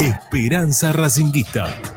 Esperanza. 0.00 0.92
Racinguista. 0.92 1.93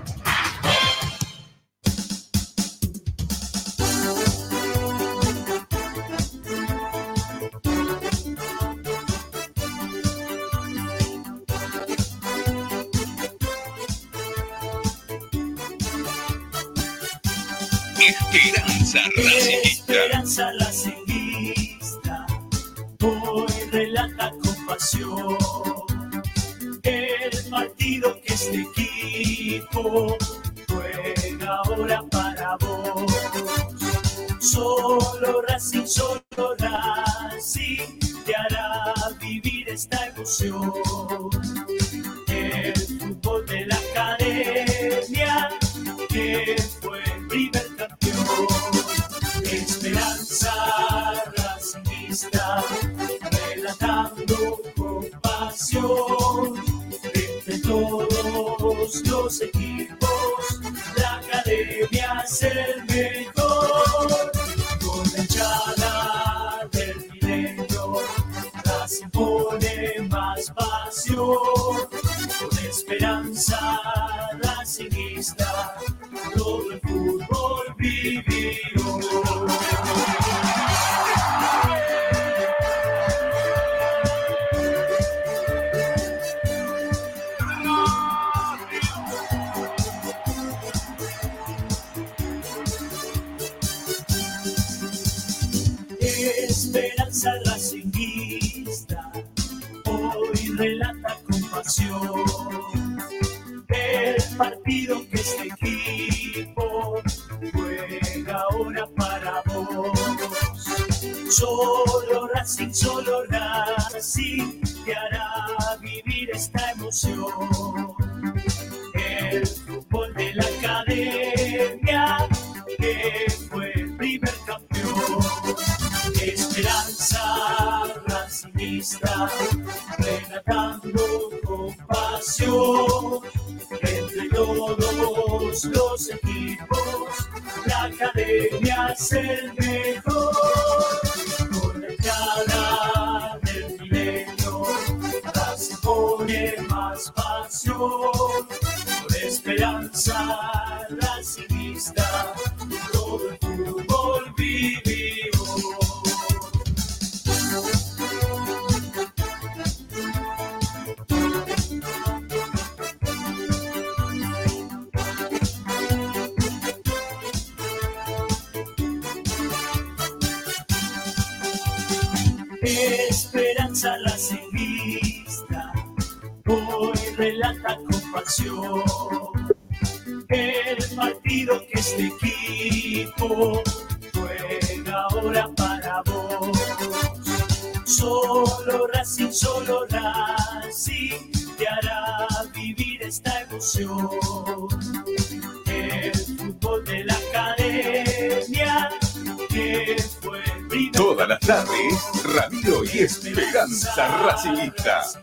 Esperanza 204.46 205.22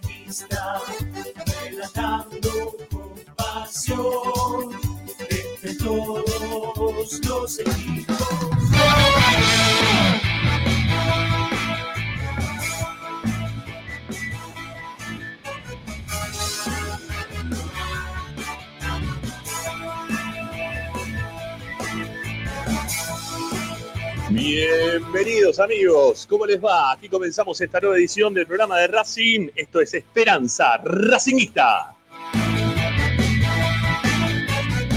¿cómo 26.34 26.46
les 26.46 26.60
va? 26.60 26.90
Aquí 26.90 27.08
comenzamos 27.08 27.60
esta 27.60 27.78
nueva 27.78 27.96
edición 27.96 28.34
del 28.34 28.44
programa 28.44 28.76
de 28.80 28.88
Racing. 28.88 29.50
Esto 29.54 29.80
es 29.80 29.94
Esperanza 29.94 30.78
Racingista. 30.78 31.94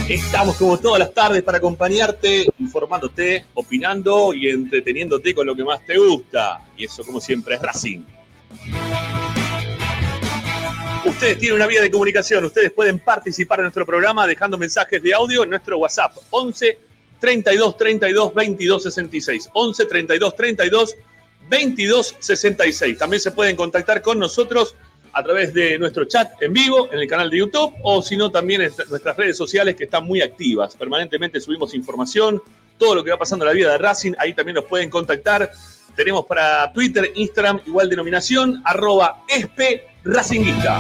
Estamos 0.10 0.58
como 0.58 0.80
todas 0.80 0.98
las 0.98 1.14
tardes 1.14 1.44
para 1.44 1.60
acompañarte, 1.60 2.48
informándote, 2.58 3.46
opinando 3.54 4.34
y 4.34 4.50
entreteniéndote 4.50 5.36
con 5.36 5.46
lo 5.46 5.56
que 5.56 5.64
más 5.64 5.86
te 5.86 6.00
gusta. 6.00 6.60
Y 6.76 6.86
eso 6.86 7.06
como 7.06 7.22
siempre 7.22 7.54
es 7.54 7.62
Racing. 7.62 8.02
Ustedes 11.06 11.38
tienen 11.38 11.58
una 11.58 11.68
vía 11.68 11.84
de 11.84 11.92
comunicación, 11.92 12.46
ustedes 12.46 12.72
pueden 12.72 12.98
participar 12.98 13.60
en 13.60 13.66
nuestro 13.66 13.86
programa 13.86 14.26
dejando 14.26 14.58
mensajes 14.58 15.04
de 15.04 15.14
audio 15.14 15.44
en 15.44 15.52
nuestro 15.52 15.78
WhatsApp 15.78 16.18
11 16.32 16.80
32 17.20 17.78
32 17.78 18.34
22 18.34 18.84
66. 18.84 19.50
11 19.54 19.86
32 19.86 20.36
32 20.36 20.96
22 21.50 22.16
66. 22.20 22.98
También 22.98 23.22
se 23.22 23.32
pueden 23.32 23.56
contactar 23.56 24.02
con 24.02 24.20
nosotros 24.20 24.76
a 25.14 25.24
través 25.24 25.54
de 25.54 25.80
nuestro 25.80 26.06
chat 26.06 26.32
en 26.42 26.54
vivo 26.54 26.90
en 26.92 27.00
el 27.00 27.08
canal 27.08 27.30
de 27.30 27.40
YouTube 27.40 27.74
o 27.82 28.02
si 28.02 28.16
no 28.16 28.30
también 28.30 28.62
en 28.62 28.72
nuestras 28.90 29.18
redes 29.18 29.36
sociales 29.36 29.76
que 29.76 29.86
están 29.86 30.06
muy 30.06 30.22
activas. 30.22 30.76
Permanentemente 30.76 31.40
subimos 31.42 31.74
información, 31.74 32.42
todo 32.78 32.96
lo 32.96 33.04
que 33.04 33.12
va 33.12 33.18
pasando 33.18 33.44
en 33.46 33.48
la 33.48 33.54
vida 33.54 33.72
de 33.72 33.78
Racing, 33.80 34.14
ahí 34.20 34.34
también 34.34 34.56
nos 34.56 34.66
pueden 34.66 34.90
contactar. 34.90 35.52
Tenemos 35.96 36.26
para 36.28 36.72
Twitter, 36.72 37.12
Instagram, 37.16 37.62
igual 37.66 37.90
denominación, 37.90 38.62
arroba 38.64 39.24
espe 39.28 39.88
racinguista. 40.04 40.80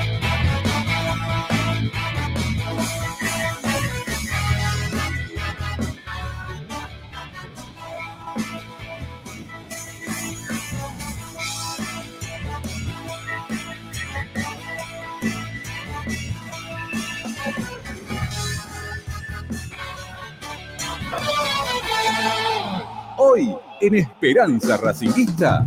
Hoy 23.25 23.55
en 23.79 23.95
Esperanza 23.95 24.75
Racinguista. 24.75 25.63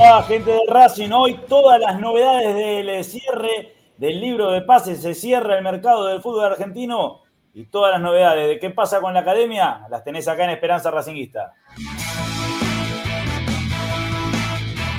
Ah, 0.00 0.24
gente 0.26 0.50
de 0.50 0.60
Racing, 0.66 1.10
hoy 1.10 1.38
todas 1.46 1.78
las 1.78 2.00
novedades 2.00 2.54
del 2.56 3.04
cierre 3.04 3.74
del 3.98 4.18
libro 4.18 4.50
de 4.50 4.62
pases, 4.62 5.02
se 5.02 5.14
cierra 5.14 5.58
el 5.58 5.62
mercado 5.62 6.06
del 6.06 6.22
fútbol 6.22 6.46
argentino 6.46 7.20
y 7.52 7.66
todas 7.66 7.92
las 7.92 8.00
novedades. 8.00 8.48
De 8.48 8.58
qué 8.58 8.70
pasa 8.70 9.02
con 9.02 9.12
la 9.12 9.20
academia 9.20 9.82
las 9.90 10.02
tenés 10.04 10.26
acá 10.26 10.44
en 10.44 10.50
Esperanza 10.50 10.90
Racinguista. 10.90 11.52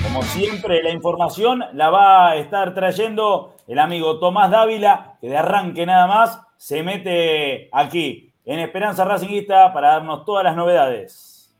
Como 0.04 0.22
siempre, 0.22 0.84
la 0.84 0.90
información 0.90 1.64
la 1.72 1.90
va 1.90 2.30
a 2.30 2.36
estar 2.36 2.74
trayendo 2.74 3.56
el 3.66 3.80
amigo 3.80 4.20
Tomás 4.20 4.52
Dávila, 4.52 5.16
que 5.20 5.30
de 5.30 5.36
arranque 5.36 5.84
nada 5.84 6.06
más 6.06 6.40
se 6.56 6.84
mete 6.84 7.68
aquí 7.72 8.27
en 8.48 8.60
Esperanza 8.60 9.04
Racinguista 9.04 9.70
para 9.74 9.88
darnos 9.88 10.24
todas 10.24 10.42
las 10.42 10.56
novedades. 10.56 11.54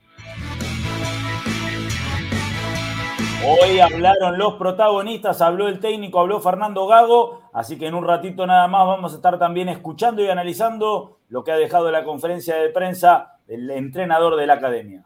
Hoy 3.47 3.79
hablaron 3.79 4.39
los 4.39 4.55
protagonistas, 4.55 5.43
habló 5.43 5.69
el 5.69 5.81
técnico, 5.81 6.19
habló 6.19 6.41
Fernando 6.41 6.87
Gago, 6.87 7.43
así 7.53 7.79
que 7.79 7.89
en 7.89 7.95
un 7.95 8.05
ratito 8.05 8.47
nada 8.47 8.67
más 8.69 8.87
vamos 8.87 9.13
a 9.13 9.17
estar 9.17 9.39
también 9.39 9.69
escuchando 9.69 10.23
y 10.23 10.31
analizando 10.31 11.19
lo 11.29 11.45
que 11.45 11.53
ha 11.53 11.59
dejado 11.59 11.91
la 11.91 12.05
conferencia 12.05 12.57
de 12.57 12.71
prensa 12.71 13.37
del 13.47 13.71
entrenador 13.71 14.37
de 14.37 14.47
la 14.47 14.55
academia. 14.55 15.05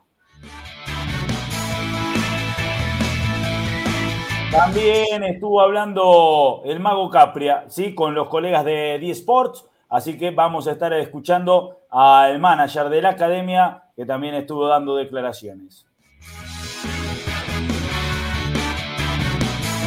También 4.52 5.24
estuvo 5.24 5.60
hablando 5.60 6.62
el 6.64 6.78
mago 6.78 7.10
Capria, 7.10 7.64
¿sí? 7.66 7.92
con 7.92 8.14
los 8.14 8.28
colegas 8.28 8.64
de 8.64 9.00
D-Sports, 9.00 9.68
así 9.92 10.16
que 10.16 10.30
vamos 10.30 10.66
a 10.66 10.72
estar 10.72 10.90
escuchando 10.94 11.82
al 11.90 12.38
manager 12.38 12.88
de 12.88 13.02
la 13.02 13.10
academia 13.10 13.84
que 13.94 14.06
también 14.06 14.34
estuvo 14.34 14.66
dando 14.66 14.96
declaraciones. 14.96 15.86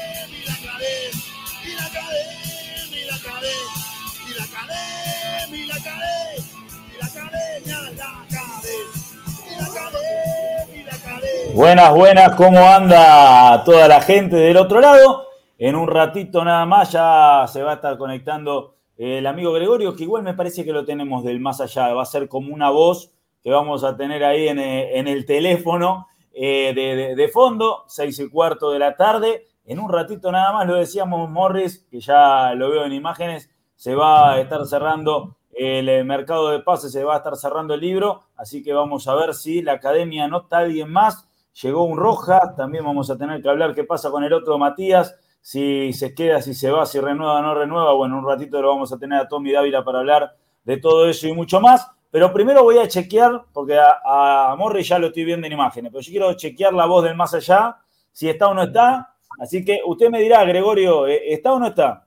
Buenas, 11.55 11.93
buenas, 11.93 12.35
¿cómo 12.35 12.59
anda 12.59 13.63
toda 13.63 13.87
la 13.87 14.01
gente 14.01 14.35
del 14.35 14.57
otro 14.57 14.79
lado? 14.79 15.25
En 15.57 15.75
un 15.75 15.87
ratito 15.87 16.43
nada 16.43 16.65
más 16.65 16.91
ya 16.91 17.45
se 17.47 17.61
va 17.61 17.71
a 17.71 17.75
estar 17.75 17.97
conectando 17.97 18.75
el 18.97 19.25
amigo 19.27 19.51
Gregorio, 19.53 19.95
que 19.95 20.03
igual 20.03 20.23
me 20.23 20.33
parece 20.33 20.63
que 20.63 20.71
lo 20.71 20.85
tenemos 20.85 21.23
del 21.23 21.39
más 21.39 21.59
allá, 21.61 21.93
va 21.93 22.03
a 22.03 22.05
ser 22.05 22.27
como 22.27 22.53
una 22.53 22.69
voz 22.69 23.11
que 23.43 23.51
vamos 23.51 23.83
a 23.83 23.97
tener 23.97 24.23
ahí 24.23 24.47
en, 24.47 24.59
eh, 24.59 24.99
el 24.99 25.25
teléfono 25.25 26.07
eh, 26.33 26.73
de, 26.75 26.95
de- 26.95 27.15
de 27.15 27.27
fondo, 27.27 27.83
seis 27.87 28.19
y 28.19 28.29
cuarto 28.29 28.71
de 28.71 28.79
la 28.79 28.95
tarde. 28.95 29.47
En 29.65 29.79
un 29.79 29.91
ratito 29.91 30.31
nada 30.31 30.53
más, 30.53 30.67
lo 30.67 30.75
decíamos 30.75 31.29
Morris, 31.29 31.85
que 31.89 31.99
ya 31.99 32.53
lo 32.55 32.69
veo 32.69 32.85
en 32.85 32.93
imágenes, 32.93 33.49
se 33.75 33.95
va 33.95 34.33
a 34.33 34.39
estar 34.39 34.65
cerrando 34.65 35.35
el 35.53 35.89
eh, 35.89 36.03
mercado 36.03 36.49
de 36.49 36.59
pases, 36.59 36.91
se 36.91 37.03
va 37.03 37.15
a 37.15 37.17
estar 37.17 37.35
cerrando 37.35 37.73
el 37.73 37.81
libro, 37.81 38.21
así 38.37 38.63
que 38.63 38.73
vamos 38.73 39.07
a 39.07 39.15
ver 39.15 39.33
si 39.33 39.61
la 39.61 39.73
academia 39.73 40.27
nota 40.27 40.57
a 40.57 40.59
alguien 40.61 40.89
más. 40.91 41.27
Llegó 41.61 41.83
un 41.83 41.97
Roja, 41.97 42.55
también 42.55 42.85
vamos 42.85 43.09
a 43.09 43.17
tener 43.17 43.41
que 43.41 43.49
hablar 43.49 43.75
qué 43.75 43.83
pasa 43.83 44.09
con 44.09 44.23
el 44.23 44.31
otro 44.31 44.57
Matías, 44.57 45.15
si 45.41 45.91
se 45.93 46.13
queda, 46.15 46.41
si 46.41 46.53
se 46.53 46.71
va, 46.71 46.85
si 46.85 46.99
renueva 46.99 47.39
o 47.39 47.41
no 47.41 47.55
renueva. 47.55 47.93
Bueno, 47.93 48.19
un 48.19 48.25
ratito 48.25 48.61
lo 48.61 48.69
vamos 48.69 48.93
a 48.93 48.97
tener 48.97 49.19
a 49.19 49.27
Tommy 49.27 49.51
Dávila 49.51 49.83
para 49.83 49.99
hablar 49.99 50.35
de 50.63 50.77
todo 50.77 51.09
eso 51.09 51.27
y 51.27 51.33
mucho 51.33 51.59
más. 51.59 51.89
Pero 52.09 52.31
primero 52.33 52.63
voy 52.63 52.77
a 52.77 52.87
chequear, 52.87 53.43
porque 53.53 53.77
a, 53.77 54.51
a 54.51 54.55
Morri 54.55 54.83
ya 54.83 54.99
lo 54.99 55.07
estoy 55.07 55.23
viendo 55.23 55.47
en 55.47 55.53
imágenes, 55.53 55.91
pero 55.91 56.01
yo 56.01 56.11
quiero 56.11 56.33
chequear 56.33 56.73
la 56.73 56.85
voz 56.85 57.03
del 57.03 57.15
más 57.15 57.33
allá, 57.33 57.77
si 58.11 58.29
está 58.29 58.47
o 58.47 58.53
no 58.53 58.63
está. 58.63 59.15
Así 59.39 59.63
que 59.63 59.79
usted 59.85 60.09
me 60.09 60.19
dirá, 60.21 60.43
Gregorio, 60.43 61.07
¿eh, 61.07 61.33
¿está 61.33 61.53
o 61.53 61.59
no 61.59 61.67
está? 61.67 62.05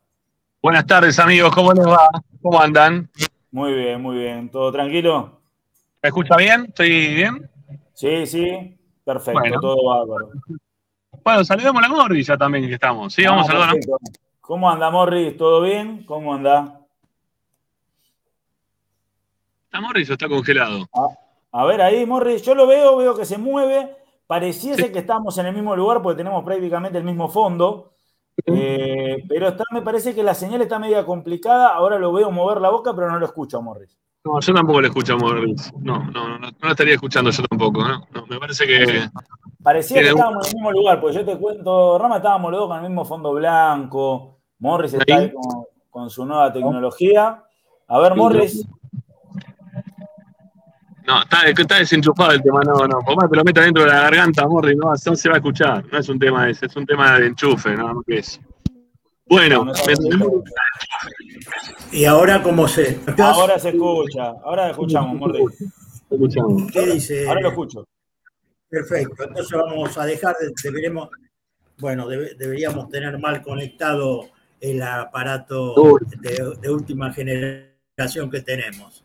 Buenas 0.62 0.86
tardes, 0.86 1.18
amigos. 1.18 1.54
¿Cómo 1.54 1.72
les 1.72 1.86
va? 1.86 2.08
¿Cómo 2.40 2.60
andan? 2.60 3.10
Muy 3.50 3.72
bien, 3.74 4.00
muy 4.00 4.16
bien. 4.16 4.50
¿Todo 4.50 4.70
tranquilo? 4.72 5.40
¿Me 6.02 6.08
escucha 6.08 6.36
bien? 6.36 6.66
¿Estoy 6.68 7.14
bien? 7.14 7.50
Sí, 7.94 8.26
sí. 8.26 8.78
Perfecto, 9.04 9.38
Bueno. 9.40 9.60
todo 9.60 9.84
bárbaro. 9.84 10.30
Bueno, 11.22 11.44
saludemos 11.44 11.82
a 11.82 11.88
la 11.88 11.94
Morri 11.94 12.22
ya 12.22 12.36
también 12.36 12.66
que 12.66 12.74
estamos. 12.74 13.12
Sí, 13.14 13.24
vamos 13.24 13.42
Ah, 13.42 13.44
a 13.44 13.46
saludar 13.48 13.68
a 13.68 13.72
perfecto. 13.72 13.96
¿Cómo 14.40 14.70
anda, 14.70 14.90
Morris? 14.90 15.36
¿Todo 15.36 15.62
bien? 15.62 16.04
¿Cómo 16.04 16.34
anda? 16.34 16.80
a 19.72 19.80
Morri. 19.80 20.02
Está 20.02 20.28
congelado. 20.28 20.86
A 21.52 21.64
ver, 21.64 21.80
ahí, 21.82 22.04
Morris, 22.06 22.42
yo 22.42 22.54
lo 22.54 22.66
veo, 22.66 22.96
veo 22.96 23.16
que 23.16 23.24
se 23.24 23.38
mueve. 23.38 23.96
pareciese 24.26 24.90
que 24.90 25.00
estamos 25.00 25.36
en 25.38 25.46
el 25.46 25.54
mismo 25.54 25.76
lugar 25.76 26.00
porque 26.02 26.16
tenemos 26.18 26.42
prácticamente 26.44 26.96
el 26.98 27.04
mismo 27.04 27.28
fondo. 27.28 27.92
eh, 28.46 29.22
pero 29.28 29.48
está, 29.48 29.64
me 29.70 29.82
parece 29.82 30.14
que 30.14 30.22
la 30.22 30.34
señal 30.34 30.62
está 30.62 30.78
media 30.78 31.04
complicada. 31.04 31.68
Ahora 31.74 31.98
lo 31.98 32.12
veo 32.12 32.30
mover 32.30 32.60
la 32.60 32.70
boca, 32.70 32.94
pero 32.94 33.10
no 33.10 33.18
lo 33.18 33.26
escucho 33.26 33.58
a 33.58 33.60
Morris. 33.60 33.96
No, 34.24 34.40
yo 34.40 34.54
tampoco 34.54 34.80
le 34.80 34.88
escucho 34.88 35.14
a 35.14 35.16
Morris. 35.18 35.70
No, 35.80 35.98
no, 36.04 36.28
no, 36.28 36.38
no 36.38 36.50
lo 36.62 36.70
estaría 36.70 36.94
escuchando 36.94 37.30
yo 37.30 37.42
tampoco. 37.42 37.82
¿no? 37.86 38.06
No, 38.14 38.26
me 38.26 38.38
parece 38.38 38.66
que. 38.66 39.08
Parecía 39.62 40.00
que 40.02 40.12
un- 40.12 40.18
estábamos 40.18 40.46
en 40.46 40.50
el 40.50 40.54
mismo 40.56 40.72
lugar, 40.72 41.00
porque 41.00 41.16
yo 41.16 41.24
te 41.24 41.36
cuento, 41.38 41.98
Rama 41.98 42.16
estábamos 42.16 42.50
los 42.50 42.60
dos 42.60 42.68
con 42.68 42.76
el 42.78 42.82
mismo 42.84 43.04
fondo 43.04 43.32
blanco. 43.34 44.38
Morris 44.60 44.94
está 44.94 45.16
Ahí. 45.16 45.32
con, 45.32 45.64
con 45.90 46.10
su 46.10 46.24
nueva 46.24 46.52
tecnología. 46.52 47.42
A 47.88 47.98
ver, 47.98 48.14
Morris, 48.14 48.66
No, 51.06 51.20
está, 51.20 51.42
está 51.46 51.78
desenchufado 51.78 52.30
el 52.32 52.42
tema. 52.42 52.62
No, 52.62 52.72
no. 52.86 53.00
Por 53.00 53.16
más 53.16 53.24
que 53.26 53.30
te 53.32 53.36
lo 53.36 53.44
meta 53.44 53.60
dentro 53.60 53.82
de 53.82 53.90
la 53.90 54.00
garganta, 54.02 54.46
Morris, 54.48 54.74
no, 54.76 54.88
no 54.90 54.96
se 55.16 55.28
va 55.28 55.34
a 55.34 55.38
escuchar. 55.38 55.84
No 55.92 55.98
es 55.98 56.08
un 56.08 56.18
tema 56.18 56.48
ese, 56.48 56.64
es 56.64 56.76
un 56.76 56.86
tema 56.86 57.18
de 57.18 57.26
enchufe, 57.26 57.76
nada 57.76 57.92
más 57.92 58.04
que 58.06 58.18
eso. 58.18 58.40
Bueno, 59.26 59.72
Y 61.92 62.04
ahora, 62.04 62.42
¿cómo 62.42 62.68
se? 62.68 63.00
ahora 63.18 63.58
se 63.58 63.70
escucha, 63.70 64.26
ahora 64.44 64.70
escuchamos, 64.70 65.32
escuchamos. 66.10 66.70
¿Qué 66.72 66.86
dice? 66.86 67.26
Ahora 67.28 67.40
lo 67.40 67.48
escucho. 67.48 67.84
Perfecto. 68.68 69.24
Entonces 69.24 69.58
vamos 69.58 69.96
a 69.96 70.04
dejar, 70.04 70.36
de- 70.40 70.52
deberemos, 70.62 71.08
bueno, 71.78 72.06
debe- 72.08 72.34
deberíamos 72.34 72.88
tener 72.90 73.18
mal 73.18 73.42
conectado 73.42 74.28
el 74.60 74.82
aparato 74.82 75.74
de 76.20 76.70
última 76.70 77.12
generación 77.12 78.30
que 78.30 78.40
tenemos. 78.40 79.04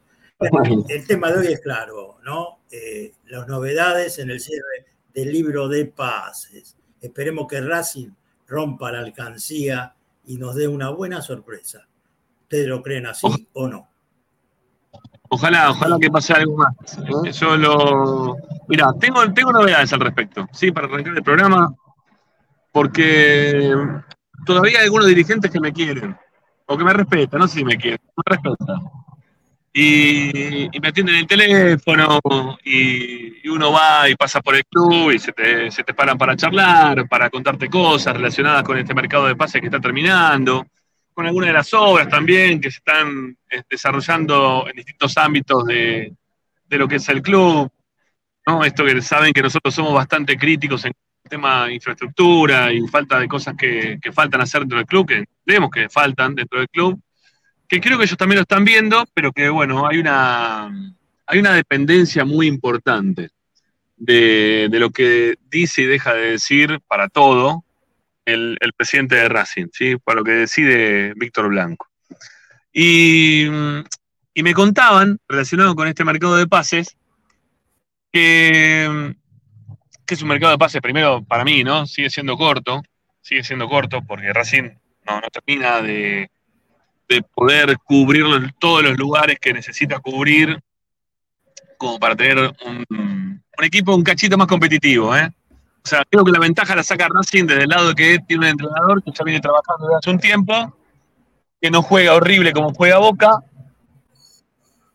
El 0.90 1.06
tema 1.06 1.32
de 1.32 1.40
hoy 1.40 1.54
es 1.54 1.60
claro, 1.62 2.18
¿no? 2.24 2.60
Eh, 2.72 3.14
las 3.28 3.48
novedades 3.48 4.20
en 4.20 4.32
el 4.32 4.40
cierre 4.40 4.86
del 5.14 5.32
libro 5.32 5.68
de 5.68 5.86
pases. 5.86 6.78
Esperemos 7.02 7.48
que 7.48 7.62
Racing 7.62 8.10
rompa 8.48 8.92
la 8.92 9.00
alcancía 9.00 9.94
y 10.29 10.38
nos 10.38 10.53
dé 10.53 10.67
una 10.67 10.91
buena 10.91 11.24
sorpresa. 11.24 11.88
¿Ustedes 12.43 12.67
lo 12.67 12.83
creen 12.83 13.07
así 13.07 13.50
o 13.53 13.67
no? 13.67 13.89
Ojalá, 15.27 15.71
ojalá 15.71 15.98
que 16.00 16.12
pase 16.12 16.33
algo 16.33 16.55
más. 16.55 16.75
¿eh? 17.25 17.31
Yo 17.31 17.57
lo. 17.57 18.36
Mira, 18.67 18.93
tengo, 19.00 19.33
tengo 19.33 19.51
novedades 19.51 19.91
al 19.91 20.01
respecto, 20.01 20.48
¿sí? 20.53 20.71
Para 20.71 20.86
arrancar 20.86 21.17
el 21.17 21.24
programa, 21.24 21.74
porque 22.71 23.74
todavía 24.45 24.79
hay 24.79 24.86
algunos 24.86 25.07
dirigentes 25.07 25.50
que 25.50 25.59
me 25.59 25.74
quieren, 25.74 26.15
o 26.67 26.77
que 26.77 26.83
me 26.83 26.93
respetan, 26.93 27.39
no 27.39 27.48
sé 27.48 27.59
si 27.59 27.65
me 27.65 27.77
quieren, 27.77 28.00
me 28.15 28.36
respetan. 28.36 28.81
Y, 29.72 30.76
y 30.76 30.80
me 30.80 30.88
atienden 30.88 31.16
el 31.16 31.28
teléfono, 31.28 32.20
y, 32.66 33.46
y 33.46 33.50
uno 33.50 33.72
va 33.72 34.10
y 34.10 34.16
pasa 34.16 34.42
por 34.42 34.56
el 34.56 34.66
club 34.66 35.12
y 35.12 35.20
se 35.20 35.32
te, 35.32 35.70
se 35.70 35.84
te 35.84 35.94
paran 35.94 36.18
para 36.18 36.36
charlar, 36.36 37.08
para 37.08 37.30
contarte 37.30 37.70
cosas 37.70 38.16
relacionadas 38.16 38.64
con 38.64 38.78
este 38.78 38.96
mercado 38.96 39.28
de 39.28 39.36
pases 39.36 39.62
que 39.62 39.68
está 39.68 39.80
terminando 39.80 40.66
con 41.20 41.26
algunas 41.26 41.48
de 41.48 41.54
las 41.54 41.74
obras 41.74 42.08
también 42.08 42.62
que 42.62 42.72
se 42.72 42.78
están 42.78 43.38
eh, 43.50 43.62
desarrollando 43.70 44.66
en 44.70 44.74
distintos 44.74 45.18
ámbitos 45.18 45.66
de, 45.66 46.14
de 46.66 46.78
lo 46.78 46.88
que 46.88 46.96
es 46.96 47.10
el 47.10 47.22
club. 47.22 47.70
¿no? 48.48 48.64
Esto 48.64 48.86
que 48.86 49.02
saben 49.02 49.34
que 49.34 49.42
nosotros 49.42 49.76
somos 49.76 49.94
bastante 49.94 50.38
críticos 50.38 50.86
en 50.86 50.94
el 51.26 51.30
tema 51.30 51.66
de 51.66 51.74
infraestructura 51.74 52.72
y 52.72 52.88
falta 52.88 53.20
de 53.20 53.28
cosas 53.28 53.56
que, 53.58 54.00
que 54.02 54.14
faltan 54.14 54.40
hacer 54.40 54.62
dentro 54.62 54.78
del 54.78 54.88
club, 54.88 55.08
que 55.10 55.26
vemos 55.46 55.70
que 55.70 55.90
faltan 55.90 56.36
dentro 56.36 56.60
del 56.60 56.70
club, 56.70 56.98
que 57.70 57.80
creo 57.80 57.98
que 57.98 58.06
ellos 58.06 58.18
también 58.18 58.38
lo 58.38 58.42
están 58.42 58.66
viendo, 58.66 59.06
pero 59.14 59.32
que 59.32 59.48
bueno, 59.48 59.88
hay 59.88 60.00
una, 60.00 60.72
hay 61.28 61.40
una 61.40 61.54
dependencia 61.54 62.26
muy 62.26 62.48
importante 62.48 63.30
de, 63.96 64.68
de 64.72 64.80
lo 64.80 64.90
que 64.90 65.36
dice 65.52 65.84
y 65.84 65.86
deja 65.86 66.16
de 66.16 66.32
decir 66.32 66.80
para 66.88 67.10
todo 67.10 67.64
el, 68.26 68.58
el 68.60 68.74
presidente 68.74 69.16
de 69.16 69.30
Racing, 69.30 69.68
¿sí? 69.72 69.98
para 69.98 70.18
lo 70.18 70.24
que 70.24 70.32
decide 70.32 71.14
Víctor 71.16 71.50
Blanco. 71.50 71.88
Y, 72.74 73.46
y 74.34 74.44
me 74.44 74.54
contaban, 74.56 75.20
relacionado 75.28 75.76
con 75.76 75.88
este 75.88 76.04
mercado 76.04 76.38
de 76.38 76.48
pases, 76.48 76.98
que, 78.12 79.14
que 80.08 80.14
es 80.16 80.22
un 80.24 80.30
mercado 80.30 80.54
de 80.54 80.58
pases, 80.58 80.82
primero 80.82 81.24
para 81.24 81.44
mí, 81.44 81.64
¿no? 81.64 81.86
Sigue 81.86 82.10
siendo 82.10 82.36
corto, 82.36 82.82
sigue 83.22 83.44
siendo 83.44 83.70
corto 83.70 84.02
porque 84.02 84.34
Racing 84.34 84.72
no, 85.06 85.22
no 85.22 85.28
termina 85.32 85.84
de, 85.84 86.32
de 87.10 87.24
poder 87.24 87.78
cubrir 87.80 88.24
todos 88.60 88.84
los 88.84 88.96
lugares 88.98 89.39
que 89.39 89.51
necesita 89.51 90.00
cubrir 90.00 90.62
como 91.78 92.00
para 92.00 92.16
tener 92.16 92.54
un, 92.66 93.44
equipo 93.62 93.96
un 93.96 94.04
cachito 94.04 94.38
más 94.38 94.48
competitivo, 94.48 95.16
¿eh? 95.16 95.30
O 95.84 95.88
sea, 95.88 96.04
creo 96.10 96.24
que 96.24 96.32
la 96.32 96.39
ventaja 96.39 96.75
la 96.75 96.84
saca 96.84 97.08
Racing 97.10 97.46
desde 97.46 97.63
el 97.63 97.70
lado 97.70 97.89
de 97.89 97.96
que 97.96 98.20
tiene 98.20 98.46
un 98.46 98.51
entrenador 98.51 99.04
que 99.04 99.12
ya 99.12 99.24
viene 99.24 99.39
trabajando 99.39 99.88
desde 99.88 99.98
hace 99.98 100.10
un 100.12 100.20
tiempo, 100.20 100.78
que 101.60 101.72
no 101.72 101.82
juega 101.82 102.13
horrible 102.13 102.54
como 102.54 102.74
juega 102.74 103.00
Boca, 103.00 103.32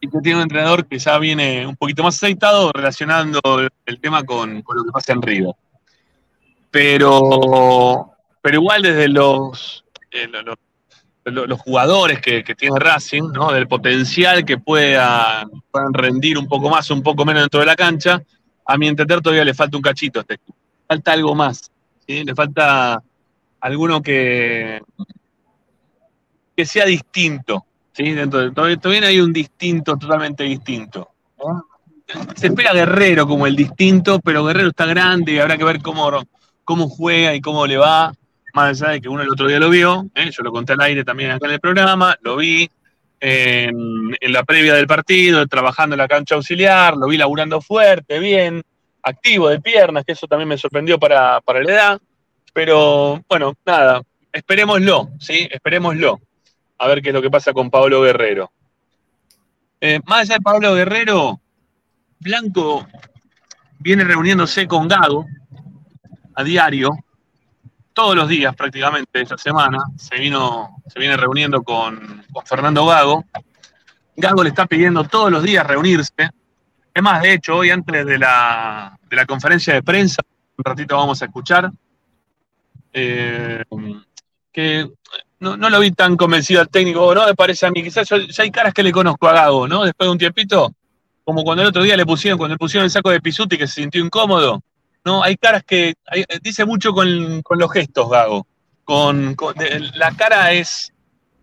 y 0.01 0.09
que 0.09 0.21
tiene 0.21 0.37
un 0.37 0.43
entrenador 0.43 0.87
que 0.87 0.99
ya 0.99 1.19
viene 1.19 1.67
un 1.67 1.77
poquito 1.77 2.03
más 2.03 2.17
aceitado 2.17 2.71
relacionando 2.73 3.41
el 3.87 4.01
tema 4.01 4.23
con, 4.23 4.57
lo 4.57 4.85
que 4.85 4.93
pasa 4.93 5.15
en 5.15 5.23
River. 5.23 5.55
Pero, 6.71 8.13
pero 8.43 8.57
igual 8.57 8.83
desde 8.83 9.09
los, 9.09 9.85
eh, 10.11 10.29
los 11.25 11.61
jugadores 11.61 12.21
que, 12.21 12.43
tiene 12.55 12.79
Racing, 12.79 13.33
¿no? 13.33 13.53
del 13.53 13.67
potencial 13.67 14.45
que 14.45 14.59
puedan, 14.59 15.49
puedan 15.71 15.95
rendir 15.95 16.39
un 16.39 16.47
poco 16.47 16.69
más, 16.69 16.91
un 16.91 17.03
poco 17.03 17.25
menos 17.25 17.43
dentro 17.43 17.61
de 17.61 17.67
la 17.67 17.77
cancha, 17.77 18.23
a 18.67 18.79
mi 18.79 18.89
entender 18.89 19.21
todavía 19.21 19.45
le 19.45 19.55
falta 19.55 19.77
un 19.77 19.83
cachito 19.83 20.19
a 20.19 20.23
este 20.23 20.35
equipo. 20.35 20.57
Falta 20.87 21.13
algo 21.13 21.35
más. 21.35 21.71
¿sí? 22.07 22.25
Le 22.25 22.35
falta 22.35 23.03
alguno 23.61 24.03
que, 24.03 24.83
que 26.57 26.67
sea 26.67 26.85
distinto. 26.85 27.65
¿sí? 27.93 28.13
Dentro 28.13 28.41
de, 28.41 28.51
todavía, 28.51 29.09
hay 29.09 29.21
un 29.21 29.33
distinto 29.33 29.97
totalmente 29.97 30.45
distinto. 30.45 31.11
Se 32.37 32.49
espera 32.49 32.73
Guerrero 32.73 33.27
como 33.27 33.47
el 33.47 33.57
distinto, 33.57 34.21
pero 34.21 34.45
Guerrero 34.45 34.69
está 34.69 34.87
grande 34.87 35.33
y 35.33 35.39
habrá 35.39 35.57
que 35.57 35.65
ver 35.65 35.81
cómo, 35.81 36.11
cómo 36.65 36.89
juega 36.89 37.35
y 37.35 37.41
cómo 37.41 37.67
le 37.67 37.79
va. 37.79 38.13
Más 38.55 38.81
allá 38.81 38.93
de 38.93 39.01
que 39.01 39.09
uno 39.09 39.23
el 39.23 39.31
otro 39.31 39.49
día 39.49 39.59
lo 39.59 39.69
vio, 39.69 40.07
¿eh? 40.15 40.31
yo 40.31 40.43
lo 40.45 40.53
conté 40.53 40.75
al 40.75 40.81
aire 40.81 41.05
también 41.05 41.33
acá 41.33 41.47
en 41.47 41.55
el 41.55 41.61
programa, 41.61 42.17
lo 42.23 42.37
vi 42.37 42.71
en, 43.19 44.17
la 44.21 44.45
previa 44.45 44.75
del 44.75 44.87
partido, 44.87 45.47
trabajando 45.49 45.95
en 45.95 45.99
la 45.99 46.07
cancha 46.07 46.37
auxiliar, 46.37 46.97
lo 46.97 47.09
vi 47.09 47.17
laburando 47.17 47.61
fuerte, 47.61 48.21
bien, 48.21 48.63
activo 49.03 49.49
de 49.49 49.61
piernas, 49.61 50.05
que 50.05 50.13
eso 50.13 50.29
también 50.29 50.49
me 50.49 50.57
sorprendió 50.57 51.01
para, 51.01 51.41
para 51.41 51.63
la 51.63 51.73
edad. 51.73 52.01
Pero 52.53 53.21
bueno, 53.29 53.55
nada, 53.67 54.03
esperémoslo, 54.33 55.11
¿sí? 55.19 55.49
Esperémoslo. 55.51 56.21
A 56.79 56.87
ver 56.87 57.03
qué 57.03 57.09
es 57.09 57.15
lo 57.15 57.23
que 57.23 57.31
pasa 57.31 57.53
con 57.53 57.71
Pablo 57.71 58.03
Guerrero. 58.03 58.53
Eh, 59.81 60.01
más 60.07 60.21
allá 60.21 60.37
de 60.37 60.41
Pablo 60.43 60.75
Guerrero, 60.75 61.41
Blanco 62.21 62.87
viene 63.81 64.05
reuniéndose 64.05 64.69
con 64.69 64.87
Gago 64.87 65.27
a 66.35 66.45
diario, 66.45 66.91
todos 67.95 68.15
los 68.15 68.29
días 68.29 68.55
prácticamente 68.55 69.23
esta 69.23 69.39
semana. 69.39 69.79
Se, 69.97 70.17
vino, 70.17 70.77
se 70.87 70.99
viene 70.99 71.17
reuniendo 71.17 71.63
con, 71.63 72.23
Fernando 72.45 72.85
Gago. 72.85 73.25
Gago 74.17 74.43
le 74.43 74.51
está 74.51 74.67
pidiendo 74.67 75.05
todos 75.05 75.31
los 75.31 75.43
días 75.43 75.67
reunirse. 75.67 76.13
Es 76.93 77.03
más, 77.03 77.23
de 77.23 77.33
hecho, 77.33 77.57
hoy 77.57 77.71
antes 77.71 78.05
de 78.05 78.19
la, 78.19 78.97
de 79.09 79.17
la 79.17 79.25
conferencia 79.27 79.75
de 79.75 79.83
prensa, 79.83 80.23
un 80.57 80.65
ratito 80.65 80.97
vamos 80.97 81.21
a 81.23 81.25
escuchar, 81.25 81.71
eh, 82.93 83.65
que 84.53 84.89
no, 85.41 85.57
no 85.57 85.71
lo 85.71 85.81
vi 85.81 85.91
tan 85.91 86.17
convencido 86.17 86.61
al 86.61 86.69
técnico, 86.69 87.13
¿no? 87.15 87.27
Me 87.27 87.35
parece 87.35 87.67
a 87.67 87.71
mí, 87.71 87.83
quizás 87.83 88.09
yo- 88.09 88.19
ya 88.19 88.43
hay 88.45 88.51
caras 88.51 88.73
que 88.73 88.83
le 88.83 88.93
conozco 88.93 89.29
a 89.29 89.33
Gago, 89.33 89.67
¿no? 89.67 89.85
Después 89.85 90.07
de 90.07 90.13
un 90.13 90.19
tiempito, 90.19 90.73
como 91.25 91.43
cuando 91.43 91.63
el 91.63 91.69
otro 91.71 91.83
día 91.83 91.97
le 91.97 92.07
pusieron, 92.07 92.39
cuando 92.39 92.55
le 92.55 92.59
pusieron 92.59 92.85
el 92.85 92.91
saco 92.91 93.11
de 93.11 93.21
Pisuti 93.21 93.59
que 93.59 93.67
se 93.67 93.81
sintió 93.83 94.05
incómodo, 94.05 94.63
¿no? 95.05 95.23
Hay 95.23 95.37
caras 95.37 95.63
que, 95.65 95.95
hay- 96.07 96.25
dice 96.43 96.65
mucho 96.65 96.93
con, 96.93 97.43
los 97.51 97.73
gestos, 97.73 98.11
Gago. 98.11 98.47
Con, 98.85 99.37
la 99.95 100.15
cara 100.15 100.53
es 100.53 100.93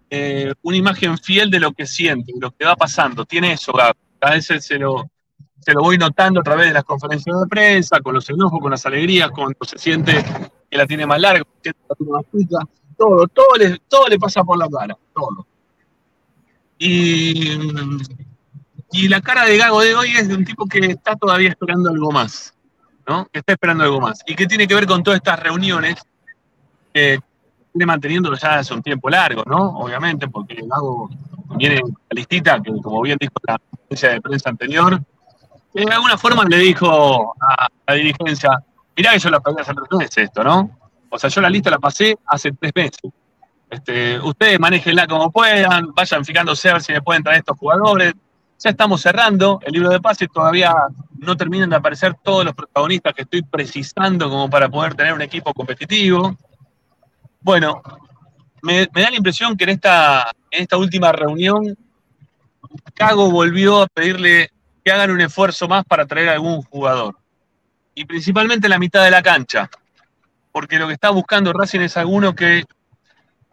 eh, 0.09 0.53
una 0.61 0.77
imagen 0.77 1.17
fiel 1.17 1.49
de 1.49 1.59
lo 1.59 1.71
que 1.71 1.85
siente, 1.85 2.31
de 2.33 2.39
lo 2.39 2.51
que 2.51 2.65
va 2.65 2.75
pasando. 2.75 3.25
Tiene 3.25 3.53
eso, 3.53 3.71
Gago. 3.73 3.97
A 4.21 4.31
veces 4.31 4.65
se 4.65 4.77
lo, 4.77 5.09
se 5.59 5.73
lo 5.73 5.81
voy 5.81 5.97
notando 5.97 6.41
a 6.41 6.43
través 6.43 6.67
de 6.67 6.73
las 6.73 6.83
conferencias 6.83 7.39
de 7.39 7.47
prensa, 7.47 7.99
con 8.01 8.13
los 8.15 8.29
enojos, 8.29 8.59
con 8.59 8.71
las 8.71 8.85
alegrías, 8.85 9.31
cuando 9.31 9.57
se 9.63 9.77
siente 9.77 10.23
que 10.69 10.77
la 10.77 10.85
tiene 10.85 11.05
más 11.05 11.19
larga, 11.19 11.43
que 11.61 11.71
la 11.89 11.95
tiene 11.95 12.11
más 12.11 12.25
chica, 12.31 12.57
todo, 12.97 13.27
todo 13.27 13.55
le, 13.57 13.79
todo 13.87 14.07
le 14.07 14.17
pasa 14.17 14.43
por 14.43 14.57
la 14.57 14.69
cara, 14.69 14.97
todo. 15.13 15.45
Y, 16.77 17.51
y 18.91 19.07
la 19.07 19.21
cara 19.21 19.45
de 19.45 19.57
Gago 19.57 19.81
de 19.81 19.95
hoy 19.95 20.09
es 20.11 20.27
de 20.27 20.35
un 20.35 20.45
tipo 20.45 20.65
que 20.65 20.79
está 20.79 21.15
todavía 21.15 21.49
esperando 21.49 21.89
algo 21.89 22.11
más, 22.11 22.55
¿no? 23.07 23.27
Que 23.31 23.39
está 23.39 23.53
esperando 23.53 23.83
algo 23.83 24.01
más. 24.01 24.21
Y 24.25 24.35
que 24.35 24.47
tiene 24.47 24.67
que 24.67 24.75
ver 24.75 24.85
con 24.85 25.03
todas 25.03 25.17
estas 25.17 25.39
reuniones 25.39 25.95
que 26.93 27.19
viene 27.73 27.85
manteniéndolo 27.85 28.35
ya 28.37 28.59
hace 28.59 28.73
un 28.73 28.81
tiempo 28.81 29.09
largo, 29.09 29.43
¿no? 29.45 29.79
Obviamente, 29.79 30.27
porque 30.27 30.55
Gago 30.63 31.09
viene 31.55 31.75
en 31.75 31.87
la 31.87 32.15
listita, 32.15 32.61
que 32.61 32.71
como 32.81 33.01
bien 33.01 33.17
dijo 33.19 33.33
la 33.47 33.57
conferencia 33.57 34.09
de 34.09 34.21
prensa 34.21 34.49
anterior, 34.49 35.01
que 35.73 35.85
de 35.85 35.91
alguna 35.91 36.17
forma 36.17 36.43
le 36.45 36.57
dijo 36.57 37.33
a 37.39 37.67
la 37.87 37.93
dirigencia, 37.93 38.49
mirá 38.95 39.13
que 39.13 39.19
yo 39.19 39.29
la 39.29 39.39
pagué 39.39 39.61
hace 39.61 39.73
tres 39.73 39.87
meses 39.91 40.17
esto, 40.17 40.43
¿no? 40.43 40.69
O 41.09 41.19
sea, 41.19 41.29
yo 41.29 41.41
la 41.41 41.49
lista 41.49 41.69
la 41.69 41.79
pasé 41.79 42.17
hace 42.25 42.51
tres 42.53 42.71
meses. 42.75 43.11
Este, 43.69 44.19
ustedes 44.19 44.59
manejenla 44.59 45.07
como 45.07 45.31
puedan, 45.31 45.93
vayan 45.93 46.25
fijándose 46.25 46.69
a 46.69 46.73
ver 46.73 46.81
si 46.81 46.91
me 46.91 47.01
pueden 47.01 47.23
traer 47.23 47.39
estos 47.39 47.57
jugadores. 47.57 48.13
Ya 48.63 48.69
estamos 48.69 49.01
cerrando 49.01 49.59
el 49.63 49.73
libro 49.73 49.89
de 49.89 49.99
pases, 49.99 50.29
todavía 50.31 50.71
no 51.17 51.35
terminan 51.35 51.71
de 51.71 51.77
aparecer 51.77 52.13
todos 52.23 52.45
los 52.45 52.53
protagonistas 52.53 53.13
que 53.15 53.23
estoy 53.23 53.41
precisando 53.41 54.29
como 54.29 54.49
para 54.51 54.69
poder 54.69 54.93
tener 54.93 55.13
un 55.13 55.21
equipo 55.23 55.51
competitivo. 55.51 56.37
Bueno, 57.39 57.81
me, 58.61 58.85
da 58.85 59.09
la 59.09 59.15
impresión 59.15 59.57
que 59.57 59.63
en 59.63 59.71
esta, 59.71 60.31
en 60.51 60.61
esta 60.61 60.77
última 60.77 61.11
reunión, 61.11 61.75
Cago 62.93 63.31
volvió 63.31 63.81
a 63.81 63.87
pedirle 63.87 64.51
que 64.83 64.91
hagan 64.91 65.09
un 65.09 65.21
esfuerzo 65.21 65.67
más 65.67 65.83
para 65.85 66.05
traer 66.05 66.29
algún 66.29 66.61
jugador. 66.61 67.17
Y 67.95 68.05
principalmente 68.05 68.69
la 68.69 68.77
mitad 68.77 69.03
de 69.03 69.11
la 69.11 69.23
cancha. 69.23 69.69
Porque 70.51 70.77
lo 70.77 70.87
que 70.87 70.93
está 70.93 71.09
buscando 71.09 71.51
Racing 71.51 71.79
es 71.79 71.97
alguno 71.97 72.35
que, 72.35 72.65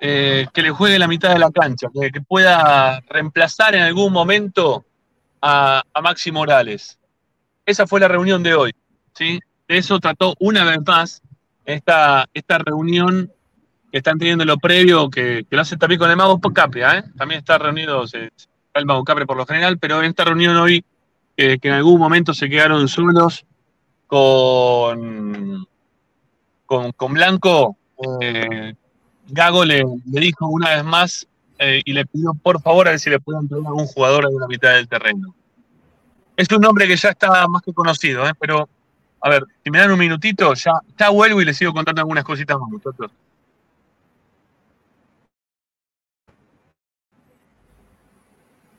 eh, 0.01 0.47
que 0.53 0.63
le 0.63 0.71
juegue 0.71 0.99
la 0.99 1.09
mitad 1.09 1.33
de 1.33 1.39
la 1.39 1.51
cancha, 1.51 1.89
que, 1.95 2.21
pueda 2.21 3.01
reemplazar 3.09 3.75
en 3.75 3.83
algún 3.83 4.13
momento 4.13 4.85
a, 5.41 5.83
a, 5.93 6.03
Maxi 6.03 6.31
Morales. 6.33 6.99
Esa 7.67 7.87
fue 7.87 8.01
la 8.01 8.09
reunión 8.09 8.43
de 8.43 8.55
hoy. 8.55 8.73
¿sí? 9.15 9.41
De 9.67 9.79
eso 9.79 9.99
trató 10.01 10.35
una 10.39 10.65
vez 10.65 10.79
más 10.87 11.23
esta, 11.65 12.27
esta 12.33 12.59
reunión 12.59 13.31
que 13.91 13.99
están 13.99 14.19
teniendo 14.19 14.45
lo 14.45 14.59
previo, 14.59 15.11
que, 15.11 15.47
lo 15.51 15.61
hace 15.61 15.77
también 15.77 15.99
con 15.99 16.11
el 16.11 16.17
Mago 16.17 16.41
Capria, 16.41 16.99
¿eh? 16.99 17.05
también 17.17 17.41
está 17.41 17.59
reunido 17.59 18.05
el 18.75 18.87
Mago 18.87 19.05
Capria 19.05 19.27
por 19.27 19.37
lo 19.37 19.47
general, 19.47 19.79
pero 19.79 20.01
en 20.01 20.11
esta 20.11 20.25
reunión 20.25 20.57
hoy, 20.57 20.85
que 21.37 21.59
en 21.63 21.73
algún 21.73 21.99
momento 21.99 22.35
se 22.35 22.49
quedaron 22.49 22.89
solos 22.89 23.45
con, 24.07 25.67
con, 26.67 27.15
Blanco, 27.15 27.77
eh, 28.21 28.75
Gago 29.29 29.65
le, 29.65 29.85
dijo 30.05 30.49
una 30.49 30.71
vez 30.71 30.85
más 30.85 31.29
eh, 31.59 31.83
y 31.85 31.93
le 31.93 32.07
pidió 32.07 32.35
por 32.35 32.61
favor 32.61 32.89
a 32.89 32.93
ver 32.93 33.01
si 33.01 33.11
le 33.11 33.21
pueden 33.21 33.49
traer 33.49 33.67
algún 33.67 33.87
jugador 33.87 34.27
a 34.27 34.31
la 34.31 34.47
mitad 34.47 34.75
del 34.75 34.89
terreno. 34.89 35.35
Es 36.37 36.51
un 36.53 36.61
nombre 36.61 36.87
que 36.87 36.97
ya 36.97 37.11
está 37.11 37.47
más 37.49 37.63
que 37.63 37.73
conocido, 37.73 38.25
pero 38.39 38.69
a 39.21 39.29
ver, 39.29 39.45
si 39.65 39.71
me 39.71 39.79
dan 39.79 39.91
un 39.91 39.99
minutito, 39.99 40.55
ya, 40.55 40.73
ya 40.97 41.11
vuelvo 41.11 41.41
y 41.41 41.45
les 41.45 41.57
sigo 41.57 41.73
contando 41.73 42.01
algunas 42.01 42.25
cositas 42.25 42.59
más, 42.59 42.71
muchachos. 42.71 43.11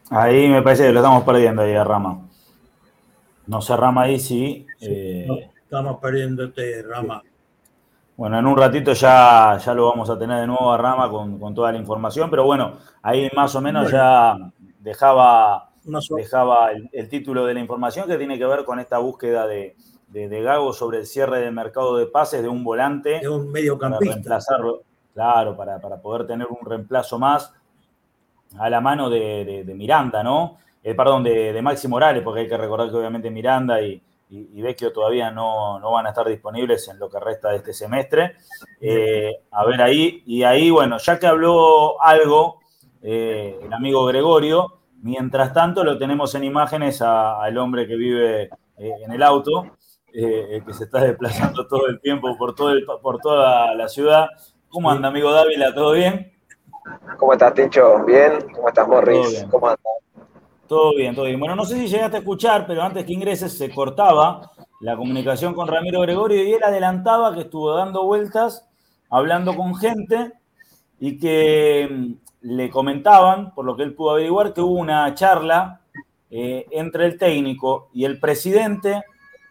Ahí 0.09 0.47
me 0.47 0.61
parece 0.61 0.87
que 0.87 0.91
lo 0.91 1.01
estamos 1.01 1.23
perdiendo 1.23 1.61
ahí 1.61 1.75
a 1.75 1.83
Rama. 1.83 2.21
No 3.45 3.61
sé, 3.61 3.75
Rama 3.75 4.03
ahí 4.03 4.19
sí. 4.19 4.65
Eh, 4.81 5.27
estamos 5.63 5.99
perdiéndote, 5.99 6.81
Rama. 6.83 7.21
Bueno, 8.19 8.37
en 8.37 8.45
un 8.47 8.57
ratito 8.57 8.91
ya, 8.91 9.57
ya 9.63 9.73
lo 9.73 9.87
vamos 9.91 10.09
a 10.09 10.19
tener 10.19 10.41
de 10.41 10.47
nuevo 10.47 10.73
a 10.73 10.77
Rama 10.77 11.09
con, 11.09 11.55
toda 11.55 11.71
la 11.71 11.77
información, 11.77 12.29
pero 12.29 12.43
bueno, 12.43 12.73
ahí 13.01 13.29
más 13.33 13.55
o 13.55 13.61
menos 13.61 13.89
ya 13.89 14.35
dejaba, 14.81 15.69
dejaba 15.85 16.71
el, 16.91 17.07
título 17.07 17.45
de 17.45 17.53
la 17.53 17.61
información 17.61 18.09
que 18.09 18.17
tiene 18.17 18.37
que 18.37 18.45
ver 18.45 18.65
con 18.65 18.77
esta 18.81 18.97
búsqueda 18.97 19.47
de, 19.47 19.77
de, 20.09 20.41
Gago 20.41 20.73
sobre 20.73 20.97
el 20.97 21.05
cierre 21.05 21.39
del 21.39 21.53
mercado 21.53 21.95
de 21.95 22.07
pases 22.07 22.41
de 22.41 22.49
un 22.49 22.61
volante. 22.61 23.21
De 23.21 23.29
un 23.29 23.53
mediocampista. 23.53 23.99
Para 23.99 24.15
reemplazarlo, 24.15 24.83
claro, 25.13 25.55
para, 25.55 25.79
para 25.79 26.01
poder 26.01 26.27
tener 26.27 26.47
un 26.47 26.69
reemplazo 26.69 27.17
más 27.19 27.53
a 28.57 28.69
la 28.69 28.81
mano 28.81 29.09
de, 29.09 29.63
Miranda, 29.77 30.23
¿no? 30.23 30.57
Eh, 30.83 30.93
perdón, 30.93 31.23
de, 31.23 31.53
de, 31.53 31.61
Maxi 31.61 31.87
Morales, 31.87 32.21
porque 32.21 32.41
hay 32.41 32.49
que 32.49 32.57
recordar 32.57 32.89
que 32.89 32.97
obviamente 32.97 33.31
Miranda 33.31 33.81
y, 33.81 34.03
y, 34.29 34.61
Vecchio 34.61 34.93
todavía 34.93 35.31
no, 35.31 35.79
van 35.91 36.05
a 36.05 36.09
estar 36.09 36.27
disponibles 36.27 36.87
en 36.87 36.99
lo 36.99 37.09
que 37.09 37.19
resta 37.19 37.49
de 37.49 37.57
este 37.57 37.73
semestre. 37.73 38.35
Eh, 38.79 39.43
a 39.51 39.65
ver 39.65 39.81
ahí, 39.81 40.23
y 40.25 40.43
ahí, 40.43 40.69
bueno, 40.69 40.97
ya 40.99 41.17
que 41.17 41.27
habló 41.27 42.01
algo 42.01 42.59
eh, 43.01 43.59
el 43.61 43.73
amigo 43.73 44.05
Gregorio, 44.05 44.81
mientras 45.01 45.53
tanto 45.53 45.83
lo 45.83 45.97
tenemos 45.97 46.35
en 46.35 46.43
imágenes 46.43 47.01
al 47.01 47.57
hombre 47.57 47.87
que 47.87 47.95
vive 47.95 48.49
en 48.77 49.11
el 49.11 49.23
auto, 49.23 49.77
que 50.11 50.63
se 50.73 50.83
está 50.83 51.01
desplazando 51.01 51.67
todo 51.67 51.87
el 51.87 51.99
tiempo 51.99 52.37
por, 52.37 52.53
todo 52.53 52.73
por 53.01 53.19
toda 53.19 53.73
la 53.73 53.87
ciudad. 53.87 54.27
¿Cómo 54.69 54.91
anda, 54.91 55.07
amigo 55.07 55.31
Dávila? 55.31 55.73
¿Todo 55.73 55.93
bien? 55.93 56.31
¿Cómo 57.17 57.33
estás, 57.33 57.53
Techo? 57.55 58.03
¿Bien? 58.05 58.33
¿Cómo 58.53 58.67
estás, 58.67 58.87
Morris? 58.87 59.45
¿Cómo 59.49 59.67
andas? 59.67 59.99
Todo 60.69 60.95
bien, 60.95 61.15
todo 61.15 61.25
bien. 61.25 61.39
Bueno, 61.39 61.55
no 61.55 61.65
sé 61.65 61.77
si 61.77 61.87
llegaste 61.87 62.17
a 62.17 62.19
escuchar, 62.19 62.67
pero 62.67 62.83
antes 62.83 63.03
que 63.03 63.13
ingreses 63.13 63.57
se 63.57 63.71
cortaba 63.71 64.51
la 64.81 64.95
comunicación 64.95 65.55
con 65.55 65.67
Ramiro 65.67 66.01
Gregorio 66.01 66.43
y 66.43 66.53
él 66.53 66.63
adelantaba 66.63 67.33
que 67.33 67.41
estuvo 67.41 67.73
dando 67.73 68.05
vueltas, 68.05 68.69
hablando 69.09 69.55
con 69.55 69.73
gente 69.73 70.31
y 70.99 71.17
que 71.17 71.89
mm, 71.89 72.13
le 72.41 72.69
comentaban, 72.69 73.51
por 73.55 73.65
lo 73.65 73.75
que 73.75 73.81
él 73.81 73.95
pudo 73.95 74.11
averiguar, 74.11 74.53
que 74.53 74.61
hubo 74.61 74.75
una 74.75 75.11
charla 75.15 75.81
eh, 76.29 76.67
entre 76.69 77.07
el 77.07 77.17
técnico 77.17 77.89
y 77.91 78.05
el 78.05 78.19
presidente 78.19 79.01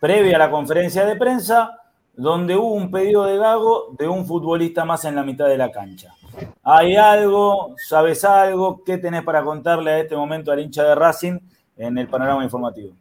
previa 0.01 0.37
a 0.37 0.39
la 0.39 0.53
conferencia 0.53 1.05
de 1.05 1.17
prensa, 1.17 1.81
donde 2.15 2.55
hubo 2.55 2.75
un 2.75 2.93
pedido 2.93 3.25
de 3.25 3.39
Gago 3.39 3.89
de 3.99 4.07
un 4.07 4.25
futbolista 4.25 4.85
más 4.85 5.05
en 5.05 5.17
la 5.17 5.25
mitad 5.25 5.49
de 5.49 5.59
la 5.59 5.73
cancha. 5.73 6.15
¿Hay 6.63 6.97
algo? 6.97 7.75
¿Sabes 7.77 8.25
algo? 8.25 8.83
¿Qué 8.85 8.99
tenés 8.99 9.23
para 9.23 9.43
contarle 9.43 9.91
a 9.91 9.99
este 10.01 10.17
momento 10.17 10.53
al 10.53 10.61
hincha 10.61 10.85
de 10.85 10.95
Racing 10.95 11.39
en 11.77 11.99
el 11.99 12.09
panorama 12.09 12.45
informativo? 12.45 12.93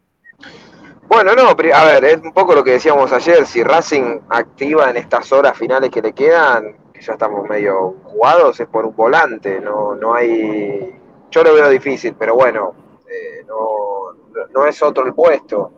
Bueno, 1.07 1.33
no, 1.35 1.49
a 1.49 1.85
ver, 1.85 2.05
es 2.05 2.17
un 2.17 2.33
poco 2.33 2.53
lo 2.53 2.63
que 2.63 2.71
decíamos 2.71 3.13
ayer, 3.13 3.45
si 3.45 3.63
Racing 3.63 4.19
activa 4.29 4.89
en 4.89 4.97
estas 4.97 5.31
horas 5.31 5.57
finales 5.57 5.89
que 5.89 6.01
le 6.01 6.11
quedan, 6.11 6.75
que 6.93 7.01
ya 7.01 7.13
estamos 7.13 7.47
medio 7.47 7.95
jugados, 8.03 8.59
es 8.59 8.67
por 8.67 8.85
un 8.85 8.95
volante, 8.95 9.61
no, 9.61 9.95
no 9.95 10.13
hay, 10.13 10.99
yo 11.31 11.43
lo 11.43 11.53
veo 11.53 11.69
difícil, 11.69 12.13
pero 12.19 12.35
bueno, 12.35 12.73
eh, 13.09 13.45
no, 13.47 14.47
no 14.53 14.67
es 14.67 14.81
otro 14.81 15.05
el 15.05 15.13
puesto. 15.13 15.76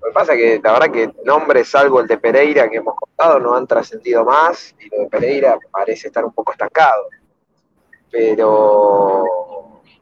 Lo 0.00 0.06
que 0.08 0.12
pasa 0.12 0.34
es 0.34 0.38
que 0.38 0.60
la 0.62 0.72
verdad 0.72 0.90
que 0.90 1.12
nombres, 1.24 1.68
salvo 1.68 2.00
el 2.00 2.06
de 2.06 2.18
Pereira 2.18 2.70
que 2.70 2.78
hemos 2.78 2.94
contado, 2.96 3.38
no 3.38 3.54
han 3.54 3.66
trascendido 3.66 4.24
más 4.24 4.74
y 4.80 4.88
lo 4.88 5.02
de 5.02 5.08
Pereira 5.08 5.58
parece 5.70 6.08
estar 6.08 6.24
un 6.24 6.32
poco 6.32 6.52
estancado. 6.52 7.06
Pero 8.10 9.24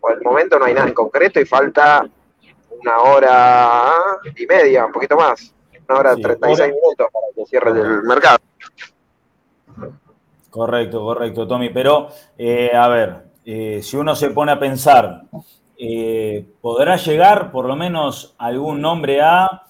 por 0.00 0.12
el 0.12 0.22
momento 0.22 0.58
no 0.58 0.64
hay 0.64 0.74
nada 0.74 0.88
en 0.88 0.94
concreto 0.94 1.40
y 1.40 1.44
falta 1.44 2.08
una 2.80 2.98
hora 3.00 3.92
y 4.37 4.46
media, 4.46 4.87
un 4.87 4.92
poquito 4.92 5.16
más, 5.16 5.52
una 5.88 5.98
hora 5.98 6.14
y 6.16 6.22
36 6.22 6.72
minutos 6.72 7.08
para 7.12 7.26
que 7.34 7.46
cierre 7.46 7.70
el 7.70 8.02
mercado. 8.02 8.38
Correcto, 10.50 11.00
correcto, 11.02 11.46
Tommy. 11.46 11.70
Pero, 11.70 12.08
eh, 12.37 12.70
a 12.74 12.88
ver, 12.88 13.24
eh, 13.44 13.80
si 13.82 13.96
uno 13.96 14.14
se 14.14 14.30
pone 14.30 14.52
a 14.52 14.58
pensar, 14.58 15.22
eh, 15.76 16.46
¿podrá 16.61 16.96
llegar 16.96 17.52
por 17.52 17.66
lo 17.66 17.76
menos 17.76 18.34
algún 18.38 18.80
nombre 18.80 19.20
a 19.20 19.67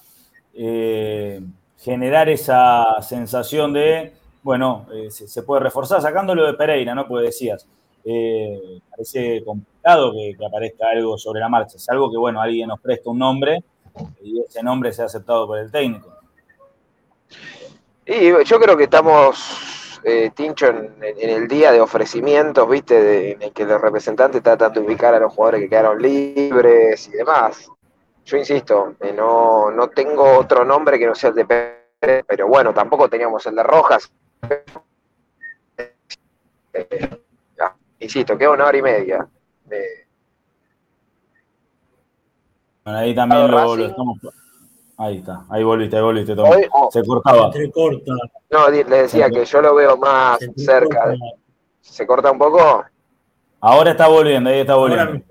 eh, 0.61 1.41
generar 1.79 2.29
esa 2.29 3.01
sensación 3.01 3.73
de, 3.73 4.13
bueno, 4.43 4.89
eh, 4.93 5.09
se, 5.09 5.43
puede 5.45 5.61
reforzar, 5.61 6.03
sacándolo 6.03 6.45
de 6.45 6.55
Pereira, 6.55 6.97
¿no? 6.97 7.07
Pues 7.07 7.27
decías, 7.27 7.65
eh, 8.05 8.81
parece 8.91 9.45
complicado 9.45 10.13
que, 10.13 10.37
aparezca 10.45 10.91
algo 10.91 11.17
sobre 11.17 11.39
la 11.39 11.49
marcha, 11.49 11.77
es 11.77 11.89
algo 11.91 12.11
que, 12.11 12.19
bueno, 12.19 12.41
alguien 12.41 12.67
nos 12.67 12.81
presta 12.81 13.09
un 13.09 13.21
nombre 13.21 13.63
y 14.21 14.41
ese 14.41 14.61
nombre 14.65 14.93
sea 14.93 15.05
aceptado 15.05 15.47
por 15.47 15.61
el 15.61 15.71
técnico. 15.71 16.13
Y 18.05 18.45
yo 18.45 18.59
creo 18.59 18.77
que 18.77 18.85
estamos, 18.85 20.01
Tincho, 20.35 20.67
en, 20.67 20.97
el 21.21 21.47
día 21.47 21.71
de 21.71 21.81
ofrecimientos, 21.81 22.69
¿viste? 22.69 23.33
en 23.33 23.43
el 23.43 23.53
que 23.53 23.65
los 23.65 23.81
representantes 23.81 24.43
tratan 24.43 24.73
de 24.73 24.81
ubicar 24.81 25.15
a 25.15 25.21
los 25.21 25.33
jugadores 25.33 25.61
que 25.61 25.69
quedaron 25.69 26.03
libres 26.03 27.07
y 27.07 27.13
demás 27.13 27.71
yo 28.29 28.37
insisto, 28.37 28.95
eh, 29.01 29.13
no, 29.15 29.71
no 29.71 29.89
tengo 29.89 30.39
otro 30.39 30.63
nombre 30.63 30.99
que 30.99 31.07
no 31.07 31.15
sea 31.15 31.31
el 31.31 31.37
de 31.37 31.47
Pérez, 31.47 32.25
pero 32.27 32.47
bueno, 32.47 32.75
tampoco 32.75 33.09
teníamos 33.09 33.47
el 33.47 33.55
de 33.55 33.63
Rojas. 33.63 34.13
Eh, 36.75 37.21
insisto, 38.01 38.37
queda 38.37 38.51
una 38.51 38.67
hora 38.67 38.77
y 38.77 38.83
media. 38.83 39.27
ahí 42.85 43.15
también 43.15 43.51
lo, 43.51 43.87
estamos. 43.87 44.19
Ahí 44.99 45.19
está, 45.19 45.47
ahí 45.49 45.65
volviste, 45.65 45.97
ahí 45.97 46.03
volviste, 46.03 46.35
oh. 46.37 46.91
Se 46.91 47.03
cortaba. 47.03 47.51
Se 47.51 47.71
corta. 47.71 48.13
No, 48.51 48.69
le 48.69 48.85
decía 48.85 49.31
que 49.31 49.47
yo 49.47 49.63
lo 49.63 49.75
veo 49.75 49.97
más 49.97 50.39
cerca. 50.55 51.15
¿Se 51.81 52.07
corta 52.07 52.31
un 52.31 52.39
poco? 52.39 52.85
Ahora 53.61 53.93
está 53.93 54.07
volviendo, 54.07 54.51
ahí 54.51 54.61
está 54.61 54.75
volviendo. 54.75 55.25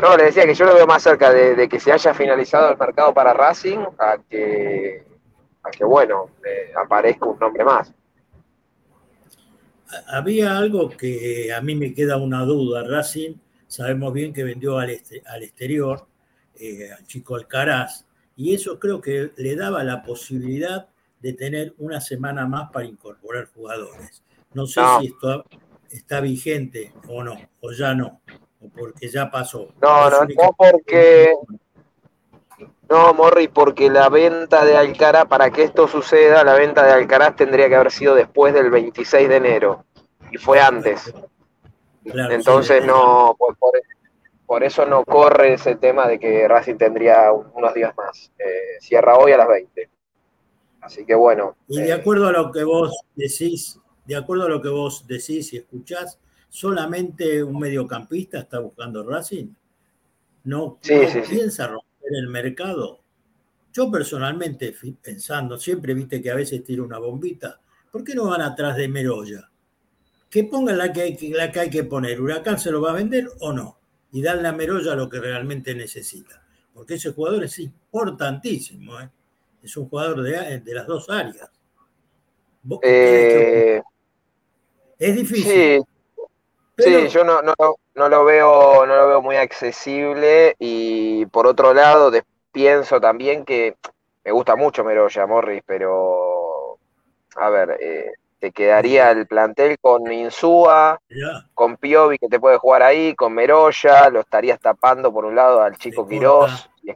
No, 0.00 0.16
le 0.16 0.24
decía 0.24 0.46
que 0.46 0.54
yo 0.54 0.64
lo 0.64 0.74
veo 0.74 0.86
más 0.86 1.02
cerca 1.02 1.32
de, 1.32 1.68
que 1.68 1.78
se 1.80 1.92
haya 1.92 2.14
finalizado 2.14 2.70
el 2.72 2.78
mercado 2.78 3.12
para 3.12 3.32
Racing 3.34 3.78
a 3.98 4.18
que, 4.28 5.04
a 5.62 5.70
que 5.70 5.84
bueno, 5.84 6.30
aparezca 6.82 7.26
un 7.26 7.38
nombre 7.38 7.64
más. 7.64 7.92
Había 10.08 10.56
algo 10.56 10.88
que 10.88 11.52
a 11.52 11.60
mí 11.60 11.74
me 11.74 11.92
queda 11.92 12.16
una 12.16 12.44
duda. 12.44 12.84
Racing, 12.86 13.34
sabemos 13.66 14.12
bien 14.12 14.32
que 14.32 14.44
vendió 14.44 14.78
al, 14.78 14.90
este, 14.90 15.22
al 15.26 15.42
exterior, 15.42 16.06
eh, 16.58 16.90
al 16.96 17.04
chico 17.06 17.34
Alcaraz, 17.34 18.06
y 18.36 18.54
eso 18.54 18.78
creo 18.78 19.00
que 19.00 19.32
le 19.36 19.56
daba 19.56 19.82
la 19.84 20.02
posibilidad 20.02 20.88
de 21.20 21.32
tener 21.34 21.74
una 21.78 22.00
semana 22.00 22.46
más 22.46 22.70
para 22.70 22.86
incorporar 22.86 23.48
jugadores. 23.54 24.22
No 24.54 24.66
sé 24.66 24.80
No. 24.80 25.00
si 25.00 25.06
esto 25.08 25.44
está 25.90 26.20
vigente 26.20 26.92
o 27.08 27.22
no, 27.22 27.36
o 27.60 27.72
ya 27.72 27.94
no, 27.94 28.20
o 28.60 28.68
porque 28.68 29.08
ya 29.08 29.30
pasó. 29.30 29.68
No, 29.80 30.10
no, 30.10 30.20
no 30.24 30.54
porque 30.56 31.34
no, 32.88 33.14
Morri, 33.14 33.48
porque 33.48 33.88
la 33.88 34.08
venta 34.08 34.64
de 34.64 34.76
Alcaraz, 34.76 35.26
para 35.26 35.50
que 35.50 35.62
esto 35.62 35.86
suceda, 35.86 36.42
la 36.44 36.54
venta 36.54 36.84
de 36.84 36.92
Alcaraz 36.92 37.36
tendría 37.36 37.68
que 37.68 37.76
haber 37.76 37.90
sido 37.92 38.14
después 38.14 38.52
del 38.52 38.70
26 38.70 39.28
de 39.28 39.36
enero 39.36 39.84
y 40.32 40.38
fue 40.38 40.60
antes. 40.60 41.12
Claro, 42.04 42.34
Entonces 42.34 42.80
sí, 42.82 42.86
no, 42.86 43.34
por, 43.38 43.56
por- 44.46 44.64
eso 44.64 44.84
no 44.84 45.04
corre 45.04 45.54
ese 45.54 45.76
tema 45.76 46.08
de 46.08 46.18
que 46.18 46.48
Racing 46.48 46.76
tendría 46.76 47.30
un- 47.32 47.46
unos 47.54 47.72
días 47.72 47.94
más. 47.96 48.32
Eh, 48.36 48.78
cierra 48.80 49.16
hoy 49.16 49.30
a 49.30 49.36
las 49.36 49.46
20. 49.46 49.88
Así 50.80 51.06
que 51.06 51.14
bueno. 51.14 51.56
Y 51.68 51.80
de 51.80 51.90
eh, 51.90 51.92
acuerdo 51.92 52.26
a 52.26 52.32
lo 52.32 52.50
que 52.50 52.64
vos 52.64 53.04
decís, 53.14 53.78
de 54.06 54.16
acuerdo 54.16 54.46
a 54.46 54.48
lo 54.48 54.60
que 54.60 54.68
vos 54.68 55.06
decís 55.06 55.52
y 55.52 55.58
escuchás, 55.58 56.18
solamente 56.50 57.42
un 57.42 57.58
mediocampista 57.58 58.40
está 58.40 58.58
buscando 58.58 59.02
Racing. 59.08 59.46
No, 60.44 60.78
Sí, 60.82 60.94
no 60.94 61.08
sí, 61.08 61.20
sí. 61.24 61.30
piensa 61.36 61.66
romper 61.68 62.10
el 62.14 62.28
mercado. 62.28 63.00
Yo 63.72 63.90
personalmente 63.90 64.74
pensando, 65.00 65.56
siempre 65.56 65.94
viste 65.94 66.20
que 66.20 66.30
a 66.30 66.34
veces 66.34 66.62
tiro 66.64 66.84
una 66.84 66.98
bombita. 66.98 67.60
¿Por 67.90 68.04
qué 68.04 68.14
no 68.14 68.26
van 68.26 68.42
atrás 68.42 68.76
de 68.76 68.88
Meroya? 68.88 69.48
Que 70.28 70.44
pongan 70.44 70.76
la 70.78 70.92
que 70.92 71.00
hay 71.02 71.16
que, 71.16 71.30
la 71.30 71.50
que, 71.52 71.60
hay 71.60 71.70
que 71.70 71.84
poner. 71.84 72.20
¿Huracán 72.20 72.58
se 72.58 72.70
lo 72.70 72.80
va 72.82 72.90
a 72.90 72.94
vender 72.94 73.28
o 73.40 73.52
no? 73.52 73.78
Y 74.12 74.22
darle 74.22 74.48
a 74.48 74.52
Meroya 74.52 74.94
lo 74.96 75.08
que 75.08 75.20
realmente 75.20 75.74
necesita. 75.74 76.44
Porque 76.74 76.94
ese 76.94 77.12
jugador 77.12 77.44
es 77.44 77.58
importantísimo. 77.60 78.98
¿eh? 79.00 79.08
Es 79.62 79.76
un 79.76 79.88
jugador 79.88 80.22
de, 80.22 80.58
de 80.60 80.74
las 80.74 80.86
dos 80.86 81.08
áreas. 81.10 81.50
¿Vos 82.62 82.80
qué 82.82 82.88
crees 82.88 83.34
que- 83.34 83.76
eh, 83.76 83.82
es 84.98 85.16
difícil. 85.16 85.44
sí, 85.52 85.80
pero 86.82 87.06
Sí, 87.06 87.08
yo 87.08 87.24
no, 87.24 87.42
no, 87.42 87.54
no 87.94 88.08
lo 88.08 88.24
veo, 88.24 88.86
no 88.86 88.96
lo 88.96 89.08
veo 89.08 89.22
muy 89.22 89.36
accesible 89.36 90.56
y 90.58 91.26
por 91.26 91.46
otro 91.46 91.74
lado 91.74 92.10
pienso 92.52 93.00
también 93.00 93.44
que 93.44 93.76
me 94.24 94.32
gusta 94.32 94.56
mucho 94.56 94.84
Meroya, 94.84 95.26
Morris, 95.26 95.62
pero 95.66 96.78
a 97.36 97.50
ver, 97.50 97.76
eh, 97.80 98.12
te 98.38 98.52
quedaría 98.52 99.10
el 99.10 99.26
plantel 99.26 99.78
con 99.80 100.10
Insúa, 100.12 101.00
con 101.54 101.76
Piovi 101.76 102.18
que 102.18 102.28
te 102.28 102.40
puede 102.40 102.58
jugar 102.58 102.82
ahí, 102.82 103.14
con 103.14 103.34
Meroya, 103.34 104.10
lo 104.10 104.20
estarías 104.20 104.60
tapando 104.60 105.12
por 105.12 105.24
un 105.26 105.36
lado 105.36 105.62
al 105.62 105.76
chico 105.78 106.06
Quirós. 106.08 106.70
y- 106.82 106.92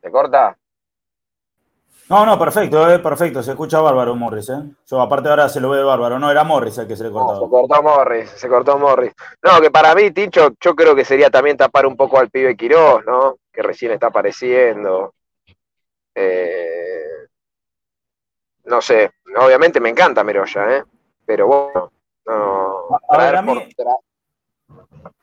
¿Te 0.00 0.10
corta? 0.10 0.58
No, 2.10 2.26
no, 2.26 2.36
perfecto, 2.38 2.90
eh, 2.92 2.98
perfecto. 2.98 3.40
Se 3.42 3.52
escucha 3.52 3.80
bárbaro 3.80 4.16
Morris, 4.16 4.50
¿eh? 4.50 4.60
Yo 4.86 5.00
aparte 5.00 5.28
ahora 5.28 5.48
se 5.48 5.60
lo 5.60 5.70
ve 5.70 5.82
bárbaro. 5.84 6.18
No, 6.18 6.28
era 6.30 6.42
Morris 6.42 6.76
el 6.78 6.88
que 6.88 6.96
se 6.96 7.04
le 7.04 7.10
No, 7.10 7.14
cortaba. 7.24 7.38
se 7.40 7.48
cortó 7.48 7.82
Morris, 7.84 8.30
se 8.30 8.48
cortó 8.48 8.78
Morris. 8.78 9.12
No, 9.42 9.60
que 9.60 9.70
para 9.70 9.94
mí, 9.94 10.10
Ticho, 10.10 10.50
yo 10.60 10.74
creo 10.74 10.96
que 10.96 11.04
sería 11.04 11.30
también 11.30 11.56
tapar 11.56 11.86
un 11.86 11.96
poco 11.96 12.18
al 12.18 12.28
pibe 12.28 12.56
Quirós, 12.56 13.04
¿no? 13.06 13.36
Que 13.52 13.62
recién 13.62 13.92
está 13.92 14.08
apareciendo. 14.08 15.14
Eh, 16.14 17.26
no 18.64 18.82
sé, 18.82 19.12
obviamente 19.40 19.78
me 19.80 19.88
encanta 19.90 20.24
Meroya, 20.24 20.78
¿eh? 20.78 20.84
Pero 21.24 21.46
bueno, 21.46 21.92
no. 22.26 22.98
A 23.08 23.18
ver, 23.18 23.36
a 23.36 23.42
mí- 23.42 23.54
por 23.54 23.62
tra- 23.86 23.98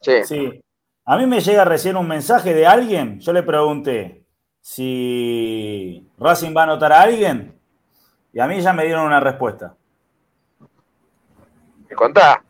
Sí, 0.02 0.23
Sí. 0.23 0.63
A 1.10 1.17
mí 1.17 1.26
me 1.26 1.39
llega 1.39 1.63
recién 1.63 1.95
un 1.95 2.08
mensaje 2.08 2.54
de 2.54 2.65
alguien. 2.67 3.19
Yo 3.21 3.32
le 3.32 3.41
pregunté 3.43 4.26
si 4.67 6.06
Racing 6.17 6.53
va 6.56 6.62
a 6.62 6.63
anotar 6.65 6.91
a 6.91 7.01
alguien. 7.01 7.58
Y 8.34 8.39
a 8.41 8.47
mí 8.47 8.60
ya 8.60 8.73
me 8.73 8.84
dieron 8.84 9.06
una 9.06 9.21
respuesta. 9.21 9.77
me 11.89 11.95
contá. 11.95 12.43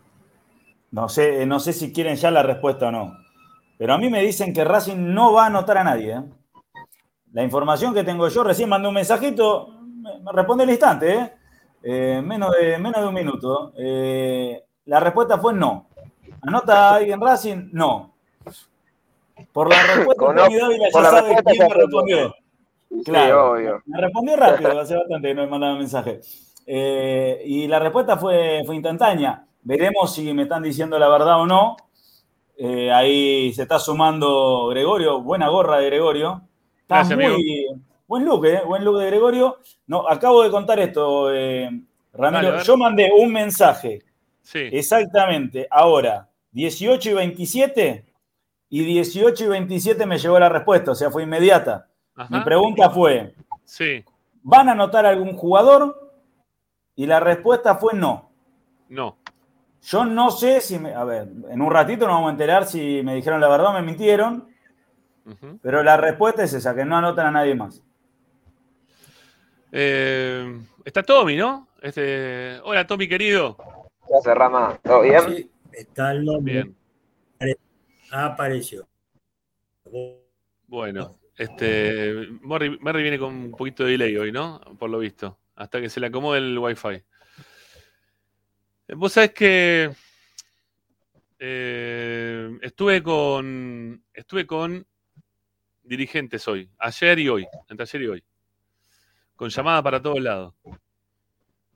No 0.90 1.08
sé, 1.10 1.46
no 1.46 1.60
sé 1.60 1.74
si 1.74 1.94
quieren 1.94 2.16
ya 2.16 2.32
la 2.32 2.42
respuesta 2.42 2.88
o 2.88 2.92
no. 2.92 3.14
Pero 3.78 3.94
a 3.94 4.00
mí 4.00 4.10
me 4.10 4.24
dicen 4.24 4.52
que 4.52 4.64
Racing 4.64 5.14
no 5.14 5.32
va 5.32 5.44
a 5.44 5.48
anotar 5.48 5.78
a 5.78 5.84
nadie. 5.84 6.16
¿eh? 6.16 6.24
La 7.34 7.44
información 7.44 7.94
que 7.94 8.04
tengo 8.04 8.28
yo, 8.30 8.44
recién 8.44 8.68
mandé 8.68 8.88
un 8.88 8.96
mensajito, 8.96 9.68
me, 9.84 10.20
me 10.20 10.32
responde 10.32 10.64
al 10.64 10.72
instante, 10.72 11.14
¿eh? 11.14 11.34
Eh, 11.84 12.22
menos, 12.26 12.52
de, 12.60 12.80
menos 12.80 13.00
de 13.00 13.08
un 13.08 13.14
minuto. 13.14 13.74
Eh, 13.78 14.66
la 14.86 15.00
respuesta 15.00 15.38
fue 15.38 15.54
no. 15.54 15.88
¿Anota 16.42 16.90
a 16.90 16.96
alguien 16.96 17.22
Racing? 17.22 17.70
No. 17.74 18.17
Por 19.54 19.70
la 19.70 19.82
respuesta, 19.84 20.26
Con 20.26 20.36
Tony 20.36 20.56
Dávila 20.56 20.86
ya 20.94 21.02
sabe 21.02 21.36
quién 21.44 21.44
me 21.46 21.66
fue 21.68 21.76
respondió. 21.76 22.36
Sí, 22.90 23.04
Claro. 23.04 23.52
obvio. 23.52 23.82
Me 23.86 24.02
respondió 24.02 24.36
rápido, 24.38 24.80
hace 24.80 24.96
bastante 24.96 25.28
que 25.28 25.34
no 25.36 25.42
me 25.44 25.48
mandaba 25.50 25.76
mensaje. 25.76 26.22
Eh, 26.66 27.42
y 27.46 27.68
la 27.68 27.80
respuesta 27.80 28.18
fue, 28.18 28.64
fue 28.66 28.76
instantánea. 28.76 29.46
Veremos 29.62 30.14
si 30.14 30.34
me 30.34 30.44
están 30.44 30.64
diciendo 30.64 30.98
la 30.98 31.10
verdad 31.10 31.42
o 31.42 31.46
no. 31.46 31.76
Eh, 32.58 32.92
ahí 32.92 33.54
se 33.54 33.64
está 33.64 33.78
sumando 33.80 34.68
Gregorio, 34.70 35.22
buena 35.22 35.48
gorra 35.50 35.78
de 35.80 35.86
Gregorio. 35.88 36.42
Está 36.82 37.04
Gracias, 37.04 37.20
muy 37.20 37.66
buen 38.08 38.26
look, 38.26 38.46
¿eh? 38.46 38.62
Buen 38.66 38.84
look 38.84 38.98
de 39.00 39.06
Gregorio. 39.08 39.58
No, 39.88 40.08
acabo 40.08 40.42
de 40.44 40.50
contar 40.50 40.80
esto, 40.80 41.32
eh, 41.34 41.70
Ramiro. 42.14 42.62
Yo 42.64 42.78
mandé 42.78 43.12
un 43.16 43.32
mensaje 43.32 44.00
Sí. 44.42 44.60
exactamente 44.72 45.68
ahora, 45.70 46.30
18 46.52 47.12
y 47.12 47.14
27, 47.14 48.06
y 48.70 48.84
18 48.84 49.46
y 49.46 49.48
27 49.48 50.06
me 50.06 50.18
llegó 50.18 50.40
la 50.40 50.50
respuesta, 50.50 50.92
o 50.92 50.96
sea, 50.96 51.10
fue 51.12 51.24
inmediata. 51.24 51.88
Mi 52.30 52.40
pregunta 52.42 52.90
fue, 52.90 53.34
Sí. 53.64 54.04
¿van 54.44 54.70
a 54.70 54.72
anotar 54.74 55.06
algún 55.06 55.34
jugador? 55.36 56.12
Y 56.96 57.06
la 57.06 57.20
respuesta 57.20 57.76
fue 57.76 57.94
no. 57.94 58.30
No. 58.90 59.18
Yo 59.84 60.04
no 60.06 60.32
sé 60.32 60.60
si, 60.62 60.80
me- 60.80 60.94
a 60.96 61.04
ver, 61.04 61.28
en 61.50 61.62
un 61.62 61.72
ratito 61.72 62.06
nos 62.08 62.16
vamos 62.16 62.30
a 62.30 62.32
enterar 62.32 62.66
si 62.66 63.02
me 63.04 63.14
dijeron 63.16 63.40
la 63.40 63.48
verdad 63.48 63.68
o 63.68 63.74
me 63.74 63.84
mintieron, 63.84 64.48
pero 65.62 65.84
la 65.84 65.96
respuesta 65.98 66.44
es 66.44 66.54
esa, 66.54 66.74
que 66.76 66.86
no 66.86 66.98
anotan 66.98 67.28
a 67.28 67.32
nadie 67.32 67.54
más. 67.56 67.84
Eh, 69.72 70.60
está 70.86 71.04
Tommy, 71.04 71.36
¿no? 71.36 71.68
Este, 71.82 72.60
hola, 72.64 72.88
Tommy, 72.88 73.08
querido. 73.08 73.58
¿Qué 74.08 74.16
hace 74.18 74.34
Rama? 74.34 74.80
¿Todo 74.84 75.02
bien? 75.02 75.22
Sí, 75.28 75.52
está 75.74 76.12
el 76.12 76.26
nombre. 76.26 76.54
Bien. 77.40 77.58
Apareció. 78.12 78.88
Bueno, 80.68 81.20
este, 81.36 82.14
Merry 82.42 83.02
viene 83.02 83.20
con 83.20 83.34
un 83.34 83.52
poquito 83.52 83.84
de 83.84 83.92
delay 83.92 84.18
hoy, 84.18 84.32
¿no? 84.32 84.60
Por 84.78 84.90
lo 84.90 85.00
visto, 85.00 85.38
hasta 85.56 85.80
que 85.80 85.90
se 85.90 86.00
le 86.00 86.08
acomode 86.08 86.40
el 86.40 86.58
wifi. 86.58 87.04
Vos 88.96 89.14
sabés 89.14 89.34
que 89.34 89.92
eh, 91.40 92.58
estuve 92.62 93.04
con 93.04 94.04
estuve 94.14 94.48
con 94.48 94.86
dirigentes 95.84 96.48
hoy, 96.48 96.70
ayer 96.80 97.20
y 97.20 97.30
hoy, 97.30 97.48
entre 97.70 97.84
ayer 97.84 98.02
y 98.02 98.08
hoy, 98.08 98.24
con 99.36 99.50
llamada 99.50 99.84
para 99.84 100.02
todos 100.02 100.22
lados, 100.22 100.54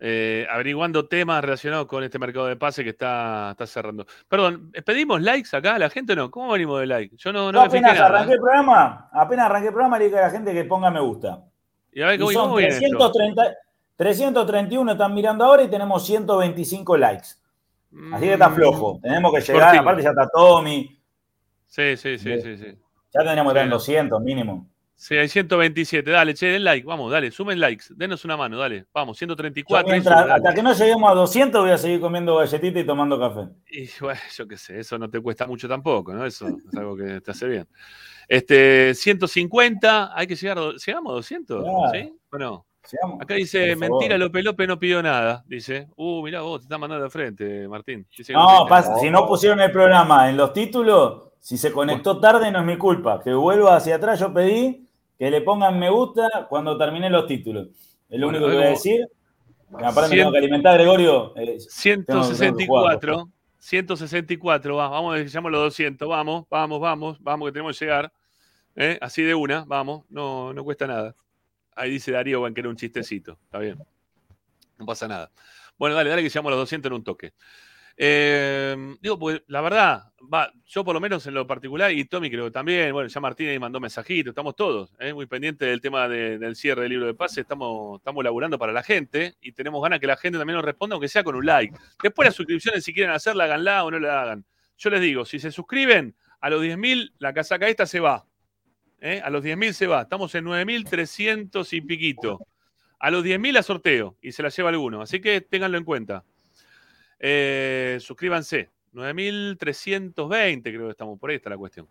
eh, 0.03 0.47
averiguando 0.49 1.07
temas 1.07 1.43
relacionados 1.43 1.85
con 1.85 2.03
este 2.03 2.17
mercado 2.17 2.47
de 2.47 2.55
pase 2.55 2.83
que 2.83 2.89
está, 2.89 3.51
está 3.51 3.67
cerrando. 3.67 4.07
Perdón, 4.27 4.71
¿pedimos 4.83 5.21
likes 5.21 5.55
acá 5.55 5.75
a 5.75 5.79
la 5.79 5.91
gente 5.91 6.13
o 6.13 6.15
no? 6.15 6.31
¿Cómo 6.31 6.51
venimos 6.51 6.79
de 6.79 6.87
like? 6.87 7.15
Yo 7.17 7.31
no, 7.31 7.51
no 7.51 7.61
me 7.63 7.69
fijé 7.69 7.85
apenas 7.85 7.95
nada. 7.99 8.05
arranqué 8.07 8.33
el 8.33 8.39
programa, 8.39 9.09
apenas 9.13 9.45
arranqué 9.45 9.67
el 9.67 9.73
programa, 9.73 9.99
le 9.99 10.05
dije 10.05 10.17
a 10.17 10.21
la 10.23 10.29
gente 10.31 10.53
que 10.53 10.63
ponga 10.65 10.89
me 10.89 10.99
gusta. 11.01 11.43
Y 11.93 12.01
a 12.01 12.07
ver, 12.07 12.15
Y 12.15 12.23
¿cómo, 12.23 12.31
son 12.31 12.59
esto? 12.63 13.11
330 13.11 13.43
331 13.95 14.91
están 14.93 15.13
mirando 15.13 15.45
ahora 15.45 15.61
y 15.61 15.67
tenemos 15.67 16.03
125 16.03 16.97
likes. 16.97 17.27
Así 18.13 18.25
que 18.25 18.33
está 18.33 18.49
Mm, 18.49 18.55
flojo. 18.55 18.99
Tenemos 19.03 19.31
que 19.33 19.41
llegar, 19.41 19.61
cortito. 19.63 19.81
aparte 19.81 20.01
ya 20.03 20.09
está 20.09 20.27
Tommy, 20.33 20.97
Sí, 21.67 21.95
sí, 21.97 22.17
sí, 22.17 22.41
sí, 22.41 22.57
sí. 22.57 22.65
ya 23.13 23.19
tendríamos 23.19 23.53
que 23.53 23.59
estar 23.59 23.63
en 23.73 23.79
Sí. 23.79 23.91
200 23.93 24.21
mínimo. 24.21 24.67
Sí, 25.01 25.15
hay 25.17 25.27
127. 25.27 26.11
Dale, 26.11 26.35
che, 26.35 26.45
den 26.45 26.63
like. 26.63 26.85
Vamos, 26.85 27.11
dale, 27.11 27.31
sumen 27.31 27.59
likes. 27.59 27.85
Denos 27.95 28.23
una 28.23 28.37
mano, 28.37 28.59
dale. 28.59 28.85
Vamos, 28.93 29.17
Yo 29.17 29.25
134. 29.25 29.89
mientras- 29.91 30.15
eso, 30.15 30.27
dale. 30.27 30.33
hasta 30.33 30.53
que 30.53 30.61
no 30.61 30.73
lleguemos 30.73 31.11
a 31.11 31.15
200 31.15 31.59
voy 31.63 31.71
a 31.71 31.77
seguir 31.79 31.99
comiendo 31.99 32.35
galletitas 32.35 32.83
y 32.83 32.85
tomando 32.85 33.19
café. 33.19 33.47
Y 33.71 33.89
bueno, 33.99 34.19
yo 34.37 34.47
qué 34.47 34.57
sé, 34.57 34.79
eso 34.79 34.99
no 34.99 35.09
te 35.09 35.19
cuesta 35.19 35.47
mucho 35.47 35.67
tampoco, 35.67 36.13
¿no? 36.13 36.23
Eso 36.23 36.47
es 36.49 36.77
algo 36.77 36.95
que 36.95 37.19
te 37.19 37.31
hace 37.31 37.47
bien. 37.47 37.67
Este, 38.27 38.93
150, 38.93 40.11
hay 40.15 40.27
que 40.27 40.35
llegar, 40.35 40.59
a 40.59 40.71
¿llegamos 40.85 41.11
a 41.11 41.15
200? 41.15 41.63
Claro. 41.63 41.79
¿Sí? 41.93 42.13
Bueno, 42.29 42.65
Sigamos. 42.83 43.21
acá 43.21 43.33
dice, 43.33 43.75
mentira, 43.75 44.19
López 44.19 44.43
López 44.43 44.67
no 44.67 44.77
pidió 44.77 45.01
nada. 45.01 45.43
Dice, 45.47 45.87
uh, 45.95 46.21
mirá 46.21 46.41
vos, 46.41 46.59
te 46.61 46.65
está 46.65 46.77
mandando 46.77 47.05
de 47.05 47.09
frente, 47.09 47.67
Martín. 47.67 48.05
Dice 48.15 48.33
No, 48.33 48.67
pasa- 48.69 48.99
si 48.99 49.09
no 49.09 49.25
pusieron 49.25 49.59
el 49.61 49.71
programa 49.71 50.29
en 50.29 50.37
los 50.37 50.53
títulos, 50.53 51.31
si 51.39 51.57
se 51.57 51.71
conectó 51.71 52.19
tarde 52.19 52.51
no 52.51 52.59
es 52.59 52.65
mi 52.65 52.77
culpa. 52.77 53.19
Que 53.19 53.33
vuelva 53.33 53.75
hacia 53.75 53.95
atrás, 53.95 54.19
yo 54.19 54.31
pedí 54.31 54.87
que 55.21 55.29
le 55.29 55.41
pongan 55.41 55.77
me 55.77 55.87
gusta 55.91 56.47
cuando 56.49 56.75
termine 56.79 57.07
los 57.07 57.27
títulos. 57.27 57.67
Es 58.09 58.19
lo 58.19 58.25
Bueno, 58.25 58.39
único 58.39 58.49
que 58.49 58.55
voy 58.57 58.65
a 58.65 58.69
decir. 58.71 59.07
Que 59.77 59.85
aparte 59.85 60.09
me 60.09 60.15
Cien- 60.15 60.19
tengo 60.21 60.31
que 60.31 60.37
alimentar, 60.39 60.73
Gregorio. 60.79 61.35
Eh, 61.37 61.57
tengo 62.07 62.23
que 62.23 62.65
jugar, 62.65 62.99
164, 62.99 63.29
164, 63.59 64.75
va, 64.75 64.87
vamos, 64.89 65.19
llamo 65.31 65.49
los 65.51 65.61
200, 65.61 66.09
vamos, 66.09 66.45
vamos, 66.49 66.79
vamos, 66.81 67.17
vamos, 67.21 67.47
que 67.47 67.51
tenemos 67.51 67.77
que 67.77 67.85
llegar. 67.85 68.11
¿Eh? 68.75 68.97
Así 68.99 69.21
de 69.21 69.35
una, 69.35 69.63
vamos, 69.65 70.05
no, 70.09 70.53
no 70.53 70.63
cuesta 70.63 70.87
nada. 70.87 71.15
Ahí 71.75 71.91
dice 71.91 72.11
Darío 72.11 72.43
que 72.51 72.59
era 72.59 72.69
un 72.69 72.75
chistecito, 72.75 73.37
está 73.43 73.59
bien. 73.59 73.77
No 74.79 74.87
pasa 74.87 75.07
nada. 75.07 75.29
Bueno, 75.77 75.95
dale, 75.95 76.09
dale 76.09 76.23
que 76.23 76.29
llegamos 76.29 76.49
a 76.49 76.55
los 76.55 76.61
200 76.61 76.89
en 76.89 76.95
un 76.95 77.03
toque. 77.03 77.33
Eh, 77.97 78.95
digo, 79.01 79.19
pues 79.19 79.41
la 79.47 79.61
verdad, 79.61 80.11
va, 80.33 80.51
yo 80.65 80.83
por 80.83 80.93
lo 80.93 80.99
menos 80.99 81.25
en 81.27 81.33
lo 81.33 81.45
particular, 81.45 81.91
y 81.91 82.05
Tommy 82.05 82.29
creo 82.31 82.45
que 82.45 82.51
también, 82.51 82.93
bueno, 82.93 83.07
ya 83.09 83.19
Martínez 83.19 83.59
mandó 83.59 83.79
mensajito, 83.79 84.29
estamos 84.31 84.55
todos 84.55 84.93
eh, 84.99 85.13
muy 85.13 85.25
pendientes 85.27 85.67
del 85.67 85.81
tema 85.81 86.07
de- 86.07 86.37
del 86.39 86.55
cierre 86.55 86.83
del 86.83 86.91
libro 86.91 87.05
de 87.07 87.13
pase, 87.13 87.41
estamos, 87.41 87.99
estamos 87.99 88.23
laburando 88.23 88.57
para 88.57 88.71
la 88.73 88.81
gente 88.83 89.35
y 89.41 89.51
tenemos 89.51 89.81
ganas 89.83 89.99
que 89.99 90.07
la 90.07 90.17
gente 90.17 90.37
también 90.39 90.55
nos 90.55 90.65
responda, 90.65 90.95
aunque 90.95 91.07
sea 91.09 91.23
con 91.23 91.35
un 91.35 91.45
like. 91.45 91.77
Después 92.01 92.25
las 92.27 92.35
suscripciones, 92.35 92.83
si 92.83 92.93
quieren 92.93 93.11
hacerla, 93.13 93.43
háganla 93.43 93.83
o 93.83 93.91
no 93.91 93.99
la 93.99 94.21
hagan. 94.21 94.45
Yo 94.77 94.89
les 94.89 95.01
digo, 95.01 95.25
si 95.25 95.37
se 95.39 95.51
suscriben 95.51 96.15
a 96.39 96.49
los 96.49 96.63
10.000, 96.63 97.13
la 97.19 97.33
casaca 97.33 97.67
esta 97.67 97.85
se 97.85 97.99
va. 97.99 98.25
¿eh? 98.99 99.21
A 99.23 99.29
los 99.29 99.43
10.000 99.43 99.73
se 99.73 99.85
va. 99.85 100.01
Estamos 100.01 100.33
en 100.33 100.45
9.300 100.45 101.71
y 101.73 101.81
piquito. 101.81 102.39
A 102.99 103.11
los 103.11 103.23
10.000 103.23 103.51
la 103.53 103.63
sorteo 103.63 104.17
y 104.21 104.31
se 104.31 104.41
la 104.43 104.49
lleva 104.49 104.69
alguno. 104.69 105.01
Así 105.01 105.19
que 105.21 105.41
ténganlo 105.41 105.77
en 105.77 105.83
cuenta. 105.85 106.23
Eh, 107.23 107.97
suscríbanse. 108.01 108.69
9.320 108.93 110.61
creo 110.63 110.85
que 110.85 110.91
estamos. 110.91 111.19
Por 111.19 111.29
ahí 111.29 111.37
está 111.37 111.51
la 111.51 111.57
cuestión. 111.57 111.87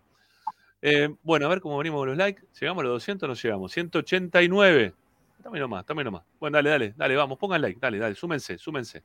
Eh, 0.82 1.08
bueno, 1.22 1.46
a 1.46 1.48
ver 1.48 1.60
cómo 1.60 1.78
venimos 1.78 2.00
con 2.00 2.08
los 2.08 2.18
likes. 2.18 2.42
¿Llegamos 2.60 2.82
a 2.82 2.84
los 2.84 2.92
200 2.94 3.26
o 3.26 3.28
no 3.28 3.34
llegamos? 3.34 3.72
189. 3.72 4.92
Dame 5.38 5.58
nomás, 5.60 5.86
dame 5.86 6.04
nomás. 6.04 6.22
Bueno, 6.38 6.56
dale, 6.58 6.70
dale, 6.70 6.94
dale, 6.96 7.16
vamos, 7.16 7.38
pongan 7.38 7.62
like, 7.62 7.78
dale, 7.80 7.98
dale, 7.98 8.14
súmense, 8.14 8.58
súmense. 8.58 9.02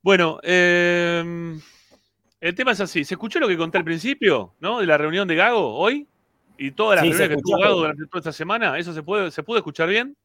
Bueno, 0.00 0.38
eh, 0.42 1.58
el 2.40 2.54
tema 2.54 2.72
es 2.72 2.80
así. 2.80 3.04
¿Se 3.04 3.14
escuchó 3.14 3.40
lo 3.40 3.48
que 3.48 3.56
conté 3.56 3.78
al 3.78 3.84
principio, 3.84 4.54
no? 4.60 4.80
De 4.80 4.86
la 4.86 4.98
reunión 4.98 5.26
de 5.26 5.36
Gago 5.36 5.74
hoy 5.76 6.06
y 6.58 6.72
todas 6.72 6.96
las 6.96 7.04
Sí, 7.04 7.12
reuniones 7.12 7.36
que 7.36 7.42
tuvo 7.42 7.60
Gago 7.60 7.76
durante 7.76 8.06
toda 8.06 8.18
esta 8.18 8.32
semana. 8.32 8.78
¿Eso 8.78 8.92
se 8.92 9.02
puede, 9.02 9.30
se 9.30 9.42
pudo 9.42 9.58
escuchar 9.58 9.88
bien? 9.88 10.16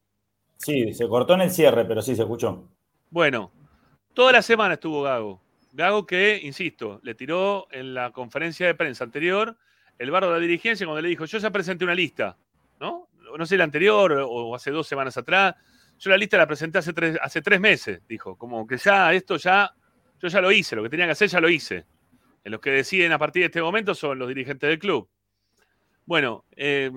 Sí, 0.58 0.92
se 0.92 1.08
cortó 1.08 1.34
en 1.34 1.42
el 1.42 1.50
cierre, 1.50 1.84
pero 1.84 2.02
sí 2.02 2.14
se 2.14 2.22
escuchó. 2.22 2.68
Bueno, 3.10 3.50
toda 4.18 4.32
la 4.32 4.42
semana 4.42 4.74
estuvo 4.74 5.02
Gago. 5.02 5.40
Gago 5.74 6.04
que, 6.04 6.40
insisto, 6.42 6.98
le 7.04 7.14
tiró 7.14 7.68
en 7.70 7.94
la 7.94 8.10
conferencia 8.10 8.66
de 8.66 8.74
prensa 8.74 9.04
anterior 9.04 9.56
el 9.96 10.10
barro 10.10 10.26
de 10.26 10.32
la 10.32 10.40
dirigencia 10.40 10.84
cuando 10.84 11.00
le 11.00 11.08
dijo, 11.08 11.24
yo 11.24 11.38
ya 11.38 11.52
presenté 11.52 11.84
una 11.84 11.94
lista, 11.94 12.36
¿no? 12.80 13.08
No 13.38 13.46
sé 13.46 13.56
la 13.56 13.62
anterior 13.62 14.10
o 14.26 14.56
hace 14.56 14.72
dos 14.72 14.88
semanas 14.88 15.16
atrás. 15.16 15.54
Yo 16.00 16.10
la 16.10 16.16
lista 16.16 16.36
la 16.36 16.48
presenté 16.48 16.78
hace 16.78 16.92
tres, 16.92 17.16
hace 17.22 17.42
tres 17.42 17.60
meses, 17.60 18.00
dijo. 18.08 18.36
Como 18.36 18.66
que 18.66 18.76
ya 18.76 19.12
esto 19.12 19.36
ya, 19.36 19.72
yo 20.20 20.26
ya 20.26 20.40
lo 20.40 20.50
hice, 20.50 20.74
lo 20.74 20.82
que 20.82 20.88
tenía 20.88 21.06
que 21.06 21.12
hacer 21.12 21.28
ya 21.28 21.38
lo 21.38 21.48
hice. 21.48 21.86
En 22.42 22.50
los 22.50 22.60
que 22.60 22.70
deciden 22.70 23.12
a 23.12 23.18
partir 23.18 23.42
de 23.42 23.46
este 23.46 23.62
momento 23.62 23.94
son 23.94 24.18
los 24.18 24.26
dirigentes 24.26 24.68
del 24.68 24.80
club. 24.80 25.08
Bueno, 26.06 26.44
eh, 26.56 26.90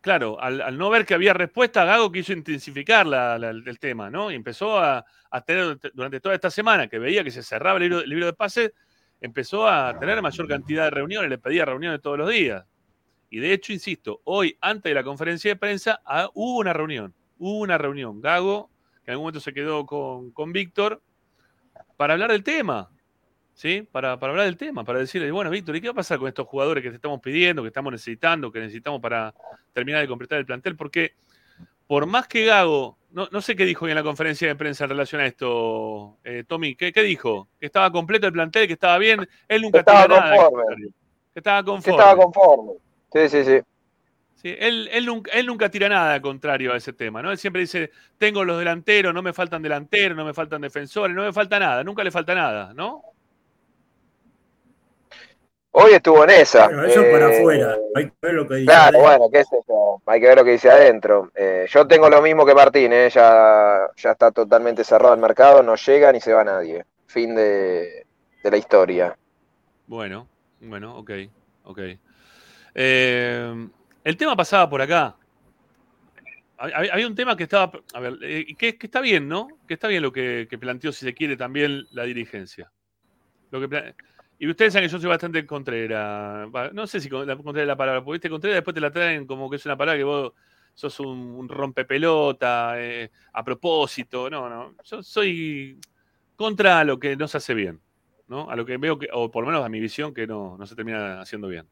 claro, 0.00 0.40
al, 0.40 0.76
no 0.78 0.90
ver 0.90 1.04
que 1.04 1.14
había 1.14 1.32
respuesta, 1.34 1.84
Gago 1.84 2.10
quiso 2.12 2.32
intensificar 2.32 3.06
la- 3.06 3.38
la- 3.38 3.50
el 3.50 3.78
tema, 3.78 4.10
¿no? 4.10 4.30
Y 4.30 4.34
empezó 4.34 4.78
a, 4.78 5.04
tener 5.46 5.78
durante 5.92 6.20
toda 6.20 6.34
esta 6.34 6.50
semana 6.50 6.88
que 6.88 6.98
veía 6.98 7.22
que 7.22 7.30
se 7.30 7.42
cerraba 7.42 7.78
el 7.78 8.08
libro, 8.08 8.26
de 8.26 8.32
pase, 8.32 8.72
empezó 9.20 9.68
a 9.68 9.98
tener 9.98 10.20
mayor 10.22 10.48
cantidad 10.48 10.84
de 10.84 10.90
reuniones, 10.90 11.28
le 11.28 11.38
pedía 11.38 11.64
reuniones 11.64 12.00
todos 12.00 12.16
los 12.18 12.30
días. 12.30 12.64
Y 13.30 13.38
de 13.40 13.52
hecho, 13.52 13.72
insisto, 13.74 14.20
hoy, 14.24 14.56
antes 14.60 14.88
de 14.90 14.94
la 14.94 15.04
conferencia 15.04 15.50
de 15.50 15.56
prensa, 15.56 16.00
ah, 16.06 16.30
hubo 16.32 16.58
una 16.58 16.72
reunión. 16.72 17.14
Hubo 17.38 17.58
una 17.58 17.76
reunión. 17.76 18.20
Gago, 18.22 18.70
que 19.04 19.10
en 19.10 19.12
algún 19.12 19.24
momento 19.24 19.40
se 19.40 19.52
quedó 19.52 19.84
con, 19.84 20.30
con 20.32 20.50
Víctor, 20.52 21.02
para 21.98 22.14
hablar 22.14 22.30
del 22.32 22.42
tema. 22.42 22.88
¿Sí? 23.58 23.82
Para, 23.90 24.20
para 24.20 24.30
hablar 24.30 24.46
del 24.46 24.56
tema, 24.56 24.84
para 24.84 25.00
decirle, 25.00 25.32
bueno, 25.32 25.50
Víctor, 25.50 25.74
¿y 25.74 25.80
qué 25.80 25.88
va 25.88 25.90
a 25.90 25.96
pasar 25.96 26.20
con 26.20 26.28
estos 26.28 26.46
jugadores 26.46 26.80
que 26.80 26.90
te 26.90 26.94
estamos 26.94 27.20
pidiendo, 27.20 27.60
que 27.60 27.66
estamos 27.66 27.90
necesitando, 27.90 28.52
que 28.52 28.60
necesitamos 28.60 29.00
para 29.00 29.34
terminar 29.72 30.00
de 30.00 30.06
completar 30.06 30.38
el 30.38 30.46
plantel? 30.46 30.76
Porque 30.76 31.14
por 31.88 32.06
más 32.06 32.28
que 32.28 32.44
Gago, 32.44 32.96
no, 33.10 33.26
no 33.32 33.40
sé 33.40 33.56
qué 33.56 33.64
dijo 33.64 33.86
hoy 33.86 33.90
en 33.90 33.96
la 33.96 34.04
conferencia 34.04 34.46
de 34.46 34.54
prensa 34.54 34.84
en 34.84 34.90
relación 34.90 35.20
a 35.20 35.26
esto, 35.26 36.18
eh, 36.22 36.44
Tommy, 36.46 36.76
¿qué, 36.76 36.92
qué 36.92 37.02
dijo? 37.02 37.48
Que 37.58 37.66
estaba 37.66 37.90
completo 37.90 38.28
el 38.28 38.32
plantel, 38.32 38.68
que 38.68 38.74
estaba 38.74 38.96
bien, 38.96 39.28
él 39.48 39.62
nunca 39.62 39.78
Que 39.82 39.90
estaba 39.90 40.06
nada. 40.06 40.36
conforme. 40.36 40.76
Que 41.34 41.40
estaba 41.40 41.60
Que 41.60 41.66
conforme. 41.66 41.98
estaba 41.98 42.22
conforme. 42.22 42.72
Sí, 43.12 43.28
sí, 43.28 43.44
sí. 43.44 43.60
Sí, 44.36 44.54
él, 44.56 44.88
él 44.92 45.04
nunca, 45.04 45.32
él 45.32 45.46
nunca 45.46 45.68
tira 45.68 45.88
nada 45.88 46.22
contrario 46.22 46.72
a 46.74 46.76
ese 46.76 46.92
tema, 46.92 47.22
¿no? 47.22 47.32
Él 47.32 47.38
siempre 47.38 47.62
dice, 47.62 47.90
tengo 48.18 48.44
los 48.44 48.56
delanteros, 48.60 49.12
no 49.12 49.20
me 49.20 49.32
faltan 49.32 49.62
delanteros, 49.62 50.16
no 50.16 50.24
me 50.24 50.32
faltan 50.32 50.60
defensores, 50.60 51.16
no 51.16 51.24
me 51.24 51.32
falta 51.32 51.58
nada, 51.58 51.82
nunca 51.82 52.04
le 52.04 52.12
falta 52.12 52.36
nada, 52.36 52.72
¿no? 52.72 53.02
Hoy 55.80 55.92
estuvo 55.92 56.24
en 56.24 56.30
esa. 56.30 56.66
Bueno, 56.66 56.84
eso 56.84 57.02
para 57.10 57.32
Eh, 57.32 57.38
afuera. 57.38 57.76
Hay 57.94 58.04
que 58.06 58.12
ver 58.20 58.34
lo 58.34 58.48
que 58.48 58.54
dice. 58.56 58.66
Claro, 58.66 58.82
adentro. 58.98 59.00
bueno, 59.02 59.30
qué 59.32 59.44
sé 59.44 59.56
yo. 59.68 60.02
Hay 60.06 60.20
que 60.20 60.26
ver 60.26 60.36
lo 60.38 60.44
que 60.44 60.50
dice 60.52 60.70
adentro. 60.70 61.30
Eh, 61.34 61.66
yo 61.68 61.86
tengo 61.86 62.08
lo 62.10 62.20
mismo 62.20 62.44
que 62.44 62.54
Martín, 62.54 62.92
¿eh? 62.92 63.08
ya, 63.10 63.88
ya 63.96 64.10
está 64.12 64.30
totalmente 64.32 64.82
cerrado 64.84 65.14
el 65.14 65.20
mercado, 65.20 65.62
no 65.62 65.76
llega 65.76 66.10
ni 66.12 66.20
se 66.20 66.32
va 66.32 66.42
nadie. 66.44 66.84
Fin 67.06 67.34
de, 67.34 68.06
de 68.42 68.50
la 68.50 68.56
historia. 68.56 69.16
Bueno, 69.86 70.28
bueno, 70.60 70.96
ok, 70.98 71.10
ok. 71.64 71.78
Eh, 72.74 73.68
el 74.04 74.16
tema 74.16 74.36
pasaba 74.36 74.68
por 74.68 74.82
acá. 74.82 75.14
Hab- 76.58 76.72
hab- 76.72 76.90
Había 76.92 77.06
un 77.06 77.14
tema 77.14 77.36
que 77.36 77.44
estaba, 77.44 77.70
a 77.94 78.00
ver, 78.00 78.14
eh, 78.22 78.46
que, 78.58 78.76
que 78.76 78.86
está 78.86 79.00
bien, 79.00 79.28
¿no? 79.28 79.48
Que 79.68 79.74
está 79.74 79.86
bien 79.88 80.02
lo 80.02 80.12
que, 80.12 80.46
que 80.50 80.58
planteó, 80.58 80.90
si 80.92 81.06
se 81.06 81.14
quiere, 81.14 81.36
también 81.36 81.86
la 81.92 82.02
dirigencia. 82.02 82.70
Lo 83.50 83.60
que 83.60 83.94
y 84.38 84.48
ustedes 84.48 84.72
saben 84.72 84.88
que 84.88 84.92
yo 84.92 85.00
soy 85.00 85.08
bastante 85.08 85.44
contrera. 85.44 86.48
No 86.72 86.86
sé 86.86 87.00
si 87.00 87.08
la 87.08 87.36
contrera 87.36 87.66
la 87.66 87.76
palabra, 87.76 88.04
porque 88.04 88.16
viste, 88.16 88.30
contrera 88.30 88.56
después 88.56 88.74
te 88.74 88.80
la 88.80 88.90
traen 88.90 89.26
como 89.26 89.50
que 89.50 89.56
es 89.56 89.66
una 89.66 89.76
palabra 89.76 89.98
que 89.98 90.04
vos 90.04 90.32
sos 90.74 91.00
un, 91.00 91.18
un 91.18 91.48
rompepelota, 91.48 92.80
eh, 92.80 93.10
a 93.32 93.44
propósito. 93.44 94.30
No, 94.30 94.48
no. 94.48 94.74
Yo 94.84 95.02
soy 95.02 95.78
contra 96.36 96.84
lo 96.84 97.00
que 97.00 97.16
no 97.16 97.26
se 97.26 97.38
hace 97.38 97.54
bien. 97.54 97.80
¿no? 98.28 98.48
A 98.50 98.56
lo 98.56 98.64
que 98.64 98.76
veo, 98.76 98.98
que, 98.98 99.08
o 99.12 99.30
por 99.30 99.42
lo 99.42 99.50
menos 99.50 99.64
a 99.64 99.68
mi 99.68 99.80
visión, 99.80 100.14
que 100.14 100.26
no, 100.26 100.56
no 100.56 100.66
se 100.66 100.76
termina 100.76 101.20
haciendo 101.20 101.48
bien. 101.48 101.66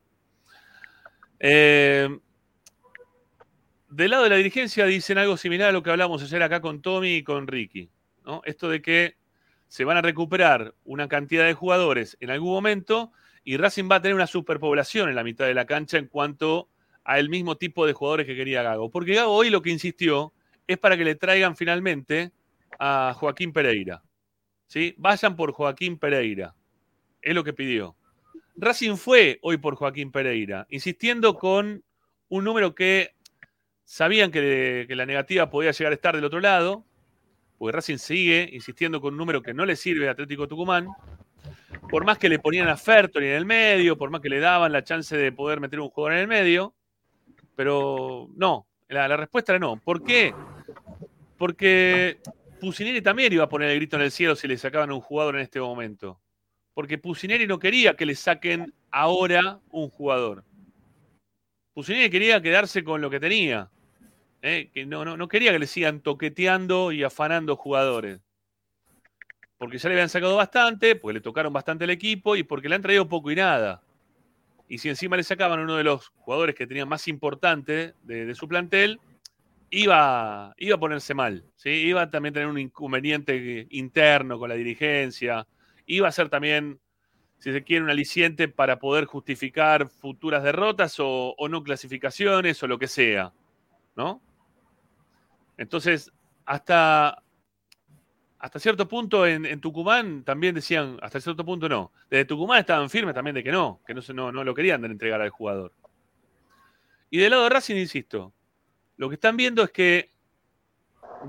Eh, 1.38 2.08
del 3.90 4.10
lado 4.10 4.24
de 4.24 4.30
la 4.30 4.36
dirigencia 4.36 4.86
dicen 4.86 5.18
algo 5.18 5.36
similar 5.36 5.68
a 5.68 5.72
lo 5.72 5.82
que 5.82 5.90
hablamos 5.90 6.22
ayer 6.22 6.42
acá 6.42 6.60
con 6.60 6.82
Tommy 6.82 7.16
y 7.16 7.22
con 7.22 7.46
Ricky. 7.46 7.90
¿no? 8.24 8.42
Esto 8.44 8.68
de 8.68 8.82
que 8.82 9.16
se 9.68 9.84
van 9.84 9.96
a 9.96 10.02
recuperar 10.02 10.74
una 10.84 11.08
cantidad 11.08 11.44
de 11.44 11.54
jugadores 11.54 12.16
en 12.20 12.30
algún 12.30 12.52
momento 12.52 13.12
y 13.44 13.56
Racing 13.56 13.88
va 13.90 13.96
a 13.96 14.02
tener 14.02 14.14
una 14.14 14.26
superpoblación 14.26 15.08
en 15.08 15.14
la 15.14 15.24
mitad 15.24 15.46
de 15.46 15.54
la 15.54 15.66
cancha 15.66 15.98
en 15.98 16.06
cuanto 16.06 16.68
al 17.04 17.28
mismo 17.28 17.56
tipo 17.56 17.86
de 17.86 17.92
jugadores 17.92 18.26
que 18.26 18.34
quería 18.34 18.62
Gago. 18.62 18.90
Porque 18.90 19.14
Gago 19.14 19.32
hoy 19.32 19.50
lo 19.50 19.62
que 19.62 19.70
insistió 19.70 20.32
es 20.66 20.78
para 20.78 20.96
que 20.96 21.04
le 21.04 21.14
traigan 21.14 21.56
finalmente 21.56 22.32
a 22.78 23.14
Joaquín 23.16 23.52
Pereira. 23.52 24.02
¿sí? 24.66 24.94
Vayan 24.98 25.36
por 25.36 25.52
Joaquín 25.52 25.98
Pereira. 25.98 26.56
Es 27.22 27.34
lo 27.34 27.44
que 27.44 27.52
pidió. 27.52 27.96
Racing 28.56 28.96
fue 28.96 29.38
hoy 29.42 29.58
por 29.58 29.76
Joaquín 29.76 30.10
Pereira, 30.10 30.66
insistiendo 30.70 31.34
con 31.34 31.84
un 32.28 32.44
número 32.44 32.74
que 32.74 33.14
sabían 33.84 34.32
que, 34.32 34.86
que 34.88 34.96
la 34.96 35.06
negativa 35.06 35.50
podía 35.50 35.70
llegar 35.70 35.92
a 35.92 35.94
estar 35.94 36.16
del 36.16 36.24
otro 36.24 36.40
lado, 36.40 36.84
porque 37.58 37.72
Racing 37.72 37.98
sigue 37.98 38.48
insistiendo 38.52 39.00
con 39.00 39.14
un 39.14 39.18
número 39.18 39.42
que 39.42 39.54
no 39.54 39.64
le 39.64 39.76
sirve 39.76 40.08
a 40.08 40.12
Atlético 40.12 40.46
Tucumán. 40.46 40.88
Por 41.88 42.04
más 42.04 42.18
que 42.18 42.28
le 42.28 42.38
ponían 42.38 42.68
a 42.68 42.76
Fertoli 42.76 43.26
en 43.26 43.34
el 43.34 43.46
medio, 43.46 43.96
por 43.96 44.10
más 44.10 44.20
que 44.20 44.28
le 44.28 44.40
daban 44.40 44.72
la 44.72 44.84
chance 44.84 45.16
de 45.16 45.32
poder 45.32 45.60
meter 45.60 45.80
un 45.80 45.88
jugador 45.88 46.14
en 46.14 46.20
el 46.20 46.28
medio, 46.28 46.74
pero 47.54 48.28
no, 48.34 48.66
la, 48.88 49.16
respuesta 49.16 49.52
era 49.52 49.58
no. 49.58 49.76
¿Por 49.76 50.02
qué? 50.02 50.34
Porque 51.38 52.18
Pusineri 52.60 53.02
también 53.02 53.32
iba 53.32 53.44
a 53.44 53.48
poner 53.48 53.70
el 53.70 53.76
grito 53.76 53.96
en 53.96 54.02
el 54.02 54.10
cielo 54.10 54.36
si 54.36 54.48
le 54.48 54.58
sacaban 54.58 54.92
un 54.92 55.00
jugador 55.00 55.36
en 55.36 55.42
este 55.42 55.60
momento. 55.60 56.20
Porque 56.74 56.98
Pusineri 56.98 57.46
no 57.46 57.58
quería 57.58 57.94
que 57.94 58.06
le 58.06 58.14
saquen 58.14 58.74
ahora 58.90 59.60
un 59.70 59.88
jugador. 59.88 60.44
Pusineri 61.72 62.10
quería 62.10 62.40
quedarse 62.40 62.84
con 62.84 63.00
lo 63.00 63.10
que 63.10 63.20
tenía. 63.20 63.70
¿Eh? 64.46 64.70
Que 64.72 64.86
no, 64.86 65.04
no, 65.04 65.16
no 65.16 65.28
quería 65.28 65.52
que 65.52 65.58
le 65.58 65.66
sigan 65.66 66.00
toqueteando 66.00 66.92
y 66.92 67.02
afanando 67.02 67.56
jugadores. 67.56 68.20
Porque 69.58 69.78
ya 69.78 69.88
le 69.88 69.94
habían 69.94 70.08
sacado 70.08 70.36
bastante, 70.36 70.96
porque 70.96 71.14
le 71.14 71.20
tocaron 71.20 71.52
bastante 71.52 71.84
el 71.84 71.90
equipo 71.90 72.36
y 72.36 72.42
porque 72.42 72.68
le 72.68 72.74
han 72.74 72.82
traído 72.82 73.08
poco 73.08 73.30
y 73.30 73.36
nada. 73.36 73.82
Y 74.68 74.78
si 74.78 74.88
encima 74.88 75.16
le 75.16 75.22
sacaban 75.22 75.60
uno 75.60 75.76
de 75.76 75.84
los 75.84 76.08
jugadores 76.08 76.54
que 76.54 76.66
tenían 76.66 76.88
más 76.88 77.08
importante 77.08 77.94
de, 78.02 78.26
de 78.26 78.34
su 78.34 78.48
plantel, 78.48 79.00
iba, 79.70 80.54
iba 80.58 80.76
a 80.76 80.80
ponerse 80.80 81.14
mal. 81.14 81.44
¿sí? 81.56 81.70
Iba 81.70 82.02
a 82.02 82.10
también 82.10 82.34
tener 82.34 82.48
un 82.48 82.58
inconveniente 82.58 83.66
interno 83.70 84.38
con 84.38 84.48
la 84.48 84.54
dirigencia. 84.54 85.46
Iba 85.86 86.08
a 86.08 86.12
ser 86.12 86.28
también, 86.28 86.80
si 87.38 87.52
se 87.52 87.62
quiere, 87.62 87.84
un 87.84 87.90
aliciente 87.90 88.48
para 88.48 88.78
poder 88.78 89.04
justificar 89.04 89.88
futuras 89.88 90.42
derrotas 90.42 90.98
o, 91.00 91.34
o 91.36 91.48
no 91.48 91.62
clasificaciones 91.62 92.62
o 92.62 92.66
lo 92.66 92.78
que 92.78 92.88
sea. 92.88 93.32
¿No? 93.94 94.20
Entonces, 95.56 96.12
hasta, 96.44 97.22
hasta 98.38 98.58
cierto 98.58 98.88
punto 98.88 99.26
en, 99.26 99.60
Tucumán 99.60 100.24
también 100.24 100.54
decían, 100.54 100.98
hasta 101.02 101.20
cierto 101.20 101.44
punto 101.44 101.68
no. 101.68 101.92
Desde 102.10 102.24
Tucumán 102.24 102.60
estaban 102.60 102.90
firmes 102.90 103.14
también 103.14 103.34
de 103.34 103.42
que 103.42 103.52
no, 103.52 103.80
que 103.86 103.94
no, 103.94 104.00
no, 104.14 104.32
no 104.32 104.44
lo 104.44 104.54
querían 104.54 104.84
entregar 104.84 105.20
al 105.20 105.30
jugador. 105.30 105.72
Y 107.10 107.18
del 107.18 107.30
lado 107.30 107.44
de 107.44 107.50
Racing, 107.50 107.76
insisto, 107.76 108.32
lo 108.96 109.08
que 109.08 109.14
están 109.14 109.36
viendo 109.36 109.62
es 109.62 109.70
que 109.70 110.10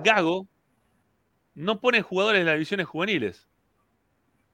Gago 0.04 0.48
no 1.56 1.80
pone 1.80 2.02
jugadores 2.02 2.42
de 2.42 2.46
las 2.46 2.56
divisiones 2.56 2.88
juveniles. 2.88 3.48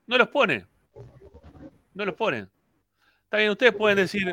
No 0.07 0.17
los 0.17 0.29
pone. 0.29 0.67
No 1.93 2.05
los 2.05 2.15
pone. 2.15 2.47
Está 3.25 3.37
bien, 3.37 3.49
ustedes 3.49 3.73
pueden 3.73 3.97
decir, 3.97 4.31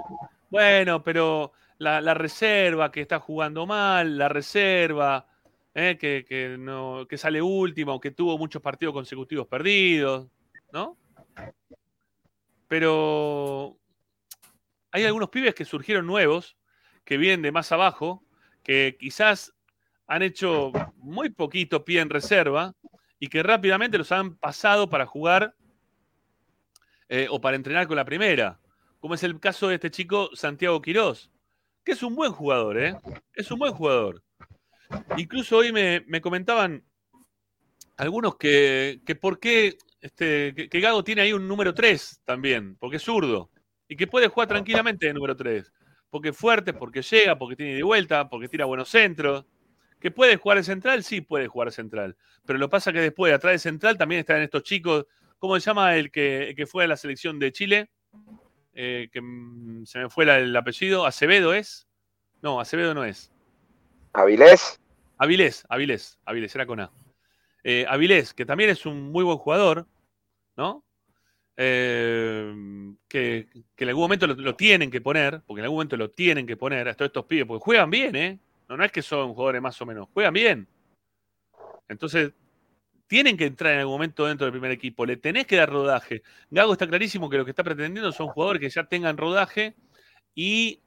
bueno, 0.50 1.02
pero 1.02 1.52
la, 1.78 2.14
reserva 2.14 2.92
que 2.92 3.00
está 3.00 3.18
jugando 3.18 3.66
mal, 3.66 4.18
la 4.18 4.28
reserva 4.28 5.26
eh, 5.74 5.96
que, 5.98 6.56
no, 6.58 7.06
que 7.08 7.18
sale 7.18 7.40
último, 7.40 8.00
que 8.00 8.10
tuvo 8.10 8.38
muchos 8.38 8.62
partidos 8.62 8.94
consecutivos 8.94 9.46
perdidos, 9.46 10.28
¿no? 10.72 10.96
Pero 12.68 13.78
hay 14.90 15.04
algunos 15.04 15.30
pibes 15.30 15.54
que 15.54 15.64
surgieron 15.64 16.06
nuevos, 16.06 16.56
que 17.04 17.16
vienen 17.16 17.42
de 17.42 17.52
más 17.52 17.72
abajo, 17.72 18.24
que 18.62 18.96
quizás 18.98 19.54
han 20.06 20.22
hecho 20.22 20.72
muy 20.96 21.30
poquito 21.30 21.84
pie 21.84 22.00
en 22.00 22.10
reserva 22.10 22.74
y 23.18 23.28
que 23.28 23.42
rápidamente 23.42 23.98
los 23.98 24.12
han 24.12 24.36
pasado 24.36 24.88
para 24.88 25.06
jugar 25.06 25.54
eh, 27.08 27.26
o 27.30 27.40
para 27.40 27.56
entrenar 27.56 27.86
con 27.86 27.96
la 27.96 28.04
primera 28.04 28.60
como 29.00 29.14
es 29.14 29.22
el 29.22 29.40
caso 29.40 29.68
de 29.68 29.76
este 29.76 29.90
chico 29.90 30.30
Santiago 30.34 30.80
Quirós, 30.80 31.30
que 31.84 31.92
es 31.92 32.02
un 32.02 32.14
buen 32.14 32.32
jugador, 32.32 32.78
¿eh? 32.78 32.96
Es 33.34 33.50
un 33.50 33.58
buen 33.58 33.72
jugador. 33.72 34.22
Incluso 35.16 35.58
hoy 35.58 35.72
me, 35.72 36.20
comentaban 36.20 36.84
algunos 37.96 38.36
que, 38.36 39.00
que 39.04 39.14
por 39.14 39.38
qué 39.38 39.76
este, 40.00 40.54
que, 40.54 40.80
Gago 40.80 41.04
tiene 41.04 41.22
ahí 41.22 41.32
un 41.32 41.46
número 41.46 41.74
3 41.74 42.22
también, 42.24 42.76
porque 42.76 42.96
es 42.96 43.02
zurdo, 43.02 43.50
y 43.86 43.96
que 43.96 44.06
puede 44.06 44.28
jugar 44.28 44.48
tranquilamente 44.48 45.06
de 45.06 45.14
número 45.14 45.36
3, 45.36 45.70
porque 46.08 46.30
es 46.30 46.36
fuerte, 46.36 46.72
porque 46.72 47.02
llega, 47.02 47.38
porque 47.38 47.56
tiene 47.56 47.74
de 47.74 47.82
vuelta, 47.82 48.28
porque 48.28 48.48
tira 48.48 48.64
buenos 48.64 48.88
centros. 48.88 49.44
¿Que 50.00 50.10
puede 50.10 50.36
jugar 50.36 50.56
de 50.56 50.64
central? 50.64 51.04
Sí, 51.04 51.20
puede 51.20 51.46
jugar 51.46 51.68
de 51.68 51.72
central. 51.72 52.16
Pero 52.46 52.58
lo 52.58 52.70
pasa 52.70 52.90
que 52.90 53.00
después, 53.00 53.34
atrás 53.34 53.52
de 53.52 53.58
central, 53.58 53.98
también 53.98 54.20
están 54.20 54.40
estos 54.40 54.62
chicos. 54.62 55.04
¿Cómo 55.38 55.60
se 55.60 55.66
llama 55.66 55.94
el 55.94 56.10
que, 56.10 56.54
que 56.56 56.66
fue 56.66 56.84
a 56.84 56.86
la 56.86 56.96
selección 56.96 57.38
de 57.38 57.52
Chile? 57.52 57.90
Eh, 58.72 59.10
que 59.12 59.20
mm, 59.20 59.84
se 59.84 59.98
me 59.98 60.08
fue 60.08 60.24
el 60.24 60.56
apellido, 60.56 61.04
Acevedo 61.04 61.52
es. 61.52 61.86
No, 62.40 62.60
Acevedo 62.60 62.94
no 62.94 63.04
es. 63.04 63.30
¿Avilés? 64.12 64.80
Avilés, 65.18 65.64
Avilés, 65.68 66.18
Avilés, 66.24 66.54
era 66.54 66.66
con 66.66 66.80
A. 66.80 66.90
Eh, 67.62 67.84
Avilés, 67.88 68.34
que 68.34 68.46
también 68.46 68.70
es 68.70 68.86
un 68.86 69.12
muy 69.12 69.22
buen 69.22 69.38
jugador, 69.38 69.86
¿no? 70.56 70.84
Eh, 71.56 72.54
que, 73.06 73.48
en 73.76 73.88
algún 73.88 74.02
momento 74.02 74.26
lo, 74.26 74.56
tienen 74.56 74.90
que 74.90 75.00
poner, 75.00 75.42
porque 75.46 75.60
en 75.60 75.64
algún 75.64 75.76
momento 75.76 75.96
lo 75.96 76.10
tienen 76.10 76.46
que 76.46 76.56
poner 76.56 76.88
a 76.88 76.94
todos 76.94 77.10
estos 77.10 77.26
pibes, 77.26 77.46
porque 77.46 77.62
juegan 77.62 77.90
bien, 77.90 78.16
¿eh? 78.16 78.38
No, 78.68 78.76
no 78.76 78.84
es 78.84 78.92
que 78.92 79.02
son 79.02 79.34
jugadores 79.34 79.60
más 79.60 79.80
o 79.82 79.86
menos, 79.86 80.08
juegan 80.12 80.32
bien. 80.32 80.68
Entonces, 81.88 82.32
tienen 83.06 83.36
que 83.36 83.44
entrar 83.44 83.74
en 83.74 83.80
algún 83.80 83.94
momento 83.94 84.26
dentro 84.26 84.46
del 84.46 84.52
primer 84.52 84.70
equipo, 84.70 85.04
le 85.04 85.16
tenés 85.16 85.46
que 85.46 85.56
dar 85.56 85.68
rodaje. 85.68 86.22
Gago 86.48 86.72
está 86.72 86.86
clarísimo 86.86 87.28
que 87.28 87.36
lo 87.36 87.44
que 87.44 87.50
está 87.50 87.64
pretendiendo 87.64 88.12
son 88.12 88.28
jugadores 88.28 88.60
que 88.60 88.70
ya 88.70 88.84
tengan 88.84 89.16
rodaje 89.16 89.74
y 90.34 90.80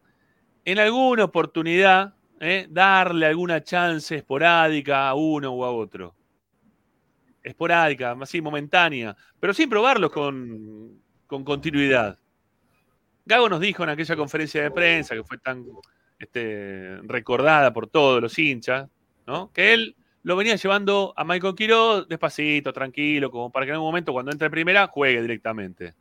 en 0.66 0.80
alguna 0.80 1.26
oportunidad 1.26 2.16
¿eh? 2.40 2.68
darle 2.70 3.26
alguna 3.26 3.64
chance 3.64 4.16
esporádica 4.16 5.08
a 5.08 5.16
uno 5.16 5.52
o 5.52 5.66
a 5.66 5.72
otro. 5.72 6.16
Esporádica, 7.42 8.16
así 8.22 8.42
momentánea, 8.42 9.16
pero 9.40 9.54
sin 9.54 9.70
probarlos 9.70 10.12
con, 10.12 11.02
con 11.28 11.44
continuidad. 11.44 12.18
Gago 13.26 13.50
nos 13.50 13.60
dijo 13.60 13.84
en 13.84 13.90
aquella 13.90 14.16
conferencia 14.16 14.64
de 14.64 14.72
prensa 14.72 15.16
que 15.16 15.24
fue 15.24 15.38
tan 15.38 15.66
este, 16.20 16.98
recordada 17.04 17.74
por 17.74 17.88
todos 17.88 18.22
los 18.22 18.38
hinchas, 18.38 18.90
que 19.54 19.74
él 19.74 19.96
lo 20.24 20.36
venía 20.36 20.56
llevando 20.56 21.14
a 21.16 21.24
Michael 21.24 21.56
Quiroz 21.56 22.08
despacito, 22.08 22.72
tranquilo, 22.72 23.30
como 23.30 23.52
para 23.52 23.66
que 23.66 23.72
en 23.72 23.76
algún 23.76 23.90
momento 23.90 24.14
cuando 24.14 24.32
entre 24.32 24.46
en 24.46 24.52
primera 24.52 24.88
juegue 24.88 25.22
directamente. 25.22 25.96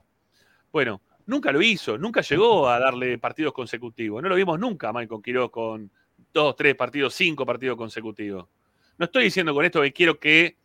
Bueno, 0.73 1.03
nunca 1.27 1.53
lo 1.53 1.61
hizo, 1.61 1.99
nunca 1.99 2.21
llegó 2.21 2.69
a 2.69 2.79
darle 2.79 3.19
partidos 3.19 3.53
consecutivos. 3.53 4.23
No 4.23 4.29
lo 4.29 4.35
vimos 4.35 4.59
nunca 4.59 4.89
a 4.89 4.93
Michael 4.93 5.23
Quiroz 5.23 5.51
con 5.51 5.91
dos, 6.33 6.57
tres 6.57 6.75
partidos, 6.75 7.15
cinco 7.15 7.45
partidos 7.45 7.77
consecutivos. 7.77 8.47
No 8.99 9.05
estoy 9.07 9.25
diciendo 9.25 9.55
con 9.55 9.65
esto 9.65 9.83
que 9.83 9.93
quiero 9.93 10.19
que 10.19 10.57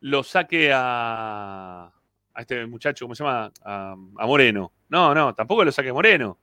lo 0.00 0.22
saque 0.22 0.72
a, 0.72 1.92
a 2.34 2.40
este 2.40 2.66
muchacho, 2.66 3.04
¿cómo 3.04 3.14
se 3.14 3.24
llama? 3.24 3.52
A, 3.64 3.96
Moreno. 4.26 4.72
No, 4.88 5.14
no, 5.14 5.34
tampoco 5.34 5.64
lo 5.64 5.72
saque 5.72 5.92
Moreno. 5.92 6.38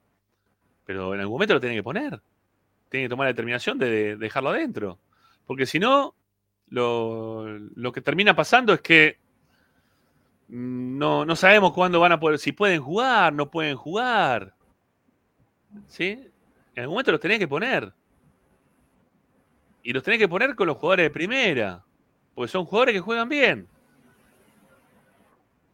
Pero 0.86 1.14
en 1.14 1.20
algún 1.20 1.36
momento 1.36 1.54
lo 1.54 1.60
tiene 1.60 1.76
que 1.76 1.84
poner. 1.84 2.22
Tiene 2.90 3.06
que 3.06 3.10
tomar 3.10 3.26
la 3.26 3.34
determinación 3.34 3.78
de 3.78 4.16
dejarlo 4.16 4.50
adentro. 4.50 5.00
Porque 5.46 5.66
si 5.66 5.80
no, 5.80 6.16
lo, 6.70 7.92
que 7.94 8.02
termina 8.02 8.36
pasando 8.36 8.74
es 8.74 8.82
que 8.82 9.18
no, 10.48 11.36
sabemos 11.36 11.74
cuándo 11.74 12.00
van 12.00 12.12
a 12.12 12.20
poder, 12.20 12.40
si 12.40 12.52
pueden 12.52 12.82
jugar, 12.82 13.34
no 13.34 13.50
pueden 13.50 13.76
jugar. 13.76 14.54
¿Sí? 15.88 16.28
En 16.76 16.82
algún 16.82 16.96
momento 16.96 17.12
los 17.12 17.22
tenés 17.22 17.40
que 17.40 17.48
poner. 17.48 17.94
Y 19.84 19.94
los 19.94 20.04
tenés 20.04 20.20
que 20.20 20.28
poner 20.28 20.56
con 20.56 20.68
los 20.68 20.78
jugadores 20.78 21.06
de 21.06 21.10
primera. 21.10 21.84
Porque 22.36 22.52
son 22.52 22.66
jugadores 22.66 22.94
que 22.96 23.02
juegan 23.02 23.30
bien. 23.30 23.68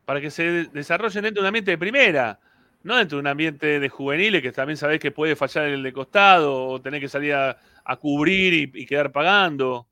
Para 0.06 0.22
que 0.22 0.30
se 0.30 0.66
desarrollen 0.66 1.24
dentro 1.24 1.42
de 1.42 1.46
un 1.46 1.48
ambiente 1.48 1.72
de 1.72 1.78
primera. 1.78 2.40
No 2.84 2.98
dentro 2.98 3.18
de 3.18 3.22
un 3.22 3.28
ambiente 3.28 3.80
de 3.80 3.90
juveniles 3.90 4.42
que 4.42 4.52
también 4.52 4.78
sabés 4.78 5.00
que 5.00 5.12
puede 5.12 5.36
fallar 5.36 5.66
el 5.66 5.82
de 5.82 5.92
costado 5.92 6.68
o 6.68 6.82
tener 6.82 7.02
que 7.02 7.10
salir 7.10 7.34
a, 7.34 7.58
cubrir 8.00 8.72
y 8.76 8.86
quedar 8.86 9.12
pagando. 9.12 9.88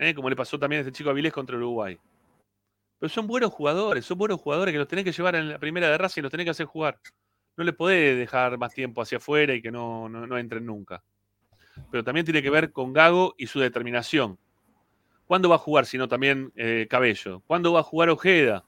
¿eh? 0.00 0.14
como 0.14 0.30
le 0.30 0.36
pasó 0.36 0.58
también 0.58 0.78
a 0.78 0.80
este 0.80 0.92
chico 0.92 1.10
Avilés 1.10 1.32
contra 1.32 1.56
Uruguay. 1.56 1.98
Pero 2.98 3.10
son 3.10 3.26
buenos 3.26 3.52
jugadores, 3.52 4.04
son 4.04 4.18
buenos 4.18 4.40
jugadores 4.40 4.72
que 4.72 4.78
los 4.78 4.88
tenés 4.88 5.04
que 5.04 5.12
llevar 5.12 5.36
en 5.36 5.50
la 5.50 5.58
primera 5.58 5.88
de 5.88 5.98
raza 5.98 6.18
y 6.18 6.22
los 6.22 6.30
tenés 6.30 6.44
que 6.44 6.50
hacer 6.50 6.66
jugar. 6.66 6.98
No 7.56 7.64
le 7.64 7.72
podés 7.72 8.16
dejar 8.18 8.58
más 8.58 8.74
tiempo 8.74 9.02
hacia 9.02 9.18
afuera 9.18 9.54
y 9.54 9.62
que 9.62 9.70
no, 9.70 10.08
no, 10.08 10.38
entren 10.38 10.66
nunca. 10.66 11.02
Pero 11.90 12.04
también 12.04 12.24
tiene 12.24 12.42
que 12.42 12.50
ver 12.50 12.72
con 12.72 12.92
Gago 12.92 13.34
y 13.38 13.46
su 13.46 13.60
determinación. 13.60 14.38
¿Cuándo 15.26 15.48
va 15.48 15.56
a 15.56 15.58
jugar, 15.58 15.86
si 15.86 15.98
no 15.98 16.08
también 16.08 16.52
eh, 16.56 16.86
Cabello? 16.90 17.40
¿Cuándo 17.46 17.72
va 17.72 17.80
a 17.80 17.84
jugar 17.84 18.10
Ojeda? 18.10 18.64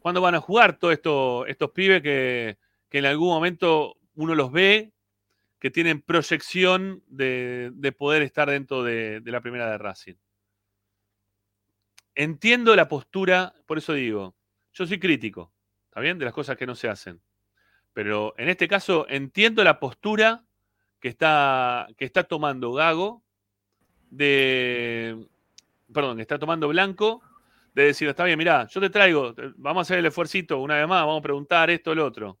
¿Cuándo 0.00 0.20
van 0.20 0.34
a 0.34 0.40
jugar 0.40 0.78
todos 0.78 0.94
estos, 0.94 1.48
estos 1.48 1.70
pibes 1.70 2.02
que, 2.02 2.58
en 2.90 3.04
algún 3.04 3.28
momento 3.28 3.98
uno 4.14 4.34
los 4.34 4.50
ve, 4.50 4.92
que 5.58 5.70
tienen 5.70 6.00
proyección 6.00 7.02
de, 7.08 7.94
poder 7.98 8.22
estar 8.22 8.48
dentro 8.48 8.82
de, 8.82 9.20
de 9.20 9.30
la 9.30 9.40
primera 9.40 9.70
de 9.70 9.78
Racing? 9.78 10.14
entiendo 12.16 12.74
la 12.74 12.88
postura, 12.88 13.54
por 13.66 13.78
eso 13.78 13.92
digo, 13.92 14.34
yo 14.72 14.86
soy 14.86 14.98
crítico, 14.98 15.52
¿está 15.84 16.00
bien? 16.00 16.18
De 16.18 16.24
las 16.24 16.34
cosas 16.34 16.56
que 16.56 16.66
no 16.66 16.74
se 16.74 16.88
hacen. 16.88 17.20
Pero 17.92 18.34
en 18.38 18.48
este 18.48 18.66
caso 18.66 19.06
entiendo 19.08 19.62
la 19.62 19.78
postura 19.78 20.44
que 21.06 21.10
está, 21.10 21.86
que 21.96 22.04
está 22.04 22.24
tomando 22.24 22.72
Gago 22.72 23.22
de, 24.10 25.24
perdón, 25.94 26.16
que 26.16 26.22
está 26.22 26.36
tomando 26.36 26.66
Blanco 26.66 27.22
de 27.74 27.84
decir, 27.84 28.08
está 28.08 28.24
bien, 28.24 28.36
mirá, 28.36 28.66
yo 28.66 28.80
te 28.80 28.90
traigo, 28.90 29.32
vamos 29.56 29.82
a 29.82 29.82
hacer 29.82 29.98
el 30.00 30.06
esfuerzo 30.06 30.58
una 30.58 30.74
vez 30.74 30.88
más, 30.88 31.02
vamos 31.02 31.20
a 31.20 31.22
preguntar 31.22 31.70
esto, 31.70 31.94
lo 31.94 32.04
otro. 32.04 32.40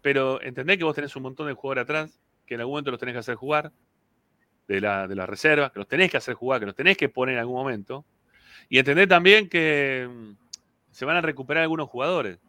Pero 0.00 0.42
entendés 0.42 0.78
que 0.78 0.82
vos 0.82 0.96
tenés 0.96 1.14
un 1.14 1.22
montón 1.22 1.46
de 1.46 1.52
jugadores 1.52 1.84
atrás, 1.84 2.20
que 2.44 2.54
en 2.54 2.60
algún 2.62 2.72
momento 2.72 2.90
los 2.90 2.98
tenés 2.98 3.12
que 3.12 3.20
hacer 3.20 3.36
jugar, 3.36 3.70
de 4.66 4.80
la, 4.80 5.06
de 5.06 5.24
reserva, 5.24 5.70
que 5.70 5.78
los 5.78 5.86
tenés 5.86 6.10
que 6.10 6.16
hacer 6.16 6.34
jugar, 6.34 6.58
que 6.58 6.66
los 6.66 6.74
tenés 6.74 6.96
que 6.96 7.08
poner 7.08 7.36
en 7.36 7.42
algún 7.42 7.54
momento. 7.54 8.04
Y 8.68 8.78
entender 8.78 9.08
también 9.08 9.48
que 9.48 10.10
mm, 10.10 10.32
se 10.90 11.04
van 11.04 11.18
a 11.18 11.20
recuperar 11.20 11.62
algunos 11.62 11.88
jugadores. 11.88 12.40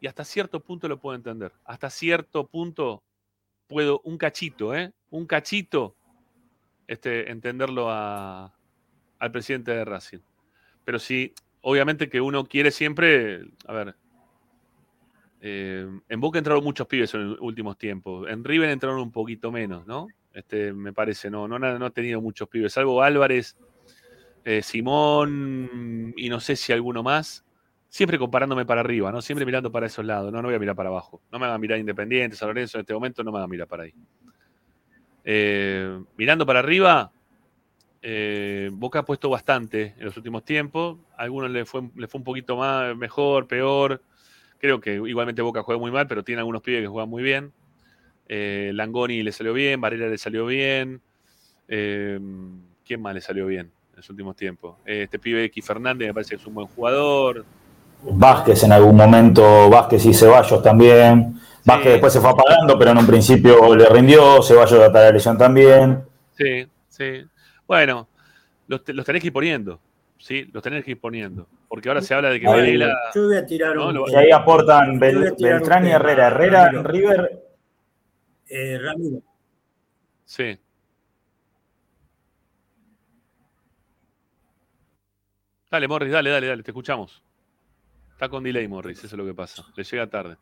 Y 0.00 0.06
hasta 0.06 0.22
cierto 0.22 0.60
punto 0.60 0.86
lo 0.86 1.00
puedo 1.00 1.16
entender. 1.16 1.52
Hasta 1.64 1.88
cierto 1.88 2.46
punto 2.46 3.04
puedo, 3.68 4.00
un 4.04 4.18
cachito, 4.18 4.74
¿eh? 4.74 4.92
Un 5.10 5.26
cachito, 5.26 5.94
este, 6.86 7.30
entenderlo 7.30 7.90
a, 7.90 8.54
al 9.18 9.32
presidente 9.32 9.72
de 9.72 9.84
Racing. 9.84 10.18
Pero 10.84 10.98
sí, 10.98 11.34
obviamente 11.60 12.08
que 12.08 12.20
uno 12.20 12.46
quiere 12.46 12.70
siempre, 12.70 13.42
a 13.66 13.72
ver, 13.72 13.94
eh, 15.40 15.86
en 16.08 16.20
Boca 16.20 16.38
entraron 16.38 16.64
muchos 16.64 16.86
pibes 16.86 17.14
en 17.14 17.30
los 17.30 17.40
últimos 17.40 17.78
tiempos. 17.78 18.28
En 18.28 18.42
River 18.42 18.70
entraron 18.70 19.00
un 19.00 19.12
poquito 19.12 19.52
menos, 19.52 19.86
¿no? 19.86 20.08
Este, 20.32 20.72
me 20.72 20.92
parece, 20.92 21.30
no, 21.30 21.46
no, 21.48 21.58
no 21.58 21.86
ha 21.86 21.90
tenido 21.90 22.20
muchos 22.20 22.48
pibes, 22.48 22.72
salvo 22.72 23.02
Álvarez 23.02 23.56
eh, 24.44 24.62
Simón 24.62 26.14
y 26.16 26.28
no 26.28 26.40
sé 26.40 26.56
si 26.56 26.72
alguno 26.72 27.02
más, 27.02 27.44
siempre 27.88 28.18
comparándome 28.18 28.66
para 28.66 28.80
arriba, 28.80 29.10
¿no? 29.10 29.22
Siempre 29.22 29.46
mirando 29.46 29.72
para 29.72 29.86
esos 29.86 30.04
lados, 30.04 30.32
no, 30.32 30.42
no 30.42 30.48
voy 30.48 30.56
a 30.56 30.58
mirar 30.58 30.76
para 30.76 30.88
abajo. 30.88 31.20
No 31.32 31.38
me 31.38 31.46
hagan 31.46 31.60
mirar 31.60 31.78
Independiente, 31.78 32.36
San 32.36 32.48
Lorenzo 32.48 32.78
en 32.78 32.82
este 32.82 32.94
momento, 32.94 33.24
no 33.24 33.32
me 33.32 33.38
hagan 33.38 33.50
mirar 33.50 33.66
para 33.66 33.84
ahí. 33.84 33.94
Eh, 35.24 36.00
mirando 36.16 36.46
para 36.46 36.60
arriba, 36.60 37.12
eh, 38.02 38.70
Boca 38.72 39.00
ha 39.00 39.04
puesto 39.04 39.28
bastante 39.28 39.94
en 39.98 40.04
los 40.04 40.16
últimos 40.16 40.44
tiempos. 40.44 40.98
A 41.16 41.22
algunos 41.22 41.50
le 41.50 41.64
fue, 41.64 41.82
le 41.96 42.06
fue 42.08 42.18
un 42.18 42.24
poquito 42.24 42.56
más, 42.56 42.96
mejor, 42.96 43.46
peor. 43.46 44.02
Creo 44.58 44.80
que 44.80 44.94
igualmente 44.94 45.42
Boca 45.42 45.62
juega 45.62 45.80
muy 45.80 45.90
mal, 45.90 46.06
pero 46.06 46.22
tiene 46.24 46.40
algunos 46.40 46.62
pibes 46.62 46.82
que 46.82 46.88
juegan 46.88 47.08
muy 47.08 47.22
bien. 47.22 47.52
Eh, 48.28 48.72
Langoni 48.74 49.22
le 49.22 49.32
salió 49.32 49.52
bien, 49.52 49.80
Varela 49.80 50.08
le 50.08 50.18
salió 50.18 50.46
bien. 50.46 51.00
Eh, 51.68 52.18
¿Quién 52.84 53.02
más 53.02 53.14
le 53.14 53.20
salió 53.20 53.46
bien 53.46 53.66
en 53.66 53.96
los 53.96 54.08
últimos 54.10 54.36
tiempos? 54.36 54.76
Este 54.84 55.18
pibe 55.18 55.44
X 55.44 55.64
Fernández 55.64 56.08
me 56.08 56.14
parece 56.14 56.30
que 56.30 56.40
es 56.40 56.46
un 56.46 56.54
buen 56.54 56.66
jugador. 56.68 57.44
Vázquez 58.02 58.62
en 58.64 58.72
algún 58.72 58.96
momento, 58.96 59.68
Vázquez 59.70 60.04
y 60.06 60.14
Ceballos 60.14 60.62
también. 60.62 61.34
Vázquez 61.64 61.92
después 61.92 62.12
se 62.12 62.20
fue 62.20 62.30
apagando, 62.30 62.78
pero 62.78 62.92
en 62.92 62.98
un 62.98 63.06
principio 63.06 63.74
le 63.74 63.86
rindió. 63.88 64.42
Ceballos 64.42 64.80
hasta 64.80 65.00
la 65.00 65.10
lesión 65.12 65.36
también. 65.36 66.02
Sí, 66.36 66.66
sí. 66.88 67.24
Bueno, 67.66 68.08
los, 68.68 68.84
te- 68.84 68.92
los 68.94 69.04
tenés 69.04 69.20
que 69.20 69.26
ir 69.28 69.32
poniendo. 69.32 69.80
Sí, 70.16 70.48
los 70.52 70.62
tenés 70.62 70.84
que 70.84 70.92
ir 70.92 71.00
poniendo. 71.00 71.46
Porque 71.68 71.88
ahora 71.88 72.00
se 72.00 72.14
habla 72.14 72.30
de 72.30 72.40
que 72.40 72.46
Ahí. 72.48 72.54
Varela. 72.60 72.94
Yo 73.14 73.26
voy 73.26 73.36
a 73.36 73.44
tirar 73.46 73.78
un 73.78 74.02
Y 74.08 74.14
ahí 74.14 74.30
aportan 74.32 74.98
Bel- 74.98 75.34
Beltrán 75.38 75.86
y 75.86 75.90
Herrera. 75.90 76.26
Herrera, 76.28 76.64
Ramiro. 76.66 76.82
River. 76.84 77.42
Eh, 78.48 78.78
Ramiro, 78.82 79.18
Sí. 80.24 80.58
Dale, 85.70 85.86
Morris, 85.88 86.10
dale, 86.12 86.30
dale, 86.30 86.46
dale, 86.46 86.62
te 86.62 86.70
escuchamos. 86.70 87.22
Está 88.18 88.28
con 88.28 88.42
delay, 88.42 88.66
Morris, 88.66 88.98
eso 88.98 89.06
es 89.06 89.12
lo 89.12 89.24
que 89.24 89.32
pasa. 89.32 89.64
Le 89.76 89.84
llega 89.84 90.10
tarde. 90.10 90.36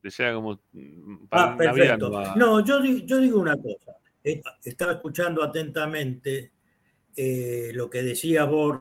Le 0.00 0.08
llega 0.08 0.32
como. 0.34 0.58
mm, 0.72 1.26
Para 1.26 1.52
Ah, 1.52 1.56
perfecto. 1.58 2.10
no 2.36 2.64
yo, 2.64 2.82
yo 2.82 3.18
digo 3.18 3.38
una 3.38 3.58
cosa. 3.58 3.92
Eh, 4.24 4.40
Estaba 4.64 4.92
escuchando 4.92 5.42
atentamente 5.42 6.50
eh, 7.14 7.72
lo 7.74 7.90
que 7.90 8.02
decías 8.02 8.48
vos 8.48 8.80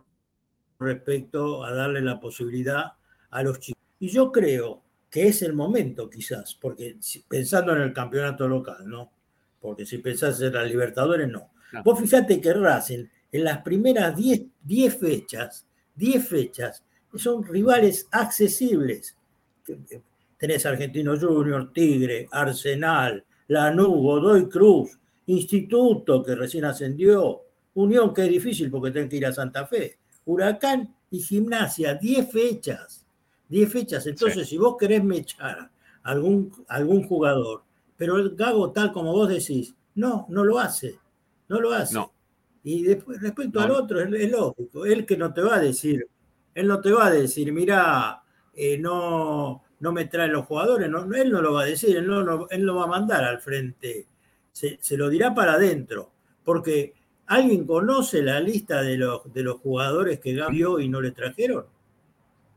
respecto 0.80 1.66
a 1.66 1.74
darle 1.74 2.00
la 2.00 2.18
posibilidad 2.18 2.94
a 3.32 3.44
los 3.44 3.60
chicos. 3.60 3.84
Y 4.00 4.08
yo 4.08 4.32
creo 4.32 4.82
que 5.10 5.28
es 5.28 5.42
el 5.42 5.52
momento, 5.52 6.10
quizás, 6.10 6.56
porque 6.56 6.96
pensando 7.28 7.76
en 7.76 7.82
el 7.82 7.92
campeonato 7.92 8.48
local, 8.48 8.88
¿no? 8.88 9.12
Porque 9.60 9.86
si 9.86 9.98
pensás 9.98 10.40
en 10.42 10.54
las 10.54 10.66
Libertadores, 10.66 11.28
no. 11.28 11.52
No. 11.74 11.84
Vos 11.84 12.00
fíjate 12.00 12.40
que 12.40 12.54
Racing, 12.54 13.06
en 13.34 13.44
las 13.44 13.58
primeras 13.64 14.16
10 14.16 14.44
10 14.62 14.98
fechas, 14.98 15.68
10 15.96 16.26
fechas, 16.26 16.86
son 17.16 17.44
rivales 17.44 18.08
accesibles. 18.12 19.16
Tenés 20.38 20.66
Argentino 20.66 21.18
Junior, 21.20 21.72
Tigre, 21.72 22.28
Arsenal, 22.32 23.24
Lanús, 23.48 23.88
Godoy 24.02 24.50
Cruz, 24.50 24.98
Instituto, 25.28 26.24
que 26.24 26.36
recién 26.36 26.66
ascendió, 26.66 27.42
Unión, 27.76 28.14
que 28.14 28.24
es 28.24 28.30
difícil 28.30 28.70
porque 28.70 28.92
tenés 28.92 29.10
que 29.10 29.18
ir 29.18 29.26
a 29.26 29.34
Santa 29.34 29.66
Fe, 29.66 29.98
Huracán 30.26 30.94
y 31.10 31.20
Gimnasia, 31.20 31.96
10 31.96 32.32
fechas. 32.32 33.06
10 33.50 33.72
fechas. 33.72 34.08
Entonces, 34.08 34.48
si 34.48 34.58
vos 34.58 34.76
querés 34.78 35.04
mechar 35.04 35.70
algún, 36.04 36.52
algún 36.68 37.04
jugador, 37.08 37.64
pero 37.96 38.18
el 38.18 38.36
Gago, 38.36 38.72
tal 38.72 38.92
como 38.92 39.12
vos 39.14 39.30
decís, 39.30 39.74
no, 39.96 40.26
no 40.30 40.44
lo 40.44 40.60
hace. 40.60 41.00
No 41.48 41.62
lo 41.62 41.72
hace. 41.72 41.94
No. 41.94 42.12
Y 42.64 42.84
después, 42.84 43.22
respecto 43.22 43.60
No. 43.60 43.66
al 43.66 43.72
otro, 43.72 44.02
es, 44.02 44.12
es 44.14 44.32
lógico. 44.32 44.86
Él 44.86 45.06
que 45.06 45.18
no 45.18 45.34
te 45.34 45.42
va 45.42 45.56
a 45.58 45.60
decir, 45.60 46.08
él 46.56 46.68
no 46.68 46.80
te 46.82 46.92
va 46.92 47.08
a 47.08 47.12
decir, 47.12 47.52
mirá, 47.52 48.22
eh, 48.56 48.78
no, 48.78 49.64
no 49.80 49.92
me 49.92 50.06
traen 50.06 50.32
los 50.34 50.46
jugadores, 50.46 50.90
no, 50.90 51.14
él 51.14 51.32
no 51.32 51.42
lo 51.42 51.54
va 51.54 51.64
a 51.64 51.66
decir, 51.66 51.98
él 51.98 52.08
no, 52.08 52.24
no- 52.24 52.48
él 52.50 52.66
no 52.66 52.76
va 52.76 52.84
a 52.86 52.88
mandar 52.88 53.24
al 53.24 53.42
frente, 53.42 54.08
se, 54.52 54.78
se 54.82 54.98
lo 54.98 55.10
dirá 55.10 55.34
para 55.34 55.54
adentro, 55.54 56.12
porque 56.44 56.94
¿alguien 57.28 57.66
conoce 57.66 58.22
la 58.22 58.40
lista 58.40 58.82
de 58.82 58.98
los, 58.98 59.32
de 59.34 59.44
los 59.44 59.60
jugadores 59.62 60.20
que 60.20 60.38
vio 60.50 60.80
y 60.80 60.90
no 60.90 61.02
le 61.02 61.12
trajeron? 61.12 61.66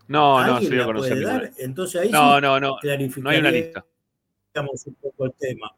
No, 0.09 0.39
no, 0.47 0.55
¿Alguien 0.55 0.71
sí 0.71 0.77
lo 0.77 0.93
la 0.93 0.99
puede 0.99 1.21
dar? 1.21 1.51
Entonces 1.59 2.01
ahí 2.01 2.11
No, 2.11 2.37
sí 2.37 2.43
no, 2.43 2.61
no. 2.61 2.77
No 3.23 3.31
hay 3.31 3.39
una 3.39 3.51
lista. 3.51 3.85
un 4.55 4.95
poco 4.95 5.25
el 5.25 5.33
tema. 5.33 5.73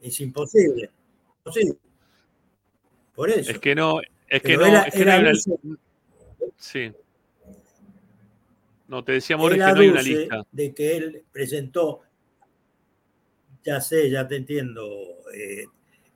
Es 0.00 0.18
imposible. 0.20 0.90
imposible. 1.38 1.76
Por 3.14 3.28
eso. 3.28 3.50
Es 3.50 3.58
que 3.58 3.74
no, 3.74 4.00
es 4.00 4.40
que 4.42 4.56
Pero 4.56 4.60
no, 4.66 4.78
es 4.82 4.94
que 4.94 5.04
no 5.04 5.12
hay 5.12 5.20
una 5.20 5.32
Sí. 6.56 6.92
No, 8.90 9.04
te 9.04 9.12
decía 9.12 9.36
Morris 9.36 9.58
que 9.64 9.72
no 9.72 9.80
hay 9.80 9.88
una 9.88 10.02
lista. 10.02 10.42
de 10.50 10.74
que 10.74 10.96
él 10.96 11.22
presentó, 11.30 12.00
ya 13.62 13.80
sé, 13.80 14.10
ya 14.10 14.26
te 14.26 14.34
entiendo, 14.34 14.84
eh, 15.32 15.64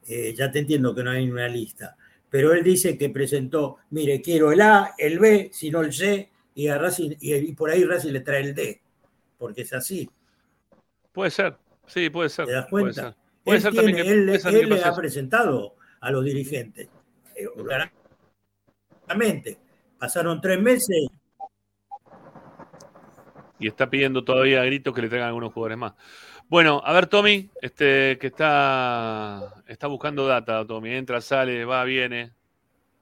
eh, 0.09 0.33
ya 0.35 0.51
te 0.51 0.59
entiendo 0.59 0.93
que 0.93 1.01
no 1.01 1.11
hay 1.11 1.29
una 1.31 1.47
lista, 1.47 1.95
pero 2.29 2.51
él 2.53 2.63
dice 2.63 2.97
que 2.97 3.09
presentó, 3.09 3.77
mire, 3.91 4.21
quiero 4.21 4.51
el 4.51 4.59
A, 4.59 4.93
el 4.97 5.19
B, 5.19 5.51
si 5.53 5.71
no 5.71 5.79
el 5.83 5.93
C, 5.93 6.29
y, 6.53 6.67
a 6.67 6.77
Racing, 6.77 7.11
y, 7.21 7.33
y 7.33 7.53
por 7.53 7.69
ahí 7.69 7.85
Racing 7.85 8.11
le 8.11 8.19
trae 8.19 8.41
el 8.41 8.53
D, 8.53 8.81
porque 9.37 9.61
es 9.61 9.71
así. 9.71 10.09
Puede 11.13 11.31
ser. 11.31 11.55
Sí, 11.87 12.09
puede 12.09 12.27
ser. 12.27 12.45
¿Te 12.45 12.51
das 12.51 12.67
Puede 12.69 12.83
cuenta? 12.93 13.15
Puede 13.41 13.57
él 13.57 13.61
ser 13.63 13.71
tiene- 13.71 13.93
que, 13.95 14.01
él, 14.01 14.25
puede 14.25 14.39
ser 14.39 14.53
él 14.55 14.69
le 14.69 14.83
ha 14.83 14.93
presentado 14.93 15.75
a 16.01 16.11
los 16.11 16.25
dirigentes. 16.25 16.89
Eh, 17.37 17.45
claramente, 19.07 19.59
pasaron 19.97 20.41
tres 20.41 20.59
meses 20.59 21.07
y 23.65 23.67
está 23.67 23.89
pidiendo 23.89 24.23
todavía 24.23 24.61
a 24.61 24.65
gritos 24.65 24.93
que 24.93 25.01
le 25.01 25.09
traigan 25.09 25.29
algunos 25.29 25.51
jugadores 25.51 25.79
más. 25.79 25.93
Bueno, 26.47 26.83
a 26.85 26.93
ver, 26.93 27.07
Tommy, 27.07 27.49
este, 27.63 28.19
que 28.19 28.27
está, 28.27 29.55
está 29.65 29.87
buscando 29.87 30.27
data, 30.27 30.63
Tommy. 30.67 30.93
Entra, 30.93 31.19
sale, 31.19 31.65
va, 31.65 31.83
viene. 31.83 32.31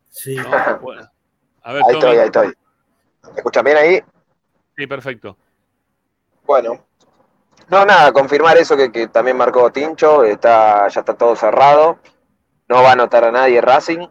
Sí. 0.10 0.38
¿no? 0.38 0.46
Bueno, 0.82 1.06
a 1.64 1.74
ver, 1.74 1.82
Ahí 1.86 2.00
Tommy. 2.00 2.16
estoy, 2.16 2.18
ahí 2.18 2.26
estoy. 2.28 2.48
¿Me 3.34 3.36
escuchan 3.36 3.66
bien 3.66 3.76
ahí? 3.78 4.02
Sí, 4.78 4.88
perfecto. 4.88 5.38
Bueno. 6.46 6.86
No, 7.68 7.86
nada, 7.86 8.14
confirmar 8.14 8.56
eso 8.56 8.78
que, 8.78 8.90
que 8.90 9.10
también 9.10 9.36
marcó 9.36 9.70
Tincho, 9.70 10.24
está, 10.24 10.88
ya 10.88 11.02
está 11.02 11.14
todo 11.14 11.36
cerrado. 11.36 12.00
No 12.70 12.82
va 12.84 12.92
a 12.92 12.94
anotar 12.94 13.26
a 13.26 13.32
nadie 13.34 13.60
Racing. 13.60 14.08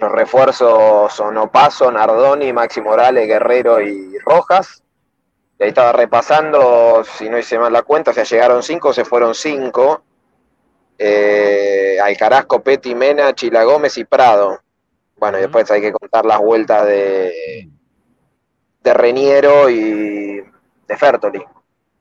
Los 0.00 0.10
refuerzos 0.10 1.12
son 1.12 1.36
Opaso, 1.38 1.92
Nardoni, 1.92 2.52
Maxi 2.52 2.80
Morales, 2.80 3.28
Guerrero 3.28 3.80
y 3.80 4.18
Rojas. 4.18 4.82
Y 5.60 5.62
ahí 5.62 5.68
estaba 5.68 5.92
repasando, 5.92 7.04
si 7.04 7.28
no 7.28 7.38
hice 7.38 7.58
mal 7.58 7.70
la 7.70 7.82
cuenta, 7.82 8.12
o 8.12 8.14
sea, 8.14 8.24
llegaron 8.24 8.62
cinco, 8.62 8.94
se 8.94 9.04
fueron 9.04 9.34
cinco. 9.34 10.02
Eh, 10.96 11.98
Alcarazco, 12.02 12.62
Peti, 12.62 12.94
Mena, 12.94 13.34
Chila 13.34 13.64
Gómez 13.64 13.98
y 13.98 14.04
Prado. 14.04 14.58
Bueno, 15.18 15.36
y 15.36 15.42
después 15.42 15.70
hay 15.70 15.82
que 15.82 15.92
contar 15.92 16.24
las 16.24 16.38
vueltas 16.40 16.86
de, 16.86 17.68
de 18.82 18.94
Reniero 18.94 19.68
y 19.68 20.42
de 20.88 20.96
Fertoli. 20.96 21.44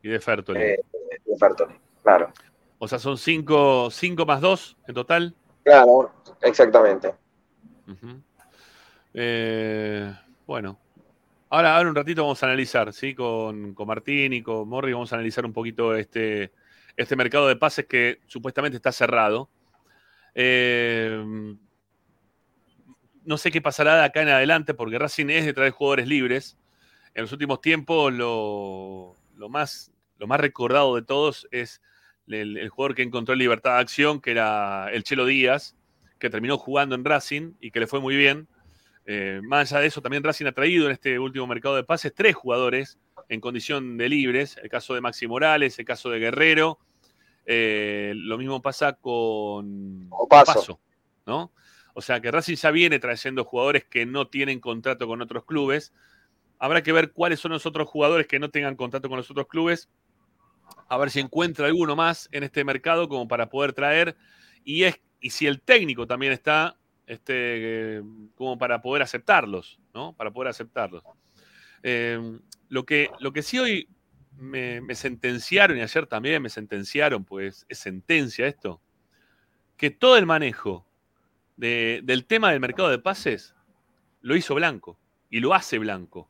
Y 0.03 0.07
de 0.07 0.22
Fertoli. 0.22 0.62
Eh, 0.62 0.80
de 1.26 1.38
Fertoli, 1.38 1.76
claro. 2.01 2.32
O 2.78 2.88
sea, 2.88 2.97
son 2.97 3.18
cinco, 3.18 3.91
cinco 3.91 4.26
más 4.26 4.39
dos 4.39 4.78
en 4.88 4.95
total. 4.95 5.36
Claro, 5.64 6.14
exactamente. 6.41 7.14
Eh, 9.14 10.16
bueno, 10.47 10.80
ahora, 11.50 11.76
ahora 11.76 11.89
un 11.89 11.95
ratito 11.95 12.24
vamos 12.24 12.41
a 12.43 12.45
analizar, 12.45 12.93
¿sí? 12.93 13.16
Con, 13.16 13.74
con 13.74 13.88
Martín 13.88 14.34
y 14.34 14.41
con 14.41 14.68
Morri 14.68 14.93
vamos 14.93 15.12
a 15.12 15.16
analizar 15.16 15.45
un 15.45 15.54
poquito 15.54 15.95
este, 15.95 16.52
este 16.95 17.16
mercado 17.16 17.47
de 17.47 17.56
pases 17.56 17.86
que 17.86 18.20
supuestamente 18.28 18.78
está 18.78 18.91
cerrado. 18.91 19.50
Eh, 20.36 21.24
no 23.24 23.38
sé 23.38 23.52
qué 23.52 23.62
pasará 23.62 23.97
de 23.97 24.06
acá 24.06 24.22
en 24.22 24.30
adelante 24.30 24.74
porque 24.74 24.97
Racing 24.97 25.30
es 25.30 25.45
de 25.45 25.54
traer 25.54 25.72
jugadores 25.72 26.08
libres. 26.08 26.58
En 27.14 27.24
los 27.24 27.32
últimos 27.32 27.62
tiempos 27.62 28.14
lo, 28.14 29.16
lo 29.36 29.50
más, 29.50 29.91
lo 30.18 30.28
más 30.28 30.39
recordado 30.39 30.95
de 30.95 31.02
todos 31.02 31.47
es 31.52 31.82
el, 32.28 32.58
el 32.58 32.70
jugador 32.70 32.95
que 32.95 33.02
encontró 33.02 33.34
en 33.34 33.39
libertad 33.39 33.76
de 33.76 33.82
acción, 33.82 34.22
que 34.22 34.32
era 34.32 34.89
el 34.91 35.04
Chelo 35.04 35.26
Díaz, 35.26 35.76
que 36.20 36.30
terminó 36.30 36.58
jugando 36.58 36.95
en 36.95 37.06
Racing 37.06 37.54
y 37.60 37.72
que 37.72 37.80
le 37.80 37.88
fue 37.88 38.00
muy 38.00 38.16
bien. 38.16 38.47
Eh, 39.12 39.41
más 39.41 39.72
allá 39.72 39.82
de 39.82 39.88
eso, 39.88 40.03
también 40.03 40.24
Racing 40.24 40.45
ha 40.45 40.51
traído 40.51 40.86
en 40.86 40.91
este 40.91 41.18
último 41.18 41.47
mercado 41.47 41.76
de 41.76 41.84
pases 41.84 42.14
tres 42.14 42.36
jugadores 42.36 42.99
en 43.28 43.41
condición 43.41 43.97
de 43.97 44.07
libres. 44.07 44.55
El 44.62 44.70
caso 44.70 44.93
de 44.93 45.01
Maxi 45.01 45.26
Morales, 45.26 45.80
el 45.80 45.86
caso 45.86 46.12
de 46.12 46.20
Guerrero. 46.20 46.78
Eh, 47.43 48.14
lo 48.16 48.38
mismo 48.38 48.62
pasa 48.62 48.93
con 48.93 50.05
Opaso. 50.12 50.53
Paso, 50.53 50.80
¿no? 51.26 51.51
O 51.95 52.01
sea 52.03 52.22
que 52.22 52.30
Racing 52.30 52.55
ya 52.55 52.70
viene 52.70 52.99
trayendo 52.99 53.43
jugadores 53.45 53.84
que 53.84 54.05
no 54.05 54.28
tienen 54.28 54.60
contrato 54.60 55.07
con 55.07 55.24
otros 55.24 55.43
clubes. 55.43 55.91
Habrá 56.60 56.84
que 56.84 56.91
ver 56.91 57.12
cuáles 57.12 57.39
son 57.39 57.51
los 57.51 57.66
otros 57.66 57.89
jugadores 57.89 58.28
que 58.28 58.38
no 58.38 58.51
tengan 58.51 58.76
contrato 58.76 59.10
con 59.10 59.18
los 59.18 59.32
otros 59.32 59.47
clubes. 59.47 59.89
A 60.88 60.99
ver 60.99 61.10
si 61.10 61.20
encuentra 61.20 61.66
alguno 61.66 61.95
más 61.95 62.30
en 62.32 62.43
este 62.43 62.64
mercado 62.64 63.10
como 63.10 63.28
para 63.28 63.49
poder 63.49 63.74
traer. 63.74 64.16
Y, 64.64 64.84
es, 64.84 65.01
y 65.20 65.32
si 65.32 65.47
el 65.47 65.62
técnico 65.62 66.05
también 66.05 66.32
está 66.32 66.78
este, 67.10 67.97
eh, 67.97 68.03
como 68.36 68.57
para 68.57 68.82
poder 68.82 69.01
aceptarlos, 69.01 69.80
¿no? 69.93 70.14
Para 70.14 70.32
poder 70.32 70.49
aceptarlos. 70.49 71.03
Eh, 71.82 72.38
lo, 72.70 72.86
que, 72.86 73.10
lo 73.20 73.34
que 73.34 73.41
sí 73.41 73.57
hoy 73.57 73.89
me, 74.38 74.80
me 74.80 74.93
sentenciaron, 74.93 75.78
y 75.78 75.82
ayer 75.82 76.05
también 76.05 76.41
me 76.41 76.49
sentenciaron, 76.49 77.26
pues 77.26 77.66
es 77.68 77.80
sentencia 77.80 78.45
esto, 78.47 78.80
que 79.76 79.89
todo 79.89 80.18
el 80.18 80.26
manejo 80.28 80.86
de- 81.57 82.01
del 82.03 82.26
tema 82.26 82.51
del 82.51 82.60
mercado 82.60 82.89
de 82.89 82.99
pases 82.99 83.55
lo 84.22 84.36
hizo 84.36 84.53
Blanco 84.53 84.99
y 85.32 85.39
lo 85.39 85.53
hace 85.53 85.80
Blanco. 85.80 86.30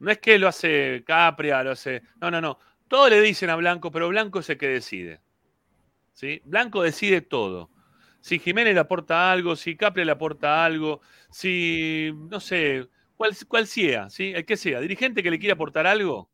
No 0.00 0.10
es 0.10 0.18
que 0.18 0.38
lo 0.38 0.48
hace 0.48 1.02
Capria, 1.06 1.62
lo 1.62 1.70
hace. 1.70 2.02
No, 2.20 2.30
no, 2.30 2.40
no. 2.40 2.58
Todo 2.88 3.08
le 3.08 3.20
dicen 3.22 3.48
a 3.48 3.56
Blanco, 3.56 3.90
pero 3.90 4.08
Blanco 4.08 4.40
es 4.40 4.50
el 4.50 4.58
que 4.58 4.68
decide. 4.68 5.20
¿sí? 6.12 6.42
Blanco 6.44 6.82
decide 6.82 7.22
todo. 7.22 7.70
Si 8.24 8.38
Jiménez 8.38 8.72
le 8.72 8.80
aporta 8.80 9.30
algo, 9.30 9.54
si 9.54 9.76
Capri 9.76 10.02
le 10.02 10.10
aporta 10.10 10.64
algo, 10.64 11.02
si, 11.28 12.10
no 12.30 12.40
sé, 12.40 12.88
cual, 13.18 13.66
sea, 13.66 14.08
¿sí? 14.08 14.32
El 14.34 14.46
que 14.46 14.56
sea, 14.56 14.80
dirigente 14.80 15.22
que 15.22 15.30
le 15.30 15.38
quiera 15.38 15.52
aportar 15.52 15.86
algo, 15.86 16.30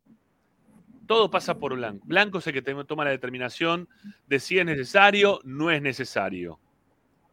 todo 1.09 1.32
pasa 1.32 1.59
por 1.59 1.74
Blanco. 1.74 2.05
Blanco 2.07 2.38
es 2.38 2.47
el 2.47 2.53
que 2.53 2.62
toma 2.62 3.05
la 3.05 3.11
determinación 3.11 3.88
de 4.28 4.38
si 4.38 4.61
es 4.61 4.64
necesario, 4.64 5.41
no 5.43 5.72
es 5.72 5.82
necesario. 5.82 6.61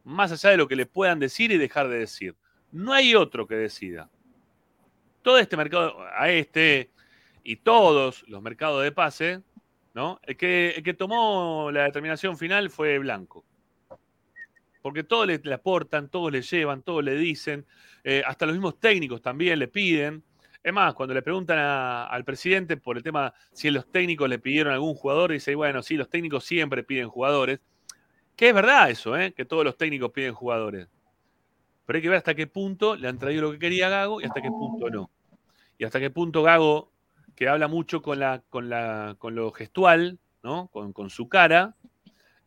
Más 0.03 0.31
allá 0.31 0.49
de 0.49 0.57
lo 0.57 0.67
que 0.67 0.75
le 0.75 0.87
puedan 0.87 1.19
decir 1.19 1.51
y 1.51 1.59
dejar 1.59 1.87
de 1.87 1.99
decir. 1.99 2.35
No 2.71 2.93
hay 2.93 3.13
otro 3.13 3.45
que 3.45 3.53
decida. 3.53 4.09
Todo 5.21 5.37
este 5.37 5.55
mercado, 5.55 5.97
a 6.17 6.31
este 6.31 6.89
y 7.43 7.57
todos 7.57 8.27
los 8.27 8.41
mercados 8.41 8.83
de 8.83 8.91
pase, 8.91 9.43
¿no? 9.93 10.19
Que, 10.35 10.71
el 10.77 10.81
que 10.81 10.95
tomó 10.95 11.69
la 11.71 11.83
determinación 11.83 12.39
final 12.39 12.71
fue 12.71 12.97
Blanco. 12.97 13.45
Porque 14.87 15.03
todos 15.03 15.27
le, 15.27 15.53
aportan, 15.53 16.07
todos 16.07 16.31
le 16.31 16.41
llevan, 16.41 16.81
todos 16.81 17.03
le 17.03 17.17
dicen, 17.17 17.65
eh, 18.05 18.23
hasta 18.25 18.45
los 18.45 18.55
mismos 18.55 18.79
técnicos 18.79 19.21
también 19.21 19.59
le 19.59 19.67
piden. 19.67 20.23
Es 20.63 20.71
más, 20.71 20.93
cuando 20.93 21.13
le 21.13 21.21
preguntan 21.21 21.59
al 21.59 22.23
presidente 22.23 22.77
por 22.77 22.95
el 22.95 23.03
tema 23.03 23.33
si 23.51 23.69
los 23.69 23.91
técnicos 23.91 24.29
le 24.29 24.39
pidieron 24.39 24.71
algún 24.71 24.93
jugador, 24.93 25.33
dice, 25.33 25.55
bueno, 25.55 25.83
sí, 25.83 25.97
los 25.97 26.09
técnicos 26.09 26.45
siempre 26.45 26.83
piden 26.83 27.09
jugadores. 27.09 27.59
Que 28.37 28.47
es 28.47 28.53
verdad 28.55 28.89
eso, 28.89 29.17
¿eh? 29.17 29.33
que 29.33 29.43
todos 29.43 29.65
los 29.65 29.75
técnicos 29.75 30.11
piden 30.11 30.33
jugadores. 30.33 30.87
Pero 31.85 31.97
hay 31.97 32.01
que 32.01 32.07
ver 32.07 32.19
hasta 32.19 32.33
qué 32.33 32.47
punto 32.47 32.95
le 32.95 33.09
han 33.09 33.17
traído 33.17 33.41
lo 33.41 33.51
que 33.51 33.59
quería 33.59 33.89
Gago 33.89 34.21
y 34.21 34.23
hasta 34.23 34.41
qué 34.41 34.47
punto 34.47 34.89
no. 34.89 35.11
Y 35.77 35.83
hasta 35.83 35.99
qué 35.99 36.09
punto 36.11 36.43
Gago, 36.43 36.93
que 37.35 37.49
habla 37.49 37.67
mucho 37.67 38.01
con, 38.01 38.19
la, 38.19 38.41
con, 38.49 38.69
la, 38.69 39.17
con 39.19 39.35
lo 39.35 39.51
gestual, 39.51 40.17
¿no? 40.43 40.69
con, 40.69 40.93
con 40.93 41.09
su 41.09 41.27
cara, 41.27 41.75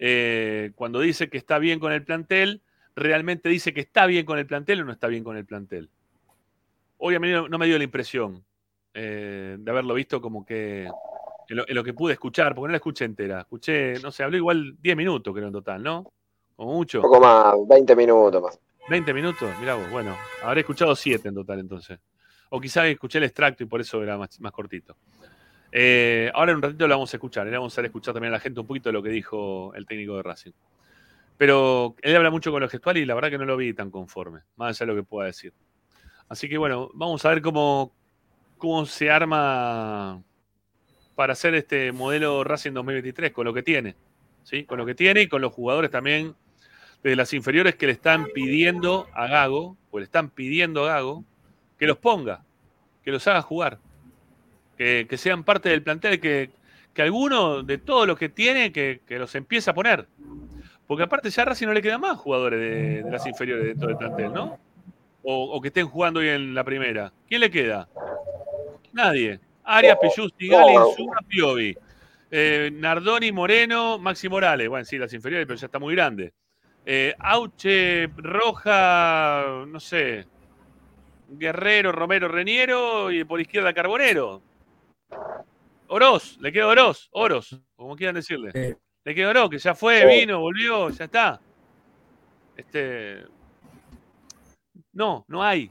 eh, 0.03 0.73
cuando 0.75 1.01
dice 1.01 1.29
que 1.29 1.37
está 1.37 1.59
bien 1.59 1.79
con 1.79 1.93
el 1.93 2.03
plantel, 2.03 2.63
realmente 2.97 3.51
dice 3.51 3.75
que 3.75 3.81
está 3.81 4.07
bien 4.07 4.25
con 4.25 4.39
el 4.39 4.47
plantel 4.47 4.81
o 4.81 4.85
no 4.85 4.93
está 4.93 5.07
bien 5.09 5.23
con 5.23 5.37
el 5.37 5.45
plantel. 5.45 5.91
Hoy 6.97 7.15
a 7.15 7.21
mí 7.21 7.31
no, 7.31 7.49
no 7.49 7.59
me 7.59 7.67
dio 7.67 7.77
la 7.77 7.85
impresión 7.85 8.43
eh, 8.95 9.57
de 9.59 9.71
haberlo 9.71 9.93
visto 9.93 10.23
como 10.23 10.45
que 10.45 10.89
en 11.49 11.57
lo, 11.57 11.69
en 11.69 11.75
lo 11.75 11.85
que 11.85 11.93
pude 11.93 12.15
escuchar, 12.15 12.55
porque 12.55 12.69
no 12.69 12.73
la 12.73 12.79
escuché 12.79 13.05
entera. 13.05 13.41
Escuché, 13.41 14.01
no 14.01 14.11
sé, 14.11 14.23
habló 14.23 14.39
igual 14.39 14.77
10 14.81 14.97
minutos 14.97 15.35
creo 15.35 15.49
en 15.49 15.53
total, 15.53 15.83
¿no? 15.83 16.11
Como 16.57 16.73
mucho. 16.73 16.99
Un 16.99 17.03
poco 17.03 17.21
más, 17.21 17.55
20 17.69 17.95
minutos 17.95 18.43
más. 18.43 18.59
20 18.89 19.13
minutos, 19.13 19.51
mirá 19.61 19.75
vos, 19.75 19.89
bueno, 19.91 20.17
habré 20.43 20.61
escuchado 20.61 20.97
7 20.97 21.29
en 21.29 21.35
total 21.35 21.61
entonces. 21.61 21.99
O 22.49 22.59
quizás 22.59 22.87
escuché 22.87 23.19
el 23.19 23.25
extracto 23.25 23.63
y 23.63 23.67
por 23.67 23.83
eso 23.83 24.03
era 24.03 24.17
más, 24.17 24.41
más 24.41 24.51
cortito. 24.51 24.97
Eh, 25.73 26.31
ahora 26.35 26.53
en 26.53 26.57
un 26.57 26.63
ratito 26.63 26.89
lo 26.89 26.95
vamos 26.95 27.13
a 27.13 27.17
escuchar, 27.17 27.47
le 27.47 27.57
vamos 27.57 27.77
a 27.79 27.83
escuchar 27.83 28.15
también 28.15 28.33
a 28.33 28.37
la 28.37 28.41
gente 28.41 28.61
un 28.61 28.67
poquito 28.67 28.89
de 28.89 28.93
lo 28.93 29.03
que 29.03 29.11
dijo 29.11 29.73
el 29.75 29.87
técnico 29.87 30.17
de 30.17 30.23
Racing. 30.23 30.53
Pero 31.37 31.95
él 32.03 32.17
habla 32.17 32.31
mucho 32.31 32.51
con 32.51 32.61
lo 32.61 32.69
gestual 32.69 32.99
y 32.99 33.07
la 33.07 33.15
verdad 33.15 33.31
que 33.31 33.39
no 33.39 33.45
lo 33.45 33.57
vi 33.57 33.73
tan 33.73 33.91
conforme, 33.91 34.41
más 34.57 34.81
allá 34.81 34.87
de 34.87 34.97
lo 34.97 35.03
que 35.03 35.09
pueda 35.09 35.27
decir. 35.27 35.53
Así 36.29 36.49
que 36.49 36.59
bueno, 36.59 36.91
vamos 36.95 37.25
a 37.25 37.31
ver 37.31 37.41
cómo, 37.41 37.93
cómo 38.59 38.85
se 38.87 39.11
arma 39.11 40.23
para 41.15 41.33
hacer 41.33 41.55
este 41.55 41.93
modelo 41.93 42.45
Racing 42.45 42.73
2023 42.73 43.33
con 43.33 43.45
lo 43.45 43.55
que 43.55 43.63
tiene. 43.63 43.97
¿sí? 44.43 44.65
Con 44.65 44.79
lo 44.79 44.87
que 44.87 44.95
tiene 44.95 45.23
y 45.23 45.29
con 45.29 45.41
los 45.41 45.53
jugadores 45.53 45.91
también 45.91 46.35
de 47.03 47.17
las 47.17 47.33
inferiores 47.33 47.77
que 47.77 47.87
le 47.87 47.93
están 47.93 48.27
pidiendo 48.35 49.09
a 49.15 49.27
Gago, 49.27 49.77
o 49.91 49.99
le 49.99 50.05
están 50.05 50.29
pidiendo 50.31 50.85
a 50.85 50.95
Gago, 50.95 51.25
que 51.79 51.87
los 51.87 51.97
ponga, 51.97 52.45
que 53.03 53.11
los 53.11 53.27
haga 53.27 53.43
jugar, 53.43 53.79
que, 54.81 55.07
que 55.07 55.19
sean 55.19 55.45
parte 55.45 55.69
del 55.69 55.83
plantel, 55.83 56.19
que, 56.21 56.49
que 56.95 57.03
alguno 57.03 57.63
de 57.63 57.77
todos 57.77 58.07
los 58.07 58.19
que 58.19 58.31
tiene, 58.31 58.73
que, 58.73 59.03
que 59.07 59.19
los 59.19 59.35
empiece 59.35 59.69
a 59.69 59.75
poner. 59.75 60.07
Porque 60.87 61.03
aparte 61.05 61.29
ya 61.29 61.43
a 61.43 61.45
Racing 61.45 61.67
no 61.67 61.75
le 61.75 61.83
quedan 61.83 62.01
más 62.01 62.17
jugadores 62.17 62.59
de, 62.59 63.03
de 63.03 63.11
las 63.11 63.27
inferiores 63.27 63.67
dentro 63.67 63.89
del 63.89 63.99
plantel, 63.99 64.33
¿no? 64.33 64.59
O, 65.23 65.55
o 65.55 65.61
que 65.61 65.69
estén 65.69 65.87
jugando 65.87 66.21
hoy 66.21 66.31
en 66.31 66.55
la 66.55 66.65
primera. 66.65 67.13
¿Quién 67.29 67.43
le 67.43 67.51
queda? 67.51 67.91
Nadie. 68.95 69.39
Arias, 69.65 69.99
Pijusti, 70.01 70.49
Gali, 70.49 70.73
Zuma, 70.97 71.19
Piovi. 71.29 71.77
Eh, 72.31 72.71
Nardoni, 72.73 73.33
Moreno, 73.33 73.99
Maxi 73.99 74.31
Morales. 74.31 74.67
Bueno, 74.71 74.87
sí, 74.87 74.97
las 74.97 75.13
inferiores, 75.13 75.47
pero 75.47 75.59
ya 75.59 75.67
está 75.67 75.79
muy 75.79 75.95
grande. 75.95 76.33
Eh, 76.87 77.15
Auche, 77.19 78.07
Roja, 78.17 79.45
no 79.69 79.79
sé. 79.79 80.25
Guerrero, 81.29 81.93
Romero, 81.93 82.29
Reniero 82.29 83.11
y 83.11 83.25
por 83.25 83.43
izquierda 83.43 83.75
Carbonero. 83.75 84.41
Oroz, 85.89 86.39
le 86.39 86.53
queda 86.53 86.69
Oroz, 86.69 87.09
Oros, 87.13 87.61
como 87.77 87.97
quieran 87.97 88.15
decirle. 88.15 88.77
Le 89.05 89.15
queda 89.15 89.31
Oroz, 89.31 89.51
que 89.51 89.59
ya 89.59 89.75
fue, 89.75 90.07
vino, 90.07 90.41
volvió, 90.41 90.91
ya 90.91 91.05
está. 91.05 91.41
Este. 92.57 93.25
No, 94.93 95.25
no 95.29 95.43
hay. 95.43 95.71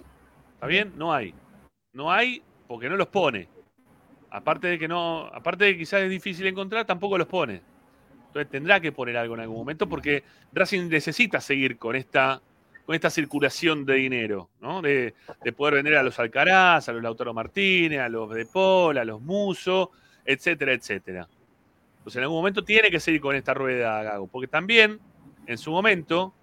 ¿Está 0.55 0.67
bien? 0.67 0.93
No 0.95 1.13
hay. 1.13 1.33
No 1.93 2.11
hay 2.11 2.41
porque 2.67 2.89
no 2.89 2.97
los 2.97 3.07
pone. 3.07 3.47
Aparte 4.31 4.67
de 4.67 4.79
que 4.79 4.87
no, 4.87 5.25
aparte 5.27 5.65
de 5.65 5.71
que 5.73 5.79
quizás 5.79 6.01
es 6.01 6.09
difícil 6.09 6.45
encontrar, 6.47 6.85
tampoco 6.85 7.17
los 7.17 7.27
pone. 7.27 7.61
Entonces 8.27 8.51
tendrá 8.51 8.79
que 8.79 8.91
poner 8.91 9.17
algo 9.17 9.33
en 9.33 9.41
algún 9.41 9.57
momento 9.57 9.89
porque 9.89 10.23
Racing 10.53 10.87
necesita 10.87 11.41
seguir 11.41 11.77
con 11.79 11.95
esta, 11.95 12.41
con 12.89 12.95
esta 12.95 13.11
circulación 13.11 13.85
de 13.85 13.93
dinero, 13.93 14.49
¿no? 14.61 14.81
De, 14.81 15.13
de 15.43 15.53
poder 15.53 15.75
vender 15.75 15.95
a 15.95 16.01
los 16.01 16.17
Alcaraz, 16.17 16.89
a 16.89 16.91
los 16.91 17.03
Lautaro 17.03 17.35
Martínez, 17.35 17.99
a 17.99 18.09
los 18.09 18.33
De 18.33 18.47
Paul, 18.47 18.97
a 18.97 19.05
los 19.05 19.21
Muso, 19.21 19.91
etcétera, 20.25 20.73
etcétera. 20.73 21.27
Entonces 21.97 22.15
en 22.15 22.23
algún 22.23 22.39
momento 22.39 22.63
tiene 22.63 22.89
que 22.89 22.99
seguir 22.99 23.21
con 23.21 23.35
esta 23.35 23.53
rueda 23.53 24.01
Gago, 24.01 24.25
porque 24.25 24.47
también 24.47 24.99
en 25.45 25.59
su 25.59 25.69
momento, 25.69 26.33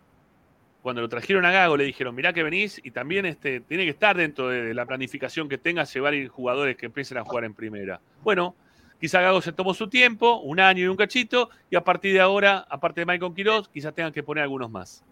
cuando 0.82 1.03
lo 1.03 1.09
trajeron 1.09 1.44
a 1.47 1.51
Gago, 1.51 1.76
le 1.76 1.82
dijeron, 1.82 2.14
mirá 2.14 2.32
que 2.32 2.44
venís 2.44 2.80
y 2.84 2.92
también 2.92 3.26
este, 3.26 3.59
tiene 3.59 3.82
que 3.82 3.90
estar 3.90 4.16
dentro 4.16 4.49
de 4.49 4.72
la 4.72 4.86
planificación 4.86 5.49
que 5.49 5.59
tenga 5.59 5.82
llevar 5.82 6.14
jugadores 6.28 6.76
que 6.76 6.86
empiecen 6.86 7.18
a 7.18 7.24
jugar 7.24 7.42
en 7.42 7.55
primera. 7.55 8.01
Bueno, 8.22 8.55
quizá 9.01 9.20
Gago 9.20 9.42
se 9.42 9.51
tomó 9.51 9.74
su 9.74 9.88
tiempo, 9.88 10.38
un 10.42 10.61
año 10.61 10.84
y 10.84 10.86
un 10.86 10.97
cachito, 10.97 11.51
y 11.70 11.74
a 11.74 11.82
partir 11.82 12.12
de 12.12 12.20
ahora, 12.20 12.64
aparte 12.70 13.01
de 13.01 13.07
Michael 13.07 13.34
Quiroz, 13.34 13.68
quizás 13.68 13.92
tengan 13.92 14.12
que 14.12 14.22
poner 14.22 14.44
algunos 14.44 14.70
más. 14.70 15.05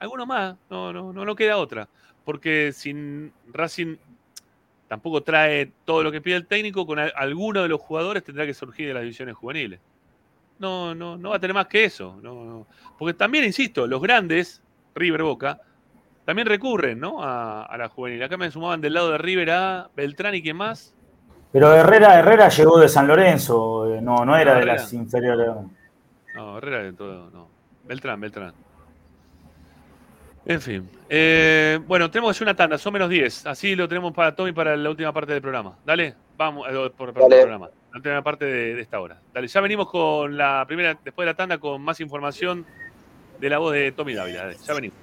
Algunos 0.00 0.26
más, 0.26 0.56
no, 0.68 0.92
no, 0.92 1.12
no, 1.12 1.24
no 1.24 1.36
queda 1.36 1.56
otra. 1.56 1.86
Porque 2.24 2.72
sin 2.72 3.32
Racing 3.52 3.96
tampoco 4.88 5.22
trae 5.22 5.70
todo 5.84 6.02
lo 6.02 6.10
que 6.10 6.20
pide 6.20 6.36
el 6.36 6.46
técnico, 6.46 6.86
con 6.86 6.98
al- 6.98 7.12
alguno 7.16 7.62
de 7.62 7.68
los 7.68 7.80
jugadores 7.80 8.24
tendrá 8.24 8.44
que 8.46 8.54
surgir 8.54 8.88
de 8.88 8.94
las 8.94 9.02
divisiones 9.02 9.36
juveniles. 9.36 9.78
No, 10.58 10.94
no, 10.94 11.16
no 11.16 11.30
va 11.30 11.36
a 11.36 11.38
tener 11.38 11.54
más 11.54 11.66
que 11.68 11.84
eso. 11.84 12.18
No, 12.22 12.44
no. 12.44 12.66
Porque 12.98 13.14
también, 13.14 13.44
insisto, 13.44 13.86
los 13.86 14.02
grandes, 14.02 14.62
River 14.94 15.22
Boca, 15.22 15.60
también 16.24 16.46
recurren 16.46 17.00
¿no? 17.00 17.22
a, 17.22 17.64
a 17.64 17.78
la 17.78 17.88
juvenil. 17.88 18.22
Acá 18.22 18.36
me 18.36 18.50
sumaban 18.50 18.80
del 18.80 18.94
lado 18.94 19.12
de 19.12 19.18
River 19.18 19.50
a 19.50 19.90
Beltrán 19.96 20.34
y 20.34 20.42
quién 20.42 20.56
más. 20.56 20.94
Pero 21.52 21.72
Herrera, 21.74 22.18
Herrera 22.18 22.48
llegó 22.48 22.78
de 22.78 22.88
San 22.88 23.06
Lorenzo, 23.08 23.92
eh, 23.94 24.00
no, 24.00 24.24
no 24.24 24.36
era 24.36 24.54
de 24.58 24.66
las 24.66 24.92
inferiores. 24.92 25.48
No, 26.34 26.58
Herrera 26.58 26.82
de 26.82 26.92
todo, 26.92 27.30
no. 27.30 27.48
Beltrán, 27.84 28.20
Beltrán. 28.20 28.52
En 30.46 30.60
fin. 30.60 30.88
Eh, 31.08 31.78
bueno, 31.86 32.10
tenemos 32.10 32.30
que 32.30 32.36
hacer 32.38 32.46
una 32.46 32.56
tanda, 32.56 32.78
son 32.78 32.92
menos 32.92 33.08
10. 33.10 33.46
Así 33.46 33.76
lo 33.76 33.88
tenemos 33.88 34.12
para 34.12 34.34
Tommy 34.34 34.52
para 34.52 34.76
la 34.76 34.90
última 34.90 35.12
parte 35.12 35.32
del 35.32 35.42
programa. 35.42 35.76
Dale, 35.84 36.14
vamos, 36.36 36.66
eh, 36.68 36.72
por, 36.96 37.12
por 37.12 37.22
Dale. 37.22 37.36
el 37.36 37.40
programa. 37.42 37.68
La 37.92 37.96
última 37.96 38.22
parte 38.22 38.44
de, 38.44 38.74
de 38.74 38.80
esta 38.80 39.00
hora. 39.00 39.20
Dale, 39.34 39.46
ya 39.48 39.60
venimos 39.60 39.88
con 39.90 40.36
la 40.36 40.64
primera, 40.66 40.98
después 41.04 41.26
de 41.26 41.32
la 41.32 41.36
tanda, 41.36 41.58
con 41.58 41.82
más 41.82 42.00
información 42.00 42.64
de 43.38 43.50
la 43.50 43.58
voz 43.58 43.72
de 43.74 43.92
Tommy 43.92 44.14
Dávila. 44.14 44.44
Dale, 44.46 44.56
ya 44.66 44.74
venimos. 44.74 44.96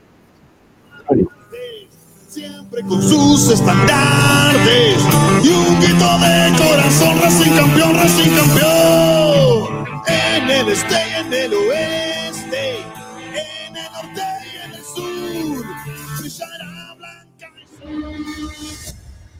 Siempre 2.27 2.81
con 2.83 3.01
sus 3.01 3.49
estandartes 3.51 5.01
y 5.43 5.47
un 5.47 5.79
grito 5.79 6.17
de 6.19 6.51
corazón, 6.57 7.19
Racing 7.21 7.55
campeón, 7.55 7.95
Racing 7.95 8.35
campeón. 8.35 9.85
En 10.07 10.49
el 10.49 10.67
este 10.69 10.93
y 10.93 11.13
en 11.21 11.33
el 11.33 11.53
oeste, 11.53 12.07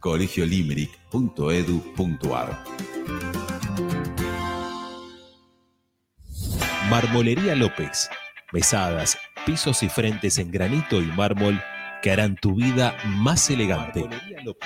colegiolimerick.edu.ar 0.00 2.64
Marmolería 6.90 7.54
López. 7.54 8.10
Mesadas, 8.52 9.16
pisos 9.46 9.84
y 9.84 9.88
frentes 9.88 10.38
en 10.38 10.50
granito 10.50 11.00
y 11.00 11.06
mármol 11.06 11.62
que 12.02 12.10
harán 12.10 12.34
tu 12.34 12.56
vida 12.56 12.96
más 13.04 13.48
elegante. 13.48 14.04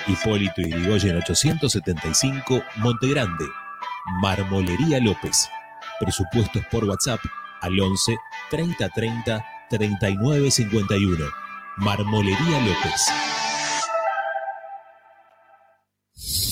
Hipólito 0.07 0.61
Yrigoyen 0.61 1.17
875, 1.17 2.63
Montegrande. 2.77 3.45
Marmolería 4.21 4.99
López. 4.99 5.47
Presupuestos 5.99 6.65
por 6.71 6.85
WhatsApp 6.85 7.19
al 7.61 7.79
11 7.79 8.17
30 8.49 8.89
30 8.89 9.45
39 9.69 10.49
51. 10.49 11.25
Marmolería 11.77 12.59
López. 12.59 13.44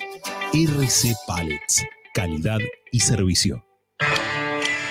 RC 0.52 1.14
Pallets. 1.26 1.84
Calidad 2.14 2.60
y 2.90 3.00
servicio. 3.00 3.64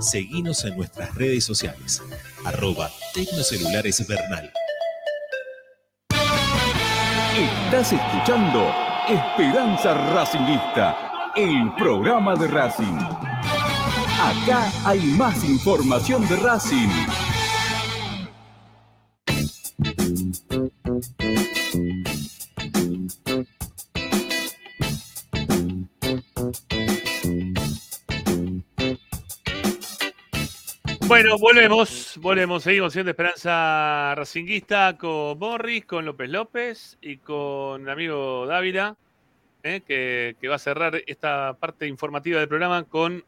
Seguinos 0.00 0.64
en 0.64 0.76
nuestras 0.76 1.14
redes 1.14 1.44
sociales. 1.44 2.02
Arroba 2.44 2.90
Tecnocelulares. 3.14 4.00
Estás 7.34 7.92
escuchando 7.92 8.74
Esperanza 9.08 9.94
Racingista, 10.12 11.32
el 11.36 11.72
programa 11.76 12.34
de 12.36 12.46
Racing. 12.46 12.98
Acá 14.20 14.70
hay 14.84 15.00
más 15.00 15.42
información 15.44 16.28
de 16.28 16.36
Racing. 16.36 16.88
Bueno, 31.12 31.36
volvemos, 31.36 32.18
volvemos, 32.22 32.62
seguimos 32.62 32.94
siendo 32.94 33.10
Esperanza 33.10 34.14
Racinguista 34.14 34.96
con 34.96 35.38
Morris, 35.38 35.84
con 35.84 36.06
López 36.06 36.30
López 36.30 36.96
y 37.02 37.18
con 37.18 37.84
mi 37.84 37.90
amigo 37.90 38.46
Dávila, 38.46 38.96
eh, 39.62 39.82
que, 39.86 40.36
que 40.40 40.48
va 40.48 40.54
a 40.54 40.58
cerrar 40.58 41.02
esta 41.06 41.54
parte 41.60 41.86
informativa 41.86 42.38
del 42.40 42.48
programa 42.48 42.84
con, 42.84 43.22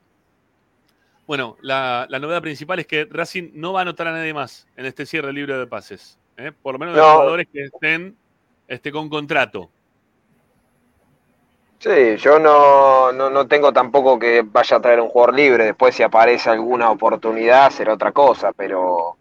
bueno, 1.27 1.59
la, 1.61 2.07
la 2.09 2.19
novedad 2.19 2.41
principal 2.41 2.79
es 2.79 2.87
que 2.87 3.05
Racing 3.05 3.51
no 3.53 3.75
va 3.75 3.81
a 3.81 3.83
anotar 3.83 4.07
a 4.09 4.13
nadie 4.13 4.33
más 4.33 4.67
en 4.79 4.87
este 4.87 5.05
cierre 5.05 5.27
del 5.27 5.37
libro 5.37 5.59
de 5.59 5.67
pases, 5.67 6.19
eh, 6.39 6.53
por 6.63 6.77
lo 6.77 6.79
menos 6.79 6.97
los 6.97 7.05
No. 7.05 7.13
jugadores 7.13 7.49
que 7.53 7.65
estén 7.65 8.17
este, 8.67 8.93
con 8.93 9.11
contrato. 9.11 9.71
Sí, 11.79 12.17
yo 12.17 12.39
no, 12.41 13.13
no, 13.13 13.31
no 13.31 13.47
tengo 13.47 13.73
tampoco 13.73 14.19
que 14.19 14.43
vaya 14.43 14.77
a 14.79 14.81
traer 14.81 15.01
un 15.01 15.09
jugador 15.09 15.35
libre. 15.37 15.65
Después, 15.67 15.95
si 15.95 16.03
aparece 16.03 16.51
alguna 16.51 16.91
oportunidad, 16.91 17.71
será 17.71 17.95
otra 17.95 18.11
cosa, 18.13 18.53
pero 18.53 19.17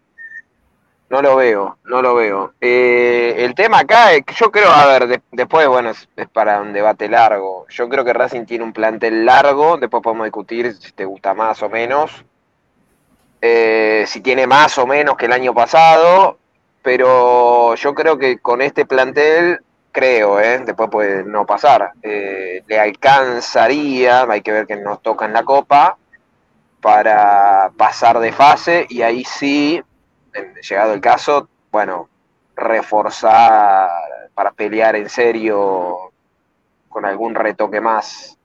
no 1.10 1.22
lo 1.22 1.36
veo, 1.36 1.78
no 1.84 2.02
lo 2.02 2.14
veo. 2.14 2.54
Eh, 2.60 3.34
el 3.38 3.54
tema 3.54 3.80
acá 3.80 4.12
es 4.14 4.24
yo 4.38 4.50
creo, 4.50 4.70
a 4.70 4.86
ver, 4.86 5.06
de- 5.06 5.22
después, 5.32 5.66
bueno, 5.68 5.90
es, 5.90 6.08
es 6.16 6.28
para 6.28 6.60
un 6.60 6.72
debate 6.72 7.08
largo. 7.08 7.66
Yo 7.68 7.88
creo 7.88 8.04
que 8.04 8.12
Racing 8.12 8.46
tiene 8.46 8.64
un 8.64 8.72
plantel 8.72 9.24
largo, 9.24 9.76
después 9.76 10.02
podemos 10.02 10.24
discutir 10.24 10.74
si 10.74 10.92
te 10.92 11.04
gusta 11.04 11.34
más 11.34 11.62
o 11.62 11.68
menos. 11.68 12.24
Eh, 13.40 14.04
si 14.06 14.20
tiene 14.20 14.46
más 14.46 14.78
o 14.78 14.86
menos 14.86 15.16
que 15.16 15.26
el 15.26 15.32
año 15.32 15.52
pasado, 15.52 16.38
pero 16.82 17.74
yo 17.74 17.94
creo 17.94 18.16
que 18.18 18.38
con 18.38 18.62
este 18.62 18.86
plantel 18.86 19.60
creo, 19.94 20.40
¿eh? 20.40 20.58
después 20.58 20.90
puede 20.90 21.24
no 21.24 21.46
pasar. 21.46 21.92
Eh, 22.02 22.64
le 22.66 22.78
alcanzaría, 22.78 24.24
hay 24.24 24.42
que 24.42 24.52
ver 24.52 24.66
que 24.66 24.76
nos 24.76 25.00
toca 25.00 25.24
en 25.24 25.32
la 25.32 25.44
Copa, 25.44 25.96
para 26.80 27.70
pasar 27.78 28.18
de 28.18 28.32
fase 28.32 28.86
y 28.90 29.00
ahí 29.00 29.24
sí, 29.24 29.80
llegado 30.68 30.92
el 30.92 31.00
caso, 31.00 31.48
bueno, 31.70 32.10
reforzar 32.54 33.88
para 34.34 34.50
pelear 34.50 34.96
en 34.96 35.08
serio 35.08 36.12
con 36.88 37.06
algún 37.06 37.34
retoque 37.34 37.80
más 37.80 38.36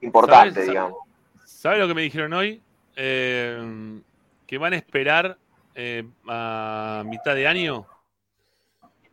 importante, 0.00 0.54
¿Sabes? 0.54 0.68
digamos. 0.68 0.98
¿Sabes 1.44 1.78
lo 1.78 1.86
que 1.86 1.94
me 1.94 2.02
dijeron 2.02 2.32
hoy? 2.32 2.60
Eh, 2.96 4.00
que 4.46 4.58
van 4.58 4.72
a 4.72 4.76
esperar 4.76 5.36
eh, 5.74 6.04
a 6.26 7.04
mitad 7.06 7.34
de 7.34 7.46
año 7.46 7.86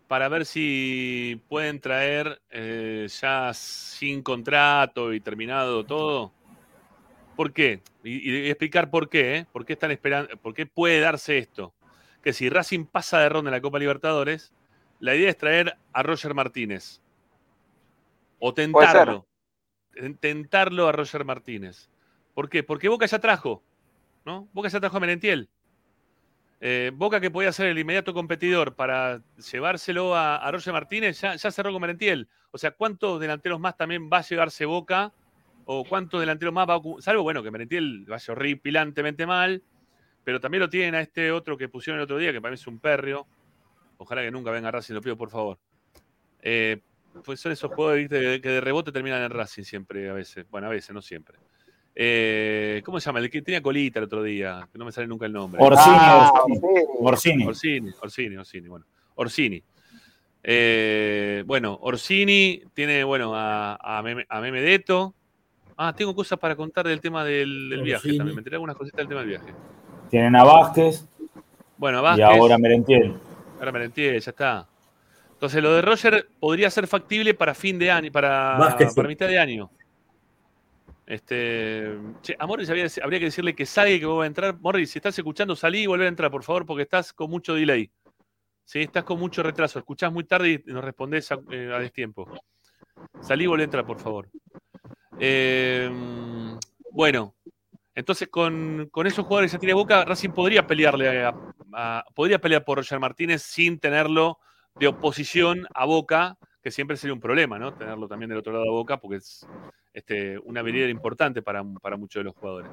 para 0.08 0.30
ver 0.30 0.46
si 0.46 1.42
pueden 1.50 1.80
traer 1.80 2.42
eh, 2.50 3.08
ya 3.22 3.54
sin 3.54 4.22
contrato 4.22 5.14
y 5.14 5.20
terminado 5.20 5.86
todo. 5.86 6.32
¿Por 7.36 7.54
qué? 7.54 7.82
Y, 8.04 8.32
y 8.32 8.50
explicar 8.50 8.90
por 8.90 9.10
qué, 9.10 9.38
¿eh? 9.38 9.46
¿Por 9.52 9.66
qué 9.66 9.74
están 9.74 9.92
esperando? 9.92 10.36
¿Por 10.38 10.54
qué 10.54 10.66
puede 10.66 11.00
darse 11.00 11.38
esto? 11.38 11.74
que 12.28 12.34
si 12.34 12.50
Racing 12.50 12.86
pasa 12.86 13.20
de 13.20 13.30
ronda 13.30 13.50
en 13.50 13.54
la 13.54 13.62
Copa 13.62 13.80
Libertadores, 13.80 14.52
la 15.00 15.16
idea 15.16 15.30
es 15.30 15.38
traer 15.38 15.78
a 15.94 16.04
Roger 16.04 16.34
Martínez. 16.34 17.02
O 18.40 18.54
tentarlo. 18.54 19.26
Tentarlo 20.20 20.90
a 20.90 20.92
Roger 20.92 21.24
Martínez. 21.24 21.90
¿Por 22.34 22.50
qué? 22.50 22.64
Porque 22.64 22.90
Boca 22.90 23.06
ya 23.06 23.20
trajo. 23.20 23.64
¿no? 24.26 24.50
Boca 24.52 24.68
ya 24.68 24.82
trajo 24.82 24.98
a 24.98 25.00
Merentiel. 25.00 25.50
Eh, 26.60 26.92
Boca 26.94 27.20
que 27.20 27.30
podía 27.30 27.52
ser 27.52 27.68
el 27.68 27.78
inmediato 27.78 28.14
competidor 28.14 28.76
para 28.76 29.22
llevárselo 29.52 30.16
a, 30.16 30.50
Roger 30.52 30.74
Martínez, 30.74 31.22
ya, 31.22 31.36
ya, 31.36 31.52
cerró 31.52 31.72
con 31.72 31.82
Merentiel. 31.82 32.28
O 32.52 32.58
sea, 32.58 32.72
¿cuántos 32.72 33.20
delanteros 33.20 33.60
más 33.60 33.78
también 33.78 34.10
va 34.12 34.20
a 34.20 34.22
llevarse 34.22 34.66
Boca? 34.66 35.14
¿O 35.66 35.84
cuántos 35.84 36.20
delanteros 36.20 36.54
más 36.54 36.68
va 36.68 36.76
a 36.76 37.02
Salvo, 37.02 37.24
bueno, 37.24 37.44
que 37.44 37.52
Merentiel 37.52 38.06
vaya 38.08 38.32
horripilantemente 38.32 39.26
mal, 39.26 39.62
pero 40.24 40.40
también 40.40 40.62
lo 40.62 40.70
tienen 40.70 40.96
a 40.96 41.02
este 41.02 41.32
otro 41.32 41.58
que 41.58 41.70
pusieron 41.70 42.00
el 42.00 42.06
otro 42.06 42.18
día, 42.18 42.32
que 42.32 42.42
para 42.42 42.52
mí 42.52 42.56
es 42.56 42.68
un 42.68 42.80
perrio. 42.80 43.28
Ojalá 43.98 44.22
que 44.22 44.32
nunca 44.32 44.52
venga 44.52 44.72
Racing, 44.72 44.94
lo 44.94 45.02
pido 45.02 45.18
por 45.18 45.30
favor. 45.30 45.60
Eh, 46.42 46.82
pues 47.24 47.40
son 47.40 47.52
esos 47.52 47.72
jugadores 47.72 48.10
que 48.10 48.50
de 48.50 48.62
rebote 48.62 48.92
terminan 48.92 49.22
en 49.24 49.32
Racing 49.32 49.64
siempre, 49.64 50.10
a 50.10 50.14
veces. 50.14 50.46
Bueno, 50.50 50.68
a 50.68 50.70
veces, 50.70 50.94
no 50.94 51.02
siempre. 51.02 51.38
Eh, 52.00 52.84
¿Cómo 52.86 53.00
se 53.00 53.08
llama? 53.08 53.18
El 53.18 53.32
que 53.32 53.42
tenía 53.42 53.60
colita 53.60 53.98
el 53.98 54.06
otro 54.06 54.22
día, 54.22 54.70
que 54.72 54.78
no 54.78 54.86
me 54.86 54.92
sale 54.92 55.08
nunca 55.08 55.26
el 55.26 55.34
nombre. 55.34 55.60
Orsini, 55.60 55.96
ah, 56.00 56.32
Orsini. 57.00 57.44
Orsini. 57.44 57.92
Orsini, 58.00 58.38
Orsini, 58.38 58.68
bueno. 58.68 58.86
Orsini. 59.16 59.64
Eh, 60.44 61.44
bueno, 61.48 61.76
Orsini 61.82 62.62
tiene, 62.76 63.04
bueno, 63.04 63.32
a, 63.34 63.78
a, 63.82 64.42
Memedetto. 64.42 65.16
Ah, 65.76 65.92
tengo 65.98 66.14
cosas 66.14 66.38
para 66.38 66.56
contar 66.56 66.88
del 66.88 67.02
tema 67.02 67.26
del, 67.26 67.82
viaje 67.84 68.10
también. 68.16 68.36
Me 68.36 68.42
enteré 68.42 68.58
algunas 68.58 68.76
cositas 68.76 69.00
del 69.00 69.08
tema 69.08 69.22
del 69.22 69.30
viaje. 69.30 69.52
Tienen 70.12 70.36
a 70.36 70.44
Vázquez. 70.44 71.04
Bueno, 71.78 72.04
Vázquez. 72.04 72.20
Y 72.20 72.38
ahora 72.38 72.60
Merentiel. 72.60 73.16
Ahora 73.58 73.72
Merentiel, 73.72 74.22
ya 74.22 74.30
está. 74.30 74.68
Entonces, 75.34 75.64
lo 75.64 75.74
de 75.74 75.82
Roger 75.82 76.30
podría 76.40 76.70
ser 76.70 76.86
factible 76.86 77.34
para 77.34 77.56
fin 77.56 77.80
de 77.80 77.90
año, 77.90 78.12
para, 78.12 78.76
para 78.96 79.08
mitad 79.08 79.28
de 79.28 79.40
año. 79.40 79.72
Este, 81.08 81.98
a 82.38 82.46
Morris 82.46 82.70
habría, 82.70 83.20
que 83.20 83.26
decirle 83.26 83.56
que 83.56 83.66
salga 83.66 83.92
y 83.92 84.00
que 84.00 84.06
vuelva 84.06 84.26
a 84.26 84.28
entrar. 84.28 84.60
Morris, 84.60 84.92
si 84.92 85.00
estás 85.00 85.18
escuchando, 85.18 85.56
salí 85.56 85.84
y 85.84 85.88
volver 85.88 86.06
a 86.06 86.10
entrar, 86.10 86.30
por 86.30 86.44
favor, 86.44 86.66
porque 86.66 86.84
estás 86.84 87.14
con 87.14 87.30
mucho 87.30 87.54
delay. 87.54 87.90
¿Sí? 88.66 88.82
Estás 88.82 89.06
con 89.06 89.18
mucho 89.18 89.42
retraso. 89.42 89.80
Escuchás 89.80 90.12
muy 90.12 90.26
tarde 90.26 90.62
y 90.66 90.72
nos 90.72 90.84
respondés 90.84 91.32
a, 91.32 91.40
eh, 91.50 91.70
destiempo. 91.80 92.30
Salí 93.22 93.46
y 93.46 93.48
volver 93.48 93.62
a 93.62 93.64
entrar, 93.64 93.86
por 93.86 94.00
favor. 94.00 94.30
Eh, 95.18 95.90
bueno, 96.92 97.36
entonces 97.96 98.28
con, 98.28 98.92
esos 99.06 99.26
jugadores 99.26 99.54
ya 99.54 99.60
tiene 99.60 99.74
Boca, 99.74 100.04
Racing 100.04 100.32
podría 100.32 100.68
pelearle 100.68 101.32
podría 102.14 102.40
pelear 102.40 102.64
por 102.64 102.78
Roger 102.78 103.00
Martínez 103.00 103.42
sin 103.42 103.80
tenerlo 103.80 104.40
de 104.76 104.88
oposición 104.88 105.66
a 105.74 105.86
Boca, 105.86 106.38
que 106.68 106.72
siempre 106.72 106.98
sería 106.98 107.14
un 107.14 107.22
problema, 107.22 107.58
¿no? 107.58 107.74
Tenerlo 107.74 108.10
también 108.10 108.28
del 108.28 108.40
otro 108.40 108.52
lado 108.52 108.66
a 108.66 108.72
Boca, 108.72 108.98
porque 108.98 109.16
es 109.16 109.48
este, 109.94 110.38
una 110.40 110.60
habilidad 110.60 110.90
importante 110.90 111.42
para, 111.42 111.64
muchos 111.64 112.20
de 112.20 112.26
los 112.26 112.36
jugadores. 112.36 112.70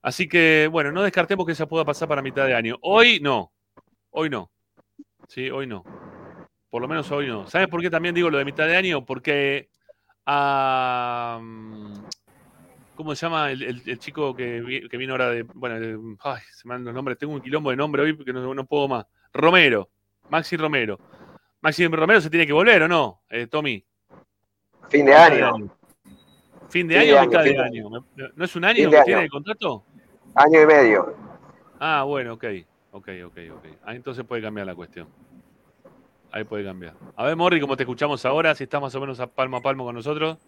Así 0.00 0.26
que, 0.26 0.70
bueno, 0.72 0.90
no 0.90 1.02
descartemos 1.02 1.46
que 1.46 1.54
se 1.54 1.66
pueda 1.66 1.84
pasar 1.84 2.08
para 2.08 2.22
mitad 2.22 2.46
de 2.46 2.54
año. 2.54 2.78
Hoy 2.80 3.20
no. 3.20 3.52
Hoy 4.08 4.30
no. 4.30 4.50
Sí, 5.28 5.50
hoy 5.50 5.66
no. 5.66 5.84
Por 6.70 6.80
lo 6.80 6.88
menos 6.88 7.10
hoy 7.10 7.26
no. 7.26 7.46
¿Sabes 7.46 7.68
por 7.68 7.82
qué 7.82 7.90
también 7.90 8.14
digo 8.14 8.30
lo 8.30 8.38
de 8.38 8.46
mitad 8.46 8.66
de 8.66 8.76
año? 8.76 9.04
Porque 9.04 9.68
a. 10.24 11.38
¿Cómo 12.94 13.14
se 13.14 13.26
llama 13.26 13.50
el, 13.50 13.98
chico 13.98 14.34
que, 14.34 14.62
vino 14.92 15.12
ahora 15.12 15.28
de. 15.28 15.42
Bueno, 15.42 15.76
se 16.54 16.66
me 16.66 16.72
dan 16.72 16.84
los 16.84 16.94
nombres. 16.94 17.18
Tengo 17.18 17.34
un 17.34 17.42
quilombo 17.42 17.68
de 17.68 17.76
nombre 17.76 18.00
hoy 18.00 18.14
porque 18.14 18.32
no, 18.32 18.54
no 18.54 18.64
puedo 18.64 18.88
más. 18.88 19.04
Romero. 19.30 19.90
Maxi 20.30 20.56
Romero. 20.56 20.98
Maxi 21.62 21.86
Romero 21.86 22.20
se 22.20 22.30
tiene 22.30 22.46
que 22.46 22.52
volver, 22.52 22.82
¿o 22.82 22.88
no, 22.88 23.22
eh, 23.28 23.46
Tommy? 23.46 23.84
Fin 24.88 25.04
de 25.04 25.14
año. 25.14 25.70
¿Fin 26.68 26.88
de 26.88 26.98
año 26.98 27.18
o 27.18 27.26
mitad 27.26 27.44
de 27.44 27.58
año? 27.58 27.90
¿No 28.34 28.44
es 28.44 28.56
un 28.56 28.64
año 28.64 28.90
que 28.90 29.02
tiene 29.04 29.24
el 29.24 29.30
contrato? 29.30 29.84
Año 30.34 30.62
y 30.62 30.66
medio. 30.66 31.14
Ah, 31.78 32.04
bueno, 32.04 32.34
ok. 32.34 32.44
Ok, 32.92 33.08
ok, 33.26 33.38
ok. 33.52 33.64
Ahí 33.84 33.96
entonces 33.96 34.24
puede 34.24 34.42
cambiar 34.42 34.66
la 34.66 34.74
cuestión. 34.74 35.08
Ahí 36.32 36.44
puede 36.44 36.64
cambiar. 36.64 36.94
A 37.16 37.24
ver, 37.24 37.36
Morri, 37.36 37.60
¿cómo 37.60 37.76
te 37.76 37.82
escuchamos 37.82 38.24
ahora? 38.24 38.54
Si 38.54 38.64
estás 38.64 38.80
más 38.80 38.94
o 38.94 39.00
menos 39.00 39.20
a 39.20 39.26
palmo 39.26 39.58
a 39.58 39.60
palmo 39.60 39.84
con 39.84 39.94
nosotros. 39.94 40.38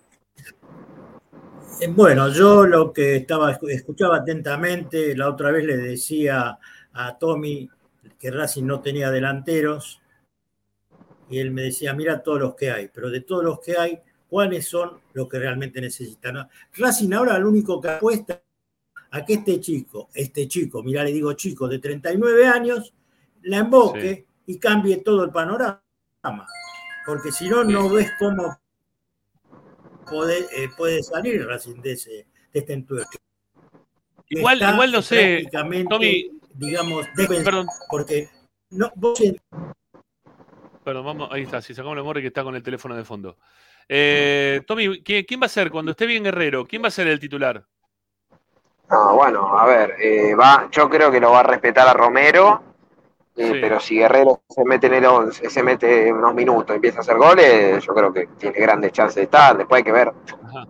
Eh, 1.81 1.89
bueno, 1.89 2.29
yo 2.31 2.65
lo 2.67 2.93
que 2.93 3.17
estaba 3.17 3.59
escuchaba 3.69 4.19
atentamente, 4.19 5.17
la 5.17 5.29
otra 5.29 5.51
vez 5.51 5.65
le 5.65 5.77
decía 5.77 6.59
a 6.93 7.19
Tommy 7.19 7.69
que 8.19 8.31
Racing 8.31 8.65
no 8.65 8.81
tenía 8.81 9.11
delanteros 9.11 10.02
y 11.33 11.39
él 11.39 11.51
me 11.51 11.63
decía, 11.63 11.95
mira 11.95 12.23
todos 12.23 12.39
los 12.39 12.55
que 12.55 12.71
hay, 12.71 12.91
pero 12.93 13.09
de 13.09 13.23
todos 13.23 13.43
los 13.43 13.59
que 13.59 13.77
hay, 13.77 13.99
¿cuáles 14.29 14.69
son 14.69 15.01
los 15.15 15.29
que 15.29 15.39
realmente 15.39 15.81
necesitan? 15.81 16.47
Racing 16.77 17.13
ahora 17.15 17.39
lo 17.39 17.49
único 17.49 17.81
que 17.81 17.89
apuesta 17.89 18.43
a 19.11 19.25
que 19.25 19.35
este 19.35 19.59
chico, 19.59 20.11
este 20.13 20.47
chico, 20.47 20.83
mira, 20.83 21.03
le 21.03 21.11
digo 21.11 21.33
chico, 21.33 21.69
de 21.69 21.79
39 21.79 22.47
años, 22.47 22.93
la 23.45 23.59
emboque 23.59 24.27
y 24.47 24.59
cambie 24.59 24.99
todo 24.99 25.25
el 25.25 25.31
panorama. 25.31 25.81
Porque 27.07 27.33
si 27.33 27.49
no, 27.49 27.65
no 27.65 27.89
ves 27.89 28.11
cómo 28.19 28.61
puede, 30.07 30.41
eh, 30.53 30.69
puede 30.77 31.03
salir 31.03 31.47
Racing 31.47 31.81
de, 31.81 31.93
ese, 31.93 32.11
de 32.11 32.27
este 32.53 32.75
entuerto. 32.75 33.19
Igual, 34.29 34.61
igual 34.63 34.93
no 34.93 35.01
sé, 35.01 35.49
Tommy, 35.51 36.31
digamos, 36.55 37.07
perdón. 37.17 37.67
porque 37.89 38.29
no, 38.71 38.93
vos 38.97 39.19
Perdón, 40.85 41.05
vamos, 41.05 41.29
ahí 41.31 41.43
está, 41.43 41.63
si 41.63 41.75
sacamos 41.75 41.97
la 41.97 42.03
morre 42.03 42.21
que 42.21 42.29
está 42.29 42.43
con 42.43 42.57
el 42.57 42.63
teléfono 42.63 42.97
de 42.97 43.05
fondo. 43.05 43.37
Eh, 43.89 44.63
Tommy, 44.67 45.03
¿quién 45.03 45.41
va 45.41 45.47
a 45.47 45.49
ser 45.49 45.71
cuando 45.71 45.93
esté 45.93 46.07
bien 46.07 46.25
Guerrero? 46.25 46.67
¿Quién 46.67 46.83
va 46.83 46.89
a 46.89 46.93
ser 46.93 47.07
el 47.07 47.21
titular? 47.21 47.65
No, 48.91 49.15
bueno, 49.15 49.59
a 49.59 49.65
ver, 49.67 49.95
eh, 50.01 50.35
va, 50.35 50.69
yo 50.71 50.89
creo 50.91 51.11
que 51.11 51.21
lo 51.21 51.31
va 51.31 51.41
a 51.41 51.45
respetar 51.45 51.89
a 51.89 51.95
Romero, 51.95 52.63
eh, 53.37 53.59
pero 53.61 53.81
si 53.81 53.97
Guerrero 53.97 54.43
se 54.49 54.65
mete 54.65 54.89
en 54.89 54.95
el 54.95 55.07
11, 55.07 55.49
se 55.49 55.63
mete 55.63 56.13
unos 56.13 56.35
minutos, 56.35 56.75
empieza 56.75 56.99
a 56.99 57.01
hacer 57.01 57.17
goles, 57.17 57.83
yo 57.85 57.95
creo 57.95 58.13
que 58.13 58.27
tiene 58.39 58.59
grandes 58.59 58.93
chances 58.93 59.17
de 59.17 59.23
estar. 59.23 59.57
Después 59.57 59.79
hay 59.79 59.85
que 59.85 59.93
ver 59.93 60.13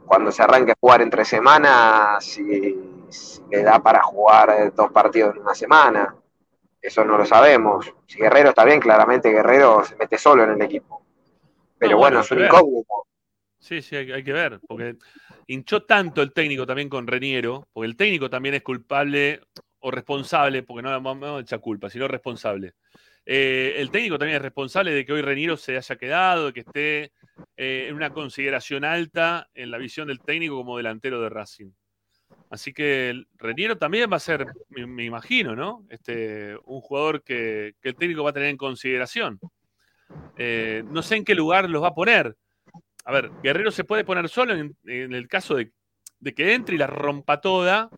cuando 0.04 0.30
se 0.30 0.42
arranque 0.42 0.72
a 0.72 0.76
jugar 0.78 1.00
entre 1.02 1.24
semanas 1.24 2.24
si, 2.24 3.06
si 3.08 3.42
le 3.50 3.62
da 3.62 3.82
para 3.82 4.02
jugar 4.02 4.72
dos 4.74 4.92
partidos 4.92 5.34
en 5.34 5.42
una 5.42 5.54
semana. 5.54 6.14
Eso 6.82 7.04
no 7.04 7.16
lo 7.16 7.24
sabemos. 7.24 7.94
Si 8.06 8.18
Guerrero 8.18 8.48
está 8.48 8.64
bien, 8.64 8.80
claramente 8.80 9.30
Guerrero 9.30 9.84
se 9.84 9.94
mete 9.94 10.18
solo 10.18 10.42
en 10.42 10.50
el 10.50 10.62
equipo. 10.62 11.00
Pero 11.78 11.96
bueno, 11.96 12.20
es 12.20 12.30
un 12.32 12.44
incógnito. 12.44 13.06
Sí, 13.58 13.80
sí, 13.80 13.94
hay, 13.94 14.24
que 14.24 14.32
ver, 14.32 14.58
porque 14.66 14.96
hinchó 15.46 15.84
tanto 15.84 16.20
el 16.20 16.32
técnico 16.32 16.66
también 16.66 16.88
con 16.88 17.06
Reniero, 17.06 17.68
porque 17.72 17.86
el 17.86 17.96
técnico 17.96 18.28
también 18.28 18.56
es 18.56 18.62
culpable 18.62 19.40
o 19.78 19.90
responsable, 19.92 20.64
porque 20.64 20.82
no 20.82 21.00
vamos 21.00 21.38
a 21.38 21.40
echar 21.40 21.60
culpa, 21.60 21.88
sino 21.88 22.08
responsable. 22.08 22.74
Eh, 23.24 23.74
el 23.76 23.92
técnico 23.92 24.18
también 24.18 24.36
es 24.36 24.42
responsable 24.42 24.90
de 24.90 25.06
que 25.06 25.12
hoy 25.12 25.22
Reniero 25.22 25.56
se 25.56 25.76
haya 25.76 25.94
quedado, 25.94 26.46
de 26.46 26.52
que 26.52 26.60
esté 26.60 27.12
eh, 27.56 27.86
en 27.88 27.94
una 27.94 28.10
consideración 28.10 28.84
alta 28.84 29.48
en 29.54 29.70
la 29.70 29.78
visión 29.78 30.08
del 30.08 30.20
técnico 30.20 30.56
como 30.56 30.76
delantero 30.76 31.20
de 31.20 31.28
Racing. 31.28 31.70
Así 32.52 32.74
que 32.74 33.24
Reniero 33.38 33.78
también 33.78 34.12
va 34.12 34.16
a 34.16 34.20
ser, 34.20 34.44
me, 34.68 35.06
imagino, 35.06 35.56
¿no? 35.56 35.86
Este, 35.88 36.54
un 36.66 36.82
jugador 36.82 37.22
que, 37.22 37.74
el 37.82 37.94
técnico 37.96 38.24
va 38.24 38.28
a 38.28 38.34
tener 38.34 38.50
en 38.50 38.58
consideración. 38.58 39.40
Eh, 40.36 40.84
no 40.84 41.00
sé 41.00 41.16
en 41.16 41.24
qué 41.24 41.34
lugar 41.34 41.70
los 41.70 41.82
va 41.82 41.88
a 41.88 41.94
poner. 41.94 42.36
A 43.06 43.12
ver, 43.12 43.30
Guerrero 43.42 43.70
se 43.70 43.84
puede 43.84 44.04
poner 44.04 44.28
solo 44.28 44.52
en, 44.52 44.76
el 44.84 45.28
caso 45.28 45.54
de, 45.54 45.72
que 46.34 46.52
entre 46.52 46.74
y 46.74 46.78
la 46.78 46.86
rompa 46.86 47.40
toda, 47.40 47.88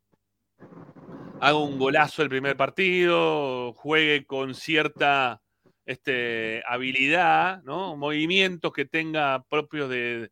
haga 1.40 1.58
un 1.58 1.76
golazo 1.76 2.22
el 2.22 2.28
primer 2.28 2.56
partido, 2.56 3.72
juegue 3.72 4.24
con 4.24 4.54
cierta 4.54 5.42
este, 5.84 6.62
habilidad, 6.68 7.60
¿no? 7.64 7.96
Movimientos 7.96 8.72
que 8.72 8.84
tenga 8.84 9.42
propios 9.48 9.90
de, 9.90 10.30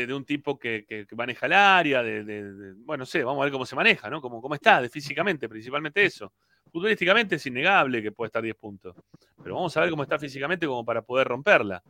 de, 0.00 0.14
un 0.14 0.24
tipo 0.24 0.58
que, 0.58 1.06
maneja 1.14 1.46
el 1.46 1.52
área, 1.52 2.02
de, 2.02 2.74
bueno, 2.76 3.02
no 3.02 3.06
sé, 3.06 3.22
vamos 3.22 3.42
a 3.42 3.44
ver 3.44 3.52
cómo 3.52 3.66
se 3.66 3.76
maneja, 3.76 4.08
¿no? 4.08 4.22
Cómo, 4.22 4.40
cómo 4.40 4.54
está, 4.54 4.80
de 4.80 4.88
físicamente, 4.88 5.48
principalmente 5.48 6.02
eso. 6.02 6.32
Futbolísticamente 6.72 7.34
es 7.34 7.46
innegable 7.46 8.02
que 8.02 8.12
puede 8.12 8.28
estar 8.28 8.42
10 8.42 8.56
puntos, 8.56 8.96
pero 9.42 9.54
vamos 9.54 9.76
a 9.76 9.82
ver 9.82 9.90
cómo 9.90 10.02
está 10.02 10.18
físicamente 10.18 10.66
como 10.66 10.84
para 10.84 11.02
poder 11.02 11.28
romperla. 11.28 11.82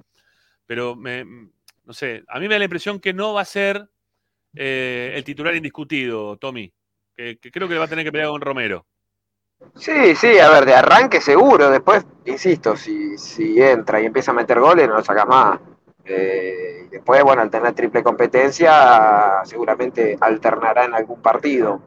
Pero, 0.67 0.97
me, 0.97 1.25
no 1.85 1.93
sé, 1.93 2.25
a 2.27 2.41
mí 2.41 2.49
me 2.49 2.55
da 2.55 2.59
la 2.59 2.65
impresión 2.65 2.99
que 2.99 3.13
no 3.13 3.35
va 3.35 3.43
a 3.43 3.45
ser 3.45 3.89
eh, 4.57 5.13
el 5.15 5.23
titular 5.23 5.55
indiscutido, 5.55 6.37
Tommy, 6.39 6.73
que, 7.15 7.39
creo 7.39 7.69
que 7.69 7.79
va 7.79 7.85
a 7.85 7.89
tener 7.89 8.05
que 8.05 8.11
pelear 8.11 8.31
con 8.31 8.41
Romero. 8.41 8.85
Sí, 9.77 10.17
sí, 10.17 10.41
a 10.41 10.51
ver, 10.51 10.65
de 10.65 10.75
arranque 10.75 11.21
seguro, 11.21 11.71
después, 11.71 12.05
insisto, 12.25 12.77
si, 12.77 13.17
si 13.17 13.63
entra 13.63 14.01
y 14.01 14.07
empieza 14.07 14.33
a 14.33 14.35
meter 14.35 14.59
goles, 14.59 14.89
no 14.89 14.95
lo 14.95 15.05
sacas 15.05 15.29
más. 15.29 15.61
Eh, 16.05 16.89
después, 16.91 17.23
bueno, 17.23 17.43
al 17.43 17.51
tener 17.51 17.73
triple 17.75 18.03
competencia, 18.03 19.43
seguramente 19.45 20.17
alternará 20.21 20.85
en 20.85 20.95
algún 20.95 21.23
partido. 21.23 21.81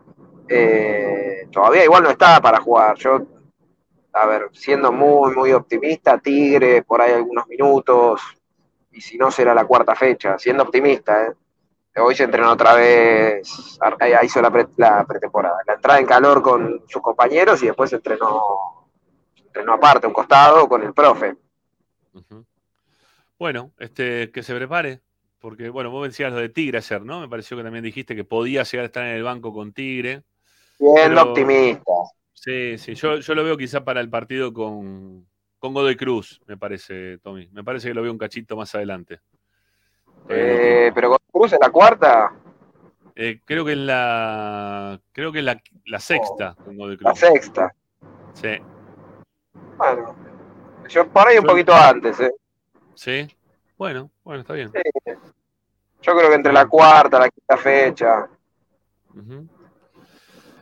Eh, 0.47 1.47
todavía 1.51 1.84
igual 1.84 2.03
no 2.03 2.09
está 2.09 2.39
para 2.41 2.59
jugar. 2.59 2.95
Yo 2.97 3.22
a 4.13 4.26
ver, 4.28 4.49
siendo 4.53 4.93
muy, 4.93 5.36
muy 5.36 5.51
optimista, 5.51 6.18
Tigre, 6.18 6.84
por 6.84 7.01
ahí 7.01 7.11
algunos 7.11 7.47
minutos, 7.47 8.22
y 8.91 9.01
si 9.01 9.18
no 9.18 9.30
será 9.30 9.53
la 9.53 9.66
cuarta 9.66 9.93
fecha, 9.93 10.39
siendo 10.39 10.63
optimista, 10.63 11.26
¿eh? 11.26 11.34
Hoy 11.97 12.13
se 12.13 12.24
entrenó 12.24 12.51
otra 12.51 12.74
vez, 12.76 13.47
hizo 14.24 14.41
la, 14.41 14.51
pre- 14.51 14.68
la 14.76 15.05
pretemporada, 15.05 15.59
la 15.66 15.76
entrada 15.76 15.99
en 15.99 16.05
calor 16.05 16.41
con 16.41 16.84
sus 16.88 17.01
compañeros 17.01 17.63
y 17.63 17.68
después 17.68 17.89
se 17.89 17.95
entrenó, 17.97 18.89
entrenó 19.38 19.74
aparte, 19.74 20.05
un 20.05 20.11
costado, 20.11 20.68
con 20.68 20.84
el 20.84 20.93
profe. 20.93 21.38
Bueno, 23.38 23.71
este, 23.79 24.31
que 24.31 24.43
se 24.43 24.55
prepare, 24.55 25.01
porque, 25.39 25.69
bueno, 25.69 25.89
vos 25.91 26.07
decías 26.07 26.31
lo 26.31 26.39
de 26.39 26.49
Tigre 26.49 26.77
ayer, 26.77 27.01
¿no? 27.03 27.19
Me 27.19 27.27
pareció 27.27 27.57
que 27.57 27.63
también 27.63 27.83
dijiste 27.83 28.15
que 28.15 28.23
podía 28.23 28.63
llegar 28.63 28.83
a 28.83 28.88
estar 28.88 29.05
en 29.05 29.15
el 29.15 29.23
banco 29.23 29.53
con 29.53 29.73
Tigre. 29.73 30.23
Siendo 30.77 30.95
Pero- 30.95 31.21
optimista. 31.31 31.91
Sí, 32.33 32.77
sí, 32.77 32.95
yo, 32.95 33.15
yo 33.17 33.33
lo 33.36 33.43
veo 33.43 33.57
quizá 33.57 33.83
para 33.83 34.01
el 34.01 34.09
partido 34.09 34.53
con, 34.53 35.25
con 35.57 35.73
Godoy 35.73 35.95
Cruz, 35.95 36.41
me 36.47 36.57
parece, 36.57 37.17
Tommy. 37.19 37.47
Me 37.51 37.63
parece 37.63 37.88
que 37.88 37.93
lo 37.93 38.01
veo 38.03 38.11
un 38.11 38.17
cachito 38.17 38.55
más 38.55 38.73
adelante. 38.75 39.19
Eh, 40.29 40.91
pero 40.93 41.09
con 41.09 41.17
Cruz 41.31 41.53
en 41.53 41.59
la 41.61 41.69
cuarta, 41.71 42.33
Eh, 43.17 43.39
creo 43.45 43.63
que 43.63 43.71
es 43.71 43.77
la. 43.77 44.99
Creo 45.13 45.31
que 45.31 45.39
es 45.39 45.45
la, 45.45 45.61
la 45.86 45.99
sexta 46.01 46.53
con 46.65 46.75
Godoy 46.75 46.97
Cruz. 46.97 47.05
la 47.07 47.15
sexta. 47.15 47.73
Sí. 48.33 48.57
Bueno, 49.77 50.15
yo 50.89 51.07
por 51.07 51.27
ahí 51.27 51.38
un 51.38 51.45
Yo- 51.45 51.49
poquito 51.49 51.73
antes, 51.73 52.19
¿eh? 52.19 52.31
Sí. 52.95 53.27
Bueno, 53.77 54.09
bueno, 54.23 54.41
está 54.41 54.53
bien. 54.53 54.71
Yo 56.01 56.15
creo 56.15 56.29
que 56.29 56.35
entre 56.35 56.53
la 56.53 56.65
cuarta, 56.67 57.19
la 57.19 57.29
quinta 57.29 57.57
fecha. 57.57 58.27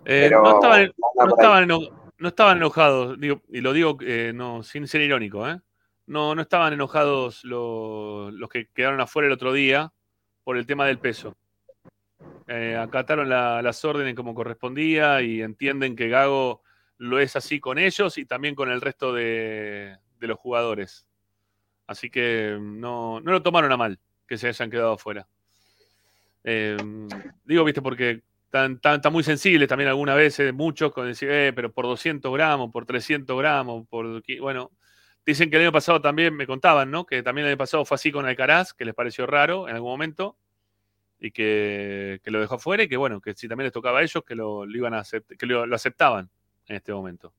Eh, 0.06 0.30
no, 0.32 0.56
estaban, 0.56 0.92
no, 1.16 1.30
estaban 1.36 1.64
eno- 1.64 2.12
no 2.18 2.28
estaban 2.28 2.58
enojados, 2.58 3.20
digo, 3.20 3.42
y 3.50 3.62
lo 3.62 3.74
digo 3.74 3.98
eh, 4.02 4.32
no, 4.34 4.64
sin 4.64 4.88
ser 4.88 5.02
irónico, 5.02 5.48
¿eh? 5.48 5.60
No, 6.06 6.36
no 6.36 6.42
estaban 6.42 6.74
enojados 6.74 7.44
los, 7.46 8.34
los 8.34 8.50
que 8.50 8.68
quedaron 8.74 9.00
afuera 9.00 9.28
el 9.28 9.34
otro 9.34 9.54
día 9.54 9.94
por 10.44 10.58
el 10.58 10.66
tema 10.66 10.86
del 10.86 11.00
peso. 11.00 11.36
Eh, 12.48 12.76
acataron 12.78 13.30
la- 13.30 13.62
las 13.62 13.84
órdenes 13.86 14.16
como 14.16 14.34
correspondía 14.36 15.22
y 15.22 15.42
entienden 15.42 15.96
que 15.96 16.10
Gago 16.10 16.62
lo 16.98 17.20
es 17.20 17.36
así 17.36 17.60
con 17.60 17.78
ellos 17.78 18.18
y 18.18 18.26
también 18.26 18.56
con 18.56 18.70
el 18.70 18.82
resto 18.82 19.14
de, 19.14 19.98
de 20.20 20.28
los 20.28 20.38
jugadores. 20.40 21.08
Así 21.88 22.10
que 22.10 22.58
no, 22.62 23.20
no 23.20 23.32
lo 23.32 23.42
tomaron 23.44 23.72
a 23.72 23.78
mal 23.78 24.00
que 24.28 24.38
se 24.38 24.48
hayan 24.48 24.70
quedado 24.70 24.94
afuera. 24.94 25.28
Eh, 26.44 26.78
digo, 27.46 27.64
viste, 27.64 27.82
porque 27.82 28.22
están, 28.46 28.74
están- 28.74 28.96
están 28.96 29.14
muy 29.14 29.24
sensibles 29.24 29.68
también 29.68 29.90
algunas 29.90 30.16
veces, 30.16 30.54
muchos, 30.54 30.92
con 30.92 31.08
decir, 31.08 31.30
eh, 31.32 31.54
pero 31.54 31.72
por 31.72 31.86
200 31.86 32.34
gramos, 32.34 32.72
por 32.72 32.86
300 32.86 33.38
gramos, 33.38 33.88
por... 33.88 34.22
Bueno, 34.40 34.72
dicen 35.26 35.50
que 35.50 35.56
el 35.58 35.64
año 35.64 35.72
pasado 35.72 36.02
también, 36.02 36.36
me 36.36 36.48
contaban, 36.48 36.92
¿no? 36.92 37.06
Que 37.06 37.24
también 37.24 37.46
el 37.48 37.52
año 37.54 37.58
pasado 37.58 37.86
fue 37.86 37.96
así 37.96 38.12
con 38.12 38.26
Alcaraz, 38.26 38.74
que 38.74 38.86
les 38.86 38.94
pareció 38.94 39.26
raro 39.26 39.68
en 39.70 39.76
algún 39.76 39.92
momento, 39.92 40.38
y 41.20 41.32
que, 41.32 42.20
que 42.24 42.32
lo 42.32 42.42
dejó 42.42 42.56
afuera, 42.56 42.84
y 42.84 42.90
que 42.90 42.98
bueno, 42.98 43.22
que 43.22 43.34
si 43.34 43.48
también 43.48 43.66
les 43.66 43.74
tocaba 43.74 44.00
a 44.00 44.04
ellos, 44.04 44.24
que 44.26 44.36
lo, 44.36 44.66
iban 44.66 44.94
a 44.94 45.02
acept- 45.04 45.38
que 45.38 45.46
lo 45.46 45.74
aceptaban 45.74 46.30
en 46.68 46.76
este 46.76 46.94
momento. 46.94 47.34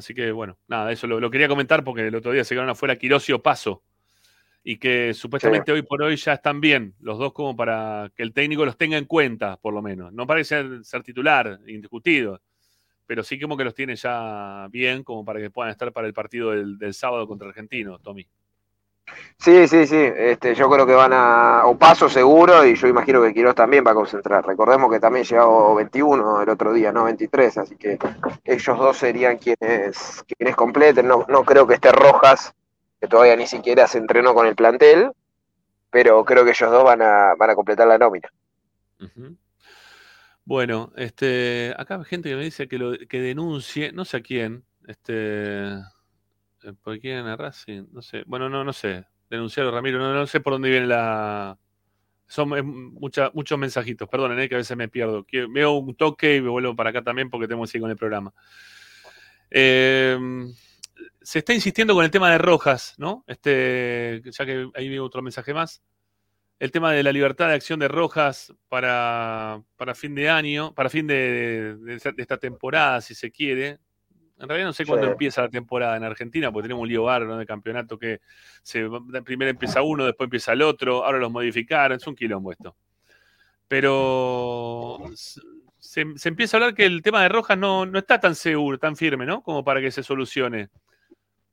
Así 0.00 0.14
que 0.14 0.32
bueno, 0.32 0.58
nada, 0.66 0.90
eso 0.90 1.06
lo, 1.06 1.20
lo 1.20 1.30
quería 1.30 1.46
comentar 1.46 1.84
porque 1.84 2.06
el 2.06 2.14
otro 2.14 2.32
día 2.32 2.42
se 2.42 2.54
quedaron 2.54 2.70
afuera 2.70 2.96
Quirós 2.96 3.28
y 3.28 3.38
Paso 3.38 3.82
y 4.62 4.78
que 4.78 5.12
supuestamente 5.14 5.72
hoy 5.72 5.82
por 5.82 6.02
hoy 6.02 6.16
ya 6.16 6.32
están 6.32 6.60
bien, 6.60 6.94
los 7.00 7.18
dos 7.18 7.34
como 7.34 7.54
para 7.54 8.10
que 8.14 8.22
el 8.22 8.32
técnico 8.32 8.64
los 8.64 8.78
tenga 8.78 8.96
en 8.96 9.04
cuenta, 9.04 9.58
por 9.58 9.74
lo 9.74 9.82
menos. 9.82 10.12
No 10.12 10.26
parece 10.26 10.56
ser, 10.56 10.84
ser 10.84 11.02
titular, 11.02 11.60
indiscutido, 11.66 12.40
pero 13.06 13.22
sí 13.22 13.38
como 13.38 13.56
que 13.58 13.64
los 13.64 13.74
tiene 13.74 13.94
ya 13.94 14.68
bien 14.70 15.02
como 15.02 15.22
para 15.22 15.38
que 15.38 15.50
puedan 15.50 15.70
estar 15.70 15.92
para 15.92 16.06
el 16.06 16.14
partido 16.14 16.50
del, 16.50 16.78
del 16.78 16.94
sábado 16.94 17.26
contra 17.26 17.48
Argentino, 17.48 17.98
Tommy. 17.98 18.26
Sí, 19.38 19.66
sí, 19.68 19.86
sí. 19.86 19.96
Este, 19.96 20.54
yo 20.54 20.68
creo 20.68 20.86
que 20.86 20.92
van 20.92 21.12
a. 21.14 21.62
O 21.64 21.78
paso 21.78 22.08
seguro, 22.08 22.66
y 22.66 22.74
yo 22.74 22.88
imagino 22.88 23.22
que 23.22 23.32
Quiroz 23.32 23.54
también 23.54 23.84
va 23.86 23.92
a 23.92 23.94
concentrar. 23.94 24.46
Recordemos 24.46 24.90
que 24.90 25.00
también 25.00 25.24
llegó 25.24 25.74
21 25.74 26.42
el 26.42 26.48
otro 26.50 26.74
día, 26.74 26.92
no 26.92 27.04
23, 27.04 27.58
así 27.58 27.76
que 27.76 27.98
ellos 28.44 28.78
dos 28.78 28.98
serían 28.98 29.38
quienes, 29.38 30.22
quienes 30.36 30.56
completen. 30.56 31.08
No, 31.08 31.24
no 31.28 31.44
creo 31.44 31.66
que 31.66 31.74
esté 31.74 31.90
Rojas, 31.90 32.54
que 33.00 33.08
todavía 33.08 33.34
ni 33.36 33.46
siquiera 33.46 33.86
se 33.86 33.96
entrenó 33.96 34.34
con 34.34 34.46
el 34.46 34.54
plantel, 34.54 35.12
pero 35.90 36.22
creo 36.24 36.44
que 36.44 36.50
ellos 36.50 36.70
dos 36.70 36.84
van 36.84 37.00
a, 37.00 37.34
van 37.38 37.50
a 37.50 37.54
completar 37.54 37.88
la 37.88 37.96
nómina. 37.96 38.28
Bueno, 40.44 40.92
este, 40.96 41.74
acá 41.78 41.96
hay 41.96 42.04
gente 42.04 42.28
que 42.28 42.36
me 42.36 42.44
dice 42.44 42.68
que, 42.68 42.76
lo, 42.76 42.92
que 43.08 43.20
denuncie, 43.20 43.92
no 43.92 44.04
sé 44.04 44.18
a 44.18 44.20
quién, 44.20 44.64
este, 44.86 45.78
¿por 46.82 46.98
quién 47.00 47.26
a 47.26 47.36
Racing? 47.36 47.86
No 47.92 48.02
sé, 48.02 48.22
bueno, 48.26 48.48
no, 48.48 48.64
no 48.64 48.72
sé, 48.72 49.04
denunciar 49.28 49.66
a 49.66 49.70
Ramiro, 49.70 49.98
no, 49.98 50.26
sé 50.26 50.40
por 50.40 50.54
dónde 50.54 50.70
viene 50.70 50.86
la... 50.86 51.58
Son 52.26 52.56
eh, 52.56 52.62
mucha- 52.62 53.30
muchos 53.34 53.58
mensajitos, 53.58 54.08
perdonen, 54.08 54.38
eh, 54.40 54.48
que 54.48 54.54
a 54.54 54.58
veces 54.58 54.76
me 54.76 54.88
pierdo. 54.88 55.26
Veo 55.50 55.72
un 55.72 55.96
toque 55.96 56.36
y 56.36 56.40
me 56.40 56.48
vuelvo 56.48 56.76
para 56.76 56.90
acá 56.90 57.02
también 57.02 57.28
porque 57.28 57.48
tengo 57.48 57.62
que 57.62 57.68
seguir 57.68 57.82
con 57.82 57.90
el 57.90 57.96
programa. 57.96 58.32
Eh, 59.50 60.16
se 61.22 61.40
está 61.40 61.52
insistiendo 61.54 61.94
con 61.94 62.04
el 62.04 62.10
tema 62.10 62.30
de 62.30 62.38
Rojas, 62.38 62.94
¿no? 62.98 63.24
Este, 63.26 64.22
ya 64.24 64.46
que 64.46 64.68
ahí 64.74 64.88
veo 64.88 65.04
otro 65.04 65.22
mensaje 65.22 65.52
más 65.54 65.82
el 66.60 66.70
tema 66.70 66.92
de 66.92 67.02
la 67.02 67.10
libertad 67.10 67.48
de 67.48 67.54
acción 67.54 67.80
de 67.80 67.88
Rojas 67.88 68.54
para, 68.68 69.62
para 69.76 69.94
fin 69.94 70.14
de 70.14 70.28
año, 70.28 70.74
para 70.74 70.90
fin 70.90 71.06
de, 71.06 71.76
de 71.76 71.96
esta 72.18 72.36
temporada, 72.38 73.00
si 73.00 73.14
se 73.14 73.32
quiere. 73.32 73.78
En 74.40 74.48
realidad 74.48 74.68
no 74.68 74.72
sé 74.72 74.86
cuándo 74.86 75.06
Sí. 75.06 75.12
empieza 75.12 75.42
la 75.42 75.50
temporada 75.50 75.96
en 75.96 76.04
Argentina, 76.04 76.50
porque 76.50 76.64
tenemos 76.66 76.82
un 76.82 76.88
lío 76.88 77.04
bárbaro 77.04 77.36
de 77.36 77.44
campeonato 77.46 77.98
que 77.98 78.20
se, 78.62 78.88
primero 79.22 79.50
empieza 79.50 79.82
uno, 79.82 80.06
después 80.06 80.26
empieza 80.26 80.52
el 80.54 80.62
otro, 80.62 81.04
ahora 81.04 81.18
los 81.18 81.30
modificaron, 81.30 81.96
es 81.98 82.06
un 82.06 82.14
quilombo 82.14 82.50
esto. 82.52 82.74
Pero 83.68 84.98
se, 85.78 86.04
se 86.16 86.28
empieza 86.28 86.56
a 86.56 86.58
hablar 86.58 86.74
que 86.74 86.86
el 86.86 87.02
tema 87.02 87.22
de 87.22 87.28
Rojas 87.28 87.56
no, 87.56 87.86
no 87.86 87.98
está 87.98 88.18
tan 88.18 88.34
seguro, 88.34 88.78
tan 88.78 88.96
firme, 88.96 89.26
¿no? 89.26 89.42
Como 89.42 89.62
para 89.62 89.80
que 89.80 89.90
se 89.90 90.02
solucione. 90.02 90.68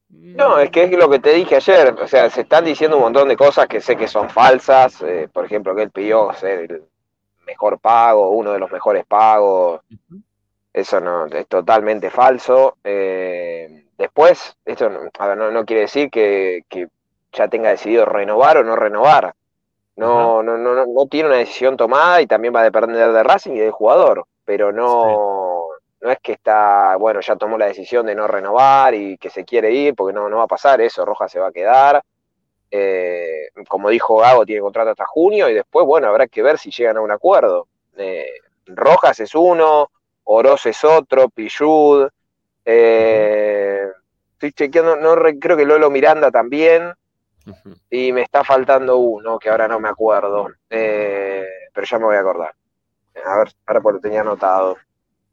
No, 0.10 0.58
es 0.58 0.72
que 0.72 0.84
es 0.86 0.92
lo 0.98 1.10
que 1.10 1.20
te 1.20 1.34
dije 1.34 1.58
ayer, 1.58 1.94
o 1.94 2.08
sea, 2.08 2.30
se 2.30 2.42
están 2.42 2.64
diciendo 2.64 2.96
un 2.96 3.04
montón 3.04 3.28
de 3.28 3.36
cosas 3.36 3.68
que 3.68 3.82
sé 3.82 3.98
que 3.98 4.08
son 4.08 4.30
falsas, 4.30 5.02
eh, 5.02 5.28
por 5.32 5.46
ejemplo, 5.46 5.76
que 5.76 5.84
él 5.84 5.92
pidió 5.92 6.32
ser 6.34 6.72
el 6.72 6.84
mejor 7.46 7.80
pago, 7.80 8.32
uno 8.32 8.54
de 8.54 8.60
los 8.60 8.72
mejores 8.72 9.06
pagos, 9.06 9.82
eso 10.78 11.00
no, 11.00 11.26
es 11.26 11.48
totalmente 11.48 12.10
falso. 12.10 12.78
Eh, 12.84 13.86
después, 13.98 14.56
esto 14.64 14.90
no, 14.90 15.00
a 15.18 15.28
ver, 15.28 15.38
no, 15.38 15.52
no 15.52 15.66
quiere 15.66 15.84
decir 15.84 16.10
que, 16.12 16.64
que 16.70 16.88
ya 17.34 17.48
tenga 17.48 17.70
decidido 17.70 18.06
renovar 18.06 18.58
o 18.58 18.64
no 18.64 18.76
renovar, 18.76 19.34
no, 19.96 20.44
no, 20.44 20.58
no, 20.58 20.76
no, 20.76 20.86
no 20.86 21.06
tiene 21.08 21.30
una 21.30 21.40
decisión 21.40 21.76
tomada 21.76 22.22
y 22.22 22.28
también 22.28 22.56
va 22.56 22.60
a 22.60 22.66
depender 22.66 23.12
de 23.12 23.24
Racing 23.24 23.54
y 23.54 23.60
del 23.60 23.72
jugador, 23.72 24.26
pero 24.46 24.72
no, 24.72 25.70
no 26.00 26.12
es 26.12 26.20
que 26.20 26.34
está, 26.34 26.96
bueno, 26.98 27.22
ya 27.22 27.36
tomó 27.36 27.58
la 27.58 27.66
decisión 27.66 28.06
de 28.06 28.14
no 28.14 28.28
renovar 28.28 28.94
y 28.94 29.18
que 29.18 29.32
se 29.32 29.44
quiere 29.44 29.72
ir, 29.72 29.96
porque 29.96 30.14
no, 30.14 30.30
no 30.30 30.38
va 30.38 30.44
a 30.44 30.48
pasar 30.48 30.80
eso, 30.82 31.04
Rojas 31.04 31.32
se 31.32 31.40
va 31.40 31.48
a 31.48 31.52
quedar. 31.52 32.04
Eh, 32.70 33.48
como 33.68 33.90
dijo 33.90 34.18
Gago, 34.18 34.46
tiene 34.46 34.62
contrato 34.62 34.92
hasta 34.92 35.06
junio 35.08 35.50
y 35.50 35.56
después, 35.56 35.88
bueno, 35.88 36.08
habrá 36.08 36.28
que 36.28 36.44
ver 36.44 36.60
si 36.60 36.70
llegan 36.70 36.98
a 36.98 37.02
un 37.02 37.12
acuerdo. 37.12 37.68
Eh, 37.98 38.34
Rojas 38.68 39.20
es 39.20 39.34
uno, 39.34 39.90
Oroz 40.30 40.66
es 40.66 40.84
otro, 40.84 41.30
Pillud. 41.30 42.08
eh, 42.66 43.82
estoy 44.34 44.52
chequeando, 44.52 44.96
no 44.98 45.16
re- 45.16 45.40
creo 45.40 45.56
que 45.58 45.66
Lolo 45.66 45.90
Miranda 45.90 46.30
también. 46.32 46.92
Y 47.90 48.12
me 48.12 48.24
está 48.24 48.44
faltando 48.44 48.98
uno, 48.98 49.40
que 49.40 49.50
ahora 49.50 49.70
no 49.70 49.80
me 49.80 49.88
acuerdo. 49.88 50.50
Eh, 50.70 51.46
pero 51.74 51.88
ya 51.88 51.98
me 51.98 52.06
voy 52.06 52.16
a 52.18 52.20
acordar. 52.20 52.54
A 53.26 53.38
ver, 53.38 53.48
ahora 53.66 53.82
pues 53.82 53.96
lo 53.96 54.02
tenía 54.02 54.20
anotado. 54.22 54.76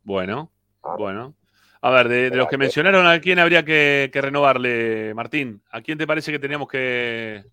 Bueno, 0.05 0.51
bueno. 0.97 1.35
A 1.81 1.91
ver, 1.91 2.09
de, 2.09 2.31
de 2.31 2.37
los 2.37 2.49
que 2.49 2.57
mencionaron, 2.57 3.07
¿a 3.07 3.21
quién 3.21 3.39
habría 3.41 3.65
que, 3.65 4.11
que 4.13 4.21
renovarle, 4.23 5.13
Martín? 5.15 5.61
¿A 5.71 5.83
quién 5.83 5.99
te 5.99 6.07
parece 6.07 6.31
que 6.33 6.39
teníamos 6.39 6.69
que, 6.69 7.45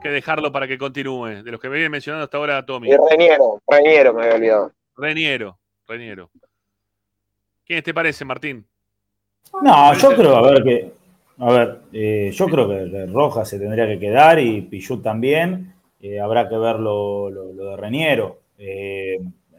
que 0.00 0.08
dejarlo 0.08 0.52
para 0.52 0.66
que 0.68 0.78
continúe? 0.78 1.42
De 1.42 1.50
los 1.50 1.60
que 1.60 1.68
me 1.68 1.74
vienen 1.74 1.92
mencionando 1.92 2.24
hasta 2.24 2.38
ahora, 2.38 2.64
Tommy. 2.64 2.88
Y 2.90 2.96
Reñero, 3.10 3.60
Reñero 3.66 4.14
me 4.14 4.22
había 4.22 4.34
olvidado. 4.36 4.72
Reniero, 4.96 5.58
Reniero. 5.86 6.30
¿Quién 7.64 7.82
te 7.82 7.94
parece, 7.94 8.24
Martín? 8.24 8.66
No, 9.62 9.94
yo 9.94 10.14
creo, 10.16 10.36
a 10.36 10.42
ver, 10.42 10.62
que. 10.62 10.92
A 11.38 11.52
ver, 11.52 11.80
eh, 11.92 12.30
yo 12.32 12.46
creo 12.46 12.66
que 12.68 13.06
Rojas 13.12 13.48
se 13.48 13.58
tendría 13.58 13.86
que 13.86 13.98
quedar 13.98 14.38
y 14.38 14.62
Pichut 14.62 15.02
también. 15.02 15.74
Eh, 16.00 16.18
habrá 16.18 16.48
que 16.48 16.56
ver 16.56 16.76
lo, 16.76 17.28
lo- 17.30 17.52
lo 17.52 17.70
de 17.70 17.76
Reñero. 17.76 18.40
Eh, 18.58 19.18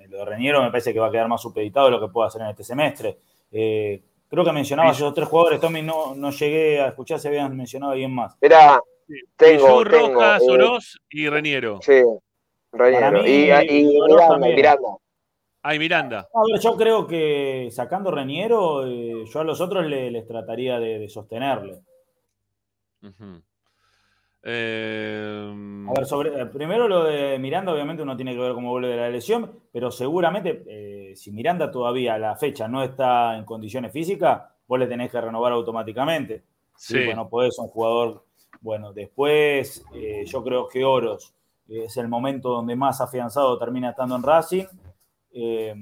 lo 0.10 0.18
de 0.20 0.26
Reñero 0.26 0.64
me 0.64 0.72
parece 0.72 0.92
que 0.94 1.00
va 1.00 1.08
a 1.08 1.12
quedar 1.12 1.28
más 1.28 1.42
supeditado 1.42 1.86
de 1.88 1.92
lo 1.92 2.00
que 2.02 2.12
pueda 2.12 2.28
hacer 2.30 2.42
en 2.42 2.48
este 2.48 2.64
semestre. 2.64 3.18
Eh, 3.52 4.02
creo 4.30 4.44
que 4.44 4.52
mencionabas 4.54 4.98
esos 4.98 5.14
tres 5.14 5.28
jugadores, 5.28 5.60
Tommy, 5.60 5.82
no, 5.84 6.16
no 6.16 6.32
llegué 6.32 6.82
a 6.82 6.88
escuchar 6.88 7.20
si 7.20 7.28
habían 7.28 7.56
mencionado 7.56 7.92
a 7.92 7.94
alguien 7.94 8.14
más. 8.14 8.36
Era, 8.42 8.80
tengo, 9.36 9.80
Pichu, 9.84 9.90
tengo. 9.90 10.14
Rojas, 10.16 10.42
eh, 10.42 10.52
Oroz 10.52 10.98
y 11.12 11.30
Reniero. 11.30 11.80
sí, 11.82 12.02
Reñero. 12.72 13.22
mí, 13.24 13.30
Y. 13.30 14.00
Miranda. 14.56 14.90
Ay, 15.70 15.80
Miranda. 15.80 16.20
A 16.34 16.40
ver, 16.50 16.62
yo 16.62 16.78
creo 16.78 17.06
que 17.06 17.68
sacando 17.72 18.10
Reniero, 18.10 18.88
eh, 18.88 19.26
yo 19.26 19.40
a 19.42 19.44
los 19.44 19.60
otros 19.60 19.86
le- 19.86 20.10
les 20.10 20.26
trataría 20.26 20.80
de, 20.80 20.98
de 20.98 21.10
sostenerle. 21.10 21.82
Eh, 24.44 25.86
A 25.90 25.94
ver, 25.94 26.06
sobre, 26.06 26.42
eh, 26.42 26.46
primero 26.46 26.88
lo 26.88 27.04
de 27.04 27.38
Miranda, 27.38 27.74
obviamente 27.74 28.02
uno 28.02 28.16
tiene 28.16 28.34
que 28.34 28.40
ver 28.40 28.54
cómo 28.54 28.72
vuelve 28.72 28.88
de 28.88 28.96
la 28.96 29.10
lesión, 29.10 29.60
pero 29.74 29.92
seguramente 29.92 30.64
eh, 30.68 31.16
si 31.18 31.34
Miranda 31.34 31.70
todavía 31.70 32.14
a 32.14 32.18
la 32.18 32.38
fecha 32.38 32.70
no 32.70 32.82
está 32.82 33.36
en 33.36 33.44
condiciones 33.44 33.92
físicas, 33.92 34.44
vos 34.68 34.80
le 34.80 34.88
tenés 34.88 35.12
que 35.12 35.20
renovar 35.20 35.52
automáticamente. 35.52 36.44
Sí. 36.78 36.94
Pues 37.04 37.16
no 37.18 37.28
podés 37.28 37.60
un 37.60 37.68
jugador. 37.68 38.24
Bueno, 38.62 38.94
después 38.94 39.84
yo 40.26 40.44
creo 40.46 40.70
que 40.70 40.86
Oros 40.86 41.34
es 41.68 41.98
el 41.98 42.08
momento 42.08 42.48
donde 42.52 42.78
más 42.78 43.02
afianzado 43.02 43.58
termina 43.60 43.90
estando 43.90 44.16
en 44.16 44.24
Racing. 44.24 44.66
Eh, 45.32 45.76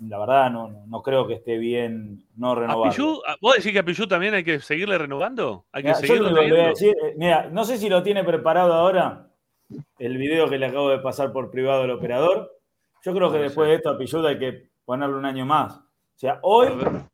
la 0.00 0.18
verdad, 0.18 0.50
no, 0.50 0.84
no- 0.86 1.02
creo 1.02 1.26
que 1.26 1.34
esté 1.34 1.56
bien 1.58 2.24
no 2.36 2.52
¿A 2.52 2.54
renovar. 2.56 2.90
Pichu? 2.90 3.20
¿A- 3.26 3.36
¿Vos 3.40 3.56
decís 3.56 3.72
que 3.72 3.78
a 3.78 3.84
Pichu 3.84 4.06
también 4.06 4.34
hay 4.34 4.44
que 4.44 4.60
seguirle 4.60 4.98
renovando? 4.98 5.66
¿Hay 5.72 5.82
que 5.82 5.88
Mira, 5.88 6.00
yo 6.00 6.06
seguirle 6.06 6.30
lo 6.30 6.36
que 6.40 6.42
le 6.46 6.50
voy 6.50 6.60
a 6.60 6.72
teniendo? 6.74 6.78
decir, 6.78 6.96
eh, 7.10 7.14
mira, 7.16 7.48
no 7.50 7.64
sé 7.64 7.78
si 7.78 7.88
lo 7.88 8.02
tiene 8.02 8.24
preparado 8.24 8.72
ahora 8.74 9.28
el 9.98 10.18
video 10.18 10.48
que 10.48 10.58
le 10.58 10.66
acabo 10.66 10.90
de 10.90 10.98
pasar 10.98 11.32
por 11.32 11.50
privado 11.50 11.82
al 11.82 11.90
operador. 11.90 12.50
Yo 13.02 13.14
creo 13.14 13.30
que 13.30 13.38
No 13.38 13.42
después 13.44 13.68
de 13.68 13.74
esto 13.76 13.90
a 13.90 13.98
Pichut 13.98 14.24
hay 14.24 14.38
que 14.38 14.68
ponerle 14.84 15.16
un 15.16 15.24
año 15.26 15.46
más. 15.46 15.76
O 15.76 16.16
sea, 16.16 16.38
hoy 16.42 16.68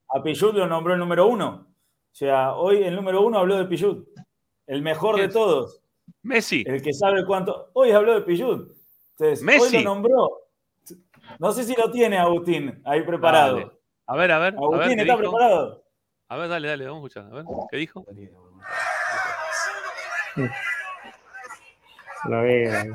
a 0.09 0.23
Pichut 0.23 0.55
lo 0.55 0.67
nombró 0.67 0.95
el 0.95 0.99
número 1.01 1.27
uno. 1.27 1.67
O 1.67 2.15
sea, 2.15 2.55
hoy 2.55 2.83
el 2.83 2.95
número 2.97 3.23
uno 3.23 3.39
habló 3.39 3.57
de 3.57 3.65
Pichut. 3.67 4.09
El 4.67 4.83
mejor 4.83 5.17
de 5.17 5.29
todos. 5.29 5.83
Messi. 6.23 6.65
El 6.67 6.83
que 6.83 6.93
sabe 6.93 7.25
cuánto. 7.25 7.71
Hoy 7.75 7.91
habló 7.93 8.15
de 8.15 8.23
Pichut. 8.23 8.73
Entonces, 9.13 9.43
Messi. 9.43 9.77
hoy 9.79 9.83
lo 9.85 9.95
nombró. 9.95 10.31
No 11.41 11.53
sé 11.53 11.65
si 11.65 11.75
lo 11.75 11.91
tiene 11.91 12.19
Agustín 12.19 12.83
ahí 12.85 13.01
preparado. 13.03 13.57
Dale. 13.57 13.71
A 14.07 14.15
ver, 14.17 14.31
a 14.33 14.39
ver. 14.39 14.55
a 14.55 14.57
ver, 14.61 14.65
Agustín, 14.65 14.97
¿qué 14.97 15.03
¿está 15.03 15.17
dijo? 15.17 15.19
preparado? 15.31 15.85
A 16.29 16.37
ver, 16.37 16.49
dale, 16.51 16.69
dale, 16.69 16.87
vamos 16.87 17.03
a 17.03 17.07
escuchar. 17.07 17.33
A 17.33 17.35
ver, 17.35 17.45
¿qué 17.71 17.77
dijo? 17.79 18.05
Lo 22.29 22.43
veo. 22.43 22.73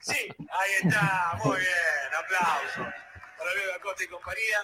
Sí, 0.00 0.16
ahí 0.38 0.70
está, 0.82 1.38
muy 1.44 1.56
bien, 1.58 2.10
aplauso. 2.18 2.90
Para 3.38 3.50
Diego 3.54 3.72
Acosta 3.78 4.04
y 4.04 4.06
compañía. 4.06 4.58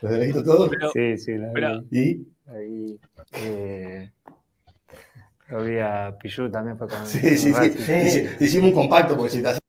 ¿Lo 0.00 0.08
has 0.08 0.14
leído 0.14 0.42
todo? 0.44 0.70
sí, 0.94 1.18
sí, 1.18 1.32
lo 1.34 1.52
pero- 1.52 1.82
vi. 1.90 1.98
¿Y? 2.00 2.50
Ahí. 2.50 3.00
Eh, 3.32 4.10
lo 5.48 5.64
vi 5.64 5.78
a 5.78 6.14
Pichu 6.18 6.50
también 6.50 6.76
fue 6.78 6.88
con. 6.88 7.06
Sí, 7.06 7.36
sí, 7.36 7.52
sí. 7.52 7.72
Te 7.86 8.34
te 8.38 8.44
hicimos 8.44 8.68
un 8.70 8.74
compacto 8.74 9.16
porque 9.16 9.30
si 9.30 9.42
te 9.42 9.48
hace. 9.48 9.60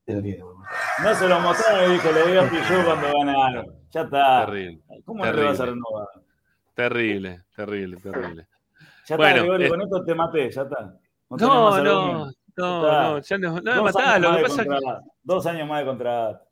No 1.03 1.15
se 1.15 1.27
lo 1.27 1.39
mostraron 1.39 1.89
y 1.91 1.93
dijo, 1.93 2.11
le 2.11 2.31
dio 2.31 2.41
a 2.41 2.49
Pichut 2.49 2.85
cuando 2.85 3.07
ganaron. 3.17 3.65
Ya 3.91 4.01
está. 4.01 4.45
Terrible. 4.45 4.81
¿Cómo 5.05 5.25
no 5.25 5.33
le 5.33 5.43
vas 5.43 5.59
a 5.59 5.63
Terrible. 5.65 5.81
renovar? 5.89 6.07
Terrible, 6.75 7.43
terrible, 7.55 7.97
terrible. 7.97 8.47
Ya 9.07 9.17
Bueno, 9.17 9.29
está, 9.31 9.41
Gregorio, 9.41 9.67
eh, 9.67 9.69
con 9.69 9.81
esto 9.81 10.03
te 10.05 10.15
maté, 10.15 10.51
ya 10.51 10.61
está. 10.61 10.93
No, 11.31 11.37
no, 11.37 11.83
no, 11.83 12.31
no, 12.57 13.19
ya 13.21 13.37
no, 13.37 13.59
no 13.59 13.83
me 13.83 13.89
años 13.89 14.21
lo 14.21 14.31
más 14.31 14.53
que 14.55 14.63
de 14.63 14.69
pasa. 14.69 15.01
Dos 15.23 15.45
años 15.45 15.67
más 15.67 15.79
de 15.79 15.85
contrato. 15.85 16.48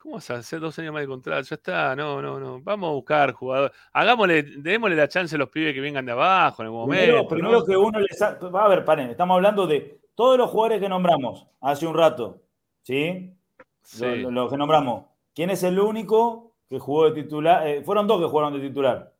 ¿Cómo 0.00 0.14
vas 0.14 0.30
a 0.30 0.34
hacer 0.36 0.60
dos 0.60 0.78
años 0.78 0.94
más 0.94 1.02
de 1.02 1.08
contrato? 1.08 1.42
Ya 1.42 1.54
está, 1.56 1.94
no, 1.94 2.22
no, 2.22 2.40
no. 2.40 2.60
Vamos 2.62 2.88
a 2.88 2.92
buscar 2.92 3.32
jugadores. 3.34 3.76
Hagámosle, 3.92 4.42
démosle 4.42 4.96
la 4.96 5.08
chance 5.08 5.34
a 5.34 5.38
los 5.38 5.50
pibes 5.50 5.74
que 5.74 5.80
vengan 5.80 6.06
de 6.06 6.12
abajo 6.12 6.62
en 6.62 6.66
algún 6.66 6.80
momento. 6.80 7.02
Primero, 7.04 7.22
¿no? 7.22 7.28
primero 7.28 7.64
que 7.66 7.76
uno 7.76 8.00
les 8.00 8.22
ha- 8.22 8.38
Va 8.48 8.64
a 8.64 8.68
ver, 8.68 8.84
paren, 8.84 9.10
estamos 9.10 9.34
hablando 9.34 9.66
de 9.66 10.00
todos 10.14 10.38
los 10.38 10.50
jugadores 10.50 10.80
que 10.80 10.88
nombramos 10.88 11.46
hace 11.60 11.86
un 11.86 11.94
rato. 11.94 12.40
¿Sí? 12.82 13.34
Sí. 13.82 14.04
Lo- 14.04 14.16
lo- 14.16 14.30
Los 14.30 14.50
que 14.50 14.56
nombramos. 14.56 15.04
¿Quién 15.34 15.50
es 15.50 15.62
el 15.64 15.78
único 15.78 16.52
que 16.68 16.78
jugó 16.78 17.10
de 17.10 17.22
titular? 17.22 17.66
Eh, 17.66 17.82
fueron 17.82 18.06
dos 18.06 18.20
que 18.22 18.26
jugaron 18.28 18.54
de 18.54 18.60
titular. 18.66 19.12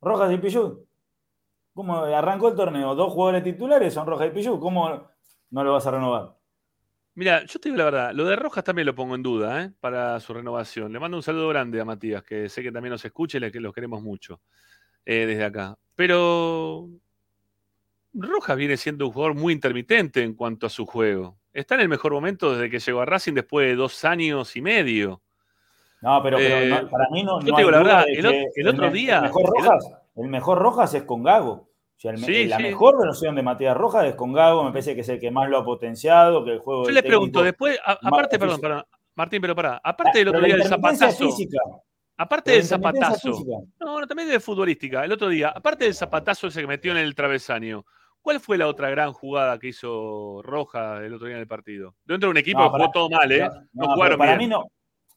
Rojas 0.00 0.32
y 0.32 0.38
Pichut. 0.38 0.80
¿Cómo 1.72 1.98
arrancó 1.98 2.48
el 2.48 2.54
torneo? 2.56 2.94
Dos 2.94 3.12
jugadores 3.12 3.44
titulares 3.44 3.94
son 3.94 4.06
Rojas 4.06 4.28
y 4.28 4.30
Pichut. 4.30 4.58
¿Cómo 4.60 5.08
no 5.50 5.64
lo 5.64 5.72
vas 5.72 5.86
a 5.86 5.90
renovar? 5.92 6.35
Mira, 7.16 7.44
yo 7.46 7.58
te 7.58 7.70
digo 7.70 7.78
la 7.78 7.84
verdad, 7.86 8.12
lo 8.12 8.26
de 8.26 8.36
Rojas 8.36 8.62
también 8.62 8.84
lo 8.84 8.94
pongo 8.94 9.14
en 9.14 9.22
duda, 9.22 9.62
¿eh? 9.62 9.70
Para 9.80 10.20
su 10.20 10.34
renovación. 10.34 10.92
Le 10.92 11.00
mando 11.00 11.16
un 11.16 11.22
saludo 11.22 11.48
grande 11.48 11.80
a 11.80 11.84
Matías, 11.86 12.22
que 12.22 12.50
sé 12.50 12.62
que 12.62 12.70
también 12.70 12.90
nos 12.90 13.04
escucha 13.06 13.38
y 13.38 13.50
que 13.50 13.58
los 13.58 13.72
queremos 13.72 14.02
mucho 14.02 14.40
eh, 15.06 15.24
desde 15.24 15.44
acá. 15.44 15.78
Pero 15.94 16.88
Rojas 18.12 18.56
viene 18.58 18.76
siendo 18.76 19.06
un 19.06 19.12
jugador 19.12 19.34
muy 19.34 19.54
intermitente 19.54 20.22
en 20.22 20.34
cuanto 20.34 20.66
a 20.66 20.70
su 20.70 20.84
juego. 20.84 21.38
Está 21.54 21.74
en 21.76 21.80
el 21.82 21.88
mejor 21.88 22.12
momento 22.12 22.52
desde 22.52 22.68
que 22.68 22.80
llegó 22.80 23.00
a 23.00 23.06
Racing 23.06 23.32
después 23.32 23.66
de 23.66 23.76
dos 23.76 24.04
años 24.04 24.54
y 24.54 24.60
medio. 24.60 25.22
No, 26.02 26.22
pero, 26.22 26.36
pero 26.36 26.54
Eh, 26.58 26.68
no- 26.82 26.90
para 26.90 27.08
mí 27.10 27.22
no. 27.24 27.40
yo 27.40 27.46
no 27.48 27.56
te 27.56 27.62
digo 27.62 27.70
la 27.70 27.78
verdad, 27.78 28.04
el 28.08 28.26
el 28.54 28.68
otro 28.68 28.88
me- 28.88 28.92
día- 28.92 29.16
El 29.16 29.22
mejor, 29.22 29.42
el 29.42 29.64
Rojas, 29.64 29.92
el 30.16 30.28
mejor 30.28 30.58
Rojas 30.58 30.92
es 30.92 31.02
con 31.04 31.22
Gago. 31.22 31.65
O 31.96 32.00
sea, 32.00 32.10
el 32.12 32.20
me- 32.20 32.26
Sí, 32.26 32.46
la 32.46 32.58
sí. 32.58 32.62
mejor 32.64 32.98
versión 33.00 33.34
de 33.34 33.42
Matías 33.42 33.76
Rojas 33.76 34.04
es 34.04 34.14
con 34.14 34.32
Gago. 34.32 34.64
Me 34.64 34.70
parece 34.70 34.94
que 34.94 35.00
es 35.00 35.08
el 35.08 35.18
que 35.18 35.30
más 35.30 35.48
lo 35.48 35.58
ha 35.58 35.64
potenciado. 35.64 36.44
Que 36.44 36.52
el 36.52 36.58
juego 36.58 36.82
Yo 36.82 36.86
del 36.86 36.94
le 36.96 37.02
pregunto, 37.02 37.42
después, 37.42 37.78
a- 37.84 37.98
aparte, 38.02 38.38
perdón, 38.38 38.60
perdón, 38.60 38.84
Martín, 39.14 39.40
pero 39.40 39.54
pará, 39.56 39.80
aparte 39.82 40.18
del 40.18 40.26
Pero 40.28 40.38
otro 40.38 40.46
día 40.46 40.56
del 40.56 40.66
zapatazo. 40.68 41.24
física. 41.26 41.58
Aparte 42.18 42.50
del 42.52 42.64
zapatazo. 42.64 43.32
física. 43.32 43.56
No, 43.80 44.00
no, 44.00 44.06
también 44.06 44.28
de 44.28 44.40
futbolística. 44.40 45.04
El 45.04 45.12
otro 45.12 45.28
día, 45.28 45.48
aparte 45.48 45.84
del 45.84 45.94
zapatazo 45.94 46.46
ese 46.48 46.60
que 46.60 46.66
metió 46.66 46.92
en 46.92 46.98
el 46.98 47.14
travesaño, 47.14 47.84
¿cuál 48.20 48.40
fue 48.40 48.58
la 48.58 48.66
otra 48.68 48.90
gran 48.90 49.12
jugada 49.14 49.58
que 49.58 49.68
hizo 49.68 50.42
Roja 50.42 50.98
el 51.04 51.14
otro 51.14 51.26
día 51.28 51.36
en 51.36 51.42
el 51.42 51.48
partido? 51.48 51.94
Dentro 52.04 52.28
de 52.28 52.30
un 52.32 52.36
equipo 52.36 52.58
No, 52.60 52.64
que 52.66 52.70
jugó 52.72 52.78
para- 52.80 52.92
todo 52.92 53.08
mal, 53.10 53.32
¿eh? 53.32 53.48
No, 53.72 53.86
No, 53.86 53.94
jugaron 53.94 54.18
para 54.18 54.36
bien. 54.36 54.48
mí 54.50 54.54
no. 54.54 54.64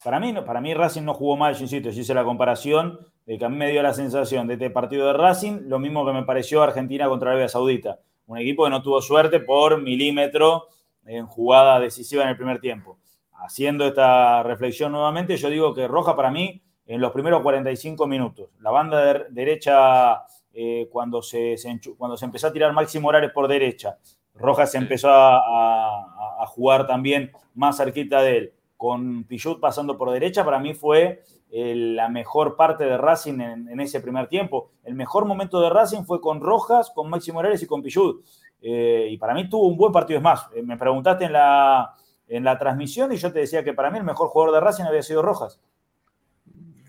Para 0.03 0.19
mí, 0.19 0.31
no, 0.31 0.45
para 0.45 0.61
mí 0.61 0.73
Racing 0.73 1.03
no 1.03 1.13
jugó 1.13 1.35
mal, 1.35 1.55
yo 1.55 1.63
insisto, 1.63 1.89
yo 1.89 2.01
hice 2.01 2.13
la 2.13 2.23
comparación 2.23 2.99
de 3.25 3.37
que 3.37 3.43
a 3.45 3.49
mí 3.49 3.57
me 3.57 3.69
dio 3.69 3.83
la 3.83 3.93
sensación 3.93 4.47
de 4.47 4.53
este 4.53 4.69
partido 4.69 5.07
de 5.07 5.13
Racing, 5.13 5.63
lo 5.67 5.77
mismo 5.77 6.05
que 6.05 6.13
me 6.13 6.23
pareció 6.23 6.63
Argentina 6.63 7.07
contra 7.09 7.31
Arabia 7.31 7.49
Saudita. 7.49 7.99
Un 8.27 8.37
equipo 8.37 8.63
que 8.63 8.69
no 8.69 8.81
tuvo 8.81 9.01
suerte 9.01 9.39
por 9.41 9.81
milímetro 9.81 10.67
en 11.05 11.25
jugada 11.25 11.79
decisiva 11.79 12.23
en 12.23 12.29
el 12.29 12.37
primer 12.37 12.59
tiempo. 12.61 12.97
Haciendo 13.33 13.85
esta 13.85 14.41
reflexión 14.43 14.91
nuevamente, 14.91 15.35
yo 15.35 15.49
digo 15.49 15.73
que 15.73 15.87
Roja 15.87 16.15
para 16.15 16.31
mí, 16.31 16.61
en 16.85 17.01
los 17.01 17.11
primeros 17.11 17.41
45 17.41 18.07
minutos, 18.07 18.49
la 18.61 18.71
banda 18.71 19.03
de- 19.03 19.25
derecha, 19.31 20.23
eh, 20.53 20.87
cuando, 20.91 21.21
se, 21.21 21.55
cuando 21.97 22.15
se 22.17 22.25
empezó 22.25 22.47
a 22.47 22.53
tirar 22.53 22.71
Máximo 22.73 23.03
Morales 23.03 23.31
por 23.33 23.47
derecha, 23.47 23.97
Rojas 24.33 24.73
empezó 24.75 25.09
a, 25.09 25.37
a- 25.37 26.43
a 26.43 26.45
jugar 26.47 26.87
también 26.87 27.31
más 27.53 27.77
cerquita 27.77 28.21
de 28.21 28.37
él, 28.37 28.53
con 28.79 29.25
Pichut 29.25 29.59
pasando 29.59 29.97
por 29.97 30.09
derecha, 30.09 30.45
para 30.45 30.57
mí 30.57 30.73
fue 30.73 31.21
eh, 31.51 31.75
la 31.75 32.07
mejor 32.07 32.55
parte 32.55 32.85
de 32.85 32.97
Racing 32.97 33.41
en, 33.41 33.67
en 33.67 33.79
ese 33.81 33.99
primer 33.99 34.27
tiempo. 34.27 34.71
El 34.85 34.95
mejor 34.95 35.25
momento 35.25 35.59
de 35.59 35.69
Racing 35.69 36.03
fue 36.03 36.21
con 36.21 36.39
Rojas, 36.39 36.89
con 36.95 37.09
Máximo 37.09 37.39
Morales 37.39 37.61
y 37.61 37.67
con 37.67 37.83
Pichut. 37.83 38.23
Eh, 38.61 39.09
y 39.11 39.17
para 39.17 39.33
mí 39.33 39.49
tuvo 39.49 39.67
un 39.67 39.75
buen 39.75 39.91
partido. 39.91 40.19
Es 40.19 40.23
más, 40.23 40.47
eh, 40.55 40.63
me 40.63 40.77
preguntaste 40.77 41.25
en 41.25 41.33
la, 41.33 41.93
en 42.29 42.45
la 42.45 42.57
transmisión 42.57 43.11
y 43.11 43.17
yo 43.17 43.33
te 43.33 43.39
decía 43.39 43.65
que 43.65 43.73
para 43.73 43.91
mí 43.91 43.97
el 43.97 44.05
mejor 44.05 44.29
jugador 44.29 44.55
de 44.55 44.61
Racing 44.61 44.85
había 44.85 45.03
sido 45.03 45.21
Rojas. 45.23 45.59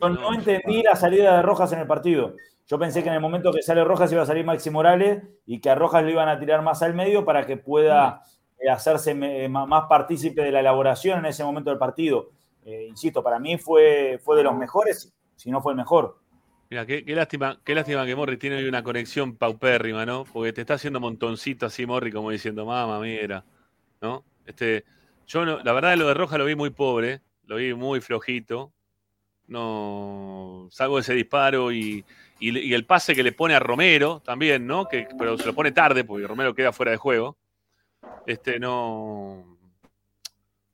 Yo 0.00 0.08
no 0.10 0.32
entendí 0.32 0.84
la 0.84 0.94
salida 0.94 1.38
de 1.38 1.42
Rojas 1.42 1.72
en 1.72 1.80
el 1.80 1.88
partido. 1.88 2.36
Yo 2.68 2.78
pensé 2.78 3.02
que 3.02 3.08
en 3.08 3.16
el 3.16 3.20
momento 3.20 3.50
que 3.52 3.62
sale 3.62 3.82
Rojas 3.82 4.12
iba 4.12 4.22
a 4.22 4.26
salir 4.26 4.44
Maxi 4.44 4.70
Morales 4.70 5.24
y 5.44 5.60
que 5.60 5.70
a 5.70 5.74
Rojas 5.74 6.04
le 6.04 6.12
iban 6.12 6.28
a 6.28 6.38
tirar 6.38 6.62
más 6.62 6.84
al 6.84 6.94
medio 6.94 7.24
para 7.24 7.46
que 7.46 7.56
pueda 7.56 8.22
hacerse 8.68 9.14
me- 9.14 9.48
ma- 9.48 9.66
más 9.66 9.84
partícipe 9.88 10.42
de 10.42 10.50
la 10.52 10.60
elaboración 10.60 11.20
en 11.20 11.26
ese 11.26 11.44
momento 11.44 11.70
del 11.70 11.78
partido. 11.78 12.30
Eh, 12.64 12.86
insisto, 12.88 13.22
para 13.22 13.38
mí 13.38 13.56
fue, 13.56 14.20
fue 14.22 14.36
de 14.36 14.42
los 14.42 14.54
mejores, 14.56 15.14
si 15.36 15.50
no 15.50 15.62
fue 15.62 15.72
el 15.72 15.78
mejor. 15.78 16.18
Mira, 16.68 16.84
qué, 16.86 17.02
lástima, 17.06 17.58
qué 17.64 17.74
lástima 17.74 18.04
que 18.06 18.14
Morri 18.14 18.36
tiene 18.36 18.56
hoy 18.56 18.68
una 18.68 18.82
conexión 18.82 19.36
paupérrima, 19.36 20.04
¿no? 20.06 20.24
Porque 20.24 20.52
te 20.52 20.60
está 20.60 20.74
haciendo 20.74 21.00
montoncito 21.00 21.66
así, 21.66 21.86
Morri, 21.86 22.12
como 22.12 22.30
diciendo, 22.30 22.64
mamá, 22.66 23.00
mira, 23.00 23.44
¿no? 24.00 24.24
Este, 24.46 24.84
yo 25.26 25.44
no, 25.44 25.58
la 25.60 25.72
verdad 25.72 25.96
lo 25.96 26.06
de 26.08 26.14
Roja 26.14 26.38
lo 26.38 26.44
vi 26.44 26.54
muy 26.54 26.70
pobre, 26.70 27.22
lo 27.46 27.56
vi 27.56 27.74
muy 27.74 28.00
flojito. 28.00 28.72
No 29.48 30.68
salgo 30.70 30.96
de 30.96 31.00
ese 31.00 31.14
disparo 31.14 31.72
y, 31.72 32.04
y, 32.38 32.56
y 32.56 32.72
el 32.72 32.86
pase 32.86 33.16
que 33.16 33.24
le 33.24 33.32
pone 33.32 33.54
a 33.54 33.58
Romero 33.58 34.20
también, 34.24 34.64
¿no? 34.64 34.86
Que, 34.86 35.08
pero 35.18 35.36
se 35.36 35.46
lo 35.46 35.54
pone 35.54 35.72
tarde 35.72 36.04
porque 36.04 36.26
Romero 36.26 36.54
queda 36.54 36.72
fuera 36.72 36.92
de 36.92 36.98
juego. 36.98 37.36
Este, 38.26 38.58
no. 38.58 39.58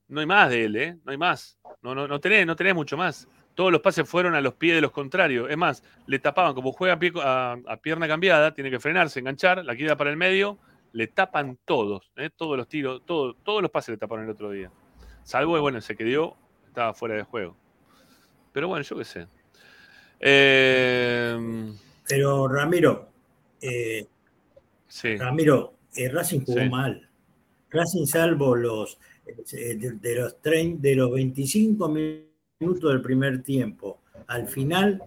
No 0.08 0.20
hay 0.20 0.26
más 0.26 0.50
de 0.50 0.64
él, 0.64 0.76
¿eh? 0.76 0.98
No 1.04 1.10
hay 1.12 1.18
más. 1.18 1.58
No, 1.82 1.94
no, 1.94 2.06
no, 2.06 2.20
tenés, 2.20 2.46
no 2.46 2.54
tenés 2.56 2.74
mucho 2.74 2.96
más. 2.96 3.28
Todos 3.54 3.72
los 3.72 3.80
pases 3.80 4.08
fueron 4.08 4.34
a 4.34 4.40
los 4.40 4.54
pies 4.54 4.74
de 4.74 4.80
los 4.80 4.92
contrarios. 4.92 5.50
Es 5.50 5.56
más, 5.56 5.82
le 6.06 6.18
tapaban, 6.18 6.54
como 6.54 6.72
juega 6.72 6.94
a, 6.94 6.98
pie- 6.98 7.20
a- 7.22 7.56
a 7.66 7.76
pierna 7.78 8.06
cambiada, 8.06 8.52
tiene 8.54 8.70
que 8.70 8.78
frenarse, 8.78 9.18
enganchar, 9.18 9.64
la 9.64 9.74
queda 9.74 9.96
para 9.96 10.10
el 10.10 10.16
medio, 10.16 10.58
le 10.92 11.08
tapan 11.08 11.58
todos, 11.64 12.12
¿eh? 12.16 12.30
todos 12.34 12.56
los 12.56 12.68
tiros, 12.68 13.02
todo- 13.04 13.34
todos 13.34 13.62
los 13.62 13.70
pases 13.70 13.90
le 13.94 13.96
taparon 13.96 14.24
el 14.26 14.30
otro 14.30 14.50
día. 14.50 14.70
Salvo, 15.24 15.58
bueno, 15.60 15.80
se 15.80 15.96
quedó, 15.96 16.36
estaba 16.66 16.94
fuera 16.94 17.14
de 17.16 17.22
juego. 17.24 17.56
Pero 18.52 18.68
bueno, 18.68 18.84
yo 18.84 18.96
qué 18.96 19.04
sé. 19.04 19.26
Eh, 20.20 21.72
Pero 22.08 22.46
Ramiro, 22.48 23.08
eh, 23.60 24.06
sí. 24.86 25.16
Ramiro, 25.16 25.74
eh, 25.96 26.08
Racing 26.10 26.40
jugó 26.44 26.60
Sí. 26.60 26.68
mal. 26.68 27.08
Racing, 27.76 28.06
salvo 28.06 28.56
los 28.56 28.98
eh, 29.26 29.74
de, 29.76 29.92
de 29.92 30.14
los, 30.16 30.40
trein- 30.42 30.78
de 30.78 30.94
los 30.96 31.12
25 31.12 31.88
minutos 31.88 32.90
del 32.92 33.00
primer 33.02 33.42
tiempo 33.42 34.00
al 34.28 34.46
final 34.48 35.02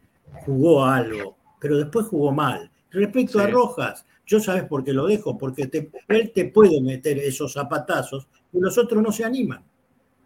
jugó 0.46 0.86
algo, 0.86 1.38
pero 1.60 1.78
después 1.78 2.06
jugó 2.08 2.32
mal. 2.32 2.70
Respecto 2.92 3.40
a. 3.40 3.48
Rojas, 3.48 4.06
yo 4.26 4.40
sabes 4.40 4.64
por 4.64 4.84
qué 4.84 4.94
lo 4.94 5.08
dejo, 5.08 5.38
porque 5.38 5.68
te- 5.68 5.90
él 6.08 6.32
te 6.34 6.46
puede 6.46 6.80
meter 6.82 7.18
esos 7.18 7.54
zapatazos 7.54 8.28
y 8.54 8.60
los 8.60 8.78
otros 8.78 9.02
no 9.04 9.12
se 9.12 9.24
animan, 9.26 9.64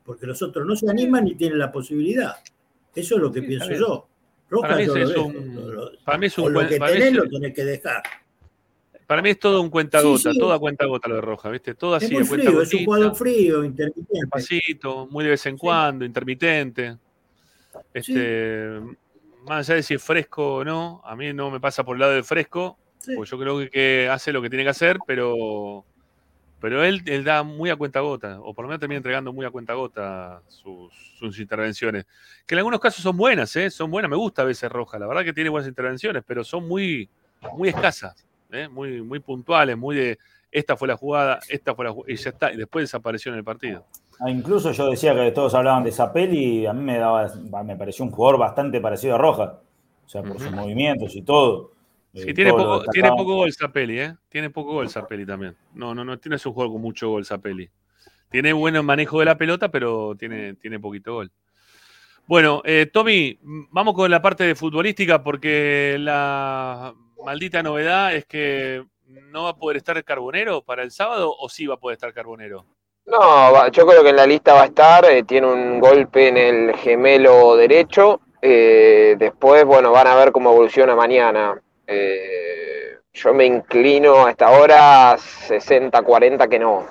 porque 0.04 0.26
los 0.28 0.42
otros 0.42 0.66
no 0.68 0.76
se 0.76 0.90
animan 0.90 1.28
y 1.28 1.36
tienen 1.36 1.58
la 1.60 1.72
posibilidad. 1.72 2.36
Eso 2.96 3.16
es 3.16 3.22
lo 3.22 3.32
que 3.32 3.42
pienso 3.42 3.72
yo. 3.74 4.08
Rojas 4.50 4.70
Para 4.72 4.80
mí 4.82 4.86
yo 4.88 4.96
es 4.98 5.02
lo 5.04 5.10
dejo, 5.10 5.26
un- 5.26 5.74
lo- 5.74 5.92
para 6.06 6.18
mí 6.18 6.26
es 6.28 6.38
un 6.38 6.44
con 6.44 6.54
lo 6.54 6.60
buen- 6.60 6.70
que 6.70 6.80
tenés 6.80 7.04
es- 7.06 7.14
lo 7.14 7.30
tenés 7.30 7.54
que 7.54 7.64
dejar. 7.66 8.04
Para 9.14 9.22
mí 9.22 9.30
es 9.30 9.38
todo 9.38 9.62
un 9.62 9.70
cuentagota, 9.70 10.32
Sí, 10.32 10.34
sí. 10.34 10.40
toda 10.40 10.58
cuentagota 10.58 11.08
lo 11.08 11.14
de 11.18 11.22
Roja, 11.22 11.48
¿viste? 11.52 11.76
Todo 11.76 11.94
así, 11.94 12.06
es 12.06 12.12
muy 12.14 12.24
frío, 12.24 12.64
es 12.64 12.74
un 12.74 12.84
jugador 12.84 13.16
frío, 13.16 13.64
intermitente. 13.64 14.12
despacito, 14.12 15.06
muy 15.06 15.24
de 15.24 15.30
vez 15.30 15.46
en 15.46 15.56
cuando, 15.56 16.04
intermitente. 16.04 16.98
Este, 17.94 18.72
Más 19.46 19.70
allá 19.70 19.76
de 19.76 19.84
si 19.84 19.94
es 19.94 20.02
fresco 20.02 20.56
o 20.56 20.66
no, 20.66 21.00
a 21.06 21.16
mí 21.16 21.32
no 21.32 21.52
me 21.52 21.60
pasa 21.60 21.84
por 21.84 21.96
el 21.96 22.00
lado 22.00 22.14
del 22.14 22.24
fresco, 22.24 22.80
porque 23.16 23.30
yo 23.30 23.38
creo 23.38 23.70
que, 23.70 24.10
hace 24.12 24.34
lo 24.34 24.42
que 24.42 24.50
tiene 24.50 24.64
que 24.64 24.72
hacer, 24.72 24.98
pero, 25.06 25.86
pero 26.60 26.84
él, 26.84 27.04
él 27.06 27.24
da 27.24 27.44
muy 27.44 27.70
a 27.70 27.76
cuentagota, 27.76 28.40
o 28.42 28.56
por 28.56 28.66
lo 28.66 28.70
menos 28.70 28.80
termina 28.80 28.98
entregando 28.98 29.32
muy 29.32 29.46
a 29.46 29.52
cuentagota 29.52 30.42
sus, 30.48 30.92
sus 31.20 31.40
intervenciones. 31.40 32.08
Que 32.48 32.56
en 32.56 32.58
algunos 32.58 32.80
casos 32.80 33.04
son 33.04 33.16
buenas, 33.16 33.56
¿eh? 33.58 33.70
Son 33.70 33.92
buenas, 33.92 34.10
me 34.10 34.18
gusta 34.18 34.42
a 34.42 34.46
veces 34.46 34.72
Roja, 34.72 34.98
la 34.98 35.06
verdad 35.06 35.24
que 35.24 35.34
tiene 35.34 35.52
buenas 35.52 35.70
intervenciones, 35.70 36.24
pero 36.26 36.44
son 36.44 36.68
muy, 36.68 37.08
muy 37.56 37.70
escasas, 37.70 38.26
¿eh? 38.54 38.70
muy, 38.70 39.02
muy 39.02 39.20
puntuales, 39.20 39.78
muy 39.78 39.96
de 39.96 40.20
esta 40.52 40.78
fue 40.78 40.88
la 40.88 40.96
jugada, 40.96 41.40
esta 41.50 41.74
fue 41.74 41.86
la 41.86 41.92
jugada, 41.92 42.14
y 42.14 42.16
ya 42.16 42.30
está, 42.30 42.54
y 42.54 42.58
después 42.58 42.84
desapareció 42.84 43.32
en 43.32 43.40
el 43.40 43.44
partido. 43.44 43.86
Ah, 44.20 44.30
Incluso 44.30 44.72
yo 44.72 44.90
decía 44.90 45.16
que 45.16 45.32
todos 45.32 45.56
hablaban 45.56 45.84
de 45.84 45.92
Zapelli 45.92 46.62
y 46.62 46.66
a 46.68 46.74
mí 46.74 46.84
me, 46.84 46.98
daba, 46.98 47.32
me 47.64 47.76
pareció 47.76 48.06
un 48.06 48.12
jugador 48.12 48.40
bastante 48.40 48.80
parecido 48.80 49.16
a 49.16 49.18
Roja. 49.18 49.60
O 50.06 50.10
sea, 50.10 50.22
por 50.22 50.40
sus 50.40 50.52
movimientos 50.52 51.16
y 51.16 51.24
todo. 51.24 51.72
Sí, 52.14 52.30
Eh, 52.30 52.34
tiene 52.34 52.52
todo 52.52 52.80
poco, 52.80 52.92
tiene 52.92 53.10
poco 53.10 53.36
gol 53.36 53.54
Zapelli, 53.54 54.00
¿eh? 54.00 54.16
Tiene 54.30 54.50
poco 54.52 54.74
gol 54.74 54.90
Zapelli 54.90 55.26
también. 55.26 55.56
No, 55.74 55.96
no, 55.96 56.06
no 56.06 56.20
tiene 56.20 56.38
su 56.38 56.54
juego 56.54 56.74
con 56.74 56.82
mucho 56.82 57.10
gol 57.10 57.26
Zapelli. 57.26 57.68
Tiene 58.30 58.54
buen 58.54 58.86
manejo 58.86 59.20
de 59.20 59.26
la 59.26 59.38
pelota, 59.38 59.70
pero 59.70 60.16
tiene, 60.16 60.54
tiene 60.56 60.80
poquito 60.80 61.16
gol. 61.16 61.32
Bueno, 62.28 62.62
eh, 62.66 62.90
Tommy, 62.92 63.40
vamos 63.72 63.96
con 63.96 64.10
la 64.12 64.22
parte 64.22 64.44
de 64.44 64.56
futbolística 64.56 65.24
porque 65.24 65.98
la 66.00 66.94
maldita 67.24 67.64
novedad 67.64 68.16
es 68.16 68.26
que 68.26 68.84
no 69.08 69.44
va 69.44 69.50
a 69.50 69.56
poder 69.56 69.78
estar 69.78 70.02
Carbonero 70.04 70.62
para 70.62 70.84
el 70.84 70.92
sábado 70.92 71.36
o 71.38 71.50
sí 71.50 71.66
va 71.66 71.76
a 71.76 71.80
poder 71.80 71.96
estar 71.96 72.14
Carbonero. 72.14 72.66
No, 73.06 73.68
yo 73.70 73.86
creo 73.86 74.04
que 74.04 74.10
en 74.10 74.16
la 74.16 74.26
lista 74.26 74.54
va 74.54 74.64
a 74.64 74.68
estar, 74.68 75.06
eh, 75.06 75.24
tiene 75.24 75.48
un 75.48 75.80
golpe 75.80 76.30
en 76.30 76.38
el 76.38 76.76
gemelo 76.78 77.56
derecho, 77.58 78.22
eh, 78.42 79.16
después, 79.18 79.66
bueno, 79.66 79.92
van 79.92 80.08
a 80.08 80.16
ver 80.16 80.32
cómo 80.32 80.52
evoluciona 80.52 80.96
mañana. 80.96 81.62
Eh, 81.86 82.98
yo 83.12 83.34
me 83.34 83.46
inclino 83.46 84.26
a 84.26 84.32
esta 84.32 84.52
hora 84.52 85.18
60-40 85.18 86.48
que 86.48 86.60
no, 86.60 86.88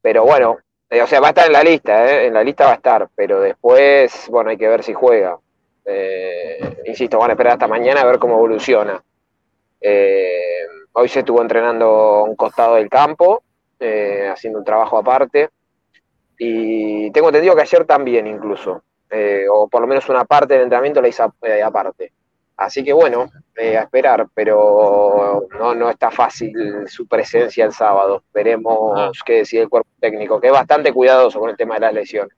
pero 0.00 0.24
bueno, 0.24 0.58
o 0.90 1.06
sea, 1.06 1.20
va 1.20 1.28
a 1.28 1.30
estar 1.30 1.46
en 1.46 1.52
la 1.52 1.62
lista, 1.62 2.22
en 2.22 2.32
la 2.32 2.42
lista 2.42 2.64
va 2.64 2.72
a 2.72 2.76
estar, 2.76 3.08
pero 3.14 3.40
después, 3.40 4.26
bueno, 4.30 4.50
hay 4.50 4.56
que 4.56 4.68
ver 4.68 4.82
si 4.82 4.94
juega. 4.94 5.38
Insisto, 6.84 7.18
van 7.18 7.30
a 7.30 7.32
esperar 7.34 7.52
hasta 7.54 7.68
mañana 7.68 8.00
a 8.00 8.06
ver 8.06 8.18
cómo 8.18 8.34
evoluciona. 8.34 9.02
Eh, 9.80 10.66
hoy 10.92 11.08
se 11.08 11.20
estuvo 11.20 11.42
entrenando 11.42 11.86
a 11.86 12.24
un 12.24 12.36
costado 12.36 12.76
del 12.76 12.88
campo, 12.88 13.42
eh, 13.78 14.28
haciendo 14.32 14.58
un 14.58 14.64
trabajo 14.64 14.98
aparte. 14.98 15.50
Y 16.38 17.10
tengo 17.12 17.28
entendido 17.28 17.54
que 17.54 17.62
ayer 17.62 17.84
también 17.84 18.26
incluso, 18.26 18.82
eh, 19.10 19.46
o 19.50 19.68
por 19.68 19.80
lo 19.80 19.86
menos 19.86 20.08
una 20.08 20.24
parte 20.24 20.54
del 20.54 20.64
entrenamiento 20.64 21.00
la 21.00 21.08
hizo 21.08 21.34
eh, 21.42 21.62
aparte. 21.62 22.12
Así 22.56 22.82
que 22.82 22.92
bueno, 22.92 23.30
a 23.58 23.62
esperar, 23.62 24.28
pero 24.32 25.46
no, 25.58 25.74
no 25.74 25.90
está 25.90 26.10
fácil 26.10 26.54
su 26.86 27.06
presencia 27.06 27.66
el 27.66 27.72
sábado. 27.72 28.22
Veremos 28.32 29.22
qué 29.24 29.34
decide 29.38 29.62
el 29.62 29.68
cuerpo 29.68 29.90
técnico, 30.00 30.40
que 30.40 30.46
es 30.46 30.52
bastante 30.54 30.92
cuidadoso 30.92 31.38
con 31.38 31.50
el 31.50 31.56
tema 31.56 31.74
de 31.74 31.80
las 31.82 31.92
lesiones. 31.92 32.34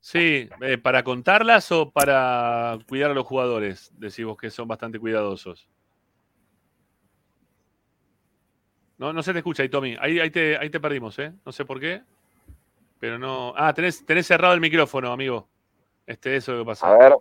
Sí, 0.00 0.48
eh, 0.62 0.78
¿para 0.78 1.02
contarlas 1.02 1.70
o 1.72 1.90
para 1.90 2.78
cuidar 2.88 3.10
a 3.10 3.14
los 3.14 3.26
jugadores? 3.26 3.90
Decimos 3.94 4.38
que 4.38 4.50
son 4.50 4.68
bastante 4.68 4.98
cuidadosos. 4.98 5.68
No, 8.98 9.12
no 9.12 9.22
se 9.22 9.32
te 9.32 9.38
escucha 9.38 9.62
ahí, 9.62 9.68
Tommy. 9.68 9.96
Ahí, 10.00 10.18
ahí, 10.18 10.30
te, 10.30 10.56
ahí 10.58 10.70
te 10.70 10.80
perdimos, 10.80 11.18
¿eh? 11.18 11.32
No 11.46 11.52
sé 11.52 11.64
por 11.64 11.80
qué. 11.80 12.02
Pero 12.98 13.18
no. 13.18 13.54
Ah, 13.56 13.72
tenés, 13.72 14.04
tenés 14.04 14.26
cerrado 14.26 14.54
el 14.54 14.60
micrófono, 14.60 15.12
amigo. 15.12 15.48
Este, 16.06 16.36
eso 16.36 16.52
es 16.52 16.58
lo 16.58 16.64
que 16.64 16.68
pasa. 16.68 16.88
A 16.88 16.98
ver, 16.98 17.14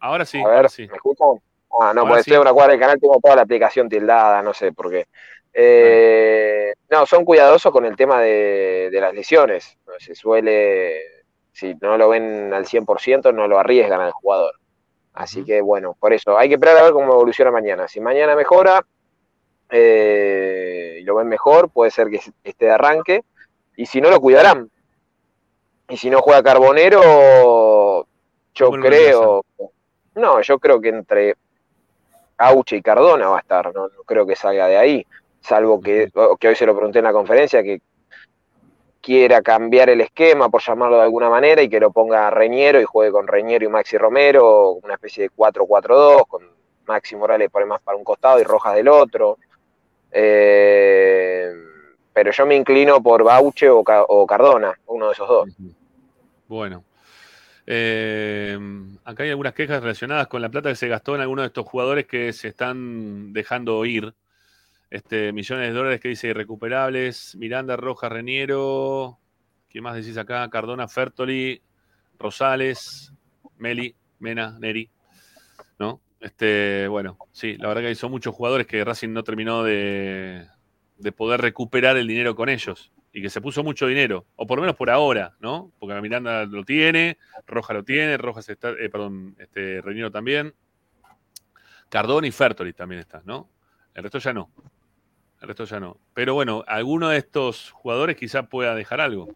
Ahora 0.00 0.24
sí, 0.24 0.42
a 0.42 0.48
ver, 0.48 0.70
sí. 0.70 0.88
¿me 0.88 0.96
escuchan? 0.96 1.28
Ah, 1.78 1.92
no, 1.94 2.00
Ahora 2.00 2.12
puede 2.12 2.22
sí. 2.24 2.30
ser 2.30 2.40
una 2.40 2.52
cuadra 2.52 2.72
del 2.72 2.80
canal, 2.80 2.98
tengo 2.98 3.20
toda 3.22 3.36
la 3.36 3.42
aplicación 3.42 3.88
tildada, 3.88 4.42
no 4.42 4.54
sé 4.54 4.72
por 4.72 4.90
qué. 4.90 5.06
Eh, 5.52 6.72
no, 6.90 7.04
son 7.06 7.24
cuidadosos 7.24 7.70
con 7.70 7.84
el 7.84 7.96
tema 7.96 8.20
de, 8.20 8.88
de 8.90 9.00
las 9.00 9.12
lesiones. 9.12 9.78
Se 9.98 10.14
suele, 10.14 11.02
si 11.52 11.74
no 11.80 11.98
lo 11.98 12.08
ven 12.08 12.52
al 12.54 12.64
100%, 12.64 13.34
no 13.34 13.46
lo 13.46 13.58
arriesgan 13.58 14.00
al 14.00 14.12
jugador. 14.12 14.54
Así 15.12 15.44
que 15.44 15.60
bueno, 15.60 15.96
por 16.00 16.12
eso, 16.12 16.38
hay 16.38 16.48
que 16.48 16.54
esperar 16.54 16.78
a 16.78 16.84
ver 16.84 16.92
cómo 16.92 17.12
evoluciona 17.12 17.50
mañana. 17.50 17.86
Si 17.88 18.00
mañana 18.00 18.34
mejora 18.34 18.86
eh, 19.70 20.98
y 21.00 21.04
lo 21.04 21.16
ven 21.16 21.28
mejor, 21.28 21.70
puede 21.70 21.90
ser 21.90 22.08
que 22.08 22.20
esté 22.44 22.66
de 22.66 22.72
arranque. 22.72 23.24
Y 23.76 23.86
si 23.86 24.00
no, 24.00 24.10
lo 24.10 24.20
cuidarán. 24.20 24.70
Y 25.88 25.96
si 25.96 26.10
no 26.10 26.20
juega 26.20 26.42
Carbonero, 26.42 28.06
yo 28.54 28.66
¿Cómo 28.66 28.76
lo 28.76 28.84
creo, 28.84 29.44
no, 30.14 30.40
yo 30.40 30.58
creo 30.58 30.80
que 30.80 30.88
entre 30.88 31.36
Auche 32.38 32.76
y 32.76 32.82
Cardona 32.82 33.28
va 33.28 33.38
a 33.38 33.40
estar, 33.40 33.74
no, 33.74 33.88
no 33.88 34.02
creo 34.04 34.26
que 34.26 34.36
salga 34.36 34.66
de 34.66 34.76
ahí, 34.76 35.06
salvo 35.40 35.80
que, 35.80 36.10
que 36.38 36.48
hoy 36.48 36.54
se 36.54 36.66
lo 36.66 36.76
pregunté 36.76 36.98
en 36.98 37.04
la 37.04 37.12
conferencia, 37.12 37.62
que 37.62 37.80
quiera 39.00 39.40
cambiar 39.42 39.90
el 39.90 40.00
esquema, 40.00 40.48
por 40.48 40.62
llamarlo 40.62 40.96
de 40.96 41.02
alguna 41.02 41.30
manera, 41.30 41.62
y 41.62 41.68
que 41.68 41.80
lo 41.80 41.90
ponga 41.90 42.28
a 42.28 42.30
Reñero 42.30 42.80
y 42.80 42.84
juegue 42.84 43.12
con 43.12 43.26
Reñero 43.26 43.64
y 43.64 43.68
Maxi 43.68 43.96
Romero, 43.96 44.72
una 44.72 44.94
especie 44.94 45.24
de 45.24 45.30
4-4-2, 45.30 46.26
con 46.28 46.42
Maxi 46.86 47.16
Morales 47.16 47.50
por 47.50 47.64
más 47.66 47.80
para 47.80 47.96
un 47.96 48.04
costado 48.04 48.40
y 48.40 48.44
Rojas 48.44 48.74
del 48.74 48.88
otro. 48.88 49.38
Eh, 50.12 51.52
pero 52.12 52.30
yo 52.32 52.46
me 52.46 52.56
inclino 52.56 53.02
por 53.02 53.22
Bauche 53.24 53.68
o, 53.68 53.82
Ca- 53.84 54.04
o 54.08 54.26
Cardona, 54.26 54.78
uno 54.86 55.06
de 55.06 55.12
esos 55.12 55.28
dos. 55.28 55.48
Bueno. 56.48 56.84
Eh, 57.66 58.58
acá 59.04 59.22
hay 59.22 59.30
algunas 59.30 59.54
quejas 59.54 59.80
relacionadas 59.80 60.26
con 60.26 60.42
la 60.42 60.48
plata 60.48 60.70
que 60.70 60.74
se 60.76 60.88
gastó 60.88 61.14
en 61.14 61.20
algunos 61.20 61.44
de 61.44 61.48
estos 61.48 61.66
jugadores 61.66 62.06
que 62.06 62.32
se 62.32 62.48
están 62.48 63.32
dejando 63.32 63.84
ir. 63.84 64.12
Este, 64.90 65.32
millones 65.32 65.68
de 65.68 65.74
dólares 65.74 66.00
que 66.00 66.08
dice 66.08 66.28
irrecuperables. 66.28 67.36
Miranda, 67.36 67.76
Rojas, 67.76 68.10
Reniero. 68.10 69.18
¿Qué 69.68 69.80
más 69.80 69.94
decís 69.94 70.18
acá? 70.18 70.48
Cardona, 70.50 70.88
Fertoli, 70.88 71.62
Rosales, 72.18 73.12
Meli, 73.58 73.94
Mena, 74.18 74.58
Neri. 74.58 74.90
¿No? 75.78 76.00
Este, 76.20 76.86
bueno, 76.88 77.16
sí, 77.32 77.56
la 77.56 77.68
verdad 77.68 77.82
que 77.82 77.94
son 77.94 78.10
muchos 78.10 78.34
jugadores 78.34 78.66
que 78.66 78.84
Racing 78.84 79.08
no 79.12 79.24
terminó 79.24 79.64
de, 79.64 80.46
de 80.98 81.12
poder 81.12 81.40
recuperar 81.40 81.96
el 81.96 82.06
dinero 82.06 82.36
con 82.36 82.48
ellos. 82.48 82.92
Y 83.12 83.22
que 83.22 83.30
se 83.30 83.40
puso 83.40 83.64
mucho 83.64 83.88
dinero, 83.88 84.24
o 84.36 84.46
por 84.46 84.58
lo 84.58 84.62
menos 84.62 84.76
por 84.76 84.88
ahora, 84.88 85.34
¿no? 85.40 85.72
Porque 85.80 86.00
Miranda 86.00 86.44
lo 86.44 86.64
tiene, 86.64 87.18
Roja 87.44 87.74
lo 87.74 87.82
tiene, 87.82 88.16
Rojas 88.16 88.48
está, 88.48 88.70
eh, 88.70 88.88
perdón, 88.88 89.34
este, 89.40 89.80
Reñero 89.80 90.12
también. 90.12 90.54
Cardona 91.88 92.28
y 92.28 92.30
Fertoli 92.30 92.72
también 92.72 93.00
están, 93.00 93.22
¿no? 93.24 93.48
El 93.94 94.04
resto 94.04 94.18
ya 94.20 94.32
no. 94.32 94.50
El 95.40 95.48
resto 95.48 95.64
ya 95.64 95.80
no. 95.80 95.98
Pero 96.14 96.34
bueno, 96.34 96.62
alguno 96.68 97.08
de 97.08 97.18
estos 97.18 97.72
jugadores 97.72 98.14
quizá 98.14 98.44
pueda 98.44 98.76
dejar 98.76 99.00
algo. 99.00 99.28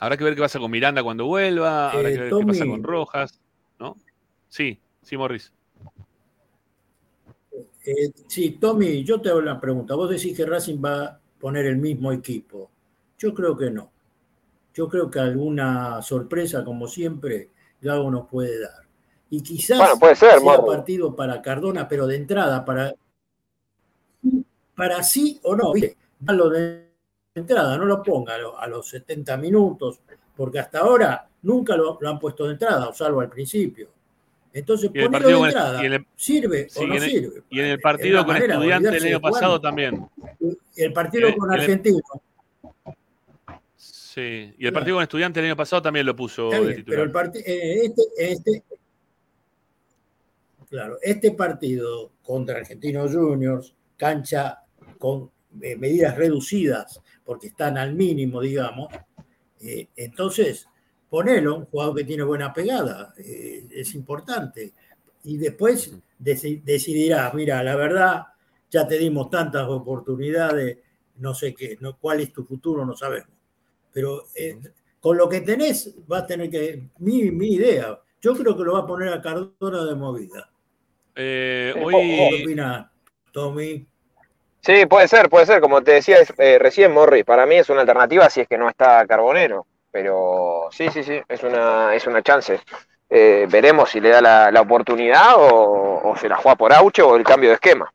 Habrá 0.00 0.16
que 0.16 0.24
ver 0.24 0.34
qué 0.34 0.40
pasa 0.40 0.58
con 0.58 0.70
Miranda 0.70 1.02
cuando 1.02 1.26
vuelva, 1.26 1.90
habrá 1.90 2.08
Eh, 2.08 2.14
que 2.14 2.20
ver 2.20 2.32
qué 2.32 2.46
pasa 2.46 2.64
con 2.64 2.82
Rojas, 2.82 3.40
¿no? 3.78 3.94
Sí, 4.48 4.80
sí, 5.06 5.16
Morris. 5.16 5.52
Eh, 7.84 8.12
sí, 8.26 8.50
Tommy, 8.60 9.04
yo 9.04 9.20
te 9.20 9.28
hago 9.30 9.38
una 9.38 9.60
pregunta. 9.60 9.94
Vos 9.94 10.10
decís 10.10 10.36
que 10.36 10.44
Racing 10.44 10.82
va 10.84 11.04
a 11.04 11.20
poner 11.38 11.66
el 11.66 11.76
mismo 11.76 12.12
equipo. 12.12 12.70
Yo 13.18 13.32
creo 13.32 13.56
que 13.56 13.70
no. 13.70 13.90
Yo 14.74 14.88
creo 14.88 15.10
que 15.10 15.20
alguna 15.20 16.02
sorpresa, 16.02 16.64
como 16.64 16.86
siempre, 16.88 17.50
Gago 17.80 18.10
nos 18.10 18.28
puede 18.28 18.60
dar. 18.60 18.84
Y 19.30 19.42
quizás 19.42 19.78
Bueno, 19.78 19.98
puede 19.98 20.16
ser, 20.16 20.38
sea 20.38 20.64
partido 20.64 21.14
para 21.16 21.40
Cardona, 21.40 21.88
pero 21.88 22.06
de 22.06 22.16
entrada, 22.16 22.64
para, 22.64 22.94
para 24.74 25.02
sí 25.02 25.40
o 25.44 25.56
no, 25.56 25.72
¿viste? 25.72 25.96
Dalo 26.18 26.48
de 26.50 26.86
entrada, 27.34 27.76
no 27.76 27.84
lo 27.84 28.02
ponga 28.02 28.34
a, 28.34 28.38
lo- 28.38 28.58
a 28.58 28.66
los 28.66 28.88
70 28.88 29.36
minutos, 29.36 30.00
porque 30.36 30.58
hasta 30.58 30.80
ahora 30.80 31.28
nunca 31.42 31.76
lo, 31.76 31.98
lo 32.00 32.08
han 32.08 32.18
puesto 32.18 32.44
de 32.46 32.52
entrada, 32.52 32.88
o 32.88 32.92
salvo 32.94 33.20
al 33.20 33.28
principio. 33.28 33.88
Entonces, 34.56 34.90
Y 34.94 35.00
el 35.00 35.10
partido 35.10 35.42
de 35.42 35.48
entrada, 35.48 35.82
y 35.82 35.86
en 35.86 35.92
el- 35.92 36.06
¿sirve 36.16 36.66
Sí, 36.70 36.80
o 36.82 36.86
no 36.86 36.94
y 36.94 36.96
en 36.96 37.02
el- 37.02 37.10
sirve? 37.10 37.42
Y 37.50 37.60
en 37.60 37.66
el 37.66 37.78
partido 37.78 38.18
con 38.24 38.28
manera 38.28 38.46
de 38.46 38.52
estudiante 38.54 38.96
el 38.96 39.04
año 39.04 39.20
pasado 39.20 39.60
también. 39.60 40.06
Y 40.74 40.82
el 40.82 40.92
partido 40.94 41.28
el- 41.28 41.36
con 41.36 41.52
Argentino, 41.52 41.98
Sí, 43.76 44.54
y 44.58 44.66
el 44.66 44.72
partido 44.72 44.96
con 44.96 45.02
estudiantes 45.02 45.42
el 45.42 45.46
año 45.50 45.56
pasado 45.56 45.82
también 45.82 46.06
lo 46.06 46.16
puso 46.16 46.46
Está 46.46 46.56
de 46.60 46.64
bien, 46.68 46.76
titular. 46.76 46.96
pero 46.96 47.02
el 47.04 47.12
partido, 47.12 47.44
este, 47.46 48.02
este, 48.16 48.62
claro, 50.70 50.96
este 51.02 51.32
partido 51.32 52.12
contra 52.22 52.56
Argentinos 52.56 53.12
Juniors, 53.14 53.74
cancha 53.98 54.60
con 54.98 55.30
eh, 55.60 55.76
medidas 55.76 56.16
reducidas, 56.16 57.00
porque 57.26 57.48
están 57.48 57.76
al 57.76 57.94
mínimo, 57.94 58.40
digamos, 58.40 58.88
eh, 59.60 59.88
entonces 59.96 60.66
ponelo, 61.08 61.56
un 61.56 61.64
jugador 61.66 61.96
que 61.96 62.04
tiene 62.04 62.22
buena 62.22 62.52
pegada, 62.52 63.12
eh, 63.18 63.66
es 63.70 63.94
importante. 63.94 64.72
Y 65.24 65.38
después 65.38 65.92
deci- 66.20 66.62
decidirás, 66.62 67.34
mira, 67.34 67.62
la 67.62 67.76
verdad, 67.76 68.22
ya 68.70 68.86
te 68.86 68.98
dimos 68.98 69.30
tantas 69.30 69.66
oportunidades, 69.68 70.78
no 71.16 71.34
sé 71.34 71.54
qué, 71.54 71.76
no, 71.80 71.96
cuál 71.98 72.20
es 72.20 72.32
tu 72.32 72.44
futuro, 72.44 72.84
no 72.84 72.96
sabemos. 72.96 73.30
Pero 73.92 74.24
eh, 74.34 74.58
con 75.00 75.16
lo 75.16 75.28
que 75.28 75.40
tenés, 75.40 75.94
va 76.10 76.18
a 76.18 76.26
tener 76.26 76.50
que. 76.50 76.88
Mi, 76.98 77.30
mi 77.30 77.54
idea, 77.54 77.98
yo 78.20 78.34
creo 78.34 78.56
que 78.56 78.64
lo 78.64 78.74
va 78.74 78.80
a 78.80 78.86
poner 78.86 79.08
a 79.12 79.20
Cardona 79.22 79.84
de 79.84 79.94
movida. 79.94 80.50
Eh, 81.14 81.72
¿Qué 81.74 81.82
hoy, 81.82 82.42
opina 82.42 82.92
Tommy? 83.32 83.86
Sí, 84.60 84.84
puede 84.86 85.08
ser, 85.08 85.30
puede 85.30 85.46
ser. 85.46 85.60
Como 85.60 85.82
te 85.82 85.92
decía 85.92 86.18
eh, 86.38 86.58
recién, 86.58 86.92
Morris, 86.92 87.24
para 87.24 87.46
mí 87.46 87.54
es 87.54 87.70
una 87.70 87.80
alternativa 87.82 88.28
si 88.28 88.40
es 88.42 88.48
que 88.48 88.58
no 88.58 88.68
está 88.68 89.06
Carbonero. 89.06 89.66
Pero 89.96 90.68
sí, 90.72 90.90
sí, 90.90 91.02
sí, 91.02 91.18
es 91.26 91.42
una, 91.42 91.94
es 91.94 92.06
una 92.06 92.20
chance. 92.20 92.60
Eh, 93.08 93.46
veremos 93.50 93.88
si 93.88 93.98
le 93.98 94.10
da 94.10 94.20
la, 94.20 94.50
la 94.50 94.60
oportunidad 94.60 95.36
o, 95.38 96.10
o 96.10 96.16
se 96.16 96.28
la 96.28 96.36
juega 96.36 96.54
por 96.54 96.70
Aucho 96.74 97.08
o 97.08 97.16
el 97.16 97.24
cambio 97.24 97.48
de 97.48 97.54
esquema. 97.54 97.90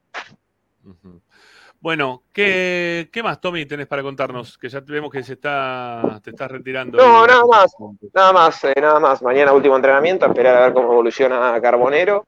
bueno, 1.80 2.24
¿qué, 2.34 3.08
¿qué 3.14 3.22
más, 3.22 3.40
Tommy, 3.40 3.68
tenés 3.68 3.86
para 3.86 4.02
contarnos? 4.02 4.58
Que 4.58 4.68
ya 4.68 4.80
vemos 4.80 5.12
que 5.12 5.22
se 5.22 5.34
está, 5.34 6.20
te 6.24 6.32
estás 6.32 6.50
retirando. 6.50 6.98
No, 6.98 7.28
nada 7.28 7.46
más, 7.46 7.72
nada 8.12 8.34
más, 8.34 8.64
eh, 8.64 8.74
nada 8.82 9.00
más. 9.00 9.22
Mañana 9.22 9.54
último 9.54 9.76
entrenamiento, 9.76 10.26
esperar 10.26 10.56
a 10.58 10.62
ver 10.62 10.74
cómo 10.74 10.92
evoluciona 10.94 11.62
Carbonero. 11.62 12.26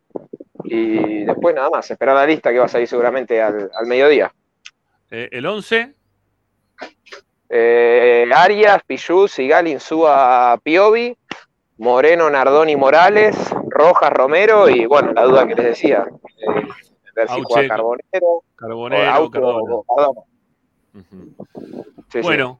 Y 0.65 1.23
después 1.25 1.55
nada 1.55 1.71
más, 1.71 1.89
esperar 1.89 2.15
la 2.15 2.27
lista 2.27 2.51
que 2.51 2.59
va 2.59 2.65
a 2.65 2.69
salir 2.69 2.87
seguramente 2.87 3.41
al, 3.41 3.71
al 3.73 3.87
mediodía. 3.87 4.31
Eh, 5.09 5.29
el 5.31 5.47
11, 5.47 5.95
Eh, 7.55 8.27
Arias, 8.33 8.81
Pichu, 8.83 9.27
Sigal, 9.27 9.67
Insúa, 9.67 10.59
Piovi, 10.63 11.15
Moreno, 11.77 12.27
Nardoni, 12.27 12.75
Morales, 12.75 13.35
Rojas, 13.69 14.11
Romero 14.11 14.67
y 14.67 14.87
bueno, 14.87 15.13
la 15.13 15.23
duda 15.25 15.47
que 15.47 15.53
les 15.53 15.65
decía, 15.65 16.03
eh, 16.09 16.67
ver 17.15 17.27
si 17.27 17.33
Auche, 17.35 17.45
juega 17.53 17.67
Carbonero, 17.67 18.43
Carbonero, 18.55 19.03
o 19.85 20.01
Auto. 20.01 20.25
Sí, 20.93 21.03
sí. 22.09 22.21
Bueno, 22.21 22.59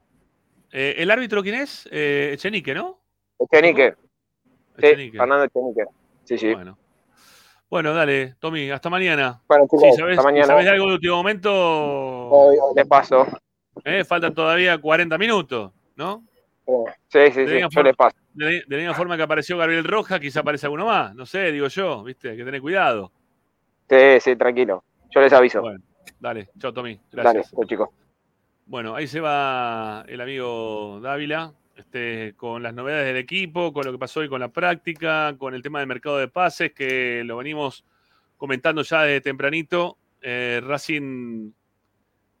eh, 0.70 0.94
¿el 0.98 1.10
árbitro 1.10 1.42
quién 1.42 1.56
es? 1.56 1.88
Eh, 1.90 2.30
Echenique, 2.34 2.72
¿no? 2.72 3.00
Echenique. 3.40 3.96
Sí, 4.78 4.86
Echenique. 4.86 5.18
Fernando 5.18 5.44
Echenique. 5.44 5.84
Sí, 6.22 6.38
sí. 6.38 6.54
Bueno. 6.54 6.78
Bueno, 7.68 7.94
dale, 7.94 8.36
Tommy, 8.38 8.70
hasta 8.70 8.88
mañana. 8.90 9.42
Bueno, 9.48 9.64
chicos, 9.64 9.82
Si 9.90 9.96
sabés, 9.96 10.18
hasta 10.18 10.30
mañana. 10.30 10.46
sabés 10.46 10.68
algo 10.68 10.86
de 10.86 10.94
último 10.94 11.16
momento, 11.16 11.50
Hoy, 12.30 12.56
hoy 12.62 12.74
les 12.76 12.86
paso. 12.86 13.26
Eh, 13.84 14.04
faltan 14.04 14.34
todavía 14.34 14.78
40 14.78 15.18
minutos, 15.18 15.72
¿no? 15.96 16.24
Sí, 17.08 17.18
sí, 17.32 17.46
sí, 17.46 17.60
yo 17.70 17.82
les 17.82 17.96
paso. 17.96 18.16
De 18.32 18.64
la, 18.66 18.76
misma 18.76 18.94
forma 18.94 19.16
que 19.16 19.22
apareció 19.22 19.58
Gabriel 19.58 19.84
Roja, 19.84 20.18
quizá 20.18 20.40
aparece 20.40 20.66
alguno 20.66 20.86
más. 20.86 21.14
No 21.14 21.26
sé, 21.26 21.52
digo 21.52 21.68
yo, 21.68 22.02
¿viste? 22.02 22.30
Hay 22.30 22.36
que 22.36 22.44
tener 22.44 22.60
cuidado. 22.60 23.12
Sí, 23.88 24.20
sí, 24.20 24.36
tranquilo. 24.36 24.82
Yo 25.10 25.20
les 25.20 25.32
aviso. 25.32 25.60
Bueno, 25.60 25.80
dale, 26.18 26.48
chao, 26.58 26.72
Tommy. 26.72 26.98
Dale, 27.12 27.22
Gracias. 27.22 27.50
chau, 27.52 27.64
chicos. 27.64 27.90
Bueno, 28.66 28.94
ahí 28.94 29.06
se 29.06 29.20
va 29.20 30.04
el 30.08 30.20
amigo 30.20 30.98
Dávila, 31.02 31.52
este, 31.76 32.34
con 32.34 32.62
las 32.62 32.72
novedades 32.72 33.06
del 33.06 33.18
equipo, 33.18 33.72
con 33.72 33.84
lo 33.84 33.92
que 33.92 33.98
pasó 33.98 34.20
hoy 34.20 34.28
con 34.28 34.40
la 34.40 34.48
práctica, 34.48 35.36
con 35.36 35.54
el 35.54 35.62
tema 35.62 35.80
del 35.80 35.88
mercado 35.88 36.16
de 36.16 36.28
pases, 36.28 36.72
que 36.72 37.22
lo 37.24 37.36
venimos 37.36 37.84
comentando 38.38 38.82
ya 38.82 39.02
desde 39.02 39.20
tempranito. 39.20 39.98
Eh, 40.22 40.62
Racing 40.64 41.52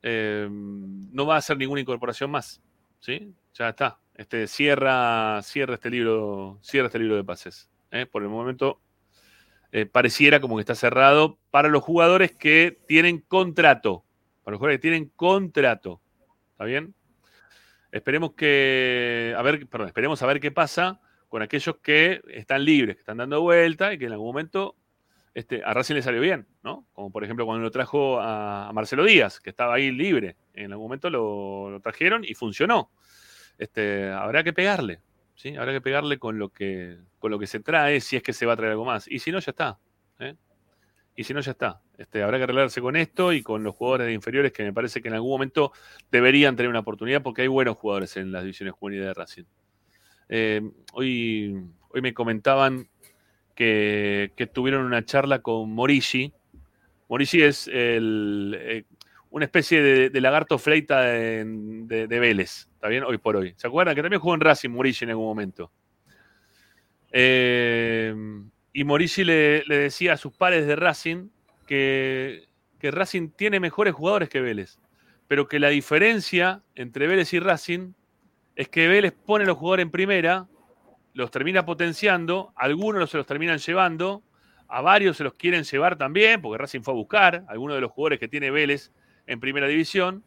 eh, 0.06 0.46
no 0.50 1.24
va 1.24 1.36
a 1.36 1.38
hacer 1.38 1.56
ninguna 1.56 1.80
incorporación 1.80 2.30
más. 2.30 2.60
¿Sí? 3.00 3.32
Ya 3.54 3.70
está. 3.70 3.98
Este, 4.14 4.46
cierra, 4.46 5.40
cierra 5.42 5.74
este 5.74 5.88
libro, 5.88 6.58
cierra 6.60 6.86
este 6.86 6.98
libro 6.98 7.16
de 7.16 7.24
pases. 7.24 7.70
¿eh? 7.90 8.04
Por 8.04 8.22
el 8.22 8.28
momento 8.28 8.82
eh, 9.72 9.86
pareciera 9.86 10.40
como 10.40 10.56
que 10.56 10.60
está 10.60 10.74
cerrado 10.74 11.38
para 11.50 11.70
los 11.70 11.82
jugadores 11.82 12.32
que 12.32 12.78
tienen 12.86 13.20
contrato. 13.20 14.04
Para 14.42 14.52
los 14.52 14.58
jugadores 14.58 14.78
que 14.78 14.82
tienen 14.82 15.10
contrato. 15.16 16.02
¿Está 16.52 16.64
bien? 16.64 16.94
Esperemos 17.90 18.34
que. 18.34 19.34
A 19.38 19.40
ver, 19.40 19.66
perdón, 19.68 19.88
esperemos 19.88 20.22
a 20.22 20.26
ver 20.26 20.38
qué 20.38 20.50
pasa 20.50 21.00
con 21.28 21.40
aquellos 21.40 21.76
que 21.78 22.20
están 22.28 22.62
libres, 22.62 22.96
que 22.96 23.00
están 23.00 23.16
dando 23.16 23.40
vuelta 23.40 23.94
y 23.94 23.98
que 23.98 24.04
en 24.04 24.12
algún 24.12 24.28
momento 24.28 24.76
este, 25.34 25.62
a 25.64 25.74
Racing 25.74 25.96
le 25.96 26.02
salió 26.02 26.20
bien, 26.20 26.46
¿no? 26.62 26.86
Como 26.92 27.10
por 27.10 27.24
ejemplo 27.24 27.44
cuando 27.44 27.62
lo 27.64 27.70
trajo 27.70 28.20
a, 28.20 28.70
Marcelo 28.72 29.04
Díaz, 29.04 29.40
que 29.40 29.50
estaba 29.50 29.74
ahí 29.74 29.90
libre. 29.90 30.36
En 30.54 30.70
algún 30.70 30.86
momento 30.86 31.10
lo, 31.10 31.70
lo 31.70 31.80
trajeron 31.80 32.24
y 32.24 32.34
funcionó. 32.34 32.90
Este, 33.58 34.10
habrá 34.10 34.44
que 34.44 34.52
pegarle, 34.52 35.00
¿sí? 35.34 35.56
Habrá 35.56 35.72
que 35.72 35.80
pegarle 35.80 36.18
con 36.18 36.38
lo 36.38 36.50
que, 36.50 36.98
con 37.18 37.32
lo 37.32 37.38
que 37.38 37.48
se 37.48 37.60
trae, 37.60 38.00
si 38.00 38.16
es 38.16 38.22
que 38.22 38.32
se 38.32 38.46
va 38.46 38.52
a 38.52 38.56
traer 38.56 38.72
algo 38.72 38.84
más. 38.84 39.08
Y 39.08 39.18
si 39.18 39.32
no, 39.32 39.40
ya 39.40 39.50
está. 39.50 39.78
¿eh? 40.20 40.36
Y 41.16 41.24
si 41.24 41.34
no, 41.34 41.40
ya 41.40 41.52
está. 41.52 41.80
Este, 41.98 42.22
habrá 42.22 42.38
que 42.38 42.44
arreglarse 42.44 42.80
con 42.80 42.96
esto 42.96 43.32
y 43.32 43.42
con 43.42 43.62
los 43.64 43.74
jugadores 43.74 44.06
de 44.06 44.12
inferiores 44.12 44.52
que 44.52 44.62
me 44.62 44.72
parece 44.72 45.02
que 45.02 45.08
en 45.08 45.14
algún 45.14 45.30
momento 45.30 45.72
deberían 46.10 46.56
tener 46.56 46.70
una 46.70 46.80
oportunidad 46.80 47.22
porque 47.22 47.42
hay 47.42 47.48
buenos 47.48 47.76
jugadores 47.76 48.16
en 48.16 48.32
las 48.32 48.42
divisiones 48.42 48.74
juveniles 48.74 49.06
de 49.06 49.14
Racing. 49.14 49.44
Eh, 50.28 50.62
hoy, 50.92 51.56
hoy 51.90 52.00
me 52.00 52.14
comentaban 52.14 52.88
que, 53.54 54.32
tuvieron 54.52 54.84
una 54.84 55.04
charla 55.04 55.40
con 55.40 55.70
Morishi. 55.70 56.32
Morishi 57.08 57.42
es 57.42 57.68
eh, 57.72 58.84
una 59.30 59.44
especie 59.44 59.82
de, 59.82 60.20
lagarto 60.20 60.58
fleita 60.58 61.02
de, 61.02 61.44
de- 61.46 62.06
de 62.06 62.18
Vélez, 62.20 62.68
¿está 62.74 62.88
bien? 62.88 63.04
Hoy 63.04 63.18
por 63.18 63.36
hoy. 63.36 63.54
¿Se 63.56 63.66
acuerdan? 63.66 63.94
Que 63.94 64.02
también 64.02 64.20
jugó 64.20 64.34
en 64.34 64.40
Racing 64.40 64.70
Morishi 64.70 65.04
en 65.04 65.10
algún 65.10 65.26
momento. 65.26 65.70
Eh, 67.12 68.14
y 68.72 68.84
Morishi 68.84 69.24
le, 69.24 69.62
le 69.66 69.76
decía 69.76 70.14
a 70.14 70.16
sus 70.16 70.32
pares 70.32 70.66
de 70.66 70.74
Racing 70.76 71.28
que, 71.66 72.48
que 72.80 72.90
Racing 72.90 73.28
tiene 73.30 73.60
mejores 73.60 73.94
jugadores 73.94 74.28
que 74.28 74.40
Vélez, 74.40 74.78
pero 75.28 75.46
que 75.48 75.60
la 75.60 75.68
diferencia 75.68 76.62
entre 76.74 77.06
Vélez 77.06 77.32
y 77.32 77.38
Racing 77.38 77.92
es 78.56 78.68
que 78.68 78.88
Vélez 78.88 79.12
pone 79.12 79.44
a 79.44 79.46
los 79.46 79.58
jugadores 79.58 79.84
en 79.84 79.90
primera, 79.90 80.46
los 81.14 81.30
termina 81.30 81.64
potenciando, 81.64 82.52
algunos 82.56 83.10
se 83.10 83.16
los 83.16 83.26
terminan 83.26 83.58
llevando, 83.58 84.22
a 84.68 84.80
varios 84.80 85.16
se 85.16 85.24
los 85.24 85.34
quieren 85.34 85.62
llevar 85.62 85.96
también, 85.96 86.42
porque 86.42 86.58
Racing 86.58 86.82
fue 86.82 86.92
a 86.92 86.96
buscar 86.96 87.44
algunos 87.48 87.76
de 87.76 87.80
los 87.80 87.92
jugadores 87.92 88.18
que 88.18 88.28
tiene 88.28 88.50
Vélez 88.50 88.90
en 89.26 89.40
primera 89.40 89.68
división. 89.68 90.24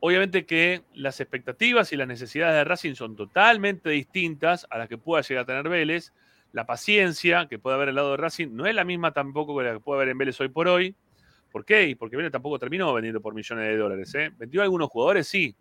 Obviamente 0.00 0.44
que 0.44 0.82
las 0.92 1.20
expectativas 1.20 1.90
y 1.92 1.96
las 1.96 2.06
necesidades 2.06 2.54
de 2.56 2.64
Racing 2.64 2.94
son 2.94 3.16
totalmente 3.16 3.88
distintas 3.88 4.66
a 4.68 4.76
las 4.76 4.88
que 4.88 4.98
pueda 4.98 5.22
llegar 5.22 5.44
a 5.44 5.46
tener 5.46 5.68
Vélez. 5.70 6.12
La 6.52 6.66
paciencia 6.66 7.46
que 7.48 7.58
puede 7.58 7.76
haber 7.76 7.88
al 7.88 7.94
lado 7.94 8.10
de 8.10 8.18
Racing 8.18 8.48
no 8.52 8.66
es 8.66 8.74
la 8.74 8.84
misma 8.84 9.12
tampoco 9.12 9.56
que 9.56 9.64
la 9.64 9.72
que 9.72 9.80
puede 9.80 9.98
haber 9.98 10.10
en 10.10 10.18
Vélez 10.18 10.38
hoy 10.40 10.48
por 10.48 10.68
hoy. 10.68 10.94
¿Por 11.50 11.64
qué? 11.64 11.88
Y 11.88 11.94
porque 11.94 12.16
Vélez 12.16 12.32
tampoco 12.32 12.58
terminó 12.58 12.92
vendiendo 12.92 13.22
por 13.22 13.32
millones 13.32 13.66
de 13.66 13.76
dólares. 13.78 14.14
¿eh? 14.16 14.30
Vendió 14.36 14.60
a 14.60 14.64
algunos 14.64 14.90
jugadores, 14.90 15.26
sí, 15.26 15.56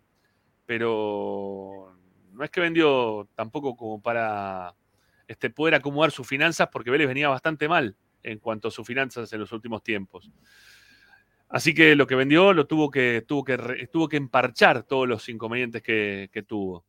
pero 0.65 1.92
no 2.33 2.43
es 2.43 2.49
que 2.49 2.61
vendió 2.61 3.27
tampoco 3.35 3.75
como 3.75 4.01
para 4.01 4.75
este, 5.27 5.49
poder 5.49 5.75
acomodar 5.75 6.11
sus 6.11 6.27
finanzas, 6.27 6.69
porque 6.71 6.91
Vélez 6.91 7.07
venía 7.07 7.29
bastante 7.29 7.67
mal 7.67 7.95
en 8.23 8.39
cuanto 8.39 8.67
a 8.67 8.71
sus 8.71 8.85
finanzas 8.85 9.31
en 9.33 9.39
los 9.39 9.51
últimos 9.51 9.83
tiempos. 9.83 10.31
Así 11.49 11.73
que 11.73 11.95
lo 11.95 12.07
que 12.07 12.15
vendió 12.15 12.53
lo 12.53 12.65
tuvo 12.65 12.89
que, 12.89 13.23
tuvo 13.27 13.43
que, 13.43 13.87
tuvo 13.91 14.09
que 14.09 14.17
emparchar 14.17 14.83
todos 14.83 15.07
los 15.07 15.29
inconvenientes 15.29 15.83
que, 15.83 16.29
que 16.31 16.43
tuvo. 16.43 16.83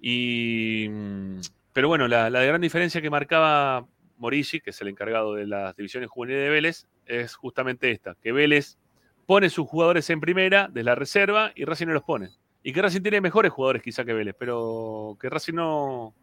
Y, 0.00 0.86
mm, 0.88 1.40
pero 1.72 1.88
bueno, 1.88 2.08
la, 2.08 2.30
la 2.30 2.42
gran 2.42 2.60
diferencia 2.60 3.02
que 3.02 3.10
marcaba 3.10 3.86
Morici, 4.16 4.60
que 4.60 4.70
es 4.70 4.80
el 4.80 4.88
encargado 4.88 5.34
de 5.34 5.46
las 5.46 5.76
divisiones 5.76 6.08
juveniles 6.08 6.44
de 6.44 6.48
Vélez, 6.48 6.86
es 7.06 7.34
justamente 7.34 7.90
esta, 7.90 8.14
que 8.14 8.32
Vélez 8.32 8.78
pone 9.26 9.50
sus 9.50 9.68
jugadores 9.68 10.08
en 10.10 10.20
primera 10.20 10.68
de 10.68 10.82
la 10.82 10.94
reserva 10.94 11.52
y 11.54 11.64
Racing 11.64 11.86
no 11.86 11.92
los 11.92 12.02
pone. 12.02 12.30
Y 12.62 12.72
que 12.72 12.82
Racing 12.82 13.02
tiene 13.02 13.20
mejores 13.20 13.52
jugadores 13.52 13.82
quizá 13.82 14.04
que 14.04 14.12
Vélez, 14.12 14.34
pero 14.38 15.16
que 15.20 15.28
Racing 15.28 15.54
no, 15.54 16.14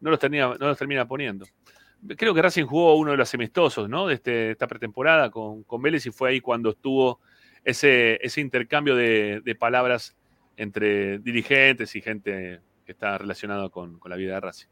no, 0.00 0.10
los, 0.10 0.18
termina, 0.18 0.48
no 0.58 0.68
los 0.68 0.78
termina 0.78 1.06
poniendo. 1.06 1.46
Creo 2.16 2.34
que 2.34 2.42
Racing 2.42 2.64
jugó 2.64 2.96
uno 2.96 3.12
de 3.12 3.16
los 3.16 3.32
amistosos 3.34 3.88
¿no? 3.88 4.06
de 4.06 4.14
este- 4.14 4.50
esta 4.52 4.66
pretemporada 4.66 5.30
con, 5.30 5.62
con 5.64 5.82
Vélez 5.82 6.06
y 6.06 6.10
fue 6.10 6.30
ahí 6.30 6.40
cuando 6.40 6.70
estuvo 6.70 7.20
ese, 7.64 8.18
ese 8.24 8.40
intercambio 8.40 8.96
de, 8.96 9.56
palabras 9.58 10.16
entre 10.56 11.18
dirigentes 11.18 11.94
y 11.94 12.00
gente 12.00 12.60
que 12.84 12.92
está 12.92 13.16
relacionada 13.18 13.68
con, 13.68 13.98
con 13.98 14.10
la 14.10 14.16
vida 14.16 14.34
de 14.34 14.40
Racing. 14.40 14.66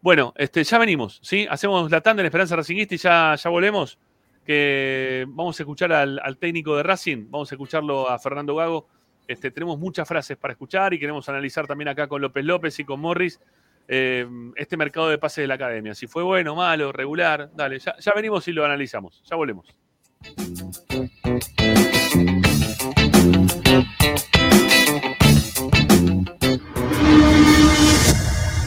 Bueno, 0.00 0.32
este, 0.36 0.62
ya 0.64 0.78
venimos, 0.78 1.18
¿sí? 1.22 1.46
Hacemos 1.50 1.90
la 1.90 2.00
tanda 2.00 2.22
en 2.22 2.26
Esperanza 2.26 2.56
Racingista 2.56 2.94
y 2.94 2.98
ya, 2.98 3.34
ya 3.34 3.50
volvemos. 3.50 3.98
Que 4.44 5.24
vamos 5.28 5.58
a 5.58 5.62
escuchar 5.64 5.92
al, 5.92 6.20
al 6.22 6.38
técnico 6.38 6.76
de 6.76 6.84
Racing, 6.84 7.26
vamos 7.30 7.50
a 7.50 7.54
escucharlo 7.56 8.08
a 8.08 8.16
Fernando 8.18 8.54
Gago 8.54 8.86
Este, 9.28 9.50
tenemos 9.50 9.78
muchas 9.78 10.06
frases 10.06 10.36
para 10.36 10.52
escuchar 10.52 10.94
y 10.94 10.98
queremos 10.98 11.28
analizar 11.28 11.66
también 11.66 11.88
acá 11.88 12.06
con 12.08 12.20
López 12.20 12.44
López 12.44 12.78
y 12.78 12.84
con 12.84 13.00
Morris 13.00 13.40
eh, 13.88 14.26
este 14.56 14.76
mercado 14.76 15.08
de 15.08 15.18
pases 15.18 15.42
de 15.42 15.48
la 15.48 15.54
academia. 15.54 15.94
Si 15.94 16.06
fue 16.06 16.22
bueno, 16.22 16.54
malo, 16.54 16.92
regular. 16.92 17.50
Dale, 17.54 17.78
ya, 17.78 17.96
ya 17.98 18.12
venimos 18.14 18.46
y 18.48 18.52
lo 18.52 18.64
analizamos. 18.64 19.22
Ya 19.24 19.36
volvemos. 19.36 19.66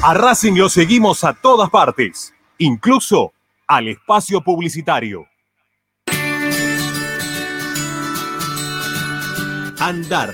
A 0.02 0.14
Racing 0.14 0.54
lo 0.54 0.70
seguimos 0.70 1.26
a 1.26 1.34
todas 1.34 1.70
partes, 1.70 2.34
incluso 2.58 3.34
al 3.68 3.90
espacio 3.90 4.42
publicitario. 4.42 5.28
Andar, 9.80 10.34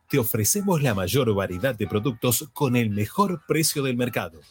te 0.11 0.19
ofrecemos 0.19 0.83
la 0.83 0.93
mayor 0.93 1.33
variedad 1.33 1.73
de 1.73 1.87
productos 1.87 2.49
con 2.51 2.75
el 2.75 2.89
mejor 2.89 3.43
precio 3.47 3.81
del 3.81 3.95
mercado. 3.95 4.41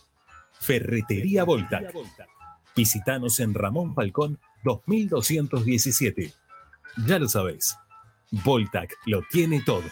Ferretería 0.58 1.44
Voltac. 1.44 1.92
Visítanos 2.74 3.40
en 3.40 3.52
Ramón 3.52 3.94
Falcón 3.94 4.38
2217. 4.64 6.32
Ya 7.06 7.18
lo 7.18 7.28
sabéis. 7.28 7.76
Voltac 8.30 8.96
lo 9.04 9.20
tiene 9.30 9.60
todo. 9.60 9.84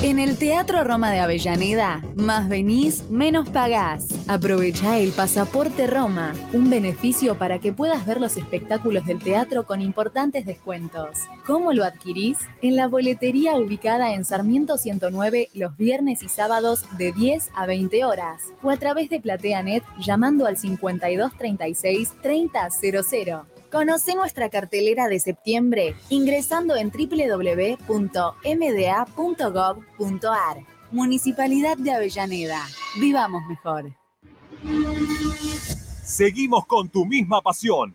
En 0.00 0.20
el 0.20 0.38
Teatro 0.38 0.84
Roma 0.84 1.10
de 1.10 1.18
Avellaneda, 1.18 2.00
más 2.14 2.48
venís, 2.48 3.10
menos 3.10 3.48
pagás. 3.48 4.06
Aprovecha 4.28 4.96
el 4.96 5.10
Pasaporte 5.10 5.88
Roma, 5.88 6.34
un 6.52 6.70
beneficio 6.70 7.36
para 7.36 7.58
que 7.58 7.72
puedas 7.72 8.06
ver 8.06 8.20
los 8.20 8.36
espectáculos 8.36 9.04
del 9.06 9.18
teatro 9.18 9.66
con 9.66 9.82
importantes 9.82 10.46
descuentos. 10.46 11.18
¿Cómo 11.44 11.72
lo 11.72 11.84
adquirís? 11.84 12.38
En 12.62 12.76
la 12.76 12.86
boletería 12.86 13.56
ubicada 13.56 14.14
en 14.14 14.24
Sarmiento 14.24 14.78
109 14.78 15.48
los 15.52 15.76
viernes 15.76 16.22
y 16.22 16.28
sábados 16.28 16.84
de 16.96 17.10
10 17.10 17.50
a 17.56 17.66
20 17.66 18.04
horas 18.04 18.44
o 18.62 18.70
a 18.70 18.76
través 18.76 19.10
de 19.10 19.18
PlateaNet 19.18 19.82
llamando 19.98 20.46
al 20.46 20.56
5236 20.56 22.12
3000. 22.22 23.57
Conoce 23.70 24.14
nuestra 24.14 24.48
cartelera 24.48 25.08
de 25.08 25.20
septiembre 25.20 25.94
ingresando 26.08 26.74
en 26.76 26.90
www.mda.gov.ar. 26.90 27.76
Municipalidad 30.90 31.76
de 31.76 31.92
Avellaneda. 31.92 32.64
Vivamos 32.98 33.42
mejor. 33.46 33.92
Seguimos 36.02 36.64
con 36.66 36.88
tu 36.88 37.04
misma 37.04 37.42
pasión. 37.42 37.94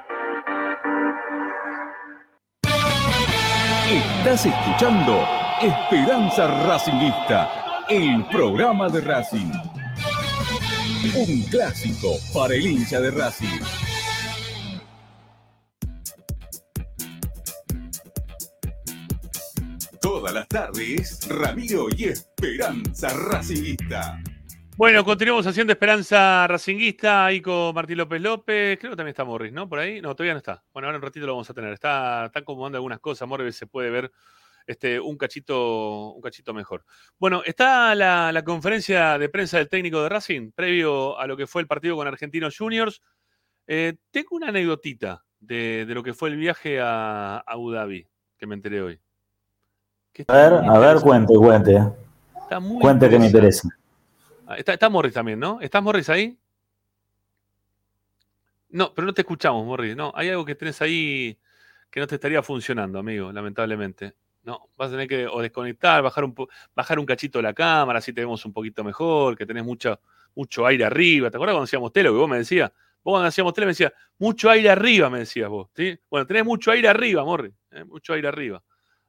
Estás 3.89 4.45
escuchando 4.45 5.27
Esperanza 5.61 6.47
Racingista, 6.65 7.85
el 7.89 8.25
programa 8.27 8.87
de 8.89 9.01
Racing. 9.01 9.51
Un 11.15 11.41
clásico 11.43 12.15
para 12.33 12.53
el 12.53 12.65
hincha 12.65 13.01
de 13.01 13.11
Racing. 13.11 13.59
Todas 19.99 20.33
las 20.33 20.47
tardes, 20.47 21.27
Ramiro 21.27 21.87
y 21.95 22.05
Esperanza 22.05 23.09
Racingista. 23.09 24.21
Bueno, 24.77 25.05
continuamos 25.05 25.45
haciendo 25.45 25.73
Esperanza 25.73 26.47
Racinguista 26.47 27.25
ahí 27.25 27.41
con 27.41 27.75
Martín 27.75 27.97
López 27.97 28.21
López. 28.21 28.79
Creo 28.79 28.91
que 28.91 28.97
también 28.97 29.11
está 29.11 29.23
Morris, 29.23 29.53
¿no? 29.53 29.69
Por 29.69 29.79
ahí. 29.79 30.01
No, 30.01 30.15
todavía 30.15 30.33
no 30.33 30.37
está. 30.39 30.63
Bueno, 30.73 30.87
ahora 30.87 30.97
un 30.97 31.03
ratito 31.03 31.25
lo 31.25 31.33
vamos 31.33 31.49
a 31.49 31.53
tener. 31.53 31.73
Está, 31.73 32.25
está 32.25 32.39
acomodando 32.39 32.77
algunas 32.77 32.99
cosas. 32.99 33.27
Morris 33.27 33.55
se 33.55 33.67
puede 33.67 33.91
ver 33.91 34.11
este, 34.65 34.99
un, 34.99 35.17
cachito, 35.17 36.13
un 36.13 36.21
cachito 36.21 36.53
mejor. 36.53 36.83
Bueno, 37.19 37.43
está 37.45 37.93
la, 37.93 38.31
la 38.31 38.43
conferencia 38.43 39.19
de 39.19 39.29
prensa 39.29 39.57
del 39.57 39.69
técnico 39.69 40.01
de 40.01 40.09
Racing, 40.09 40.51
previo 40.51 41.19
a 41.19 41.27
lo 41.27 41.37
que 41.37 41.47
fue 41.47 41.61
el 41.61 41.67
partido 41.67 41.95
con 41.95 42.07
Argentinos 42.07 42.57
Juniors. 42.57 43.01
Eh, 43.67 43.97
tengo 44.09 44.29
una 44.31 44.47
anécdotita 44.47 45.23
de, 45.39 45.85
de 45.85 45.93
lo 45.93 46.01
que 46.01 46.13
fue 46.13 46.29
el 46.29 46.37
viaje 46.37 46.79
a, 46.79 47.37
a 47.37 47.43
Abu 47.45 47.71
Dhabi, 47.71 48.07
que 48.37 48.47
me 48.47 48.55
enteré 48.55 48.81
hoy. 48.81 48.99
A 50.27 50.33
ver, 50.33 50.53
a 50.53 50.79
ver, 50.79 50.97
cuente, 51.01 51.33
cuente. 51.35 51.81
Está 52.41 52.59
muy 52.59 52.81
Cuente 52.81 53.09
que 53.09 53.19
me 53.19 53.27
interesa. 53.27 53.69
Ah, 54.51 54.57
Está, 54.57 54.73
está 54.73 54.89
Morris 54.89 55.13
también, 55.13 55.39
¿no? 55.39 55.61
¿Estás 55.61 55.81
Morris 55.81 56.09
ahí? 56.09 56.37
No, 58.69 58.93
pero 58.93 59.07
no 59.07 59.13
te 59.13 59.21
escuchamos, 59.21 59.65
Morris. 59.65 59.95
No, 59.95 60.11
hay 60.13 60.29
algo 60.29 60.43
que 60.43 60.55
tenés 60.55 60.81
ahí 60.81 61.37
que 61.89 62.01
no 62.01 62.07
te 62.07 62.15
estaría 62.15 62.43
funcionando, 62.43 62.99
amigo, 62.99 63.31
lamentablemente. 63.31 64.13
No, 64.43 64.69
vas 64.75 64.89
a 64.89 64.91
tener 64.91 65.07
que 65.07 65.25
o 65.25 65.41
desconectar, 65.41 66.01
bajar 66.01 66.25
un, 66.25 66.35
bajar 66.75 66.99
un 66.99 67.05
cachito 67.05 67.41
la 67.41 67.53
cámara, 67.53 67.99
así 67.99 68.11
te 68.11 68.21
vemos 68.21 68.45
un 68.45 68.51
poquito 68.51 68.83
mejor, 68.83 69.37
que 69.37 69.45
tenés 69.45 69.63
mucho, 69.63 70.01
mucho 70.35 70.65
aire 70.65 70.83
arriba. 70.83 71.29
¿Te 71.31 71.37
acuerdas 71.37 71.53
cuando 71.53 71.65
hacíamos 71.65 71.93
tele? 71.93 72.09
Que 72.09 72.15
vos 72.15 72.29
me 72.29 72.37
decías, 72.37 72.71
vos 73.03 73.13
cuando 73.13 73.27
hacíamos 73.27 73.53
tele 73.53 73.67
me 73.67 73.71
decías, 73.71 73.93
mucho 74.17 74.49
aire 74.49 74.69
arriba, 74.69 75.09
me 75.09 75.19
decías 75.19 75.47
vos. 75.49 75.69
¿sí? 75.75 75.97
Bueno, 76.09 76.27
tenés 76.27 76.43
mucho 76.43 76.71
aire 76.71 76.89
arriba, 76.89 77.23
Morris, 77.23 77.53
¿eh? 77.71 77.85
mucho 77.85 78.13
aire 78.13 78.27
arriba. 78.27 78.61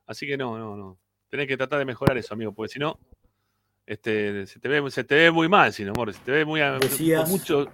Así 0.06 0.24
que 0.24 0.36
no, 0.36 0.56
no, 0.56 0.76
no. 0.76 0.98
Tenés 1.28 1.48
que 1.48 1.56
tratar 1.56 1.80
de 1.80 1.84
mejorar 1.84 2.16
eso, 2.16 2.34
amigo, 2.34 2.52
porque 2.52 2.72
si 2.74 2.78
no, 2.78 3.00
este, 3.92 4.46
se, 4.46 4.58
te 4.60 4.68
ve, 4.68 4.90
se 4.90 5.04
te 5.04 5.14
ve 5.14 5.30
muy 5.30 5.48
mal, 5.48 5.72
si 5.72 5.84
no, 5.84 5.92
Morris. 5.92 6.16
Se 6.16 6.22
te 6.22 6.30
ve 6.32 6.44
muy 6.44 6.60
Decías- 6.60 7.22
con 7.22 7.30
mucho, 7.30 7.66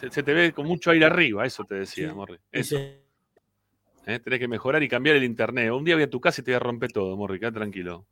se, 0.00 0.10
se 0.10 0.22
te 0.22 0.32
ve 0.32 0.52
con 0.52 0.66
mucho 0.66 0.90
aire 0.90 1.04
arriba, 1.06 1.44
eso 1.46 1.64
te 1.64 1.76
decía, 1.76 2.12
Morris. 2.14 2.40
Eso. 2.50 2.76
¿eh? 4.06 4.18
Tenés 4.18 4.38
que 4.38 4.48
mejorar 4.48 4.82
y 4.82 4.88
cambiar 4.88 5.16
el 5.16 5.24
internet. 5.24 5.70
Un 5.72 5.84
día 5.84 5.94
voy 5.94 6.04
a 6.04 6.10
tu 6.10 6.20
casa 6.20 6.40
y 6.40 6.44
te 6.44 6.50
voy 6.50 6.56
a 6.56 6.60
romper 6.60 6.92
todo, 6.92 7.16
Morri, 7.16 7.38
quédate 7.38 7.58
tranquilo. 7.58 8.06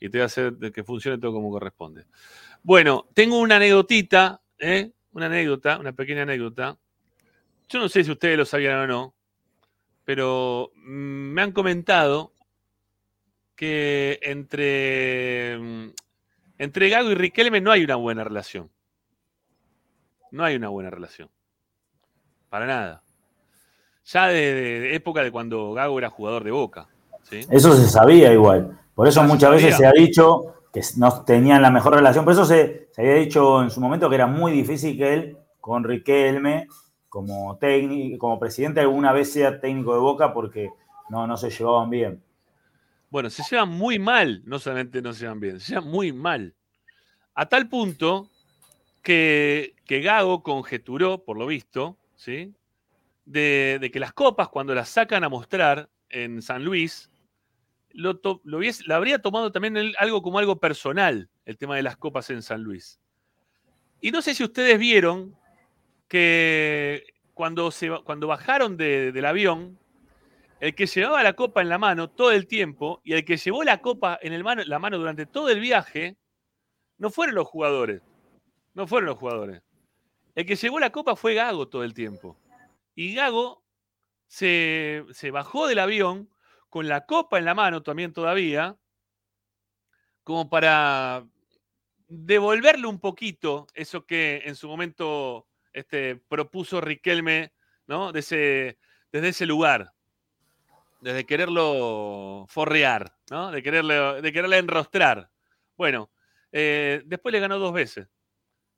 Y 0.00 0.08
te 0.08 0.18
voy 0.18 0.22
a 0.22 0.26
hacer 0.26 0.54
que 0.72 0.84
funcione 0.84 1.18
todo 1.18 1.32
como 1.32 1.50
corresponde. 1.50 2.04
Bueno, 2.62 3.06
tengo 3.14 3.38
una 3.38 3.56
anécdotita, 3.56 4.40
¿eh? 4.58 4.90
una 5.12 5.26
anécdota, 5.26 5.78
una 5.78 5.92
pequeña 5.92 6.22
anécdota. 6.22 6.76
Yo 7.68 7.78
no 7.78 7.88
sé 7.88 8.04
si 8.04 8.10
ustedes 8.10 8.36
lo 8.36 8.44
sabían 8.44 8.78
o 8.80 8.86
no, 8.86 9.14
pero 10.04 10.70
mm, 10.74 11.32
me 11.32 11.42
han 11.42 11.52
comentado 11.52 12.32
que 13.54 14.18
entre, 14.22 15.58
mm, 15.58 15.90
entre 16.58 16.88
Gago 16.88 17.10
y 17.10 17.14
Riquelme 17.14 17.60
no 17.60 17.70
hay 17.70 17.84
una 17.84 17.96
buena 17.96 18.24
relación. 18.24 18.70
No 20.30 20.44
hay 20.44 20.56
una 20.56 20.68
buena 20.68 20.90
relación. 20.90 21.30
Para 22.48 22.66
nada. 22.66 23.02
Ya 24.04 24.28
de, 24.28 24.94
época 24.94 25.22
de 25.22 25.30
cuando 25.30 25.72
Gago 25.72 25.98
era 25.98 26.10
jugador 26.10 26.44
de 26.44 26.50
Boca. 26.50 26.88
¿sí? 27.22 27.40
Eso 27.50 27.74
se 27.74 27.88
sabía 27.88 28.32
igual. 28.32 28.78
Por 28.94 29.08
eso 29.08 29.22
muchas 29.24 29.50
veces 29.50 29.76
se 29.76 29.86
ha 29.86 29.92
dicho 29.92 30.54
que 30.72 30.80
no 30.96 31.24
tenían 31.24 31.62
la 31.62 31.70
mejor 31.70 31.94
relación. 31.94 32.24
Por 32.24 32.34
eso 32.34 32.44
se, 32.44 32.88
se 32.92 33.02
había 33.02 33.14
dicho 33.14 33.62
en 33.62 33.70
su 33.70 33.80
momento 33.80 34.08
que 34.08 34.14
era 34.14 34.26
muy 34.26 34.52
difícil 34.52 34.96
que 34.96 35.14
él, 35.14 35.38
con 35.60 35.84
Riquelme, 35.84 36.68
como, 37.08 37.56
técnico, 37.56 38.18
como 38.18 38.38
presidente, 38.38 38.80
alguna 38.80 39.12
vez 39.12 39.32
sea 39.32 39.60
técnico 39.60 39.94
de 39.94 40.00
Boca 40.00 40.32
porque 40.32 40.70
no, 41.08 41.26
no 41.26 41.36
se 41.36 41.50
llevaban 41.50 41.90
bien. 41.90 42.22
Bueno, 43.10 43.30
se 43.30 43.42
llevan 43.50 43.70
muy 43.70 43.98
mal, 43.98 44.42
no 44.44 44.58
solamente 44.58 45.00
no 45.00 45.12
se 45.12 45.20
llevan 45.20 45.40
bien, 45.40 45.60
se 45.60 45.74
llevan 45.74 45.88
muy 45.88 46.12
mal. 46.12 46.54
A 47.34 47.46
tal 47.48 47.68
punto 47.68 48.30
que, 49.02 49.74
que 49.84 50.00
Gago 50.00 50.42
conjeturó, 50.42 51.24
por 51.24 51.38
lo 51.38 51.46
visto, 51.46 51.96
¿sí? 52.16 52.54
de, 53.26 53.90
que 53.92 54.00
las 54.00 54.12
copas, 54.12 54.48
cuando 54.48 54.74
las 54.74 54.88
sacan 54.88 55.24
a 55.24 55.28
mostrar 55.28 55.90
en 56.08 56.40
San 56.40 56.64
Luis, 56.64 57.10
lo, 57.90 58.20
lo, 58.44 58.60
habría 58.94 59.20
tomado 59.20 59.52
también 59.52 59.76
algo 59.98 60.22
como 60.22 60.38
algo 60.38 60.58
personal, 60.58 61.28
el 61.44 61.58
tema 61.58 61.76
de 61.76 61.82
las 61.82 61.96
copas 61.96 62.30
en 62.30 62.42
San 62.42 62.62
Luis. 62.62 63.00
Y 64.00 64.10
no 64.10 64.22
sé 64.22 64.34
si 64.34 64.44
ustedes 64.44 64.78
vieron 64.78 65.34
que 66.08 67.04
cuando, 67.34 67.70
se, 67.70 67.90
cuando 68.04 68.26
bajaron 68.28 68.76
de- 68.76 69.12
del 69.12 69.24
avión, 69.24 69.78
el 70.60 70.74
que 70.74 70.86
llevaba 70.86 71.22
la 71.22 71.34
copa 71.34 71.60
en 71.60 71.68
la 71.68 71.78
mano 71.78 72.08
todo 72.08 72.32
el 72.32 72.46
tiempo 72.46 73.00
y 73.04 73.12
el 73.12 73.24
que 73.24 73.36
llevó 73.36 73.62
la 73.64 73.80
copa 73.80 74.18
en 74.22 74.42
la 74.68 74.78
mano 74.78 74.98
durante 74.98 75.26
todo 75.26 75.50
el 75.50 75.60
viaje, 75.60 76.16
no 76.98 77.10
fueron 77.10 77.34
los 77.34 77.46
jugadores. 77.46 78.02
No 78.74 78.86
fueron 78.86 79.06
los 79.06 79.18
jugadores. 79.18 79.62
El 80.34 80.46
que 80.46 80.56
llevó 80.56 80.78
la 80.78 80.90
copa 80.90 81.16
fue 81.16 81.34
Gago 81.34 81.68
todo 81.68 81.84
el 81.84 81.94
tiempo. 81.94 82.38
Y 82.94 83.14
Gago 83.14 83.62
se, 84.28 85.04
bajó 85.32 85.66
del 85.66 85.78
avión 85.78 86.30
con 86.68 86.88
la 86.88 87.06
copa 87.06 87.38
en 87.38 87.44
la 87.44 87.54
mano 87.54 87.82
también 87.82 88.12
todavía, 88.12 88.76
como 90.24 90.50
para 90.50 91.26
devolverle 92.08 92.86
un 92.86 93.00
poquito 93.00 93.66
eso 93.74 94.04
que 94.04 94.42
en 94.44 94.56
su 94.56 94.68
momento 94.68 95.46
este, 95.72 96.16
propuso 96.16 96.80
Riquelme, 96.80 97.52
¿no? 97.86 98.12
Desde 98.12 98.78
ese 99.12 99.46
lugar, 99.46 99.95
desde 101.00 101.26
quererlo 101.26 102.46
forrear, 102.48 103.16
¿no? 103.30 103.50
De 103.50 103.62
quererle, 103.62 104.22
de 104.22 104.32
quererle 104.32 104.58
enrostrar. 104.58 105.30
Bueno, 105.76 106.10
eh, 106.52 107.02
después 107.04 107.32
le 107.32 107.40
ganó 107.40 107.58
dos 107.58 107.72
veces. 107.72 108.08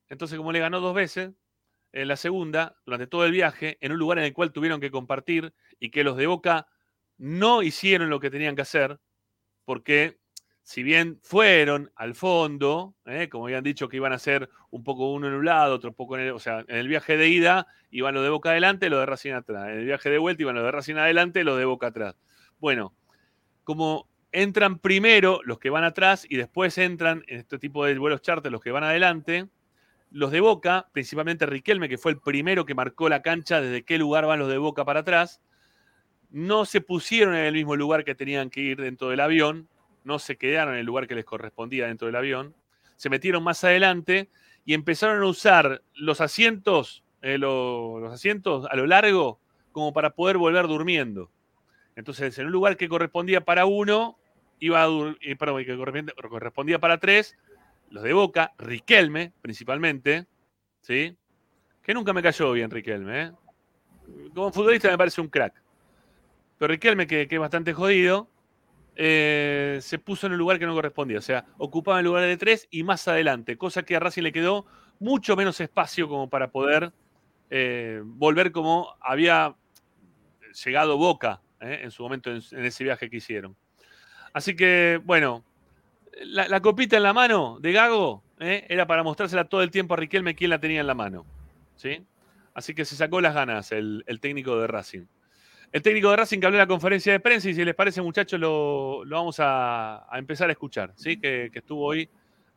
Entonces, 0.08 0.38
como 0.38 0.52
le 0.52 0.60
ganó 0.60 0.80
dos 0.80 0.94
veces, 0.94 1.32
en 1.92 2.08
la 2.08 2.16
segunda, 2.16 2.76
durante 2.84 3.06
todo 3.06 3.24
el 3.24 3.32
viaje, 3.32 3.78
en 3.80 3.92
un 3.92 3.98
lugar 3.98 4.18
en 4.18 4.24
el 4.24 4.32
cual 4.32 4.52
tuvieron 4.52 4.80
que 4.80 4.90
compartir 4.90 5.54
y 5.78 5.90
que 5.90 6.04
los 6.04 6.16
de 6.16 6.26
Boca 6.26 6.68
no 7.16 7.62
hicieron 7.62 8.10
lo 8.10 8.20
que 8.20 8.30
tenían 8.30 8.56
que 8.56 8.62
hacer, 8.62 9.00
porque 9.64 10.18
si 10.68 10.82
bien 10.82 11.18
fueron 11.22 11.90
al 11.96 12.14
fondo, 12.14 12.94
¿eh? 13.06 13.30
como 13.30 13.46
habían 13.46 13.64
dicho 13.64 13.88
que 13.88 13.96
iban 13.96 14.12
a 14.12 14.16
hacer 14.16 14.50
un 14.68 14.84
poco 14.84 15.10
uno 15.10 15.26
en 15.26 15.32
un 15.32 15.46
lado, 15.46 15.74
otro 15.74 15.92
poco 15.94 16.18
en 16.18 16.24
el, 16.24 16.32
o 16.32 16.38
sea, 16.38 16.62
en 16.68 16.76
el 16.76 16.88
viaje 16.88 17.16
de 17.16 17.26
ida 17.26 17.66
iban 17.90 18.12
los 18.12 18.22
de 18.22 18.28
Boca 18.28 18.50
adelante, 18.50 18.90
los 18.90 19.00
de 19.00 19.06
Racing 19.06 19.32
atrás, 19.32 19.70
en 19.70 19.78
el 19.78 19.86
viaje 19.86 20.10
de 20.10 20.18
vuelta 20.18 20.42
iban 20.42 20.56
los 20.56 20.64
de 20.64 20.70
Racing 20.70 20.96
adelante, 20.96 21.42
los 21.42 21.56
de 21.56 21.64
Boca 21.64 21.86
atrás. 21.86 22.16
Bueno, 22.58 22.92
como 23.64 24.10
entran 24.30 24.78
primero 24.78 25.40
los 25.42 25.58
que 25.58 25.70
van 25.70 25.84
atrás 25.84 26.26
y 26.28 26.36
después 26.36 26.76
entran 26.76 27.24
en 27.28 27.38
este 27.38 27.58
tipo 27.58 27.86
de 27.86 27.98
vuelos 27.98 28.20
charter 28.20 28.52
los 28.52 28.60
que 28.60 28.70
van 28.70 28.84
adelante, 28.84 29.48
los 30.10 30.30
de 30.30 30.40
Boca, 30.40 30.90
principalmente 30.92 31.46
Riquelme, 31.46 31.88
que 31.88 31.96
fue 31.96 32.12
el 32.12 32.18
primero 32.18 32.66
que 32.66 32.74
marcó 32.74 33.08
la 33.08 33.22
cancha 33.22 33.62
desde 33.62 33.84
qué 33.84 33.96
lugar 33.96 34.26
van 34.26 34.38
los 34.38 34.50
de 34.50 34.58
Boca 34.58 34.84
para 34.84 35.00
atrás, 35.00 35.40
no 36.28 36.66
se 36.66 36.82
pusieron 36.82 37.34
en 37.34 37.46
el 37.46 37.54
mismo 37.54 37.74
lugar 37.74 38.04
que 38.04 38.14
tenían 38.14 38.50
que 38.50 38.60
ir 38.60 38.76
dentro 38.82 39.08
del 39.08 39.20
avión, 39.20 39.66
no 40.04 40.18
se 40.18 40.36
quedaron 40.36 40.74
en 40.74 40.80
el 40.80 40.86
lugar 40.86 41.06
que 41.06 41.14
les 41.14 41.24
correspondía 41.24 41.86
dentro 41.86 42.06
del 42.06 42.16
avión, 42.16 42.54
se 42.96 43.10
metieron 43.10 43.42
más 43.42 43.62
adelante 43.64 44.28
y 44.64 44.74
empezaron 44.74 45.22
a 45.22 45.26
usar 45.26 45.82
los 45.94 46.20
asientos, 46.20 47.04
eh, 47.22 47.38
lo- 47.38 47.98
los 48.00 48.12
asientos 48.12 48.66
a 48.70 48.76
lo 48.76 48.86
largo 48.86 49.40
como 49.72 49.92
para 49.92 50.10
poder 50.10 50.36
volver 50.38 50.66
durmiendo. 50.66 51.30
Entonces, 51.96 52.38
en 52.38 52.46
un 52.46 52.52
lugar 52.52 52.76
que 52.76 52.88
correspondía 52.88 53.40
para 53.44 53.66
uno, 53.66 54.18
iba 54.60 54.82
a 54.82 54.88
eh, 55.20 55.36
perdón, 55.36 55.64
que 55.64 55.76
correspondía- 55.76 56.14
correspondía 56.28 56.78
para 56.78 56.98
tres, 56.98 57.36
los 57.90 58.02
de 58.02 58.12
Boca, 58.12 58.52
Riquelme 58.58 59.32
principalmente, 59.40 60.26
¿sí? 60.80 61.16
Que 61.82 61.94
nunca 61.94 62.12
me 62.12 62.22
cayó 62.22 62.52
bien 62.52 62.70
Riquelme, 62.70 63.22
¿eh? 63.22 63.32
Como 64.34 64.52
futbolista 64.52 64.90
me 64.90 64.98
parece 64.98 65.20
un 65.20 65.28
crack. 65.28 65.54
Pero 66.58 66.68
Riquelme, 66.72 67.06
que, 67.06 67.28
que 67.28 67.34
es 67.36 67.40
bastante 67.40 67.72
jodido, 67.72 68.28
eh, 69.00 69.78
se 69.80 70.00
puso 70.00 70.26
en 70.26 70.32
el 70.32 70.38
lugar 70.38 70.58
que 70.58 70.66
no 70.66 70.74
correspondía. 70.74 71.18
O 71.18 71.22
sea, 71.22 71.46
ocupaba 71.56 72.00
el 72.00 72.04
lugar 72.04 72.24
de 72.24 72.36
tres 72.36 72.66
y 72.68 72.82
más 72.82 73.06
adelante, 73.06 73.56
cosa 73.56 73.84
que 73.84 73.94
a 73.94 74.00
Racing 74.00 74.24
le 74.24 74.32
quedó 74.32 74.66
mucho 74.98 75.36
menos 75.36 75.60
espacio 75.60 76.08
como 76.08 76.28
para 76.28 76.50
poder 76.50 76.92
eh, 77.48 78.02
volver 78.04 78.50
como 78.50 78.96
había 79.00 79.54
llegado 80.64 80.98
Boca 80.98 81.40
¿eh? 81.60 81.80
en 81.84 81.92
su 81.92 82.02
momento 82.02 82.30
en, 82.30 82.42
ese 82.64 82.82
viaje 82.82 83.08
que 83.08 83.18
hicieron. 83.18 83.56
Así 84.32 84.56
que, 84.56 85.00
bueno, 85.04 85.44
la, 86.20 86.60
copita 86.60 86.96
en 86.96 87.04
la 87.04 87.12
mano 87.12 87.58
de 87.60 87.70
Gago 87.70 88.24
era 88.40 88.88
para 88.88 89.04
mostrársela 89.04 89.44
todo 89.44 89.62
el 89.62 89.70
tiempo 89.70 89.94
a 89.94 89.96
Riquelme 89.96 90.34
quién 90.34 90.50
la 90.50 90.58
tenía 90.58 90.80
en 90.80 90.88
la 90.88 90.94
mano. 90.94 91.24
¿sí? 91.76 92.04
Así 92.52 92.74
que 92.74 92.84
se 92.84 92.96
sacó 92.96 93.20
las 93.20 93.34
ganas 93.34 93.70
el, 93.70 94.02
el 94.08 94.18
técnico 94.18 94.58
de 94.58 94.66
Racing. 94.66 95.06
El 95.70 95.82
técnico 95.82 96.10
de 96.10 96.16
Racing 96.16 96.40
que 96.40 96.46
habló 96.46 96.56
en 96.56 96.62
la 96.62 96.66
conferencia 96.66 97.12
de 97.12 97.20
prensa 97.20 97.50
y 97.50 97.54
si 97.54 97.64
les 97.64 97.74
parece 97.74 98.00
muchachos 98.00 98.40
lo, 98.40 99.04
lo 99.04 99.16
vamos 99.16 99.36
a, 99.38 100.12
a 100.12 100.18
empezar 100.18 100.48
a 100.48 100.52
escuchar, 100.52 100.92
¿sí? 100.96 101.20
que, 101.20 101.50
que 101.52 101.58
estuvo 101.58 101.84
hoy 101.84 102.08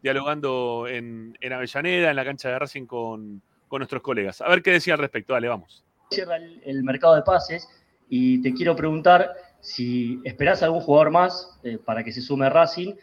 dialogando 0.02 0.88
en, 0.88 1.38
en 1.42 1.54
Avellaneda, 1.54 2.10
en 2.10 2.16
la 2.16 2.26
cancha 2.26 2.50
de 2.50 2.58
Racing 2.58 2.86
con, 2.86 3.42
con 3.68 3.80
nuestros 3.80 4.02
colegas. 4.02 4.42
A 4.42 4.50
ver 4.50 4.62
qué 4.62 4.72
decía 4.72 4.94
al 4.94 5.00
respecto. 5.00 5.34
Dale, 5.34 5.48
vamos. 5.48 5.84
cierra 6.10 6.38
el, 6.38 6.62
el 6.66 6.84
mercado 6.84 7.16
de 7.16 7.22
pases 7.22 7.68
y 8.10 8.42
te 8.42 8.54
quiero 8.54 8.76
preguntar 8.76 9.32
si 9.60 10.20
esperás 10.24 10.64
algún 10.64 10.82
jugador 10.82 11.12
más 11.12 11.60
eh, 11.64 11.78
para 11.84 12.04
que 12.04 12.12
se 12.12 12.22
sume 12.22 12.46
a 12.48 12.50
Racing 12.50 12.94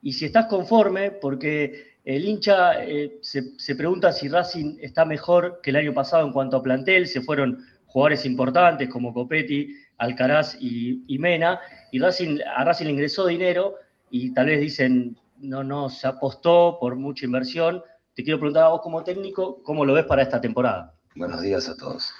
y 0.00 0.12
si 0.12 0.24
estás 0.24 0.46
conforme, 0.46 1.10
porque 1.10 1.96
el 2.04 2.24
hincha 2.24 2.84
eh, 2.84 3.18
se, 3.20 3.58
se 3.58 3.74
pregunta 3.74 4.12
si 4.12 4.28
Racing 4.28 4.78
está 4.80 5.04
mejor 5.04 5.60
que 5.62 5.70
el 5.70 5.76
año 5.76 5.92
pasado 5.92 6.24
en 6.24 6.32
cuanto 6.32 6.56
a 6.56 6.62
plantel, 6.62 7.08
se 7.08 7.20
fueron 7.20 7.66
jugadores 7.96 8.26
importantes 8.26 8.90
como 8.90 9.14
Copetti, 9.14 9.74
Alcaraz 9.96 10.58
y, 10.60 11.18
Mena, 11.18 11.58
y 11.90 11.98
a 11.98 12.62
Racing 12.62 12.84
le 12.84 12.90
ingresó 12.90 13.26
dinero 13.26 13.76
y 14.10 14.34
tal 14.34 14.48
vez 14.48 14.60
dicen, 14.60 15.16
no, 15.38 15.64
no, 15.64 15.88
se 15.88 16.06
apostó 16.06 16.76
por 16.78 16.96
mucha 16.96 17.24
inversión. 17.24 17.82
Te 18.14 18.22
quiero 18.22 18.38
preguntar 18.38 18.64
a 18.64 18.68
vos 18.68 18.82
como 18.82 19.02
técnico, 19.02 19.62
¿cómo 19.62 19.86
lo 19.86 19.94
ves 19.94 20.04
para 20.04 20.20
esta 20.20 20.38
temporada? 20.42 20.92
Buenos 21.14 21.40
días 21.40 21.70
a 21.70 21.76
todos. 21.78 22.12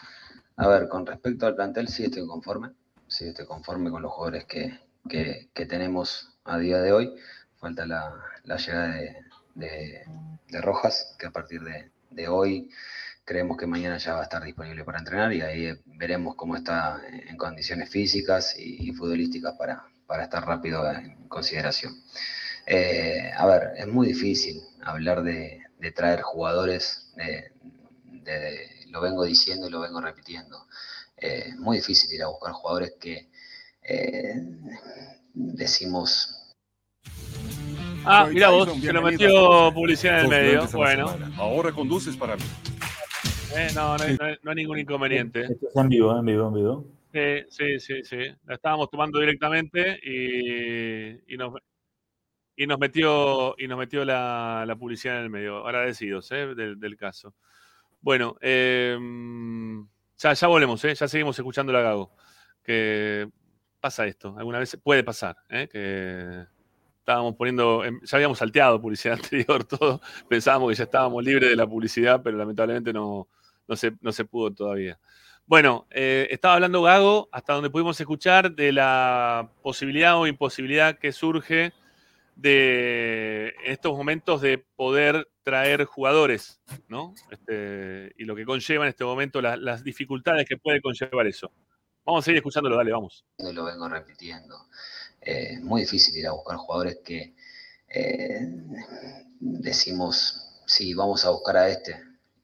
A 0.57 0.67
ver, 0.67 0.89
con 0.89 1.05
respecto 1.05 1.47
al 1.47 1.55
plantel, 1.57 1.89
sí 1.89 2.05
estoy 2.05 2.27
conforme. 2.27 2.71
Sí 3.07 3.27
estoy 3.27 3.45
conforme 3.45 3.91
con 3.91 4.01
los 4.01 4.13
jugadores 4.13 4.47
que, 4.47 4.81
que- 5.11 5.51
tenemos 5.67 6.39
a 6.47 6.57
día 6.57 6.79
de 6.81 6.93
hoy. 6.93 7.13
Falta 7.57 7.85
la, 7.85 8.15
la 8.45 8.57
llegada 8.57 8.95
de, 8.95 9.17
de- 9.55 10.01
de 10.49 10.61
Rojas, 10.63 11.15
que 11.19 11.27
a 11.27 11.31
partir 11.31 11.61
de, 11.61 11.91
de 12.13 12.29
hoy 12.29 12.71
creemos 13.27 13.57
que 13.59 13.67
mañana 13.67 13.99
ya 13.99 14.15
va 14.15 14.21
a 14.21 14.23
estar 14.23 14.43
disponible 14.45 14.85
para 14.85 15.01
entrenar 15.01 15.33
y 15.33 15.41
ahí 15.43 15.73
veremos 15.85 16.37
cómo 16.37 16.55
está 16.57 17.03
en 17.11 17.37
condiciones 17.37 17.91
físicas 17.91 18.55
y, 18.57 18.89
y 18.89 18.93
futbolísticas 18.93 19.55
para, 19.59 19.85
para 20.07 20.23
estar 20.23 20.47
rápido 20.47 20.89
en 20.91 21.27
consideración. 21.29 21.93
Eh, 22.67 23.33
a 23.37 23.45
ver, 23.47 23.71
es 23.77 23.87
muy 23.89 24.07
difícil 24.07 24.63
hablar 24.85 25.23
de, 25.25 25.61
de 25.79 25.91
traer 25.91 26.23
jugadores, 26.23 27.13
de- 27.17 27.51
de- 28.05 28.87
lo 28.91 29.01
vengo 29.01 29.25
diciendo 29.25 29.67
y 29.67 29.71
lo 29.71 29.81
vengo 29.81 30.01
repitiendo. 30.01 30.65
Eh, 31.17 31.47
es 31.49 31.57
muy 31.57 31.79
difícil 31.79 32.13
ir 32.13 32.23
a 32.23 32.29
buscar 32.29 32.53
jugadores 32.53 32.95
que 33.01 33.29
eh, 33.83 34.35
decimos 35.35 36.33
Ah, 38.09 38.29
mira 38.33 38.51
vos, 38.51 38.69
se 38.81 38.93
lo 38.93 39.03
metió 39.03 39.73
publicidad 39.75 40.21
en 40.21 40.25
el 40.27 40.29
medio. 40.31 40.69
Bueno, 40.77 41.17
Ahora 41.39 41.73
conduces 41.73 42.17
para 42.17 42.37
mí. 42.37 42.45
Eh, 43.51 43.73
no, 43.73 43.97
no 43.97 44.05
hay, 44.05 44.17
no 44.17 44.25
hay- 44.25 44.37
no 44.43 44.51
hay 44.51 44.57
ningún 44.57 44.79
inconveniente. 44.79 45.43
Esto 45.43 45.69
es 45.69 45.77
en 45.77 45.89
vivo, 45.89 46.19
en 46.19 46.25
vivo, 46.25 46.49
en 46.49 46.55
vivo. 46.55 46.87
Sí, 47.13 47.45
sí, 47.49 47.81
sí, 47.81 48.05
sí. 48.05 48.19
La 48.45 48.55
estábamos 48.57 48.91
tomando 48.91 49.19
directamente 49.21 49.99
y, 50.03 51.33
y 51.33 51.37
nos, 51.37 51.55
y 52.57 52.67
nos 52.67 52.79
metió, 52.79 53.55
y 53.59 53.67
nos 53.69 53.79
metió 53.79 54.05
la, 54.05 54.65
la 54.67 54.77
publicidad 54.77 55.19
en 55.19 55.23
el 55.25 55.31
medio. 55.31 55.67
Agradecidos 55.67 56.31
eh, 56.33 56.55
del, 56.55 56.79
del 56.79 56.97
caso. 56.97 57.35
Bueno, 58.01 58.37
eh, 58.41 58.99
ya, 60.19 60.33
ya 60.33 60.47
volvemos, 60.49 60.85
eh, 60.85 60.95
ya 60.95 61.09
seguimos 61.09 61.39
escuchando 61.39 61.73
la 61.73 61.81
Gago. 61.81 62.15
Que 62.63 63.29
pasa 63.81 64.07
esto, 64.07 64.35
alguna 64.37 64.59
vez 64.59 64.77
puede 64.83 65.05
pasar, 65.05 65.37
eh, 65.49 65.69
que 65.71 66.45
estábamos 67.07 67.37
poniendo, 67.37 67.85
em, 67.85 68.01
ya 68.03 68.17
habíamos 68.17 68.39
salteado 68.39 68.81
publicidad 68.83 69.15
anterior, 69.23 69.63
todo, 69.65 70.01
pensábamos 70.29 70.71
que 70.71 70.75
ya 70.75 70.85
estábamos 70.85 71.23
libres 71.25 71.49
de 71.51 71.55
la 71.57 71.67
publicidad, 71.67 72.21
pero 72.23 72.37
lamentablemente 72.37 72.93
no, 72.93 73.29
no, 73.69 73.77
se, 73.77 73.93
no 74.01 74.11
se 74.11 74.25
pudo 74.25 74.53
todavía. 74.53 74.99
Bueno, 75.47 75.87
eh, 75.93 76.27
estaba 76.33 76.55
hablando 76.55 76.83
Gago, 76.83 77.29
hasta 77.31 77.53
donde 77.53 77.71
pudimos 77.71 78.01
escuchar, 78.01 78.57
de 78.57 78.73
la 78.73 79.49
posibilidad 79.63 80.19
o 80.19 80.27
imposibilidad 80.27 80.99
que 80.99 81.13
surge 81.13 81.73
de 82.35 83.55
en 83.65 83.73
estos 83.73 83.97
momentos 83.97 84.41
de 84.41 84.59
poder 84.77 85.29
traer 85.45 85.85
jugadores, 85.85 86.61
¿no? 86.89 87.15
Este, 87.31 88.13
y 88.19 88.25
lo 88.25 88.35
que 88.35 88.45
conlleva 88.45 88.85
en 88.85 88.89
este 88.91 89.05
momento 89.05 89.41
la- 89.41 89.57
las 89.57 89.85
dificultades 89.85 90.45
que 90.49 90.57
puede 90.57 90.81
conllevar 90.81 91.29
eso. 91.29 91.53
Vamos 92.05 92.23
a 92.23 92.27
seguir 92.27 92.39
escuchándolo, 92.39 92.77
dale, 92.77 92.93
vamos. 92.93 93.25
lo 93.39 93.65
vengo 93.65 93.89
repitiendo. 93.89 94.57
Eh, 95.27 95.59
muy 95.61 95.81
difícil 95.81 96.17
ir 96.17 96.29
a 96.29 96.33
buscar 96.33 96.57
jugadores 96.57 96.99
que 97.05 97.35
eh, 97.89 98.49
decimos, 99.41 100.63
sí, 100.67 100.95
vamos 100.95 101.25
a 101.25 101.31
buscar 101.31 101.57
a 101.57 101.69
este, 101.69 102.01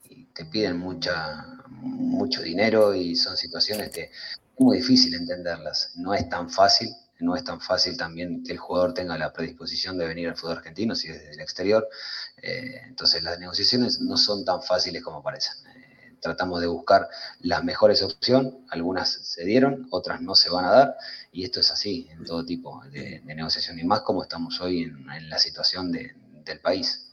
y 0.08 0.24
te 0.26 0.44
piden 0.46 0.78
mucha, 0.78 1.46
mucho 1.68 2.42
dinero 2.42 2.92
y 2.92 3.14
son 3.14 3.36
situaciones 3.36 3.90
que 3.90 4.02
es 4.02 4.10
muy 4.58 4.78
difícil 4.78 5.14
entenderlas. 5.14 5.92
No 5.94 6.12
es 6.12 6.28
tan 6.28 6.50
fácil, 6.50 6.90
no 7.20 7.36
es 7.36 7.44
tan 7.44 7.60
fácil 7.60 7.96
también 7.96 8.42
que 8.42 8.50
el 8.50 8.58
jugador 8.58 8.94
tenga 8.94 9.16
la 9.16 9.32
predisposición 9.32 9.96
de 9.96 10.08
venir 10.08 10.28
al 10.28 10.36
fútbol 10.36 10.56
argentino 10.56 10.96
si 10.96 11.08
es 11.08 11.20
desde 11.20 11.34
el 11.34 11.40
exterior. 11.40 11.88
Eh, 12.42 12.80
entonces 12.88 13.22
las 13.22 13.38
negociaciones 13.38 14.00
no 14.00 14.16
son 14.16 14.44
tan 14.44 14.60
fáciles 14.60 15.04
como 15.04 15.22
parecen. 15.22 15.54
Tratamos 16.22 16.60
de 16.60 16.68
buscar 16.68 17.08
las 17.40 17.64
mejores 17.64 18.00
opciones, 18.00 18.54
algunas 18.70 19.10
se 19.10 19.44
dieron, 19.44 19.88
otras 19.90 20.20
no 20.20 20.36
se 20.36 20.50
van 20.50 20.64
a 20.64 20.70
dar, 20.70 20.96
y 21.32 21.42
esto 21.42 21.58
es 21.58 21.72
así 21.72 22.08
en 22.12 22.24
todo 22.24 22.44
tipo 22.44 22.80
de, 22.92 23.20
negociación, 23.24 23.76
y 23.80 23.82
más 23.82 24.02
como 24.02 24.22
estamos 24.22 24.60
hoy 24.60 24.82
en, 24.84 25.28
la 25.28 25.38
situación 25.40 25.90
de- 25.90 26.14
del 26.44 26.60
país. 26.60 27.08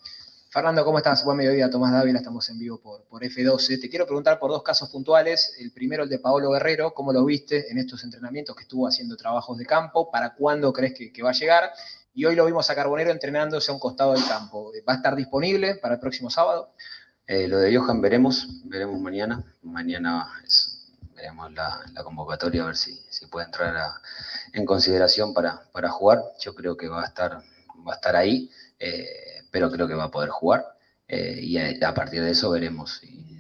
Fernando, 0.52 0.86
¿cómo 0.86 1.00
estás? 1.00 1.24
Buen 1.26 1.38
mediodía, 1.38 1.72
Tomás 1.72 1.92
Dávila, 1.92 2.20
estamos 2.20 2.48
en 2.50 2.60
vivo 2.60 2.80
por, 2.80 3.04
por 3.06 3.24
F12. 3.24 3.82
Te 3.82 3.90
quiero 3.90 4.06
preguntar 4.06 4.40
por 4.40 4.52
dos 4.52 4.62
casos 4.64 4.90
puntuales. 4.90 5.54
El 5.60 5.72
primero, 5.72 6.04
el 6.04 6.10
de 6.10 6.20
Paolo 6.20 6.52
Guerrero, 6.52 6.94
¿cómo 6.94 7.12
lo 7.14 7.24
viste 7.26 7.72
en 7.72 7.78
estos 7.80 8.04
entrenamientos 8.04 8.56
que 8.56 8.64
estuvo 8.64 8.88
haciendo 8.88 9.16
trabajos 9.16 9.58
de 9.58 9.66
campo? 9.66 10.10
¿Para 10.12 10.34
cuándo 10.34 10.72
crees 10.74 10.94
que 10.94 11.22
va 11.24 11.30
a 11.30 11.34
llegar? 11.34 11.72
Y 12.16 12.26
hoy 12.26 12.36
lo 12.36 12.46
vimos 12.46 12.70
a 12.70 12.76
Carbonero 12.76 13.12
entrenándose 13.12 13.72
a 13.72 13.74
un 13.74 13.80
costado 13.80 14.14
del 14.14 14.26
campo. 14.28 14.72
¿Va 14.88 14.94
a 14.94 14.96
estar 14.98 15.16
disponible 15.16 15.76
para 15.76 15.94
el 15.96 16.00
próximo 16.00 16.30
sábado? 16.30 16.74
Eh, 17.30 17.48
lo 17.48 17.60
de 17.60 17.76
Johan 17.78 18.02
veremos, 18.02 18.48
veremos 18.66 19.00
mañana. 19.00 19.44
Mañana 19.62 20.28
veremos 21.16 21.52
la, 21.54 22.04
convocatoria 22.04 22.64
a 22.64 22.66
ver 22.66 22.76
si, 22.76 23.00
si 23.10 23.28
puede 23.28 23.46
entrar 23.46 23.76
en 24.54 24.66
consideración 24.66 25.34
para, 25.36 25.62
para 25.72 25.90
jugar. 25.92 26.20
Yo 26.40 26.56
creo 26.56 26.76
que 26.76 26.88
va 26.88 27.04
a 27.04 27.06
estar, 27.06 27.34
va 27.88 27.92
a 27.94 27.96
estar 27.96 28.16
ahí, 28.16 28.50
eh, 28.80 29.44
pero 29.52 29.70
creo 29.70 29.88
que 29.88 29.94
va 29.94 30.06
a 30.06 30.12
poder 30.12 30.30
jugar. 30.30 30.66
eh, 31.08 31.40
y 31.42 31.58
a, 31.84 31.94
partir 31.94 32.24
de 32.24 32.32
eso 32.32 32.50
veremos 32.52 32.98
si, 33.00 33.40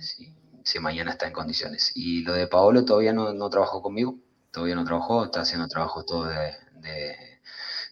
si- 0.63 0.79
mañana 0.79 1.11
está 1.11 1.25
en 1.27 1.33
condiciones. 1.33 1.91
Y 1.95 2.21
lo 2.23 2.33
de 2.33 2.45
Paolo 2.47 2.85
todavía 2.85 3.11
no, 3.13 3.33
no 3.33 3.49
trabajó 3.49 3.81
conmigo, 3.81 4.19
todavía 4.51 4.75
no 4.75 4.85
trabajó, 4.85 5.25
está 5.25 5.41
haciendo 5.41 5.67
trabajo 5.67 6.05
todo 6.05 6.25
de 6.27 6.53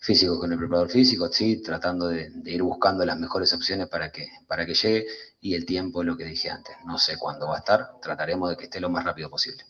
físico 0.08 0.40
con 0.40 0.52
el 0.54 0.58
preparador 0.58 0.90
físico, 0.90 1.30
sí, 1.30 1.62
tratando 1.62 2.08
de, 2.08 2.30
de 2.30 2.52
ir 2.52 2.64
buscando 2.64 3.06
las 3.06 3.20
mejores 3.20 3.52
opciones 3.54 3.90
para 3.90 4.10
que, 4.10 4.30
para 4.48 4.66
que 4.66 4.74
llegue 4.74 5.06
y 5.42 5.54
el 5.54 5.66
tiempo, 5.66 6.02
lo 6.02 6.16
que 6.16 6.24
dije 6.24 6.50
antes, 6.50 6.78
no 6.86 6.98
sé 6.98 7.18
cuándo 7.18 7.48
va 7.50 7.56
a 7.56 7.60
estar, 7.60 8.00
trataremos 8.02 8.50
de 8.50 8.56
que 8.56 8.64
esté 8.66 8.80
lo 8.80 8.90
más 8.90 9.04
rápido 9.04 9.30
posible. 9.30 9.66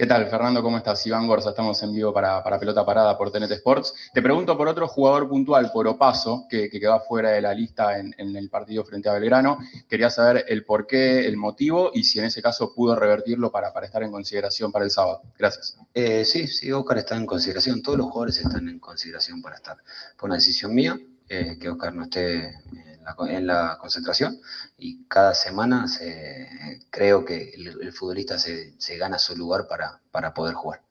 ¿Qué 0.00 0.06
tal, 0.06 0.26
Fernando? 0.30 0.62
¿Cómo 0.62 0.78
estás? 0.78 1.06
Iván 1.06 1.26
Gorza, 1.26 1.50
estamos 1.50 1.82
en 1.82 1.92
vivo 1.92 2.10
para, 2.10 2.42
para 2.42 2.58
Pelota 2.58 2.86
Parada 2.86 3.18
por 3.18 3.30
TNT 3.30 3.52
Sports. 3.52 3.92
Te 4.14 4.22
pregunto 4.22 4.56
por 4.56 4.66
otro 4.66 4.88
jugador 4.88 5.28
puntual, 5.28 5.70
por 5.70 5.86
Opaso, 5.86 6.46
que, 6.48 6.70
que 6.70 6.80
quedó 6.80 6.98
fuera 7.00 7.32
de 7.32 7.42
la 7.42 7.52
lista 7.52 7.98
en, 7.98 8.14
en 8.16 8.34
el 8.34 8.48
partido 8.48 8.82
frente 8.82 9.10
a 9.10 9.12
Belgrano. 9.12 9.58
Quería 9.90 10.08
saber 10.08 10.46
el 10.48 10.64
por 10.64 10.86
qué, 10.86 11.26
el 11.26 11.36
motivo 11.36 11.90
y 11.92 12.04
si 12.04 12.18
en 12.18 12.24
ese 12.24 12.40
caso 12.40 12.72
pudo 12.74 12.96
revertirlo 12.96 13.52
para, 13.52 13.74
para 13.74 13.84
estar 13.84 14.02
en 14.02 14.10
consideración 14.10 14.72
para 14.72 14.86
el 14.86 14.90
sábado. 14.90 15.20
Gracias. 15.38 15.76
Eh, 15.92 16.24
sí, 16.24 16.48
sí, 16.48 16.72
Oscar 16.72 16.96
está 16.96 17.18
en 17.18 17.26
consideración, 17.26 17.82
todos 17.82 17.98
los 17.98 18.06
jugadores 18.06 18.38
están 18.38 18.70
en 18.70 18.78
consideración 18.78 19.42
para 19.42 19.56
estar. 19.56 19.76
Fue 20.16 20.28
una 20.28 20.36
decisión 20.36 20.74
mía 20.74 20.98
eh, 21.28 21.58
que 21.60 21.68
Oscar 21.68 21.94
no 21.94 22.04
esté 22.04 22.54
en 23.00 23.04
la, 23.06 23.14
co- 23.16 23.26
en 23.26 23.46
la 23.46 23.78
concentración 23.80 24.40
y 24.78 25.04
cada 25.08 25.34
semana 25.34 25.88
se- 25.88 26.80
creo 26.90 27.24
que 27.24 27.50
el, 27.50 27.82
el 27.82 27.92
futbolista 27.92 28.38
se, 28.38 28.74
se 28.78 28.96
gana 28.98 29.18
su 29.18 29.36
lugar 29.36 29.66
para, 29.68 30.00
para 30.12 30.32
poder 30.34 30.54
jugar. 30.54 30.82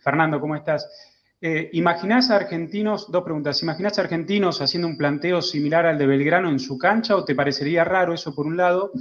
Fernando, 0.00 0.40
¿cómo 0.40 0.56
estás? 0.56 0.88
Eh, 1.40 1.70
¿Imaginás 1.72 2.30
a 2.30 2.36
argentinos, 2.36 3.10
dos 3.10 3.24
preguntas, 3.24 3.62
¿imaginás 3.62 3.98
a 3.98 4.02
argentinos 4.02 4.60
haciendo 4.60 4.88
un 4.88 4.98
planteo 4.98 5.40
similar 5.40 5.86
al 5.86 5.98
de 5.98 6.06
Belgrano 6.06 6.50
en 6.50 6.58
su 6.60 6.76
cancha 6.78 7.16
o 7.16 7.24
te 7.24 7.34
parecería 7.34 7.84
raro 7.84 8.12
eso 8.14 8.34
por 8.34 8.46
un 8.46 8.58
lado? 8.58 8.92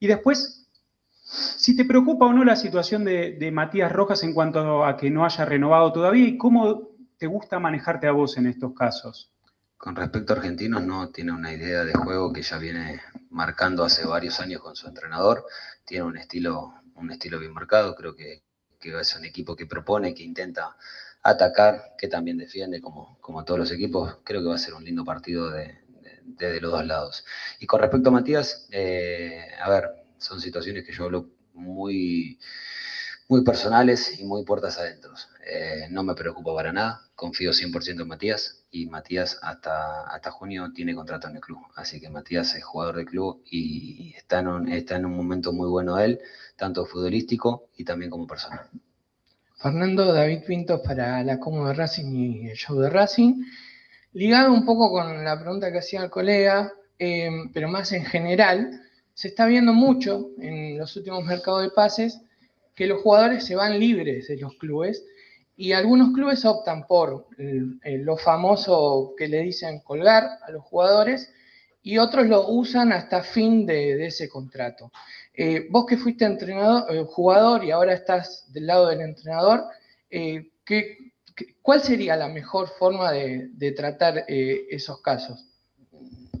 Y 0.00 0.06
después, 0.06 0.66
si 1.24 1.76
te 1.76 1.84
preocupa 1.84 2.26
o 2.26 2.32
no 2.32 2.44
la 2.44 2.56
situación 2.56 3.04
de, 3.04 3.32
de 3.32 3.50
Matías 3.52 3.92
Rojas 3.92 4.22
en 4.24 4.32
cuanto 4.34 4.84
a 4.84 4.96
que 4.96 5.10
no 5.10 5.24
haya 5.26 5.44
renovado 5.44 5.92
todavía 5.92 6.26
y 6.28 6.38
cómo 6.38 6.90
te 7.18 7.26
gusta 7.26 7.58
manejarte 7.60 8.06
a 8.06 8.12
vos 8.12 8.38
en 8.38 8.46
estos 8.46 8.74
casos. 8.74 9.33
Con 9.76 9.96
respecto 9.96 10.32
a 10.32 10.36
argentinos, 10.36 10.82
no 10.82 11.10
tiene 11.10 11.32
una 11.32 11.52
idea 11.52 11.84
de 11.84 11.92
juego 11.92 12.32
que 12.32 12.42
ya 12.42 12.58
viene 12.58 13.00
marcando 13.30 13.84
hace 13.84 14.06
varios 14.06 14.40
años 14.40 14.60
con 14.62 14.74
su 14.76 14.86
entrenador. 14.88 15.44
Tiene 15.84 16.04
un 16.04 16.16
estilo, 16.16 16.74
un 16.94 17.10
estilo 17.10 17.38
bien 17.38 17.52
marcado. 17.52 17.94
Creo 17.94 18.14
que, 18.16 18.42
que 18.80 18.98
es 18.98 19.14
un 19.16 19.24
equipo 19.24 19.54
que 19.56 19.66
propone, 19.66 20.14
que 20.14 20.22
intenta 20.22 20.76
atacar, 21.22 21.94
que 21.98 22.08
también 22.08 22.38
defiende, 22.38 22.80
como, 22.80 23.18
como 23.20 23.44
todos 23.44 23.60
los 23.60 23.70
equipos. 23.72 24.18
Creo 24.24 24.40
que 24.42 24.48
va 24.48 24.54
a 24.54 24.58
ser 24.58 24.74
un 24.74 24.84
lindo 24.84 25.04
partido 25.04 25.50
de, 25.50 25.78
de- 26.24 26.52
de 26.52 26.60
los 26.60 26.72
dos 26.72 26.86
lados. 26.86 27.24
Y 27.60 27.66
con 27.66 27.80
respecto 27.80 28.08
a 28.08 28.12
Matías, 28.12 28.66
eh, 28.70 29.48
a 29.60 29.68
ver, 29.70 29.90
son 30.18 30.40
situaciones 30.40 30.84
que 30.86 30.92
yo 30.92 31.04
hablo 31.04 31.30
muy, 31.52 32.38
muy 33.28 33.42
personales 33.42 34.18
y 34.18 34.24
muy 34.24 34.44
puertas 34.44 34.78
adentro. 34.78 35.12
Eh, 35.46 35.88
no 35.90 36.02
me 36.02 36.14
preocupa 36.14 36.54
para 36.54 36.72
nada, 36.72 37.02
confío 37.14 37.52
100% 37.52 38.02
en 38.02 38.08
Matías 38.08 38.64
y 38.70 38.86
Matías 38.86 39.38
hasta, 39.42 40.02
hasta 40.02 40.30
junio 40.30 40.72
tiene 40.74 40.94
contrato 40.94 41.28
en 41.28 41.36
el 41.36 41.40
club. 41.40 41.60
Así 41.76 42.00
que 42.00 42.10
Matías 42.10 42.54
es 42.54 42.64
jugador 42.64 42.96
del 42.96 43.06
club 43.06 43.42
y 43.50 44.14
está 44.16 44.40
en 44.40 44.48
un, 44.48 44.68
está 44.68 44.96
en 44.96 45.06
un 45.06 45.16
momento 45.16 45.52
muy 45.52 45.68
bueno 45.68 45.98
él, 45.98 46.20
tanto 46.56 46.84
futbolístico 46.84 47.68
y 47.76 47.84
también 47.84 48.10
como 48.10 48.26
persona. 48.26 48.68
Fernando 49.56 50.12
David 50.12 50.44
Pinto 50.46 50.82
para 50.82 51.22
la 51.22 51.40
Como 51.40 51.68
de 51.68 51.74
Racing 51.74 52.14
y 52.14 52.48
el 52.50 52.56
show 52.56 52.78
de 52.78 52.90
Racing. 52.90 53.44
Ligado 54.12 54.52
un 54.52 54.64
poco 54.64 54.90
con 54.90 55.24
la 55.24 55.40
pregunta 55.40 55.72
que 55.72 55.78
hacía 55.78 56.02
el 56.02 56.10
colega, 56.10 56.72
eh, 56.98 57.30
pero 57.52 57.68
más 57.68 57.90
en 57.92 58.04
general, 58.04 58.82
se 59.14 59.28
está 59.28 59.46
viendo 59.46 59.72
mucho 59.72 60.30
en 60.38 60.76
los 60.76 60.94
últimos 60.96 61.24
mercados 61.24 61.62
de 61.62 61.70
pases 61.70 62.20
que 62.74 62.86
los 62.86 63.00
jugadores 63.02 63.44
se 63.44 63.54
van 63.54 63.78
libres 63.78 64.28
de 64.28 64.36
los 64.36 64.54
clubes 64.54 65.04
y 65.56 65.72
algunos 65.72 66.12
clubes 66.12 66.44
optan 66.44 66.86
por 66.86 67.28
lo 67.38 68.16
famoso 68.16 69.14
que 69.16 69.28
le 69.28 69.42
dicen 69.42 69.80
colgar 69.80 70.38
a 70.42 70.50
los 70.50 70.64
jugadores 70.64 71.32
y 71.84 71.98
otros 71.98 72.26
lo 72.26 72.48
usan 72.48 72.92
hasta 72.92 73.22
fin 73.22 73.66
de, 73.66 74.06
ese 74.06 74.28
contrato. 74.28 74.90
Eh, 75.34 75.68
vos 75.70 75.84
que 75.86 75.98
fuiste 75.98 76.24
entrenador, 76.24 76.86
eh, 76.90 77.04
jugador 77.06 77.62
y 77.62 77.70
ahora 77.70 77.92
estás 77.92 78.50
del 78.52 78.66
lado 78.66 78.88
del 78.88 79.02
entrenador, 79.02 79.64
eh, 80.10 80.50
cuál 81.60 81.82
sería 81.82 82.16
la 82.16 82.28
mejor 82.28 82.68
forma 82.78 83.12
de 83.12 83.74
tratar 83.76 84.24
esos 84.26 85.02
casos? 85.02 85.44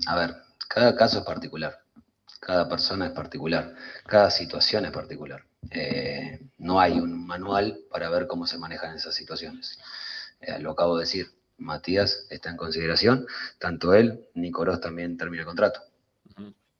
A 0.06 0.16
ver, 0.16 0.34
cada 0.66 0.96
caso 0.96 1.18
es 1.18 1.24
particular, 1.24 1.78
cada 2.40 2.66
persona 2.66 3.06
es 3.06 3.12
particular, 3.12 3.74
cada 4.06 4.30
situación 4.30 4.86
es 4.86 4.92
particular. 4.92 5.44
No 6.58 6.80
hay 6.80 6.98
un 6.98 7.26
manual 7.26 7.80
para 7.90 8.10
ver 8.10 8.26
cómo 8.26 8.46
se 8.46 8.58
manejan 8.58 8.96
esas 8.96 9.14
situaciones. 9.14 9.78
lo 10.60 10.72
acabo 10.72 10.96
de 10.96 11.02
decir, 11.02 11.26
Matías 11.58 12.26
está 12.30 12.50
en 12.50 12.56
consideración, 12.56 13.26
tanto 13.58 13.94
él, 13.94 14.28
Nicolás 14.34 14.80
también 14.80 15.16
termina 15.16 15.42
el 15.42 15.46
contrato. 15.46 15.80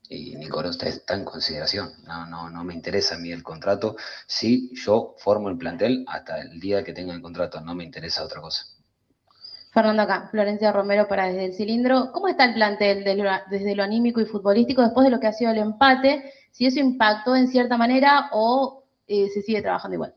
Y 0.09 0.36
Nicolás 0.36 0.78
está 0.82 1.15
en 1.15 1.24
consideración. 1.24 1.93
No, 2.06 2.27
no, 2.27 2.51
no 2.51 2.62
me 2.62 2.74
interesa 2.74 3.15
a 3.15 3.19
mí 3.19 3.32
el 3.32 3.43
contrato. 3.43 3.97
Sí, 4.27 4.70
yo 4.74 5.15
formo 5.19 5.48
el 5.48 5.56
plantel 5.56 6.05
hasta 6.06 6.43
el 6.43 6.61
día 6.61 6.85
que 6.85 6.93
tenga 6.93 7.15
el 7.15 7.23
contrato, 7.23 7.61
no 7.61 7.74
me 7.74 7.85
interesa 7.85 8.23
otra 8.23 8.40
cosa. 8.40 8.66
Fernando 9.73 10.02
acá, 10.02 10.28
Florencia 10.31 10.70
Romero 10.70 11.09
para 11.09 11.27
Desde 11.27 11.47
el 11.47 11.55
Cilindro. 11.55 12.12
¿Cómo 12.12 12.28
está 12.28 12.44
el 12.44 12.55
plantel 12.55 13.02
desde 13.02 13.74
lo 13.74 13.82
anímico 13.82 14.20
y 14.20 14.27
futbolístico 14.27 14.82
después 14.82 15.05
de 15.05 15.11
lo 15.11 15.19
que 15.19 15.27
ha 15.27 15.32
sido 15.32 15.51
el 15.51 15.59
empate? 15.59 16.32
Si 16.55 16.66
eso 16.66 16.78
impactó 16.78 17.35
en 17.35 17.48
cierta 17.48 17.76
manera 17.76 18.28
o 18.31 18.85
eh, 19.09 19.28
se 19.35 19.43
sigue 19.43 19.60
trabajando 19.60 19.97
igual. 19.97 20.14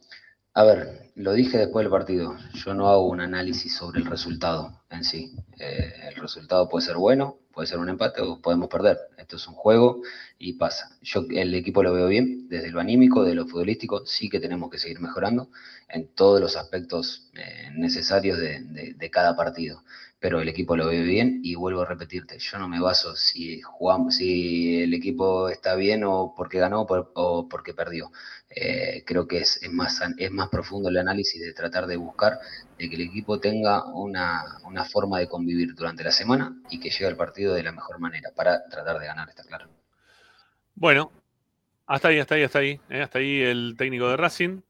A 0.53 0.63
ver, 0.63 1.11
lo 1.15 1.33
dije 1.33 1.57
después 1.57 1.83
del 1.83 1.91
partido, 1.91 2.35
yo 2.53 2.75
no 2.75 2.89
hago 2.89 3.07
un 3.07 3.21
análisis 3.21 3.75
sobre 3.75 3.99
el 3.99 4.05
resultado 4.05 4.83
en 4.91 5.03
sí. 5.03 5.35
Eh, 5.59 5.91
el 6.09 6.15
resultado 6.15 6.69
puede 6.69 6.85
ser 6.85 6.95
bueno, 6.95 7.37
puede 7.51 7.67
ser 7.67 7.79
un 7.79 7.89
empate 7.89 8.21
o 8.21 8.39
podemos 8.39 8.69
perder. 8.69 8.99
Esto 9.17 9.37
es 9.37 9.47
un 9.47 9.55
juego 9.55 10.01
y 10.37 10.53
pasa. 10.53 10.91
Yo 11.01 11.25
el 11.31 11.55
equipo 11.55 11.81
lo 11.81 11.91
veo 11.91 12.07
bien, 12.07 12.47
desde 12.49 12.69
lo 12.69 12.79
anímico, 12.79 13.23
de 13.23 13.33
lo 13.33 13.47
futbolístico, 13.47 14.05
sí 14.05 14.29
que 14.29 14.39
tenemos 14.39 14.69
que 14.69 14.77
seguir 14.77 14.99
mejorando 14.99 15.49
en 15.89 16.07
todos 16.13 16.39
los 16.39 16.55
aspectos 16.55 17.31
eh, 17.33 17.71
necesarios 17.75 18.37
de, 18.37 19.09
cada 19.11 19.35
partido 19.35 19.83
pero 20.19 20.41
el 20.41 20.49
equipo 20.49 20.75
lo 20.75 20.87
ve 20.87 21.01
bien 21.01 21.41
y 21.43 21.55
vuelvo 21.55 21.81
a 21.81 21.85
repetirte, 21.85 22.39
yo 22.39 22.57
no 22.57 22.67
me 22.67 22.79
baso 22.79 23.15
si 23.15 23.61
jugamos, 23.61 24.15
si 24.15 24.81
el 24.81 24.93
equipo 24.93 25.49
está 25.49 25.75
bien 25.75 26.03
o 26.03 26.33
porque 26.35 26.59
ganó 26.59 26.81
o 26.87 27.47
porque 27.47 27.73
perdió. 27.73 28.11
Eh, 28.49 29.03
creo 29.05 29.27
que 29.27 29.39
es, 29.39 29.59
más, 29.71 30.01
es 30.17 30.31
más 30.31 30.49
profundo 30.49 30.89
el 30.89 30.97
análisis 30.97 31.41
de 31.41 31.53
tratar 31.53 31.85
de 31.85 31.97
buscar 31.97 32.39
de 32.77 32.89
que 32.89 32.95
el 32.95 33.01
equipo 33.01 33.39
tenga 33.39 33.85
una, 33.85 34.43
forma 34.91 35.19
de 35.19 35.27
convivir 35.27 35.75
durante 35.75 36.03
la 36.03 36.11
semana 36.11 36.55
y 36.69 36.79
que 36.79 36.89
llegue 36.89 37.07
al 37.07 37.17
partido 37.17 37.53
de 37.53 37.63
la 37.63 37.71
mejor 37.71 37.99
manera 37.99 38.31
para 38.35 38.67
tratar 38.69 38.99
de 38.99 39.05
ganar, 39.05 39.29
está 39.29 39.43
claro. 39.43 39.67
Bueno, 40.75 41.11
hasta 41.85 42.07
ahí, 42.07 42.19
hasta 42.19 42.35
ahí, 42.35 42.43
hasta 42.43 42.59
ahí. 42.59 42.79
Eh, 42.89 43.01
hasta 43.01 43.19
ahí 43.19 43.41
el 43.41 43.75
técnico 43.77 44.09
de 44.09 44.17
Racing. 44.17 44.61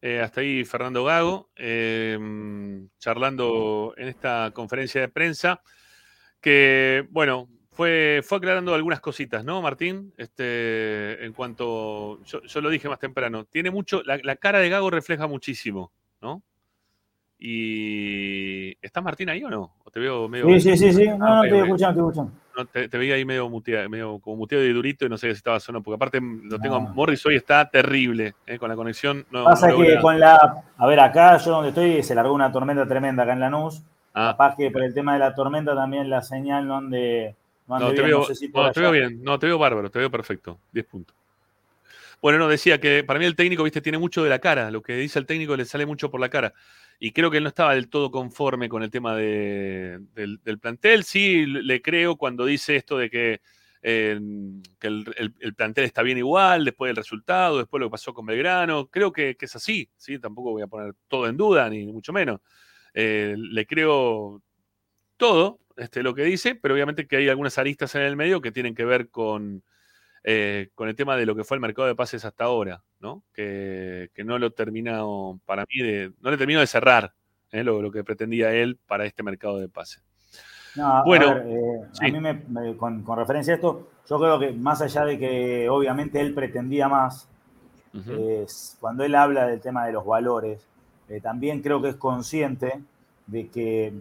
Eh, 0.00 0.20
hasta 0.20 0.42
ahí 0.42 0.64
Fernando 0.64 1.04
Gago, 1.04 1.50
em, 1.56 2.88
charlando 2.98 3.94
en 3.96 4.08
esta 4.08 4.52
conferencia 4.54 5.00
de 5.00 5.08
prensa, 5.08 5.60
que, 6.40 7.06
bueno, 7.10 7.48
fue, 7.72 8.22
fue 8.24 8.38
aclarando 8.38 8.74
algunas 8.74 9.00
cositas, 9.00 9.44
¿no, 9.44 9.60
Martín? 9.60 10.12
Este, 10.16 11.24
en 11.24 11.32
cuanto, 11.32 12.22
yo, 12.24 12.60
lo 12.60 12.70
dije 12.70 12.88
más 12.88 13.00
temprano, 13.00 13.44
tiene 13.44 13.70
mucho, 13.70 14.02
la, 14.04 14.36
cara 14.36 14.60
de 14.60 14.68
Gago 14.68 14.90
refleja 14.90 15.26
muchísimo, 15.26 15.92
¿no? 16.20 16.42
Y, 17.38 18.76
¿Está 18.82 19.00
Martín 19.00 19.28
ahí 19.28 19.44
o 19.44 19.50
no? 19.50 19.74
¿O 19.84 19.90
te 19.90 20.00
veo 20.00 20.28
medio... 20.28 20.46
Sí, 20.46 20.60
sí, 20.60 20.76
sí, 20.76 20.92
sí. 20.92 21.06
no, 21.06 21.18
no, 21.18 21.44
estoy 21.44 21.60
escuchando, 21.60 22.00
estoy 22.00 22.24
escuchando. 22.24 22.32
No, 22.56 22.66
te, 22.66 22.98
veía 22.98 23.14
ahí 23.14 23.24
medio 23.24 23.48
muteado, 23.48 23.88
medio 23.88 24.18
como 24.18 24.38
muteado 24.38 24.64
y 24.64 24.72
durito 24.72 25.06
y 25.06 25.08
no 25.08 25.16
sé 25.16 25.28
si 25.28 25.36
estaba 25.36 25.60
sonando, 25.60 25.84
porque 25.84 25.94
aparte 25.94 26.20
lo 26.20 26.58
tengo, 26.58 26.80
Morris 26.80 27.24
hoy 27.26 27.36
está 27.36 27.70
terrible, 27.70 28.34
eh, 28.46 28.58
con 28.58 28.68
la 28.68 28.74
conexión. 28.74 29.24
No, 29.30 29.44
Pasa 29.44 29.70
que 29.76 30.00
con 30.00 30.18
la, 30.18 30.64
a 30.76 30.86
ver, 30.88 30.98
acá 30.98 31.36
yo 31.36 31.52
donde 31.52 31.68
estoy 31.68 32.02
se 32.02 32.16
largó 32.16 32.32
una 32.32 32.50
tormenta 32.50 32.86
tremenda 32.88 33.22
acá 33.22 33.34
en 33.34 33.40
Lanús. 33.40 33.82
Ah. 34.12 34.32
Capaz 34.32 34.56
que 34.56 34.72
por 34.72 34.82
el 34.82 34.92
tema 34.92 35.12
de 35.12 35.20
la 35.20 35.34
tormenta 35.36 35.76
también 35.76 36.10
la 36.10 36.22
señal 36.22 36.66
no 36.66 36.78
ande, 36.78 37.36
no 37.68 37.92
te 37.92 38.02
veo, 38.02 38.26
no, 38.54 38.72
te 38.72 38.80
veo 38.80 38.90
bien, 38.90 39.22
no, 39.22 39.38
te 39.38 39.46
veo 39.46 39.58
bárbaro, 39.58 39.88
te 39.90 40.00
veo 40.00 40.10
perfecto, 40.10 40.58
10 40.72 40.86
puntos. 40.86 41.14
Bueno, 42.20 42.38
no, 42.38 42.48
decía 42.48 42.80
que 42.80 43.04
para 43.04 43.18
mí 43.18 43.26
el 43.26 43.36
técnico, 43.36 43.62
viste, 43.62 43.80
tiene 43.80 43.98
mucho 43.98 44.24
de 44.24 44.30
la 44.30 44.38
cara, 44.40 44.70
lo 44.70 44.82
que 44.82 44.96
dice 44.96 45.18
el 45.18 45.26
técnico 45.26 45.56
le 45.56 45.64
sale 45.64 45.86
mucho 45.86 46.10
por 46.10 46.20
la 46.20 46.28
cara 46.28 46.52
y 47.00 47.12
creo 47.12 47.30
que 47.30 47.36
él 47.38 47.44
no 47.44 47.48
estaba 47.48 47.74
del 47.74 47.88
todo 47.88 48.10
conforme 48.10 48.68
con 48.68 48.82
el 48.82 48.90
tema 48.90 49.14
del, 49.14 50.58
plantel. 50.60 51.04
Sí, 51.04 51.46
le 51.46 51.80
creo 51.80 52.16
cuando 52.16 52.44
dice 52.44 52.76
esto 52.76 52.98
de 52.98 53.08
que, 53.08 53.40
eh, 53.82 54.18
el, 54.80 55.54
plantel 55.56 55.84
está 55.84 56.02
bien 56.02 56.18
igual, 56.18 56.64
después 56.64 56.88
del 56.88 56.96
resultado, 56.96 57.58
después 57.58 57.78
de 57.78 57.84
lo 57.84 57.88
que 57.88 57.92
pasó 57.92 58.12
con 58.14 58.26
Belgrano. 58.26 58.88
Creo 58.88 59.12
que, 59.12 59.36
es 59.38 59.56
así, 59.56 59.88
¿sí? 59.96 60.18
tampoco 60.18 60.50
voy 60.50 60.62
a 60.62 60.66
poner 60.66 60.94
todo 61.06 61.28
en 61.28 61.36
duda, 61.36 61.70
ni 61.70 61.86
mucho 61.86 62.12
menos. 62.12 62.40
Eh, 62.94 63.36
le 63.38 63.66
creo 63.66 64.42
todo 65.16 65.60
este, 65.76 66.02
lo 66.02 66.14
que 66.14 66.24
dice, 66.24 66.56
pero 66.56 66.74
obviamente 66.74 67.06
que 67.06 67.16
hay 67.16 67.28
algunas 67.28 67.58
aristas 67.58 67.94
en 67.94 68.02
el 68.02 68.16
medio 68.16 68.40
que 68.40 68.52
tienen 68.52 68.74
que 68.74 68.84
ver 68.84 69.08
con, 69.10 69.62
eh, 70.24 70.70
con 70.74 70.88
el 70.88 70.96
tema 70.96 71.16
de 71.16 71.26
lo 71.26 71.34
que 71.34 71.44
fue 71.44 71.56
el 71.56 71.60
mercado 71.60 71.88
de 71.88 71.94
pases 71.94 72.24
hasta 72.24 72.44
ahora, 72.44 72.82
¿no? 73.00 73.22
Que, 73.32 74.10
no 74.24 74.38
lo 74.38 74.50
terminado, 74.50 75.38
para 75.46 75.64
mí, 75.68 75.82
de, 75.82 76.12
no 76.20 76.30
le 76.30 76.36
terminó 76.36 76.60
de 76.60 76.66
cerrar 76.66 77.12
¿eh? 77.50 77.64
lo, 77.64 77.90
que 77.90 78.04
pretendía 78.04 78.52
él 78.52 78.78
para 78.86 79.04
este 79.04 79.22
mercado 79.22 79.58
de 79.58 79.68
pases. 79.68 80.02
bueno, 81.04 81.36
eh, 81.36 81.80
a, 82.00 82.08
mí 82.08 82.74
con, 82.76 83.04
referencia 83.16 83.54
a 83.54 83.56
esto, 83.56 83.88
yo 84.08 84.18
creo 84.18 84.38
que 84.38 84.52
más 84.52 84.82
allá 84.82 85.04
de 85.04 85.18
que 85.18 85.68
obviamente 85.68 86.20
él 86.20 86.34
pretendía 86.34 86.88
más, 86.88 87.28
cuando 88.80 89.04
él 89.04 89.14
habla 89.14 89.46
del 89.46 89.60
tema 89.60 89.86
de 89.86 89.92
los 89.92 90.04
valores, 90.04 90.60
también 91.22 91.62
creo 91.62 91.80
que 91.80 91.88
es 91.88 91.96
consciente 91.96 92.80
de 93.26 93.48
que 93.48 93.92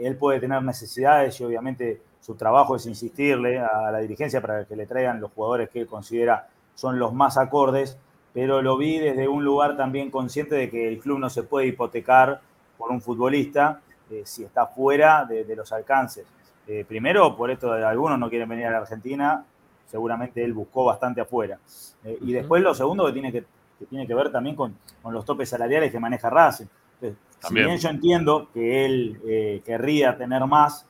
él 0.00 0.16
puede 0.16 0.40
tener 0.40 0.62
necesidades 0.62 1.38
y 1.40 1.44
obviamente 1.44 2.00
su 2.24 2.36
trabajo 2.36 2.76
es 2.76 2.86
insistirle 2.86 3.58
a 3.58 3.90
la 3.92 3.98
dirigencia 3.98 4.40
para 4.40 4.64
que 4.64 4.74
le 4.74 4.86
traigan 4.86 5.20
los 5.20 5.30
jugadores 5.32 5.68
que 5.68 5.82
él 5.82 5.86
considera 5.86 6.48
son 6.74 6.98
los 6.98 7.12
más 7.12 7.36
acordes, 7.36 7.98
pero 8.32 8.62
lo 8.62 8.78
vi 8.78 8.98
desde 8.98 9.28
un 9.28 9.44
lugar 9.44 9.76
también 9.76 10.10
consciente 10.10 10.54
de 10.54 10.70
que 10.70 10.88
el 10.88 11.00
club 11.00 11.18
no 11.18 11.28
se 11.28 11.42
puede 11.42 11.66
hipotecar 11.66 12.40
por 12.78 12.90
un 12.90 13.02
futbolista 13.02 13.82
eh, 14.10 14.22
si 14.24 14.42
está 14.42 14.66
fuera 14.66 15.26
de, 15.26 15.54
los 15.54 15.70
alcances. 15.70 16.24
Eh, 16.66 16.86
primero, 16.88 17.36
por 17.36 17.50
esto 17.50 17.70
de 17.74 17.84
algunos 17.84 18.18
no 18.18 18.30
quieren 18.30 18.48
venir 18.48 18.68
a 18.68 18.70
la 18.70 18.78
Argentina, 18.78 19.44
seguramente 19.86 20.42
él 20.42 20.54
buscó 20.54 20.86
bastante 20.86 21.20
afuera. 21.20 21.58
Eh, 22.04 22.16
y 22.22 22.32
después 22.32 22.62
lo 22.62 22.74
segundo 22.74 23.04
que 23.04 23.12
tiene 23.12 23.32
que, 23.32 23.44
tiene 23.90 24.06
que 24.06 24.14
ver 24.14 24.32
también 24.32 24.56
con, 24.56 24.74
los 25.10 25.26
topes 25.26 25.50
salariales 25.50 25.92
que 25.92 26.00
maneja 26.00 26.30
Racing. 26.30 26.68
si 27.02 27.54
bien 27.54 27.76
yo 27.76 27.90
entiendo 27.90 28.48
que 28.54 28.86
él 28.86 29.62
querría 29.62 30.16
tener 30.16 30.46
más, 30.46 30.86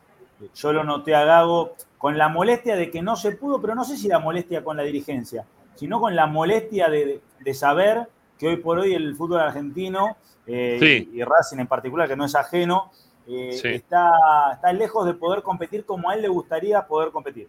yo 0.54 0.72
lo 0.72 0.84
noté 0.84 1.14
a 1.14 1.24
Gago 1.24 1.74
con 1.98 2.18
la 2.18 2.28
molestia 2.28 2.76
de 2.76 2.90
que 2.90 3.02
no 3.02 3.16
se 3.16 3.32
pudo, 3.32 3.60
pero 3.60 3.74
no 3.74 3.84
sé 3.84 3.96
si 3.96 4.08
la 4.08 4.18
molestia 4.18 4.62
con 4.62 4.76
la 4.76 4.82
dirigencia, 4.82 5.44
sino 5.74 6.00
con 6.00 6.14
la 6.14 6.26
molestia 6.26 6.88
de, 6.88 7.20
saber 7.54 8.08
que 8.38 8.48
hoy 8.48 8.56
por 8.56 8.78
hoy 8.78 8.94
el 8.94 9.14
fútbol 9.14 9.40
argentino 9.40 10.16
eh, 10.46 11.06
y, 11.12 11.22
Racing 11.22 11.58
en 11.58 11.66
particular, 11.66 12.08
que 12.08 12.16
no 12.16 12.24
es 12.24 12.34
ajeno, 12.34 12.90
eh, 13.26 13.58
está, 13.62 14.10
está 14.52 14.72
lejos 14.72 15.06
de 15.06 15.14
poder 15.14 15.42
competir 15.42 15.84
como 15.84 16.10
a 16.10 16.14
él 16.14 16.22
le 16.22 16.28
gustaría 16.28 16.86
poder 16.86 17.10
competir. 17.10 17.48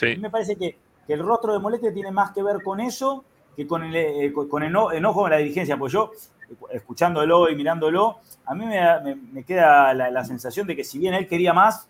A 0.00 0.06
mí 0.06 0.16
me 0.16 0.30
parece 0.30 0.56
que, 0.56 0.78
el 1.08 1.18
rostro 1.18 1.52
de 1.52 1.58
molestia 1.58 1.92
tiene 1.92 2.10
más 2.10 2.30
que 2.32 2.42
ver 2.42 2.62
con 2.62 2.80
eso 2.80 3.24
que 3.54 3.66
con 3.66 3.82
el, 3.82 3.94
eh, 3.94 4.32
con 4.32 4.62
enojo 4.62 5.20
con 5.20 5.30
la 5.30 5.36
dirigencia. 5.36 5.76
Pues 5.76 5.92
yo, 5.92 6.10
escuchándolo 6.70 7.50
y 7.50 7.56
mirándolo, 7.56 8.20
a 8.46 8.54
mí 8.54 8.64
me, 8.66 9.44
queda 9.44 9.92
la, 9.92 10.24
sensación 10.24 10.66
de 10.66 10.76
que 10.76 10.84
si 10.84 10.98
bien 10.98 11.14
él 11.14 11.26
quería 11.28 11.52
más, 11.52 11.88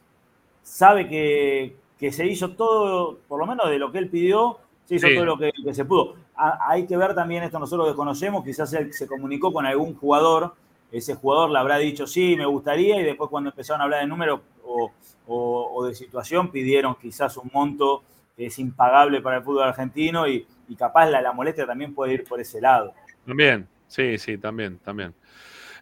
sabe 0.62 1.08
que, 1.08 2.10
se 2.10 2.26
hizo 2.26 2.50
todo, 2.50 3.18
por 3.28 3.38
lo 3.38 3.46
menos 3.46 3.70
de 3.70 3.78
lo 3.78 3.92
que 3.92 3.98
él 3.98 4.08
pidió, 4.08 4.58
se 4.84 4.96
hizo 4.96 5.08
todo 5.14 5.24
lo 5.24 5.38
que, 5.38 5.52
se 5.72 5.84
pudo. 5.84 6.16
hay 6.36 6.86
que 6.86 6.96
ver 6.96 7.14
también 7.14 7.44
esto, 7.44 7.58
nosotros 7.58 7.86
desconocemos, 7.86 8.44
quizás 8.44 8.72
él 8.72 8.92
se 8.92 9.06
comunicó 9.06 9.52
con 9.52 9.66
algún 9.66 9.94
jugador, 9.94 10.54
ese 10.90 11.14
jugador 11.14 11.50
le 11.50 11.58
habrá 11.58 11.78
dicho 11.78 12.06
sí, 12.06 12.36
me 12.36 12.46
gustaría, 12.46 13.00
y 13.00 13.04
después 13.04 13.30
cuando 13.30 13.50
empezaron 13.50 13.80
a 13.80 13.84
hablar 13.84 14.00
de 14.00 14.06
números 14.06 14.40
o, 15.26 15.86
de 15.86 15.94
situación, 15.94 16.50
pidieron 16.50 16.96
quizás 17.00 17.36
un 17.36 17.50
monto 17.52 18.02
que 18.36 18.46
es 18.46 18.58
impagable 18.58 19.20
para 19.20 19.36
el 19.36 19.42
fútbol 19.42 19.64
argentino 19.64 20.26
y, 20.26 20.46
capaz 20.78 21.04
la, 21.10 21.20
la 21.20 21.34
molestia 21.34 21.66
también 21.66 21.94
puede 21.94 22.14
ir 22.14 22.24
por 22.24 22.40
ese 22.40 22.58
lado. 22.58 22.94
También, 23.26 23.68
Sí, 23.92 24.16
sí, 24.16 24.38
también, 24.38 24.78
también. 24.78 25.12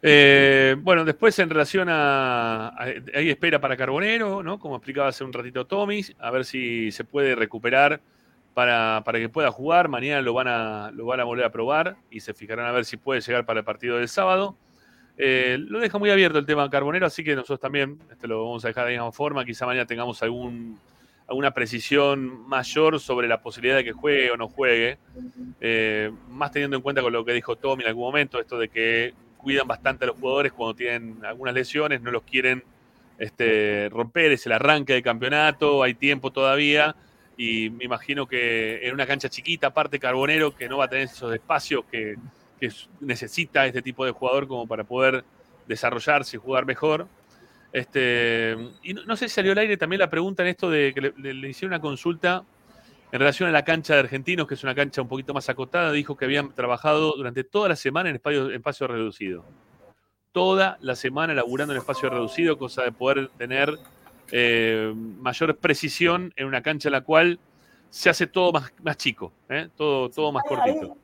Eh, 0.03 0.75
bueno, 0.79 1.05
después 1.05 1.37
en 1.39 1.49
relación 1.49 1.87
a, 1.89 2.69
a- 2.69 2.85
Hay 3.13 3.29
espera 3.29 3.59
para 3.61 3.77
Carbonero, 3.77 4.41
¿no? 4.43 4.59
Como 4.59 4.75
explicaba 4.77 5.09
hace 5.09 5.23
un 5.23 5.31
ratito 5.33 5.65
Tommy, 5.67 6.03
a 6.19 6.31
ver 6.31 6.45
si 6.45 6.91
se 6.91 7.03
puede 7.03 7.35
recuperar 7.35 8.01
para, 8.53 9.03
para 9.05 9.19
que 9.19 9.29
pueda 9.29 9.51
jugar. 9.51 9.89
Mañana 9.89 10.21
lo 10.21 10.33
van, 10.33 10.47
a, 10.47 10.91
lo 10.91 11.05
van 11.05 11.19
a 11.19 11.23
volver 11.23 11.45
a 11.45 11.51
probar 11.51 11.95
y 12.09 12.19
se 12.21 12.33
fijarán 12.33 12.65
a 12.65 12.71
ver 12.71 12.85
si 12.85 12.97
puede 12.97 13.21
llegar 13.21 13.45
para 13.45 13.59
el 13.59 13.65
partido 13.65 13.97
del 13.97 14.07
sábado. 14.07 14.55
Eh, 15.17 15.57
lo 15.59 15.79
deja 15.79 15.99
muy 15.99 16.09
abierto 16.09 16.39
el 16.39 16.45
tema 16.47 16.67
Carbonero, 16.69 17.05
así 17.05 17.23
que 17.23 17.35
nosotros 17.35 17.59
también 17.59 17.99
este, 18.11 18.27
lo 18.27 18.43
vamos 18.45 18.65
a 18.65 18.69
dejar 18.69 18.85
de 18.87 18.93
la 18.95 19.01
misma 19.03 19.11
forma. 19.11 19.45
Quizá 19.45 19.67
mañana 19.67 19.85
tengamos 19.85 20.23
algún, 20.23 20.79
alguna 21.27 21.51
precisión 21.51 22.47
mayor 22.47 22.99
sobre 22.99 23.27
la 23.27 23.39
posibilidad 23.39 23.75
de 23.77 23.83
que 23.83 23.91
juegue 23.91 24.31
o 24.31 24.37
no 24.37 24.47
juegue. 24.47 24.97
Eh, 25.59 26.11
más 26.29 26.51
teniendo 26.51 26.75
en 26.75 26.81
cuenta 26.81 27.03
con 27.03 27.13
lo 27.13 27.23
que 27.23 27.33
dijo 27.33 27.55
Tommy 27.55 27.83
en 27.83 27.89
algún 27.89 28.05
momento, 28.05 28.39
esto 28.39 28.57
de 28.57 28.69
que 28.69 29.13
cuidan 29.41 29.67
bastante 29.67 30.05
a 30.05 30.07
los 30.07 30.17
jugadores 30.17 30.51
cuando 30.53 30.75
tienen 30.75 31.23
algunas 31.25 31.53
lesiones, 31.53 32.01
no 32.01 32.11
los 32.11 32.23
quieren 32.23 32.63
este, 33.17 33.89
romper, 33.89 34.31
es 34.31 34.45
el 34.45 34.53
arranque 34.53 34.93
del 34.93 35.03
campeonato, 35.03 35.83
hay 35.83 35.93
tiempo 35.93 36.31
todavía. 36.31 36.95
Y 37.37 37.69
me 37.71 37.85
imagino 37.85 38.27
que 38.27 38.85
en 38.87 38.93
una 38.93 39.05
cancha 39.07 39.29
chiquita, 39.29 39.67
aparte 39.67 39.99
Carbonero, 39.99 40.55
que 40.55 40.69
no 40.69 40.77
va 40.77 40.85
a 40.85 40.87
tener 40.89 41.05
esos 41.05 41.33
espacios 41.33 41.83
que, 41.91 42.15
que 42.59 42.69
necesita 42.99 43.65
este 43.65 43.81
tipo 43.81 44.05
de 44.05 44.11
jugador 44.11 44.47
como 44.47 44.67
para 44.67 44.83
poder 44.83 45.23
desarrollarse 45.67 46.37
y 46.37 46.39
jugar 46.39 46.65
mejor. 46.65 47.07
Este, 47.73 48.55
y 48.83 48.93
no, 48.93 49.05
no 49.05 49.15
sé 49.15 49.29
si 49.29 49.35
salió 49.35 49.53
al 49.53 49.57
aire 49.59 49.77
también 49.77 49.99
la 50.01 50.09
pregunta 50.09 50.43
en 50.43 50.49
esto 50.49 50.69
de 50.69 50.93
que 50.93 51.01
le, 51.01 51.13
le- 51.17 51.33
le 51.33 51.49
hicieron 51.49 51.73
una 51.73 51.81
consulta 51.81 52.43
en 53.11 53.19
relación 53.19 53.49
a 53.49 53.51
la 53.51 53.63
cancha 53.63 53.93
de 53.93 53.99
Argentinos, 53.99 54.47
que 54.47 54.53
es 54.53 54.63
una 54.63 54.73
cancha 54.75 55.01
un 55.01 55.07
poquito 55.07 55.33
más 55.33 55.49
acotada. 55.49 55.91
Dijo 55.91 56.15
que 56.15 56.25
habían 56.25 56.53
trabajado 56.53 57.13
durante 57.17 57.43
toda 57.43 57.69
la 57.69 57.75
semana 57.75 58.09
en 58.09 58.15
espacio, 58.15 58.49
en 58.49 58.55
espacio 58.55 58.87
reducido. 58.87 59.43
Toda 60.31 60.77
la 60.81 60.95
semana 60.95 61.33
laburando 61.33 61.73
en 61.73 61.79
espacio 61.79 62.09
reducido, 62.09 62.57
cosa 62.57 62.83
de 62.83 62.91
poder 62.93 63.29
tener 63.37 63.77
eh, 64.31 64.93
mayor 64.95 65.57
precisión 65.57 66.31
en 66.37 66.47
una 66.47 66.61
cancha 66.61 66.87
en 66.87 66.93
la 66.93 67.01
cual 67.01 67.37
se 67.89 68.09
hace 68.09 68.27
todo 68.27 68.53
más, 68.53 68.71
más 68.81 68.95
chico, 68.95 69.33
¿eh? 69.49 69.67
todo, 69.75 70.09
todo 70.09 70.31
más 70.31 70.43
cortito. 70.47 70.95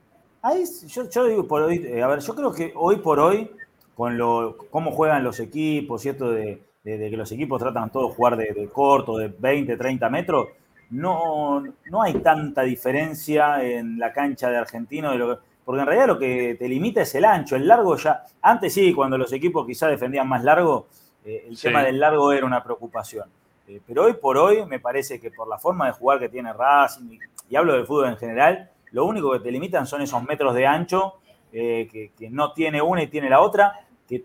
Ahí 0.42 0.64
yo, 0.88 1.10
yo 1.10 1.26
digo 1.26 1.46
por 1.46 1.64
hoy, 1.64 1.86
eh, 1.86 2.02
a 2.02 2.08
ver, 2.08 2.20
yo 2.20 2.34
creo 2.34 2.54
que 2.54 2.72
hoy 2.76 2.98
por 2.98 3.20
hoy, 3.20 3.52
con 3.96 4.18
lo 4.18 4.56
cómo 4.72 4.92
juegan 4.92 5.26
los 5.26 5.42
equipos, 5.42 6.02
¿cierto? 6.02 6.32
De, 6.32 6.62
de- 6.86 6.98
de 6.98 7.10
que 7.10 7.18
los 7.18 7.30
equipos 7.34 7.60
tratan 7.60 7.92
todos 7.92 8.12
de 8.12 8.16
jugar 8.16 8.38
de, 8.38 8.54
de 8.54 8.70
corto, 8.70 9.18
de 9.18 9.28
20, 9.28 9.76
30 9.76 10.10
metros, 10.10 10.48
no, 10.90 11.64
no 11.90 12.02
hay 12.02 12.16
tanta 12.16 12.62
diferencia 12.64 13.64
en 13.64 14.00
la 14.00 14.14
cancha 14.14 14.50
de 14.50 14.58
Argentino, 14.58 15.12
de 15.12 15.18
lo 15.18 15.36
que- 15.38 15.44
porque 15.66 15.82
en 15.82 15.86
realidad 15.88 16.08
lo 16.08 16.18
que 16.20 16.56
te 16.58 16.68
limita 16.70 17.02
es 17.02 17.14
el 17.16 17.26
ancho, 17.26 17.56
el 17.58 17.68
largo 17.68 17.98
ya, 17.98 18.24
antes 18.42 18.74
sí, 18.74 18.94
cuando 18.94 19.18
los 19.18 19.34
equipos 19.34 19.66
quizás 19.68 19.90
defendían 19.90 20.28
más 20.28 20.44
largo, 20.44 20.88
eh, 21.26 21.46
el 21.50 21.58
Sí. 21.58 21.64
tema 21.68 21.84
del 21.84 22.00
largo 22.00 22.32
era 22.32 22.46
una 22.46 22.64
preocupación. 22.64 23.30
Eh, 23.68 23.82
pero 23.86 24.06
hoy 24.06 24.14
por 24.14 24.38
hoy 24.38 24.66
me 24.66 24.80
parece 24.80 25.20
que 25.20 25.30
por 25.30 25.46
la 25.48 25.58
forma 25.58 25.88
de 25.88 25.92
jugar 25.92 26.20
que 26.20 26.30
tiene 26.30 26.54
Racing, 26.54 27.12
y, 27.12 27.20
y 27.50 27.56
hablo 27.58 27.74
del 27.74 27.86
fútbol 27.86 28.08
en 28.08 28.16
general, 28.18 28.70
lo 28.92 29.04
único 29.06 29.34
que 29.34 29.40
te 29.42 29.52
limitan 29.52 29.86
son 29.86 30.02
esos 30.02 30.24
metros 30.24 30.56
de 30.56 30.66
ancho 30.66 31.16
eh, 31.52 31.90
que, 31.92 32.12
que 32.18 32.30
no 32.30 32.54
tiene 32.54 32.82
una 32.82 33.04
y 33.04 33.08
tiene 33.08 33.30
la 33.30 33.42
otra, 33.42 33.74
que 34.08 34.24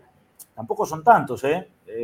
tampoco 0.55 0.85
son 0.85 1.03
tantos. 1.03 1.43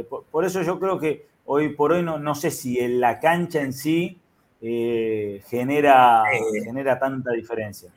por, 0.10 0.26
por 0.26 0.44
eso 0.44 0.62
yo 0.64 0.78
creo 0.80 1.00
que 1.00 1.28
hoy 1.46 1.70
por 1.70 1.94
hoy 1.94 2.04
no, 2.04 2.20
no 2.20 2.36
sé 2.36 2.52
si 2.52 2.78
en 2.80 3.00
la 3.00 3.20
cancha 3.22 3.62
en 3.62 3.72
sí 3.72 4.20
eh, 4.62 5.42
genera, 5.48 6.24
genera 6.64 7.00
tanta 7.00 7.32
diferencia. 7.32 7.90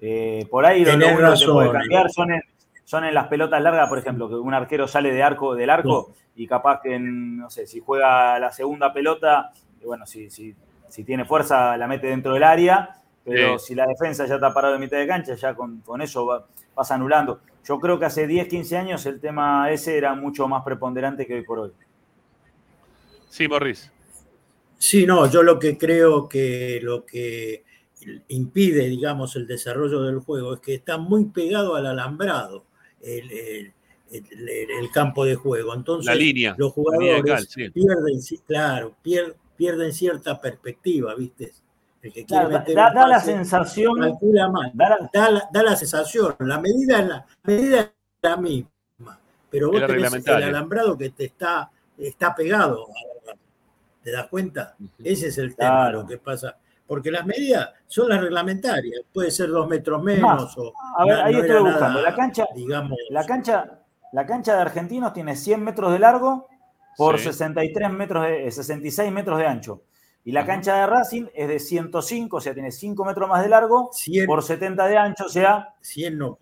Eh, 0.00 0.46
por 0.50 0.64
ahí 0.66 0.82
único 0.84 1.08
que 1.08 1.38
te 1.38 1.46
puede 1.46 1.72
cambiar 1.72 2.10
son 2.10 2.32
en, 2.32 2.42
son 2.84 3.04
en 3.04 3.14
las 3.14 3.26
pelotas 3.28 3.60
largas, 3.62 3.88
por 3.88 3.98
ejemplo, 3.98 4.28
que 4.28 4.34
un 4.36 4.54
arquero 4.54 4.86
sale 4.88 5.12
de 5.12 5.22
arco, 5.22 5.54
del 5.54 5.70
arco 5.70 6.12
y 6.36 6.46
capaz 6.46 6.80
que, 6.80 6.94
en, 6.94 7.36
no 7.38 7.50
sé, 7.50 7.66
si 7.66 7.80
juega 7.80 8.38
la 8.38 8.50
segunda 8.52 8.92
pelota, 8.92 9.52
y 9.80 9.84
bueno, 9.84 10.06
si, 10.06 10.30
si, 10.30 10.54
si 10.88 11.04
tiene 11.04 11.24
fuerza 11.24 11.76
la 11.76 11.86
mete 11.88 12.06
dentro 12.06 12.32
del 12.34 12.44
área, 12.44 12.94
pero 13.24 13.58
Sí. 13.58 13.66
si 13.68 13.74
la 13.74 13.86
defensa 13.86 14.24
ya 14.26 14.36
está 14.36 14.54
parado 14.54 14.74
en 14.76 14.80
mitad 14.80 14.96
de 14.98 15.06
cancha, 15.06 15.34
ya 15.34 15.54
con, 15.54 15.80
con 15.82 16.00
eso 16.00 16.24
va- 16.26 16.46
vas 16.74 16.90
anulando. 16.92 17.40
Yo 17.64 17.78
creo 17.78 17.98
que 17.98 18.06
hace 18.06 18.26
10, 18.26 18.48
15 18.48 18.78
años 18.78 19.04
el 19.04 19.20
tema 19.20 19.70
ese 19.70 19.98
era 19.98 20.14
mucho 20.14 20.48
más 20.48 20.62
preponderante 20.64 21.26
que 21.26 21.34
hoy 21.34 21.42
por 21.44 21.58
hoy. 21.58 21.72
Sí, 23.28 23.46
Morris. 23.48 23.92
Sí, 24.78 25.06
no, 25.06 25.30
yo 25.30 25.42
lo 25.42 25.58
que 25.58 25.76
creo 25.76 26.28
que 26.28 26.78
lo 26.82 27.04
que 27.04 27.64
impide, 28.28 28.86
digamos, 28.88 29.34
el 29.36 29.46
desarrollo 29.46 30.02
del 30.02 30.20
juego 30.20 30.54
es 30.54 30.60
que 30.60 30.74
está 30.74 30.98
muy 30.98 31.26
pegado 31.26 31.74
al 31.74 31.86
alambrado 31.86 32.64
el, 33.02 33.30
el- 33.30 33.72
el- 34.10 34.70
el 34.70 34.90
campo 34.92 35.24
de 35.24 35.34
juego. 35.34 35.74
Entonces, 35.74 36.06
La 36.06 36.14
línea, 36.14 36.54
los 36.56 36.72
la 36.76 36.96
línea 36.98 37.14
de 37.16 37.20
jugadores 37.20 37.46
cal, 37.46 37.46
sí. 37.48 37.70
pierden, 37.70 38.20
claro, 38.46 38.94
pier- 39.04 39.34
pierden 39.56 39.92
cierta 39.92 40.40
perspectiva, 40.40 41.14
¿viste? 41.14 41.52
El 42.00 42.12
que 42.12 42.24
quiere 42.24 42.26
Claro, 42.26 42.48
da, 42.50 42.58
meter 42.60 42.74
da- 42.76 43.08
la 43.08 43.20
sensación. 43.20 43.98
mal. 43.98 44.70
da 44.72 44.88
la- 44.88 45.10
Da 45.12 45.30
la, 45.30 45.48
da 45.52 45.62
la 45.64 45.76
sensación, 45.76 46.36
la 46.38 46.60
medida 46.60 47.00
es 47.00 47.08
la, 47.08 47.26
medida 47.42 47.80
es 47.80 47.90
la 48.22 48.36
misma, 48.36 49.20
pero 49.50 49.70
vos 49.72 49.80
tenés 49.86 50.14
el 50.26 50.42
alambrado 50.44 50.96
que 50.96 51.10
te 51.10 51.24
está, 51.26 51.70
está 51.98 52.34
pegado. 52.34 52.86
¿Te 54.08 54.12
das 54.16 54.28
cuenta? 54.28 54.74
Ese 55.04 55.26
es 55.28 55.36
el 55.36 55.54
tema, 55.54 55.68
Claro. 55.82 56.00
lo 56.02 56.06
que 56.06 56.16
pasa. 56.16 56.56
Porque 56.86 57.10
las 57.10 57.26
medidas 57.26 57.68
son 57.86 58.08
las 58.08 58.22
reglamentarias. 58.22 59.02
Puede 59.12 59.30
ser 59.30 59.50
dos 59.50 59.68
metros 59.68 60.02
menos 60.02 60.22
más, 60.22 60.56
o 60.56 60.72
a 60.96 61.04
ver, 61.04 61.18
no- 61.18 61.24
ahí 61.24 61.32
no 61.34 61.40
estoy 61.40 61.60
buscando. 61.60 61.88
nada, 61.98 62.02
La 62.10 62.14
cancha, 62.16 62.46
digamos, 62.54 62.98
la 63.10 63.26
cancha, 63.26 63.80
la 64.12 64.24
cancha 64.24 64.54
de 64.56 64.62
Argentinos 64.62 65.12
tiene 65.12 65.36
100 65.36 65.62
metros 65.62 65.92
de 65.92 65.98
largo 65.98 66.48
por 66.96 67.18
Sí. 67.18 67.24
63 67.24 67.90
metros 67.90 68.24
de, 68.24 68.46
eh, 68.46 68.50
66 68.50 69.12
metros 69.12 69.38
de 69.38 69.46
ancho. 69.46 69.82
Y 70.24 70.32
la 70.32 70.46
cancha 70.46 70.74
de 70.76 70.86
Racing 70.86 71.26
es 71.34 71.48
de 71.48 71.58
105, 71.58 72.38
o 72.38 72.40
sea, 72.40 72.54
tiene 72.54 72.70
5 72.72 73.04
metros 73.04 73.28
más 73.28 73.42
de 73.42 73.50
largo 73.50 73.90
por 74.26 74.42
70 74.42 74.86
de 74.86 74.96
ancho, 74.96 75.26
o 75.26 75.28
sea, 75.28 75.74
100 75.82 76.16
no. 76.16 76.38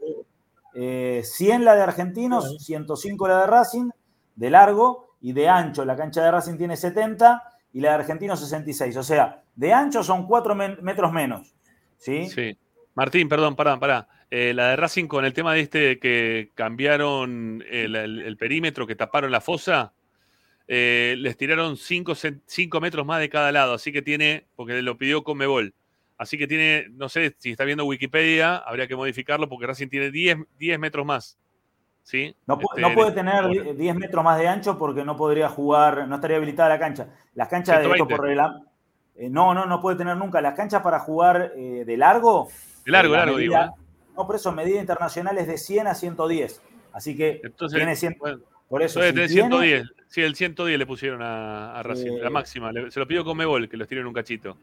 eh, 0.75 1.23
100 1.25 1.65
la 1.65 1.75
de 1.75 1.83
Argentinos, 1.83 2.59
105 2.65 3.27
la 3.27 3.41
de 3.41 3.47
Racing, 3.49 3.91
de 4.37 4.51
largo, 4.51 5.17
y 5.23 5.33
de 5.33 5.49
ancho 5.49 5.85
la 5.85 5.97
cancha 5.97 6.23
de 6.23 6.31
Racing 6.31 6.57
tiene 6.59 6.77
70 6.77 7.43
y 7.73 7.81
la 7.81 7.91
de 7.91 7.95
Argentinos 7.97 8.41
66. 8.41 8.97
O 8.97 9.03
sea, 9.03 9.43
de 9.55 9.73
ancho 9.73 10.03
son 10.03 10.27
4 10.27 10.55
metros 10.55 11.13
menos. 11.13 11.55
¿sí? 11.99 12.29
Sí. 12.29 12.57
Martín, 12.95 13.29
perdón, 13.29 13.57
pará, 13.57 13.79
pará. 13.79 14.09
Eh, 14.31 14.53
la 14.55 14.71
de 14.71 14.77
Racing 14.77 15.07
con 15.07 15.25
el 15.25 15.33
tema 15.33 15.55
de 15.55 15.61
este 15.61 15.99
que 15.99 16.51
cambiaron 16.55 17.65
el, 17.71 18.37
perímetro, 18.39 18.87
que 18.87 18.97
taparon 18.97 19.31
la 19.31 19.41
fosa, 19.41 19.93
eh, 20.67 21.15
les 21.19 21.37
tiraron 21.37 21.77
5 21.77 22.81
metros 22.81 23.07
más 23.07 23.21
de 23.21 23.29
cada 23.29 23.53
lado, 23.53 23.75
así 23.75 23.93
que 23.93 24.03
tiene, 24.03 24.47
porque 24.57 24.83
lo 24.83 24.99
pidió 24.99 25.23
Conmebol, 25.23 25.75
así 26.19 26.39
que 26.39 26.49
tiene, 26.49 26.89
no 26.91 27.09
sé 27.09 27.37
si 27.39 27.53
está 27.53 27.65
viendo 27.65 27.85
Wikipedia, 27.85 28.57
habría 28.57 28.89
que 28.89 28.97
modificarlo 28.97 29.49
porque 29.49 29.69
Racing 29.69 29.89
tiene 29.89 30.11
10, 30.11 30.39
10 30.59 30.79
metros 30.81 31.07
más. 31.07 31.39
¿Sí? 32.07 32.37
No, 32.47 32.57
Este, 32.61 32.81
no 32.81 32.95
puede 32.95 33.09
en- 33.09 33.15
tener 33.17 33.49
die- 33.49 33.75
10 33.75 33.97
metros 33.97 34.23
más 34.23 34.39
de 34.39 34.47
ancho 34.47 34.79
porque 34.79 35.05
no 35.05 35.17
podría 35.17 35.49
jugar, 35.49 36.07
no 36.07 36.15
estaría 36.15 36.37
habilitada 36.37 36.69
la 36.69 36.79
cancha. 36.79 37.09
Las 37.35 37.49
canchas 37.49 37.79
de 37.79 37.83
esto 37.83 37.95
120. 38.07 38.17
por 38.17 38.25
regla- 38.27 38.63
eh, 39.17 39.29
no, 39.29 39.53
no, 39.55 39.67
no 39.67 39.81
puede 39.81 39.97
tener 39.97 40.17
nunca. 40.17 40.41
Las 40.41 40.55
canchas 40.55 40.83
para 40.83 41.01
jugar 41.01 41.51
eh, 41.57 41.83
de 41.85 41.97
largo. 41.97 42.47
De 42.85 42.93
largo, 42.93 43.13
la 43.15 43.19
largo, 43.25 43.37
medida- 43.39 43.63
digo, 43.65 43.77
¿eh? 43.77 44.11
No, 44.17 44.25
por 44.25 44.37
eso 44.37 44.53
medida 44.53 44.79
internacional 44.81 45.37
es 45.39 45.49
de 45.49 45.59
100 45.59 45.89
a 45.89 45.95
110. 45.97 46.63
Así 46.93 47.17
que 47.17 47.41
Entonces, 47.43 47.77
tiene 47.77 47.97
100. 47.97 48.15
bueno, 48.21 48.39
por 48.69 48.83
eso, 48.85 49.01
debe 49.01 49.11
si 49.27 49.35
tener 49.35 49.51
tiene- 49.51 49.65
110. 49.83 49.91
Sí, 50.07 50.23
el 50.23 50.37
110 50.37 50.79
le 50.79 50.87
pusieron 50.87 51.23
a, 51.23 51.77
a 51.77 51.83
Racing, 51.83 52.13
Eh, 52.13 52.21
la 52.23 52.31
máxima. 52.31 52.71
Le- 52.71 52.89
se 52.93 53.01
lo 53.01 53.09
pidió 53.09 53.25
Conmebol, 53.25 53.69
que 53.69 53.77
los 53.77 53.89
tiren 53.89 54.07
un 54.07 54.13
cachito. 54.15 54.57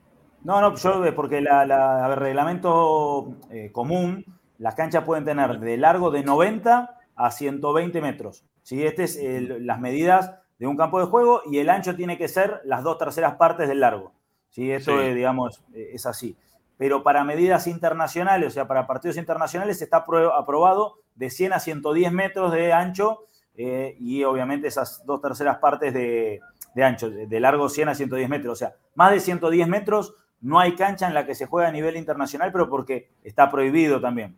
No, 0.45 0.61
no, 0.61 0.75
yo, 0.77 1.03
eh, 1.05 1.11
porque 1.11 1.41
la, 1.41 1.65
la- 1.65 2.07
el 2.09 2.15
reglamento 2.15 3.33
eh, 3.51 3.69
común, 3.73 4.23
las 4.59 4.75
canchas 4.75 5.03
pueden 5.03 5.25
tener 5.25 5.59
de 5.59 5.75
largo 5.77 6.09
de 6.09 6.23
90 6.23 6.99
a 7.15 7.31
120 7.31 8.01
metros. 8.01 8.43
¿sí? 8.61 8.83
Este 8.85 9.03
es 9.03 9.17
el- 9.17 9.65
las 9.65 9.79
medidas 9.79 10.33
de 10.59 10.67
un 10.67 10.77
campo 10.77 10.99
de 10.99 11.05
juego 11.07 11.41
y 11.49 11.57
el 11.59 11.69
ancho 11.69 11.95
tiene 11.95 12.17
que 12.17 12.27
ser 12.27 12.61
las 12.63 12.83
dos 12.83 12.97
terceras 12.97 13.35
partes 13.35 13.67
del 13.67 13.79
largo. 13.81 14.13
¿sí? 14.49 14.71
Esto, 14.71 14.91
Sí. 14.99 15.07
eh, 15.07 15.13
digamos, 15.15 15.63
eh, 15.73 15.89
es 15.93 16.05
así. 16.05 16.35
Pero 16.77 17.03
para 17.03 17.23
medidas 17.23 17.67
internacionales, 17.67 18.47
o 18.47 18.51
sea, 18.51 18.67
para 18.67 18.87
partidos 18.87 19.17
internacionales, 19.17 19.81
está 19.81 20.05
apro- 20.05 20.33
aprobado 20.37 20.99
de 21.15 21.29
100 21.29 21.53
a 21.53 21.59
110 21.59 22.11
metros 22.11 22.51
de 22.51 22.73
ancho 22.73 23.25
eh, 23.55 23.95
y 23.99 24.23
obviamente 24.23 24.67
esas 24.67 25.05
dos 25.05 25.21
terceras 25.21 25.57
partes 25.59 25.93
de, 25.93 26.39
de 26.73 26.83
ancho, 26.83 27.11
de, 27.11 27.39
largo 27.39 27.69
100 27.69 27.89
a 27.89 27.95
110 27.95 28.27
metros. 28.27 28.53
O 28.53 28.55
sea, 28.55 28.73
más 28.95 29.11
de 29.11 29.19
110 29.19 29.67
metros 29.67 30.15
no 30.41 30.59
hay 30.59 30.73
cancha 30.75 31.07
en 31.07 31.13
la 31.13 31.25
que 31.27 31.35
se 31.35 31.45
juega 31.45 31.69
a 31.69 31.71
nivel 31.71 31.95
internacional, 31.95 32.51
pero 32.51 32.67
porque 32.69 33.09
está 33.23 33.51
prohibido 33.51 34.01
también. 34.01 34.35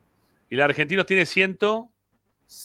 Y 0.50 0.56
la 0.58 0.66
Argentinos 0.66 1.06
tiene 1.06 1.26
100. 1.26 1.58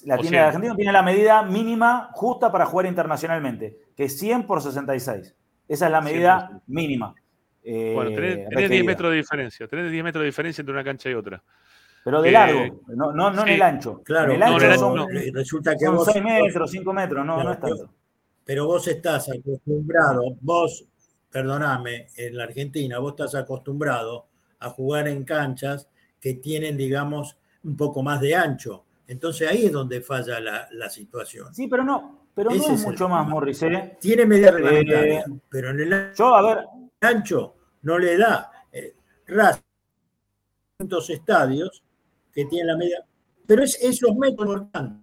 La 0.05 0.17
o 0.17 0.19
tiene, 0.19 0.29
100. 0.37 0.41
la 0.43 0.47
Argentina 0.49 0.75
tiene 0.77 0.93
la 0.93 1.03
medida 1.03 1.43
mínima 1.43 2.11
justa 2.13 2.53
para 2.53 2.67
jugar 2.67 2.87
internacionalmente, 2.87 3.79
que 3.97 4.05
es 4.05 4.19
100 4.19 4.47
por 4.47 4.61
66. 4.63 5.35
Esa 5.69 5.87
es 5.87 5.93
la 5.93 6.01
medida 6.01 6.61
mínima. 6.67 7.15
eh, 7.63 7.93
Bueno, 7.95 8.11
tenés, 8.11 8.35
tenés 8.35 8.49
10 8.49 8.61
requerida. 8.63 8.85
metros 8.85 9.11
de 9.11 9.17
diferencia. 9.17 9.69
Tenés 9.69 9.91
10 9.93 10.05
metros 10.05 10.23
de 10.23 10.27
diferencia 10.27 10.63
entre 10.63 10.73
una 10.75 10.85
cancha 10.85 11.09
y 11.11 11.15
otra. 11.15 11.43
Pero 12.05 12.23
de 12.23 12.29
que- 12.29 12.33
largo, 12.33 12.81
no, 12.89 13.13
no, 13.13 13.31
no 13.31 13.43
en 13.43 13.49
el 13.49 13.63
ancho. 13.63 14.03
Claro, 14.03 14.31
en 14.31 14.37
el 14.37 14.43
ancho 14.43 14.59
no, 14.59 14.65
en 14.65 14.71
el 14.73 14.79
son, 14.79 14.99
ancho 14.99 15.13
no. 15.13 15.19
eh, 15.21 15.31
resulta 15.35 15.73
que 15.77 15.85
son 15.85 15.97
vos- 15.97 16.09
6 16.11 16.25
metros, 16.25 16.71
5 16.71 16.93
metros, 16.93 17.27
no, 17.27 17.43
no 17.43 17.53
es 17.53 17.61
tanto. 17.61 17.91
Pero 18.45 18.67
vos 18.67 18.89
estás 18.89 19.29
acostumbrado, 19.29 20.23
vos, 20.41 20.87
perdoname, 21.31 22.09
en 22.17 22.37
la 22.37 22.45
Argentina, 22.45 22.99
vos 22.99 23.13
estás 23.13 23.35
acostumbrado 23.35 24.27
a 24.59 24.71
jugar 24.71 25.09
en 25.09 25.25
canchas 25.25 25.89
que 26.21 26.35
tienen, 26.35 26.77
digamos, 26.77 27.37
un 27.63 27.77
poco 27.77 28.03
más 28.03 28.21
de 28.21 28.35
ancho. 28.35 28.85
Entonces 29.11 29.51
ahí 29.51 29.67
es 29.67 29.73
donde 29.73 30.01
falla 30.03 30.39
la, 30.39 30.69
la 30.71 30.89
situación. 30.89 31.53
Sí, 31.53 31.67
pero 31.67 31.83
no, 31.83 32.29
pero 32.33 32.51
no 32.51 32.55
Ese 32.57 32.75
es 32.75 32.81
es 32.81 32.87
mucho 32.87 33.09
más, 33.09 33.27
Morris, 33.29 33.61
¿eh? 33.65 33.97
Tiene 34.01 34.25
media 34.25 34.49
Eh, 34.49 34.53
reglamentaria, 34.53 35.25
pero 35.49 35.71
en 35.71 35.81
el 35.81 36.15
yo, 36.15 36.33
a 36.37 36.43
ver, 36.55 36.65
ancho 37.01 37.57
no 37.83 37.99
le 37.99 38.17
da. 38.17 38.53
Eh, 38.71 38.95
Racing, 39.27 39.63
tantos 40.77 41.11
estadios 41.11 41.83
que 42.33 42.45
tienen 42.45 42.69
la 42.69 42.77
media, 42.77 43.05
pero 43.49 43.65
es 43.65 43.77
esos 43.83 44.15
metros 44.15 44.47
importantes. 44.47 45.01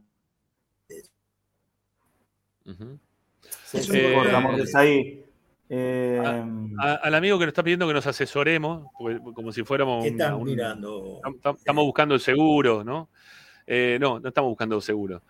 se, 3.65 3.79
Es 3.79 3.89
Eh, 3.93 4.15
Morris, 4.41 4.73
ahí. 4.75 5.23
Eh, 5.69 6.21
A- 6.79 6.93
al 6.95 7.13
amigo 7.13 7.38
que 7.38 7.43
nos 7.45 7.51
está 7.51 7.61
pidiendo 7.61 7.85
que 7.89 7.93
nos 7.93 8.07
asesoremos, 8.07 8.88
porque- 8.97 9.19
como 9.34 9.51
si 9.51 9.63
fuéramos 9.65 10.01
¿Qué 10.01 10.11
un- 10.11 10.15
están 10.21 10.34
un- 10.35 10.43
mirando? 10.45 11.19
Tam- 11.21 11.41
tam- 11.41 11.57
Estamos 11.57 11.84
buscando 11.84 12.15
el 12.15 12.21
seguro, 12.21 12.85
¿no? 12.85 13.09
Eh, 13.68 13.98
no, 13.99 14.19
no 14.19 14.30
estamos 14.30 14.49
buscando 14.49 14.80
seguro. 14.81 15.22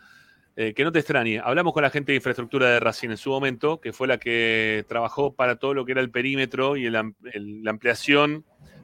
Eh, 0.55 0.73
que 0.73 0.83
no 0.83 0.91
te 0.91 0.99
extrañe. 0.99 1.39
Hablamos 1.43 1.71
con 1.73 1.83
la 1.83 1.89
gente 1.91 2.11
de 2.11 2.15
infraestructura 2.15 2.67
de 2.69 2.79
Racing 2.79 3.09
en 3.09 3.17
su 3.17 3.29
momento, 3.29 3.79
que 3.79 3.93
fue 3.93 4.07
la 4.07 4.17
que 4.17 4.85
trabajó 4.87 5.33
para 5.35 5.57
todo 5.57 5.73
lo 5.75 5.85
que 5.85 5.91
era 5.91 6.01
el 6.01 6.09
perímetro 6.09 6.77
y 6.77 6.85
el 6.87 6.95
am- 6.95 7.13
el- 7.33 7.63
la 7.63 7.69
ampliación 7.71 8.43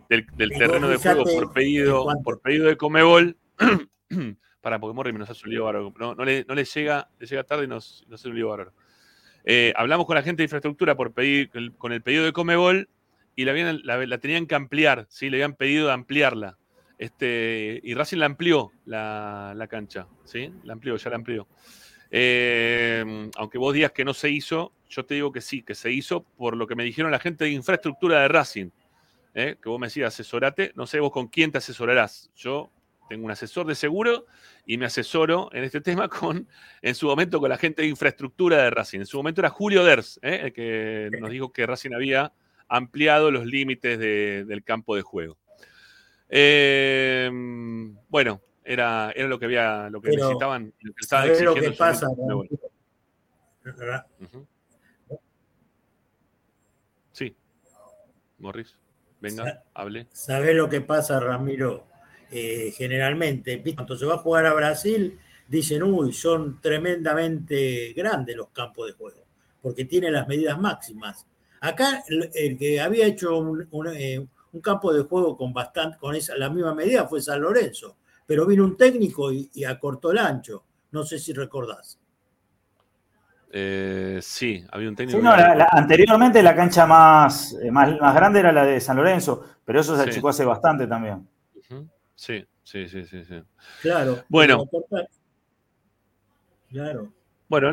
del, 0.09 0.27
terreno 0.51 0.87
de 0.87 0.97
juego 0.97 1.23
por 1.23 1.53
pedido, 1.53 2.05
por 2.23 2.41
pedido 2.41 2.67
de 2.67 2.77
Comebol. 2.77 3.37
para, 4.61 4.79
porque 4.79 4.93
Morri 4.95 5.13
nos 5.13 5.29
hace 5.29 5.45
un 5.45 5.51
lío 5.51 5.65
bárbaro. 5.65 5.93
No, 5.99 6.13
no 6.15 6.23
le, 6.25 6.45
no 6.47 6.53
le 6.55 6.63
llega, 6.63 7.09
le 7.19 7.25
llega 7.25 7.43
tarde 7.43 7.63
y 7.65 7.67
nos, 7.67 8.05
nos 8.07 8.19
hace 8.21 8.29
un 8.29 8.35
lío 8.35 8.49
bárbaro. 8.49 8.73
Eh, 9.43 9.73
hablamos 9.75 10.05
con 10.05 10.15
la 10.15 10.21
gente 10.23 10.41
de 10.41 10.45
infraestructura 10.45 10.95
por 10.95 11.11
pedir, 11.13 11.49
con 11.77 11.91
el 11.91 12.01
pedido 12.01 12.23
de 12.23 12.31
Comebol 12.33 12.87
y 13.35 13.45
la, 13.45 13.53
la 13.83 14.17
tenían 14.19 14.45
que 14.45 14.53
ampliar, 14.55 15.05
¿sí? 15.09 15.29
le 15.29 15.37
habían 15.37 15.55
pedido 15.55 15.87
de 15.87 15.93
ampliarla. 15.93 16.57
Este, 17.03 17.81
y 17.83 17.93
Racing 17.95 18.17
la 18.19 18.27
amplió 18.27 18.71
la, 18.85 19.67
cancha, 19.69 20.07
¿sí? 20.23 20.49
La 20.63 20.71
amplió, 20.71 20.95
ya 20.95 21.09
la 21.09 21.17
amplió. 21.17 21.49
Eh, 22.09 23.29
aunque 23.35 23.57
vos 23.57 23.73
digas 23.73 23.91
que 23.91 24.05
no 24.05 24.13
se 24.13 24.29
hizo, 24.29 24.71
yo 24.89 25.03
te 25.05 25.15
digo 25.15 25.33
que 25.33 25.41
sí, 25.41 25.63
que 25.63 25.75
se 25.75 25.91
hizo 25.91 26.23
por 26.23 26.55
lo 26.55 26.65
que 26.65 26.75
me 26.75 26.85
dijeron 26.85 27.11
la 27.11 27.19
gente 27.19 27.43
de 27.43 27.51
infraestructura 27.51 28.21
de 28.21 28.29
Racing. 28.29 28.69
¿eh? 29.33 29.57
Que 29.61 29.67
vos 29.67 29.79
me 29.81 29.87
decías, 29.87 30.13
asesorate, 30.13 30.71
no 30.75 30.87
sé 30.87 31.01
vos 31.01 31.11
con 31.11 31.27
quién 31.27 31.51
te 31.51 31.57
asesorarás. 31.57 32.31
Yo 32.37 32.69
tengo 33.09 33.25
un 33.25 33.31
asesor 33.31 33.67
de 33.67 33.75
seguro 33.75 34.25
y 34.65 34.77
me 34.77 34.85
asesoro 34.85 35.49
en 35.51 35.65
este 35.65 35.81
tema 35.97 36.07
con, 36.07 36.47
en 36.81 36.95
su 36.95 37.07
momento, 37.07 37.41
con 37.41 37.49
la 37.49 37.57
gente 37.57 37.81
de 37.81 37.89
infraestructura 37.89 38.63
de 38.63 38.69
Racing. 38.69 38.99
En 38.99 39.05
su 39.07 39.17
momento 39.17 39.41
era 39.41 39.49
Julio 39.49 39.83
Ders, 39.83 40.21
¿eh? 40.21 40.39
el 40.43 40.53
que 40.53 41.09
nos 41.19 41.29
dijo 41.31 41.51
que 41.51 41.65
Racing 41.65 41.91
había 41.93 42.31
ampliado 42.69 43.29
los 43.29 43.45
límites 43.45 43.99
de- 43.99 44.45
del 44.45 44.63
campo 44.63 44.95
de 44.95 45.01
juego. 45.01 45.37
Eh, 46.35 47.29
bueno, 48.09 48.41
era, 48.63 49.11
era 49.15 49.27
lo 49.27 49.37
que 49.37 49.45
había, 49.45 49.87
lo 49.91 50.01
que 50.01 50.09
Pero, 50.09 50.23
necesitaban, 50.23 50.73
lo 50.79 50.93
que 50.93 51.01
estaban 51.01 51.25
¿sabés 51.27 51.41
lo 51.43 51.51
exigiendo 51.51 51.71
que 51.71 51.77
pasa? 51.77 52.07
Sí. 57.11 57.35
Morris, 58.39 58.75
venga, 59.21 59.63
hable. 59.75 60.07
¿Sabés 60.11 60.55
lo 60.55 60.67
que 60.67 60.81
pasa, 60.81 61.19
Ramiro? 61.19 61.85
Eh, 62.31 62.73
generalmente, 62.75 63.61
cuando 63.75 63.95
se 63.95 64.07
va 64.07 64.15
a 64.15 64.17
jugar 64.17 64.47
a 64.47 64.55
Brasil, 64.55 65.19
dicen, 65.47 65.83
uy, 65.83 66.13
son 66.13 66.59
tremendamente 66.59 67.93
grandes 67.93 68.35
los 68.35 68.49
campos 68.49 68.87
de 68.87 68.93
juego, 68.93 69.23
porque 69.61 69.85
tienen 69.85 70.13
las 70.13 70.27
medidas 70.27 70.59
máximas. 70.59 71.27
Acá 71.61 72.03
el, 72.07 72.31
el 72.33 72.57
que 72.57 72.81
había 72.81 73.05
hecho 73.05 73.37
un, 73.37 73.67
un, 73.69 73.87
eh, 73.95 74.25
un 74.53 74.61
campo 74.61 74.93
de 74.93 75.03
juego 75.03 75.35
con 75.35 75.51
bastante, 75.53 75.97
con 75.97 76.15
esa, 76.15 76.37
la 76.37 76.49
misma 76.49 76.73
medida 76.73 77.07
fue 77.07 77.21
San 77.21 77.41
Lorenzo, 77.41 77.97
pero 78.25 78.45
vino 78.45 78.63
un 78.63 78.77
técnico 78.77 79.31
y, 79.31 79.49
y 79.53 79.65
acortó 79.65 80.11
el 80.11 80.19
ancho. 80.19 80.63
No 80.91 81.03
sé 81.03 81.19
si 81.19 81.33
recordás. 81.33 81.99
Eh, 83.51 84.19
sí, 84.21 84.63
había 84.71 84.89
un 84.89 84.95
técnico. 84.95 85.17
Sí, 85.19 85.23
que- 85.23 85.29
no, 85.29 85.35
la- 85.37 85.55
la- 85.55 85.69
anteriormente 85.71 86.41
la 86.41 86.55
cancha 86.55 86.85
más, 86.87 87.53
eh, 87.61 87.69
más, 87.69 87.99
más 87.99 88.15
grande 88.15 88.39
era 88.39 88.51
la 88.51 88.63
de 88.65 88.79
San 88.79 88.97
Lorenzo, 88.97 89.43
pero 89.65 89.79
eso 89.79 89.95
se 89.97 90.03
Sí. 90.03 90.09
achicó 90.09 90.29
hace 90.29 90.45
bastante 90.45 90.87
también. 90.87 91.27
Sí, 92.15 92.45
sí, 92.63 92.87
sí, 92.87 93.03
sí, 93.05 93.25
sí. 93.25 93.41
Claro. 93.81 94.23
Bueno. 94.29 94.63
Claro. 96.69 97.11
Bueno, 97.49 97.71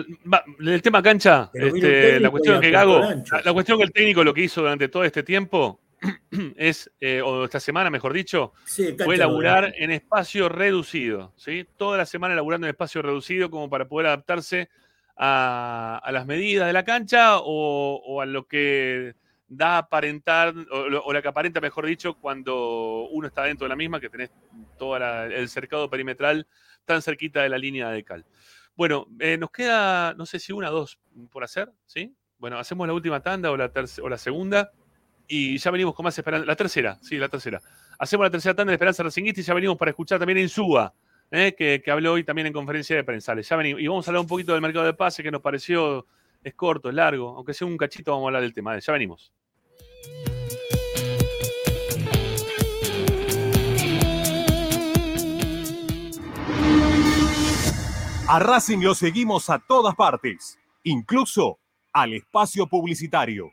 el 0.61 0.82
tema 0.82 1.02
cancha, 1.02 1.51
este, 1.55 2.20
la 2.20 2.31
cuestión 2.31 2.61
que 2.61 2.70
Gago, 2.70 3.01
la, 3.01 3.40
la 3.44 3.52
cuestión 3.52 3.78
que 3.78 3.85
el 3.85 3.93
técnico 3.93 4.23
lo 4.24 4.35
que 4.35 4.43
hizo 4.43 4.61
durante 4.62 4.89
todo 4.89 5.05
este 5.05 5.23
tiempo 5.23 5.80
es, 6.56 6.90
eh, 7.01 7.20
o 7.22 7.44
esta 7.44 7.60
semana 7.60 7.90
mejor 7.90 8.12
dicho, 8.12 8.52
Sí, 8.64 8.94
fue 8.98 9.16
laburar 9.18 9.72
en 9.77 9.90
espacio 9.90 10.48
reducido, 10.48 11.32
¿sí? 11.36 11.66
Toda 11.77 11.98
la 11.98 12.06
semana 12.06 12.35
laburando 12.35 12.66
en 12.66 12.70
espacio 12.70 13.02
reducido 13.02 13.51
como 13.51 13.68
para 13.68 13.86
poder 13.89 14.06
adaptarse 14.09 14.68
a, 15.16 16.01
a 16.02 16.12
las 16.12 16.27
medidas 16.27 16.66
de 16.66 16.72
la 16.72 16.85
cancha 16.85 17.39
o, 17.39 17.97
o 18.05 18.20
a 18.20 18.27
lo 18.27 18.47
que 18.47 19.14
da 19.48 19.74
a 19.74 19.78
aparentar, 19.78 20.55
o, 20.70 20.89
lo- 20.89 21.02
o 21.02 21.12
la 21.12 21.20
que 21.20 21.28
aparenta, 21.28 21.60
mejor 21.60 21.85
dicho, 21.86 22.14
cuando 22.14 23.09
uno 23.10 23.27
está 23.27 23.44
dentro 23.44 23.64
de 23.64 23.70
la 23.70 23.77
misma, 23.77 24.01
que 24.01 24.09
tenés 24.09 24.31
todo 24.78 24.97
el 24.97 25.48
cercado 25.48 25.90
perimetral 25.90 26.47
tan 26.85 27.02
cerquita 27.02 27.43
de 27.43 27.48
la 27.48 27.59
línea 27.59 27.90
de 27.90 28.05
cal. 28.05 28.24
Bueno, 28.77 29.06
eh, 29.18 29.36
nos 29.36 29.51
queda, 29.51 30.14
no 30.14 30.24
sé 30.24 30.39
si 30.39 30.52
una 30.52 30.70
o 30.70 30.74
dos 30.74 30.98
por 31.31 31.44
hacer, 31.44 31.70
¿sí? 31.85 32.14
Bueno, 32.39 32.59
hacemos 32.59 32.86
la 32.86 32.94
última 32.94 33.20
tanda 33.20 33.51
o 33.51 33.56
la, 33.56 33.70
o 34.02 34.09
la 34.09 34.16
segunda 34.18 34.70
y 35.31 35.59
ya 35.59 35.70
venimos 35.70 35.94
con 35.94 36.02
más 36.02 36.19
esperanza. 36.19 36.44
La 36.44 36.57
tercera, 36.57 36.98
sí, 37.01 37.16
la 37.16 37.28
tercera. 37.28 37.62
Hacemos 38.01 38.24
la 38.24 38.31
tercera 38.31 38.52
tanda 38.52 38.73
de 38.73 38.74
Esperanza 38.74 39.05
Racingista 39.05 39.40
y 39.40 39.44
ya 39.44 39.55
venimos 39.55 39.78
para 39.78 39.93
escuchar 39.93 40.19
también 40.19 40.39
en 40.39 40.48
Suba, 40.48 40.93
¿eh? 41.31 41.55
que, 41.57 41.89
habló 41.89 42.15
hoy 42.15 42.24
también 42.24 42.48
en 42.48 42.52
conferencia 42.52 42.97
de 42.97 43.05
prensa. 43.05 43.40
Ya 43.40 43.57
venimos. 43.57 43.81
Y 43.81 43.86
vamos 43.86 44.07
a 44.07 44.11
hablar 44.11 44.23
un 44.23 44.27
poquito 44.27 44.52
del 44.52 44.61
mercado 44.61 44.85
de 44.85 44.93
pase 44.93 45.23
que 45.23 45.31
nos 45.31 45.40
pareció, 45.40 46.05
es 46.43 46.55
corto, 46.55 46.89
es 46.89 46.97
largo, 46.97 47.36
aunque 47.36 47.55
sea 47.55 47.69
un 47.69 47.77
cachito, 47.77 48.11
vamos 48.11 48.24
a 48.24 48.28
hablar 48.28 48.43
del 48.43 48.52
tema. 48.52 48.77
Ya 48.77 48.93
venimos. 48.93 49.32
A 58.27 58.39
Racing 58.40 58.78
lo 58.78 58.97
seguimos 58.97 59.48
a 59.48 59.61
todas 59.61 59.94
partes, 59.94 60.59
incluso 60.82 61.61
al 61.93 62.15
espacio 62.15 62.66
publicitario. 62.66 63.52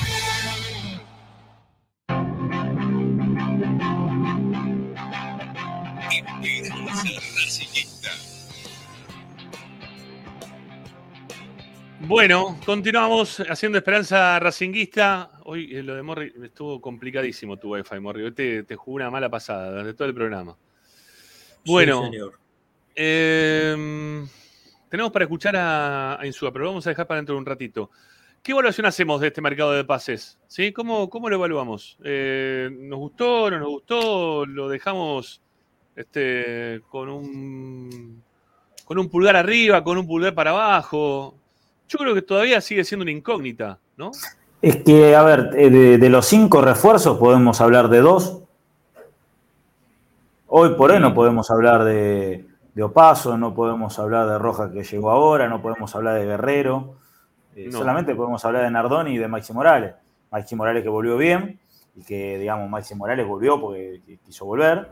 Bueno, 12.11 12.59
continuamos 12.65 13.39
haciendo 13.39 13.77
Esperanza 13.77 14.37
Racinguista. 14.37 15.31
Hoy 15.45 15.73
eh, 15.73 15.81
lo 15.81 15.95
de 15.95 16.01
Morri 16.01 16.33
estuvo 16.43 16.81
complicadísimo 16.81 17.55
tu 17.55 17.71
wifi, 17.71 18.01
Morri. 18.01 18.23
Hoy 18.23 18.33
te, 18.33 18.63
te 18.63 18.75
jugó 18.75 18.97
una 18.97 19.09
mala 19.09 19.29
pasada 19.29 19.71
durante 19.71 19.93
todo 19.93 20.09
el 20.09 20.13
programa. 20.13 20.57
Bueno, 21.65 22.03
señor. 22.03 22.37
eh, 22.93 24.25
tenemos 24.89 25.09
para 25.13 25.23
escuchar 25.23 25.55
a, 25.55 26.19
a 26.19 26.27
Insúa, 26.27 26.51
pero 26.51 26.65
lo 26.65 26.71
vamos 26.71 26.85
a 26.85 26.89
dejar 26.89 27.07
para 27.07 27.19
dentro 27.19 27.33
de 27.35 27.39
un 27.39 27.45
ratito. 27.45 27.91
¿Qué 28.43 28.51
evaluación 28.51 28.87
hacemos 28.87 29.21
de 29.21 29.27
este 29.27 29.39
mercado 29.39 29.71
de 29.71 29.85
pases? 29.85 30.37
¿Sí? 30.47 30.73
¿Cómo, 30.73 31.09
cómo 31.09 31.29
lo 31.29 31.37
evaluamos? 31.37 31.97
Eh, 32.03 32.69
¿Nos 32.73 32.99
gustó? 32.99 33.49
¿No 33.49 33.57
nos 33.57 33.69
gustó? 33.69 34.45
¿Lo 34.45 34.67
dejamos 34.67 35.41
este, 35.95 36.81
con, 36.89 37.07
un, 37.07 38.21
con 38.83 38.99
un 38.99 39.09
pulgar 39.09 39.37
arriba, 39.37 39.81
con 39.81 39.97
un 39.97 40.05
pulgar 40.05 40.35
para 40.35 40.49
abajo? 40.49 41.37
Yo 41.91 41.97
creo 41.99 42.13
que 42.15 42.21
todavía 42.21 42.61
sigue 42.61 42.85
siendo 42.85 43.03
una 43.03 43.11
incógnita, 43.11 43.77
¿no? 43.97 44.11
Es 44.61 44.77
que, 44.77 45.13
a 45.13 45.23
ver, 45.23 45.49
eh, 45.57 45.69
de, 45.69 45.97
de 45.97 46.09
los 46.09 46.25
cinco 46.25 46.61
refuerzos 46.61 47.17
podemos 47.17 47.59
hablar 47.59 47.89
de 47.89 47.99
dos. 47.99 48.43
Hoy 50.47 50.69
por 50.75 50.91
hoy 50.91 51.01
no 51.01 51.13
podemos 51.13 51.51
hablar 51.51 51.83
de, 51.83 52.45
de 52.73 52.83
Opaso, 52.83 53.37
no 53.37 53.53
podemos 53.53 53.99
hablar 53.99 54.29
de 54.29 54.37
Roja 54.39 54.71
que 54.71 54.83
llegó 54.83 55.11
ahora, 55.11 55.49
no 55.49 55.61
podemos 55.61 55.93
hablar 55.93 56.15
de 56.17 56.25
Guerrero. 56.25 56.95
Eh, 57.57 57.67
No. 57.69 57.79
Solamente 57.79 58.15
podemos 58.15 58.45
hablar 58.45 58.63
de 58.63 58.71
Nardoni 58.71 59.11
y 59.11 59.17
de 59.17 59.27
Maxi 59.27 59.51
Morales. 59.51 59.93
Maxi 60.31 60.55
Morales 60.55 60.83
que 60.83 60.89
volvió 60.89 61.17
bien 61.17 61.59
y 61.97 62.03
que, 62.05 62.37
digamos, 62.37 62.69
Maxi 62.69 62.95
Morales 62.95 63.27
volvió 63.27 63.59
porque 63.59 63.99
quiso 64.23 64.45
volver. 64.45 64.89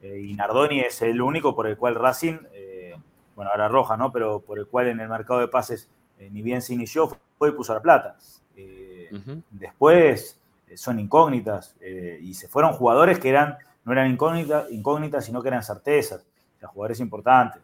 Eh, 0.00 0.18
y 0.28 0.32
Nardoni 0.34 0.80
es 0.80 1.02
el 1.02 1.20
único 1.20 1.54
por 1.54 1.66
el 1.66 1.76
cual 1.76 1.94
Racing, 1.96 2.38
eh, 2.54 2.94
bueno, 3.36 3.50
ahora 3.50 3.68
Roja, 3.68 3.98
¿no? 3.98 4.10
Pero 4.12 4.40
por 4.40 4.58
el 4.58 4.66
cual 4.66 4.86
en 4.88 5.00
el 5.00 5.08
mercado 5.10 5.40
de 5.40 5.48
pases 5.48 5.90
eh, 6.18 6.28
ni 6.30 6.42
bien 6.42 6.60
se 6.62 6.74
inició, 6.74 7.08
fue 7.38 7.48
y 7.48 7.52
puso 7.52 7.74
la 7.74 7.80
plata. 7.80 8.16
Eh, 8.56 9.08
Después 9.50 10.38
eh, 10.68 10.76
son 10.76 10.98
incógnitas 10.98 11.76
y 12.20 12.34
se 12.34 12.48
fueron 12.48 12.72
jugadores 12.74 13.18
que 13.18 13.28
eran, 13.30 13.56
no 13.84 13.92
eran 13.92 14.10
incógnitas, 14.10 14.70
incógnitas, 14.70 15.24
sino 15.24 15.40
que 15.42 15.48
eran 15.48 15.62
certezas. 15.62 16.20
O 16.56 16.58
sea, 16.60 16.68
jugadores 16.68 17.00
importantes. 17.00 17.62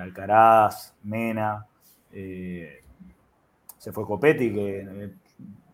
Alcaraz, 0.00 0.94
Mena, 1.02 1.66
se 3.78 3.92
fue 3.92 4.04
Copetti, 4.04 4.52
que 4.52 5.10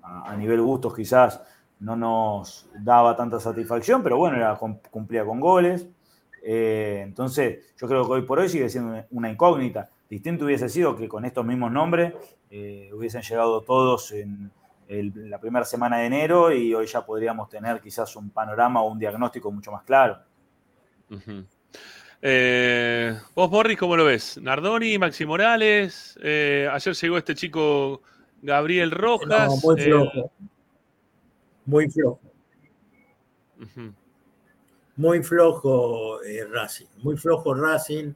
a, 0.03 0.33
a 0.33 0.37
nivel 0.37 0.61
gustos 0.63 0.95
quizás 0.95 1.41
no 1.81 1.97
nos 1.97 2.69
daba 2.79 3.17
tanta 3.17 3.41
satisfacción, 3.41 4.03
pero 4.03 4.17
bueno, 4.19 4.37
era, 4.37 4.57
cum- 4.57 4.79
cumplía 4.91 5.25
con 5.25 5.41
goles. 5.41 5.87
Eh, 6.43 7.03
entonces, 7.05 7.75
yo 7.77 7.87
creo 7.87 8.05
que 8.05 8.13
hoy 8.13 8.23
por 8.23 8.39
hoy 8.39 8.49
sigue 8.49 8.69
siendo 8.69 9.05
una 9.11 9.31
incógnita. 9.31 9.89
Distinto 10.11 10.45
hubiese 10.45 10.69
sido 10.69 10.97
que 10.97 11.09
con 11.09 11.25
estos 11.25 11.47
mismos 11.47 11.71
nombres 11.73 12.13
eh, 12.51 12.91
hubiesen 12.93 13.23
llegado 13.23 13.63
todos 13.63 14.11
en 14.11 14.51
el- 14.89 15.31
la 15.31 15.39
primera 15.39 15.65
semana 15.65 15.99
de 15.99 16.07
enero 16.07 16.53
y 16.53 16.75
hoy 16.75 16.87
ya 16.87 17.07
podríamos 17.07 17.49
tener 17.49 17.81
quizás 17.81 18.17
un 18.17 18.29
panorama 18.31 18.83
o 18.83 18.91
un 18.91 18.99
diagnóstico 18.99 19.53
mucho 19.53 19.71
más 19.71 19.85
claro. 19.85 20.19
Eh, 22.23 23.17
vos, 23.35 23.51
Morris, 23.51 23.79
¿cómo 23.79 23.97
lo 23.97 24.05
ves? 24.05 24.37
Nardoni, 24.43 24.99
Maxi 24.99 25.25
Morales. 25.25 26.19
eh, 26.23 26.69
ayer 26.71 26.95
llegó 26.95 27.17
este 27.17 27.35
chico 27.37 28.03
Gabriel 28.43 28.91
Rojas. 28.91 29.49
No, 29.49 29.57
muy 29.63 29.81
eh, 29.81 29.85
flojo. 29.85 30.33
Muy 31.67 31.89
flojo. 31.89 32.21
Muy 34.97 35.23
flojo 35.23 36.23
eh, 36.25 36.45
Racing. 36.51 36.87
Muy 37.03 37.17
flojo 37.17 37.55
Racing. 37.55 38.13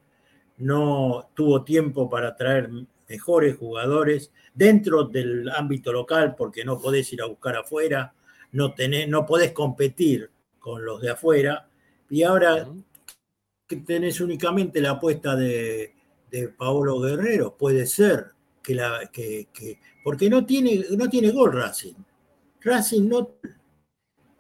No 0.58 1.30
tuvo 1.34 1.64
tiempo 1.64 2.08
para 2.08 2.36
traer 2.36 2.70
mejores 3.08 3.56
jugadores 3.56 4.32
dentro 4.54 5.04
del 5.04 5.48
ámbito 5.50 5.92
local 5.92 6.34
porque 6.36 6.64
no 6.64 6.80
podés 6.80 7.12
ir 7.12 7.22
a 7.22 7.26
buscar 7.26 7.56
afuera, 7.56 8.14
no, 8.52 8.72
tenés, 8.74 9.08
no 9.08 9.26
podés 9.26 9.52
competir 9.52 10.30
con 10.58 10.84
los 10.84 11.00
de 11.02 11.10
afuera. 11.10 11.68
Y 12.08 12.22
ahora 12.22 12.66
que 13.66 13.76
tenés 13.76 14.20
únicamente 14.20 14.80
la 14.80 14.90
apuesta 14.92 15.34
de, 15.36 15.94
de 16.30 16.48
Paolo 16.48 17.00
Guerrero, 17.00 17.56
puede 17.56 17.86
ser 17.86 18.26
que 18.62 18.74
la 18.74 19.10
que, 19.12 19.48
que- 19.52 19.78
porque 20.02 20.28
no 20.30 20.44
tiene, 20.46 20.84
no 20.96 21.08
tiene 21.08 21.30
gol 21.30 21.52
Racing. 21.52 21.94
Racing 22.60 23.08
no 23.08 23.36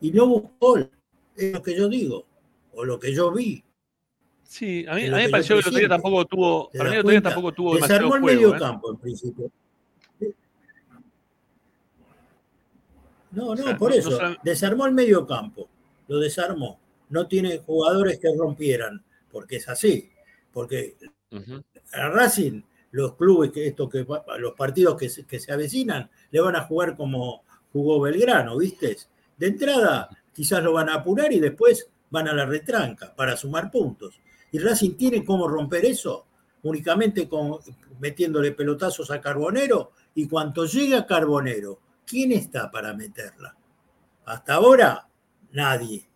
y 0.00 0.10
no 0.10 0.26
buscó 0.26 0.52
gol, 0.60 0.90
es 1.36 1.52
lo 1.52 1.62
que 1.62 1.76
yo 1.76 1.88
digo, 1.88 2.26
o 2.72 2.84
lo 2.84 2.98
que 2.98 3.12
yo 3.14 3.32
vi. 3.32 3.64
Sí, 4.54 4.86
a 4.88 4.94
mí, 4.94 5.06
a 5.06 5.10
mí 5.10 5.22
me 5.24 5.28
pareció 5.30 5.56
que 5.56 5.62
el 5.62 5.66
otro 5.66 5.78
día 5.80 5.88
tampoco 5.88 6.24
tuvo. 6.26 6.68
¿Te 6.70 6.78
Para 6.78 6.90
mí 6.90 6.94
el 6.94 7.00
otro 7.00 7.10
día 7.10 7.20
cuenta? 7.20 7.30
tampoco 7.34 7.52
tuvo 7.54 7.74
demasiado 7.74 8.02
el 8.04 8.08
juego. 8.10 8.26
medio 8.26 8.54
¿eh? 8.54 8.58
campo 8.60 8.90
en 8.92 8.96
principio. 8.98 9.50
No, 13.32 13.48
O 13.48 13.56
no, 13.56 13.62
sea, 13.64 13.76
por 13.76 13.90
no- 13.90 13.96
no 13.96 14.00
eso. 14.00 14.36
Desarmó 14.44 14.86
el 14.86 14.92
medio 14.92 15.26
campo. 15.26 15.68
Lo 16.06 16.20
desarmó. 16.20 16.78
No 17.08 17.26
tiene 17.26 17.58
jugadores 17.58 18.20
que 18.20 18.28
rompieran, 18.36 19.02
porque 19.32 19.56
es 19.56 19.68
así. 19.68 20.08
Porque 20.52 20.96
a 21.92 22.08
Racing, 22.10 22.62
los 22.92 23.16
clubes, 23.16 23.50
que 23.50 23.66
esto 23.66 23.88
que 23.88 24.06
los 24.38 24.52
partidos 24.52 24.96
que 24.96 25.08
se, 25.08 25.24
que 25.26 25.40
se 25.40 25.52
avecinan, 25.52 26.08
le 26.30 26.40
van 26.40 26.54
a 26.54 26.62
jugar 26.62 26.96
como 26.96 27.42
jugó 27.72 28.00
Belgrano, 28.02 28.56
¿viste? 28.56 28.96
De 29.36 29.48
entrada, 29.48 30.08
quizás 30.32 30.62
lo 30.62 30.74
van 30.74 30.90
a 30.90 30.94
apurar 30.94 31.32
y 31.32 31.40
después 31.40 31.88
van 32.10 32.28
a 32.28 32.32
la 32.32 32.46
retranca 32.46 33.12
para 33.16 33.36
sumar 33.36 33.68
puntos. 33.72 34.20
Y 34.54 34.58
Racing 34.60 34.92
tiene 34.92 35.24
cómo 35.24 35.48
romper 35.48 35.84
eso, 35.84 36.28
únicamente 36.62 37.28
con, 37.28 37.58
metiéndole 37.98 38.52
pelotazos 38.52 39.10
a 39.10 39.20
Carbonero, 39.20 39.90
y 40.14 40.28
cuanto 40.28 40.64
llega 40.64 41.04
Carbonero, 41.06 41.80
¿quién 42.06 42.30
está 42.30 42.70
para 42.70 42.94
meterla? 42.94 43.56
Hasta 44.24 44.54
ahora, 44.54 45.08
nadie. 45.50 46.06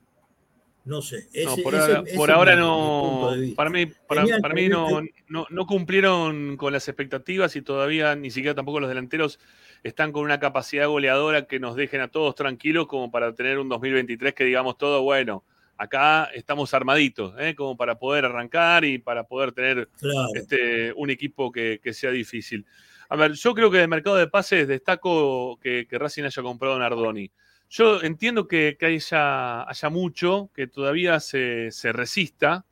No 0.85 1.03
sé. 1.03 1.29
No, 1.45 1.57
por 1.57 1.75
ese- 1.75 1.97
ahora, 1.97 2.03
ese 2.07 2.17
por 2.17 2.31
es 2.31 2.37
ahora 2.37 2.53
mi- 2.55 2.61
mi 2.63 2.67
no. 2.67 3.55
Para 3.57 3.71
mí, 3.71 3.87
para, 4.07 4.55
mí 4.55 4.69
no, 4.69 5.47
no 5.51 5.67
cumplieron 5.67 6.57
con 6.57 6.73
las 6.73 6.87
expectativas 6.87 7.57
y 7.57 7.63
todavía 7.63 8.15
ni 8.15 8.31
siquiera 8.31 8.55
tampoco 8.55 8.79
los 8.79 8.89
delanteros 8.89 9.41
están 9.83 10.13
con 10.13 10.23
una 10.23 10.39
capacidad 10.39 10.87
goleadora 10.87 11.47
que 11.49 11.59
nos 11.59 11.75
dejen 11.75 12.03
a 12.03 12.09
todos 12.09 12.37
tranquilos 12.37 12.87
como 12.87 13.11
para 13.11 13.35
tener 13.35 13.59
un 13.59 13.69
2023 13.69 14.33
que 14.33 14.45
digamos 14.45 14.79
todo, 14.79 15.03
bueno, 15.03 15.43
acá 15.79 16.25
estamos 16.35 16.75
armaditos, 16.75 17.35
¿eh? 17.39 17.55
como 17.55 17.77
para 17.77 17.99
poder 17.99 18.25
arrancar 18.27 18.85
y 18.85 18.99
para 18.99 19.25
poder 19.25 19.53
tener 19.53 19.89
Claro. 19.99 20.29
este, 20.35 20.93
un 20.95 21.09
equipo 21.09 21.51
que, 21.51 21.81
que 21.83 21.95
sea 21.95 22.11
difícil. 22.11 22.67
A 23.09 23.17
ver, 23.17 23.33
yo 23.33 23.55
creo 23.55 23.71
que 23.71 23.79
del 23.79 23.89
mercado 23.89 24.17
de 24.17 24.27
pases 24.27 24.69
destaco 24.69 25.59
que, 25.63 25.87
que 25.89 25.99
Racing 25.99 26.25
haya 26.25 26.43
comprado 26.43 26.75
a 26.75 26.79
Nardoni. 26.79 27.31
Yo 27.71 28.03
entiendo 28.03 28.47
que, 28.49 28.77
que 28.79 28.87
haya, 28.87 29.63
haya 29.69 29.89
mucho 29.89 30.51
que 30.55 30.67
todavía 30.67 31.21
se, 31.21 31.71
se 31.71 31.93
resista 31.93 32.67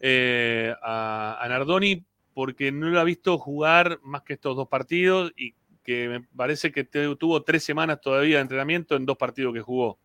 eh, 0.00 0.74
a, 0.82 1.38
a 1.40 1.48
Nardoni 1.48 2.04
porque 2.34 2.70
no 2.70 2.86
lo 2.88 3.00
ha 3.00 3.04
visto 3.04 3.36
jugar 3.36 3.98
más 4.02 4.22
que 4.22 4.34
estos 4.34 4.54
dos 4.56 4.68
partidos 4.68 5.32
y 5.36 5.54
que 5.82 6.08
me 6.08 6.20
parece 6.36 6.70
que 6.70 6.84
tuvo 6.84 7.42
tres 7.42 7.64
semanas 7.64 8.00
todavía 8.00 8.36
de 8.36 8.42
entrenamiento 8.42 8.94
en 8.94 9.06
dos 9.06 9.16
partidos 9.16 9.54
que 9.54 9.60
jugó. 9.60 9.98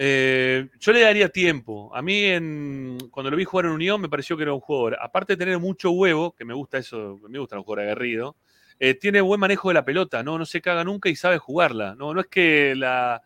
Eh, 0.00 0.68
yo 0.78 0.92
le 0.92 1.00
daría 1.00 1.28
tiempo. 1.28 1.94
A 1.94 2.02
mí, 2.02 2.24
en- 2.24 2.98
cuando 3.10 3.30
lo 3.30 3.36
vi 3.36 3.44
jugar 3.44 3.66
en 3.66 3.72
Unión, 3.72 4.00
me 4.00 4.08
pareció 4.08 4.36
que 4.36 4.44
era 4.44 4.52
un 4.54 4.60
jugador. 4.60 4.96
Aparte 5.00 5.32
de 5.34 5.38
tener 5.38 5.58
mucho 5.58 5.90
huevo, 5.90 6.32
que 6.36 6.44
me 6.44 6.54
gusta 6.54 6.78
eso, 6.78 7.18
me 7.28 7.38
gusta 7.38 7.56
un 7.56 7.64
jugador 7.64 7.84
aguerrido, 7.84 8.36
eh, 8.78 8.94
tiene 8.94 9.20
buen 9.20 9.40
manejo 9.40 9.68
de 9.68 9.74
la 9.74 9.84
pelota, 9.84 10.22
¿no? 10.22 10.38
No 10.38 10.46
se 10.46 10.60
caga 10.60 10.84
nunca 10.84 11.08
y 11.08 11.16
sabe 11.16 11.38
jugarla. 11.38 11.94
No, 11.96 12.14
no 12.14 12.20
es 12.20 12.28
que 12.28 12.74
la, 12.76 13.20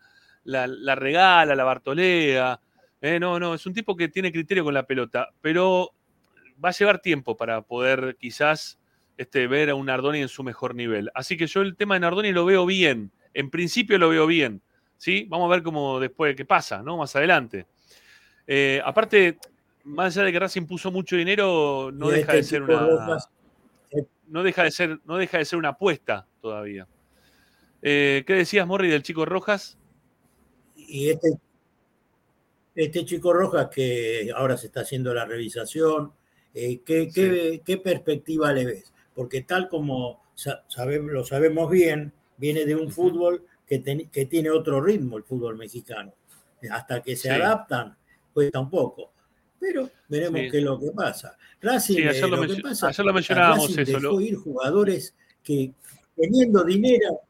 la- 0.45 0.65
la 0.67 0.95
regala, 0.95 1.55
la 1.55 1.63
bartolea. 1.63 2.59
eh, 3.01 3.19
no, 3.19 3.39
no, 3.39 3.53
es 3.53 3.65
un 3.67 3.73
tipo 3.73 3.95
que 3.95 4.07
tiene 4.07 4.31
criterio 4.31 4.63
con 4.63 4.73
la 4.73 4.83
pelota, 4.87 5.29
pero 5.41 5.91
va 6.63 6.69
a 6.69 6.71
llevar 6.71 6.99
tiempo 6.99 7.35
para 7.37 7.61
poder 7.61 8.17
quizás 8.19 8.79
este, 9.17 9.47
ver 9.47 9.69
a 9.69 9.75
un 9.75 9.85
Nardoni 9.87 10.19
en 10.21 10.27
su 10.29 10.43
mejor 10.43 10.75
nivel. 10.75 11.11
Así 11.13 11.37
que 11.37 11.47
yo 11.47 11.61
el 11.61 11.75
tema 11.75 11.95
de 11.95 12.01
Nardoni 12.01 12.31
lo 12.31 12.45
veo 12.45 12.65
bien. 12.65 13.11
En 13.33 13.49
principio 13.49 13.97
lo 13.97 14.09
veo 14.09 14.27
bien. 14.27 14.61
¿Sí? 14.97 15.25
Vamos 15.29 15.47
a 15.47 15.55
ver 15.55 15.63
cómo 15.63 15.99
después 15.99 16.35
qué 16.35 16.45
pasa, 16.45 16.81
¿no? 16.81 16.97
Más 16.97 17.15
adelante. 17.15 17.67
Eh, 18.47 18.81
aparte, 18.83 19.37
más 19.83 20.15
allá 20.15 20.25
de 20.25 20.31
que 20.31 20.39
Racing 20.39 20.65
puso 20.65 20.91
mucho 20.91 21.15
dinero, 21.15 21.91
no 21.93 22.09
deja 22.09 22.33
de 22.33 22.39
este 22.39 22.49
ser 22.51 22.61
Chico 22.61 22.73
una. 22.73 22.85
Rojas, 22.87 23.29
No 24.27 24.43
deja 24.43 24.63
de 24.63 24.71
ser, 24.71 24.99
no 25.05 25.17
deja 25.17 25.37
de 25.37 25.45
ser 25.45 25.59
una 25.59 25.69
apuesta 25.69 26.27
todavía. 26.41 26.87
Eh, 27.81 28.23
¿Qué 28.25 28.33
decías, 28.33 28.65
Morri, 28.65 28.89
del 28.89 29.03
chico 29.03 29.25
Rojas? 29.25 29.77
y 30.75 31.09
este, 31.09 31.29
este 32.75 33.05
chico 33.05 33.33
Rojas 33.33 33.69
que 33.69 34.31
ahora 34.35 34.57
se 34.57 34.67
está 34.67 34.81
haciendo 34.81 35.13
la 35.13 35.25
revisación, 35.25 36.13
eh, 36.53 36.81
¿qué, 36.85 37.09
qué- 37.13 37.61
qué 37.63 37.77
perspectiva 37.77 38.51
le 38.53 38.65
ves? 38.65 38.93
Porque 39.13 39.41
tal 39.41 39.69
como 39.69 40.23
sa- 40.33 40.63
sabemos, 40.67 41.11
lo 41.11 41.23
sabemos 41.23 41.69
bien, 41.69 42.13
viene 42.37 42.65
de 42.65 42.75
un 42.75 42.91
fútbol 42.91 43.45
que, 43.73 43.79
ten- 43.79 44.09
que 44.09 44.25
tiene 44.27 44.49
otro 44.51 44.79
ritmo, 44.81 45.17
el 45.17 45.23
fútbol 45.23 45.57
mexicano. 45.57 46.13
Hasta 46.69 47.01
que 47.01 47.15
se 47.15 47.29
Sí. 47.29 47.29
adaptan, 47.29 47.95
cuesta 48.33 48.59
un 48.59 48.69
poco. 48.69 49.11
Pero 49.59 49.89
veremos 50.07 50.41
Sí. 50.41 50.51
qué 50.51 50.57
es 50.59 50.63
lo 50.63 50.79
que 50.79 50.91
pasa. 50.91 51.35
Racing, 51.61 51.95
Sí, 51.95 52.01
eh, 52.03 52.09
ayer 52.09 52.21
lo 52.29 52.35
lo 52.35 52.41
que 52.43 52.47
mencio- 52.49 52.63
pasa 52.63 52.87
ayer 52.89 53.05
lo 53.05 53.13
mencionábamos 53.13 53.67
Racing 53.69 53.81
eso, 53.81 53.91
dejó 53.99 54.13
lo- 54.13 54.21
ir 54.21 54.35
jugadores 54.35 55.15
que 55.43 55.73
teniendo 56.15 56.63
dinero, 56.63 57.21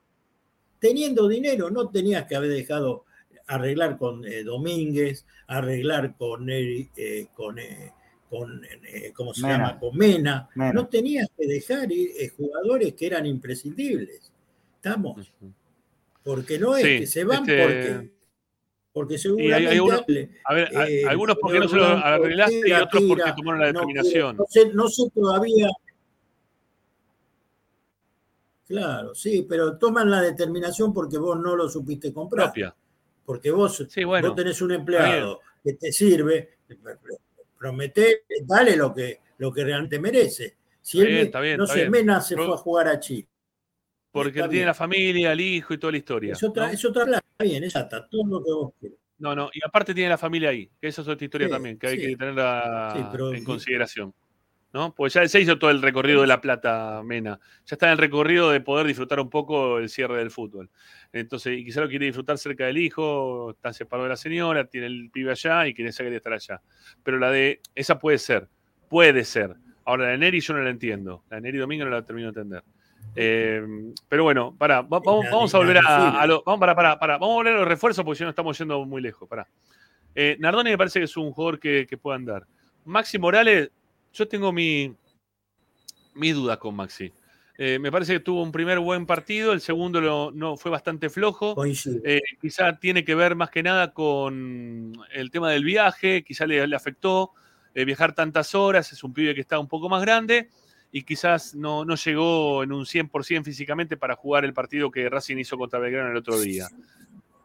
teniendo 0.79 1.27
dinero, 1.27 1.69
no 1.69 1.89
tenías 1.89 2.25
que 2.25 2.35
haber 2.35 2.49
dejado 2.51 3.05
arreglar 3.47 3.97
con 3.97 4.25
eh, 4.25 4.43
Domínguez, 4.43 5.25
arreglar 5.47 6.15
con, 6.17 6.49
eh, 6.49 6.89
con, 7.35 7.57
eh, 7.59 7.91
con 8.29 8.65
eh, 8.65 9.13
¿cómo 9.15 9.33
se 9.33 9.43
Mena. 9.43 9.53
llama? 9.57 9.79
Con 9.79 9.97
Mena. 9.97 10.49
Mena. 10.55 10.73
No 10.73 10.87
tenías 10.87 11.27
que 11.37 11.47
dejar 11.47 11.91
ir 11.91 12.09
eh, 12.19 12.29
jugadores 12.35 12.93
que 12.95 13.05
eran 13.07 13.25
imprescindibles. 13.25 14.31
¿Estamos? 14.75 15.31
Porque 16.23 16.57
no 16.57 16.75
es 16.75 16.83
Sí, 16.83 16.99
que 16.99 17.07
se 17.07 17.23
van 17.23 17.41
este- 17.41 17.61
porque, 17.61 18.13
porque 18.93 19.13
hay, 19.15 19.19
seguramente 19.19 19.69
hay 19.69 20.29
a 20.45 20.53
ver, 20.53 20.69
eh, 20.89 21.03
algunos 21.07 21.37
porque 21.39 21.59
no 21.59 21.67
se 21.67 21.75
lo 21.75 21.85
arreglaste 21.85 22.69
y 22.69 22.71
otros 22.71 23.03
porque 23.07 23.33
tomaron 23.35 23.59
la 23.61 23.67
determinación. 23.67 24.37
No 24.37 24.45
sé, 24.47 24.71
no 24.73 24.87
sé 24.87 25.03
todavía. 25.13 25.67
Claro, 28.67 29.13
sí, 29.13 29.45
pero 29.47 29.77
toman 29.77 30.09
la 30.09 30.21
determinación 30.21 30.93
porque 30.93 31.17
vos 31.17 31.37
no 31.37 31.55
lo 31.55 31.69
supiste 31.69 32.13
comprar. 32.13 32.47
Propia. 32.47 32.75
Porque 33.25 33.51
vos, 33.51 33.85
bueno, 34.05 34.29
vos 34.29 34.35
tenés 34.35 34.61
un 34.61 34.71
empleado 34.71 35.39
que 35.63 35.73
te 35.73 35.91
sirve, 35.91 36.57
promete, 37.57 38.23
dale 38.45 38.75
lo 38.75 38.93
que, 38.93 39.19
lo 39.37 39.51
que 39.51 39.63
realmente 39.63 39.99
merece. 39.99 40.57
Si 40.81 40.99
él, 40.99 41.07
bien, 41.07 41.19
está 41.25 41.39
bien, 41.39 41.57
no 41.57 41.63
está 41.63 41.75
sé. 41.75 41.89
Mena 41.89 42.19
se 42.21 42.35
fue 42.35 42.53
a 42.53 42.57
jugar 42.57 42.87
a 42.89 42.99
Chile. 42.99 43.27
Porque 44.13 44.29
Está 44.39 44.47
tiene 44.47 44.59
bien. 44.59 44.67
la 44.67 44.73
familia, 44.75 45.31
el 45.33 45.41
hijo 45.41 45.73
y 45.73 45.77
toda 45.79 45.91
la 45.91 45.97
historia. 45.97 46.33
Es 46.33 46.43
otra, 46.43 46.67
¿no? 46.67 46.71
es 46.73 46.85
otra 46.85 47.03
plata, 47.05 47.25
bien, 47.39 47.63
exacta, 47.63 48.07
todo 48.07 48.23
lo 48.25 48.43
que 48.43 48.51
vos 48.51 48.73
quieras. 48.79 48.99
No, 49.17 49.35
no, 49.35 49.49
y 49.53 49.59
aparte 49.65 49.93
tiene 49.93 50.09
la 50.09 50.17
familia 50.17 50.49
ahí, 50.49 50.69
que 50.79 50.87
esa 50.87 51.01
es 51.01 51.07
otra 51.07 51.25
historia 51.25 51.47
Sí, 51.47 51.51
también, 51.53 51.77
que 51.79 51.87
hay 51.87 51.97
que 51.97 52.15
tenerla 52.15 52.93
Sí, 52.95 53.03
pero- 53.11 53.33
en 53.33 53.43
consideración. 53.43 54.13
¿no? 54.71 54.93
Pues 54.95 55.13
ya 55.13 55.27
se 55.27 55.39
hizo 55.39 55.59
todo 55.59 55.69
el 55.69 55.83
recorrido 55.83 56.21
de 56.21 56.27
La 56.27 56.41
Plata, 56.41 57.01
Mena. 57.05 57.39
Ya 57.65 57.75
está 57.75 57.85
en 57.85 57.91
el 57.91 57.97
recorrido 57.99 58.49
de 58.49 58.59
poder 58.59 58.87
disfrutar 58.87 59.19
un 59.19 59.29
poco 59.29 59.77
el 59.77 59.87
cierre 59.87 60.17
del 60.17 60.31
fútbol. 60.31 60.69
Entonces, 61.11 61.59
y 61.59 61.63
quizá 61.65 61.81
lo 61.81 61.87
quiere 61.87 62.07
disfrutar 62.07 62.39
cerca 62.39 62.65
del 62.65 62.79
hijo, 62.79 63.51
está 63.51 63.71
separado 63.71 64.05
de 64.05 64.09
la 64.09 64.17
señora, 64.17 64.65
tiene 64.65 64.87
el 64.87 65.11
pibe 65.11 65.29
allá 65.29 65.67
y 65.67 65.75
quiere 65.75 65.89
estar 65.91 66.33
allá. 66.33 66.59
Pero 67.03 67.19
la 67.19 67.29
de, 67.29 67.61
esa 67.75 67.99
puede 67.99 68.17
ser, 68.17 68.47
puede 68.89 69.23
ser. 69.25 69.55
Ahora, 69.85 70.05
la 70.05 70.11
de 70.13 70.17
Neri 70.17 70.39
yo 70.39 70.55
no 70.55 70.61
la 70.63 70.71
entiendo. 70.71 71.23
La 71.29 71.35
de 71.37 71.41
Neri 71.41 71.59
Domingo 71.59 71.85
no 71.85 71.91
la 71.91 72.03
termino 72.03 72.31
de 72.31 72.39
entender. 72.41 72.63
Eh, 73.15 73.61
pero 74.09 74.23
bueno, 74.23 74.55
pará, 74.57 74.81
va- 74.81 74.99
vamos, 74.99 75.25
vamos 75.31 75.53
a 75.53 75.57
volver 75.59 75.77
a, 75.77 76.21
a 76.21 76.27
lo- 76.27 76.43
vamos, 76.45 76.59
pará, 76.59 76.75
pará, 76.75 77.17
vamos 77.17 77.33
a 77.33 77.35
volver 77.35 77.53
a 77.53 77.57
los 77.59 77.67
refuerzos 77.67 78.03
porque 78.03 78.17
si 78.17 78.23
no 78.23 78.29
estamos 78.29 78.57
yendo 78.57 78.83
muy 78.85 79.01
lejos. 79.01 79.27
Pará. 79.29 79.47
Eh, 80.15 80.35
Nardoni 80.39 80.71
me 80.71 80.77
parece 80.77 80.99
que 80.99 81.05
es 81.05 81.17
un 81.17 81.31
jugador 81.31 81.59
que, 81.59 81.85
que 81.87 81.97
puede 81.97 82.17
andar. 82.17 82.45
Maxi 82.85 83.17
Morales, 83.19 83.69
yo 84.13 84.27
tengo 84.27 84.51
mi, 84.51 84.93
mis 86.15 86.33
dudas 86.35 86.57
con 86.57 86.75
Maxi. 86.75 87.11
Eh, 87.57 87.77
me 87.79 87.91
parece 87.91 88.13
que 88.13 88.19
tuvo 88.19 88.41
un 88.41 88.51
primer 88.51 88.79
buen 88.79 89.05
partido, 89.05 89.53
el 89.53 89.61
segundo 89.61 90.01
lo- 90.01 90.31
no, 90.31 90.57
fue 90.57 90.71
bastante 90.71 91.09
flojo. 91.09 91.53
Eh, 92.03 92.19
quizá 92.41 92.77
tiene 92.79 93.03
que 93.05 93.13
ver 93.15 93.35
más 93.35 93.49
que 93.51 93.61
nada 93.61 93.93
con 93.93 94.93
el 95.11 95.29
tema 95.31 95.51
del 95.51 95.63
viaje, 95.63 96.23
quizá 96.23 96.47
le, 96.47 96.65
le 96.65 96.75
afectó 96.75 97.31
eh, 97.75 97.85
viajar 97.85 98.13
tantas 98.13 98.55
horas, 98.55 98.91
es 98.91 99.03
un 99.03 99.13
pibe 99.13 99.35
que 99.35 99.41
está 99.41 99.59
un 99.59 99.67
poco 99.67 99.87
más 99.87 100.01
grande 100.01 100.49
y 100.95 101.01
quizás 101.01 101.55
no, 101.55 101.83
no 101.83 101.95
llegó 101.95 102.61
en 102.61 102.71
un 102.71 102.85
100% 102.85 103.43
físicamente 103.43 103.97
para 103.97 104.15
jugar 104.15 104.45
el 104.45 104.53
partido 104.53 104.91
que 104.91 105.09
Racing 105.09 105.37
hizo 105.37 105.57
contra 105.57 105.79
Belgrano 105.79 106.11
el 106.11 106.17
otro 106.17 106.39
día. 106.39 106.67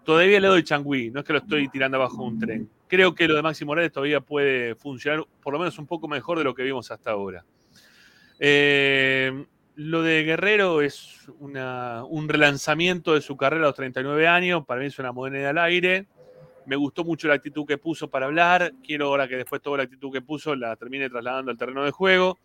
Todavía 0.05 0.39
le 0.39 0.49
doy 0.49 0.63
changüí, 0.63 1.11
no 1.11 1.21
es 1.21 1.27
que 1.27 1.33
lo 1.33 1.39
estoy 1.39 1.67
tirando 1.69 1.97
abajo 1.97 2.23
un 2.23 2.39
tren. 2.39 2.69
Creo 2.89 3.15
que 3.15 3.27
lo 3.27 3.35
de 3.35 3.41
Maxi 3.41 3.65
Morales 3.65 3.91
todavía 3.91 4.21
puede 4.21 4.75
funcionar 4.75 5.25
por 5.43 5.55
lo 5.55 5.59
menos 5.59 5.79
un 5.79 5.87
poco 5.87 6.09
mejor 6.09 6.37
de 6.37 6.45
lo 6.45 6.55
que 6.55 6.63
vimos 6.63 6.91
hasta 6.91 7.13
ahora. 7.13 7.43
Eh, 8.39 9.47
lo 9.77 10.03
de 10.03 10.25
Guerrero 10.25 10.83
es 10.83 11.27
un 11.39 12.29
relanzamiento 12.29 13.15
de 13.15 13.23
su 13.23 13.35
carrera 13.39 13.65
a 13.65 13.69
los 13.69 13.77
39 13.77 14.29
años. 14.29 14.67
Para 14.67 14.81
mí 14.81 14.89
es 14.89 14.99
una 14.99 15.13
moneda 15.13 15.51
al 15.51 15.59
aire. 15.59 16.07
Me 16.67 16.77
gustó 16.77 17.03
mucho 17.03 17.29
la 17.29 17.35
actitud 17.35 17.65
que 17.65 17.79
puso 17.79 18.11
para 18.11 18.27
hablar. 18.27 18.75
Quiero 18.85 19.07
ahora 19.07 19.27
que 19.27 19.37
después 19.37 19.63
toda 19.63 19.79
la 19.79 19.83
actitud 19.85 20.13
que 20.13 20.21
puso 20.21 20.55
la 20.55 20.77
termine 20.77 21.09
trasladando 21.09 21.51
al 21.51 21.57
terreno 21.57 21.83
de 21.83 21.93
juego. 21.93 22.39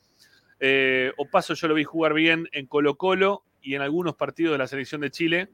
Eh, 0.65 1.11
Opaso 1.17 1.55
yo 1.55 1.67
lo 1.67 1.73
vi 1.73 1.83
jugar 1.83 2.13
bien 2.13 2.47
en 2.53 2.67
Colo 2.67 2.95
Colo 2.95 3.43
y 3.61 3.75
en 3.75 3.81
algunos 3.81 4.15
partidos 4.15 4.53
de 4.53 4.59
la 4.59 4.67
selección 4.67 5.01
de 5.01 5.11
Chile, 5.11 5.49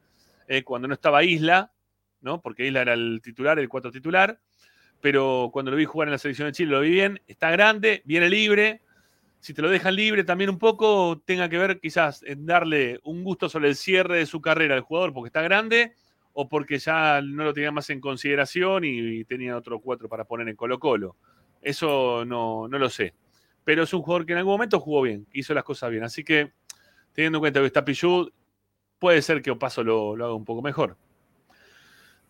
eh, 0.47 0.63
cuando 0.63 0.87
no 0.87 0.93
estaba 0.93 1.23
Isla, 1.23 1.71
¿no? 2.21 2.41
porque 2.41 2.67
Isla 2.67 2.81
era 2.81 2.93
el 2.93 3.19
titular, 3.23 3.57
el 3.57 3.67
cuatro 3.67 3.91
titular. 3.91 4.39
Pero 5.01 5.49
cuando 5.51 5.71
lo 5.71 5.77
vi 5.77 5.85
jugar 5.85 6.09
en 6.09 6.11
la 6.11 6.19
selección 6.19 6.47
de 6.47 6.51
Chile 6.51 6.69
lo 6.69 6.81
vi 6.81 6.91
bien. 6.91 7.19
Está 7.25 7.49
grande, 7.49 8.03
viene 8.05 8.29
libre, 8.29 8.81
si 9.39 9.55
te 9.55 9.63
lo 9.63 9.69
dejan 9.71 9.95
libre 9.95 10.23
también 10.23 10.51
un 10.51 10.59
poco, 10.59 11.19
tenga 11.25 11.49
que 11.49 11.57
ver 11.57 11.79
quizás 11.79 12.21
en 12.21 12.45
darle 12.45 12.99
un 13.03 13.23
gusto 13.23 13.49
sobre 13.49 13.69
el 13.69 13.75
cierre 13.75 14.17
de 14.17 14.27
su 14.27 14.41
carrera 14.41 14.75
al 14.75 14.81
jugador 14.81 15.11
porque 15.11 15.29
está 15.29 15.41
grande, 15.41 15.93
o 16.33 16.47
porque 16.47 16.77
ya 16.77 17.19
no 17.23 17.45
lo 17.45 17.53
tenía 17.53 17.71
más 17.71 17.89
en 17.89 17.99
consideración 17.99 18.83
y, 18.85 19.23
tenía 19.23 19.57
otro 19.57 19.79
cuatro 19.79 20.07
para 20.07 20.25
poner 20.25 20.49
en 20.49 20.55
Colo 20.55 20.77
Colo. 20.77 21.15
Eso 21.63 22.25
no, 22.25 22.67
no 22.67 22.77
lo 22.77 22.89
sé. 22.89 23.15
Pero 23.69 23.83
es 23.83 23.93
un 23.93 24.01
jugador 24.01 24.25
que 24.25 24.31
en 24.31 24.39
algún 24.39 24.53
momento 24.53 24.79
jugó 24.79 25.03
bien, 25.03 25.27
hizo 25.31 25.53
las 25.53 25.63
cosas 25.63 25.91
bien. 25.91 26.03
Así 26.03 26.23
que, 26.23 26.53
teniendo 27.13 27.37
en 27.37 27.41
cuenta 27.41 27.59
que 27.59 27.67
está 27.67 27.85
Pichu, 27.85 28.31
puede 28.97 29.21
ser 29.21 29.43
que 29.43 29.51
Opaso 29.51 29.83
lo, 29.83 30.15
lo 30.15 30.25
haga 30.25 30.33
un 30.33 30.43
poco 30.43 30.63
mejor. 30.63 30.97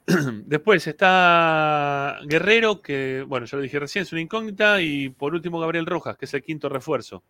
Después 0.45 0.85
está 0.85 2.19
Guerrero, 2.25 2.81
que, 2.81 3.23
bueno, 3.25 3.45
ya 3.45 3.55
lo 3.55 3.63
dije 3.63 3.79
recién, 3.79 4.01
es 4.01 4.11
una 4.11 4.19
incógnita. 4.19 4.81
Y 4.81 5.11
por 5.11 5.33
último, 5.33 5.61
Gabriel 5.61 5.85
Rojas, 5.85 6.17
que 6.17 6.25
es 6.25 6.33
el 6.33 6.43
quinto 6.43 6.67
refuerzo. 6.67 7.23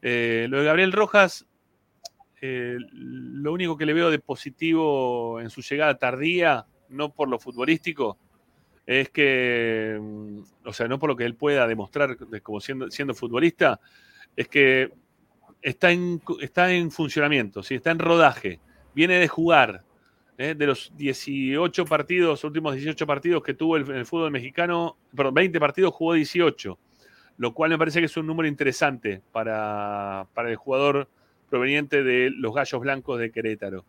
Eh, 0.00 0.46
lo 0.48 0.60
de 0.60 0.64
Gabriel 0.64 0.92
Rojas, 0.92 1.46
eh, 2.40 2.78
lo 2.92 3.52
único 3.52 3.76
que 3.76 3.84
le 3.84 3.92
veo 3.92 4.10
de 4.10 4.20
positivo 4.20 5.38
en 5.38 5.50
su 5.50 5.60
llegada 5.60 5.98
tardía, 5.98 6.64
no 6.88 7.12
por 7.12 7.28
lo 7.28 7.38
futbolístico, 7.38 8.16
es 8.86 9.10
que, 9.10 9.98
mm, 10.00 10.38
o 10.66 10.72
sea, 10.72 10.88
no 10.88 10.98
por 10.98 11.10
lo 11.10 11.16
que 11.16 11.24
él 11.24 11.34
pueda 11.34 11.66
demostrar 11.66 12.16
como 12.42 12.60
siendo, 12.60 12.90
siendo 12.90 13.14
futbolista, 13.14 13.80
es 14.36 14.48
que 14.48 14.92
está 15.62 15.90
en, 15.90 16.20
está 16.40 16.70
en 16.72 16.90
funcionamiento, 16.90 17.62
¿sí? 17.62 17.76
está 17.76 17.90
en 17.90 17.98
rodaje, 17.98 18.60
viene 18.94 19.18
de 19.18 19.28
jugar. 19.28 19.82
¿eh? 20.36 20.54
De 20.54 20.66
los 20.66 20.92
18 20.96 21.84
partidos, 21.86 22.44
últimos 22.44 22.74
18 22.74 23.06
partidos 23.06 23.42
que 23.42 23.54
tuvo 23.54 23.76
el, 23.76 23.90
el 23.90 24.06
fútbol 24.06 24.30
mexicano, 24.30 24.96
perdón, 25.14 25.34
20 25.34 25.60
partidos 25.60 25.94
jugó 25.94 26.14
18, 26.14 26.78
lo 27.38 27.54
cual 27.54 27.70
me 27.70 27.78
parece 27.78 28.00
que 28.00 28.06
es 28.06 28.16
un 28.16 28.26
número 28.26 28.48
interesante 28.48 29.22
para, 29.32 30.26
para 30.34 30.50
el 30.50 30.56
jugador 30.56 31.08
proveniente 31.48 32.02
de 32.02 32.30
los 32.30 32.54
Gallos 32.54 32.80
Blancos 32.80 33.18
de 33.18 33.30
Querétaro. 33.30 33.84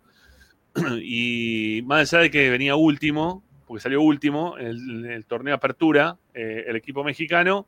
y 1.01 1.81
más 1.85 2.13
allá 2.13 2.23
de 2.23 2.31
que 2.31 2.49
venía 2.49 2.75
último, 2.75 3.43
porque 3.65 3.81
salió 3.81 4.01
último 4.01 4.57
en 4.57 5.05
el, 5.05 5.25
torneo 5.25 5.55
Apertura, 5.55 6.17
eh, 6.33 6.65
el 6.67 6.75
equipo 6.75 7.03
mexicano, 7.03 7.67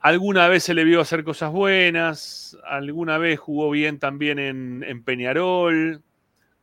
alguna 0.00 0.48
vez 0.48 0.64
se 0.64 0.74
le 0.74 0.84
vio 0.84 1.00
hacer 1.00 1.24
cosas 1.24 1.52
buenas, 1.52 2.58
alguna 2.64 3.18
vez 3.18 3.38
jugó 3.38 3.70
bien 3.70 3.98
también 3.98 4.38
en, 4.38 5.02
Peñarol. 5.04 6.02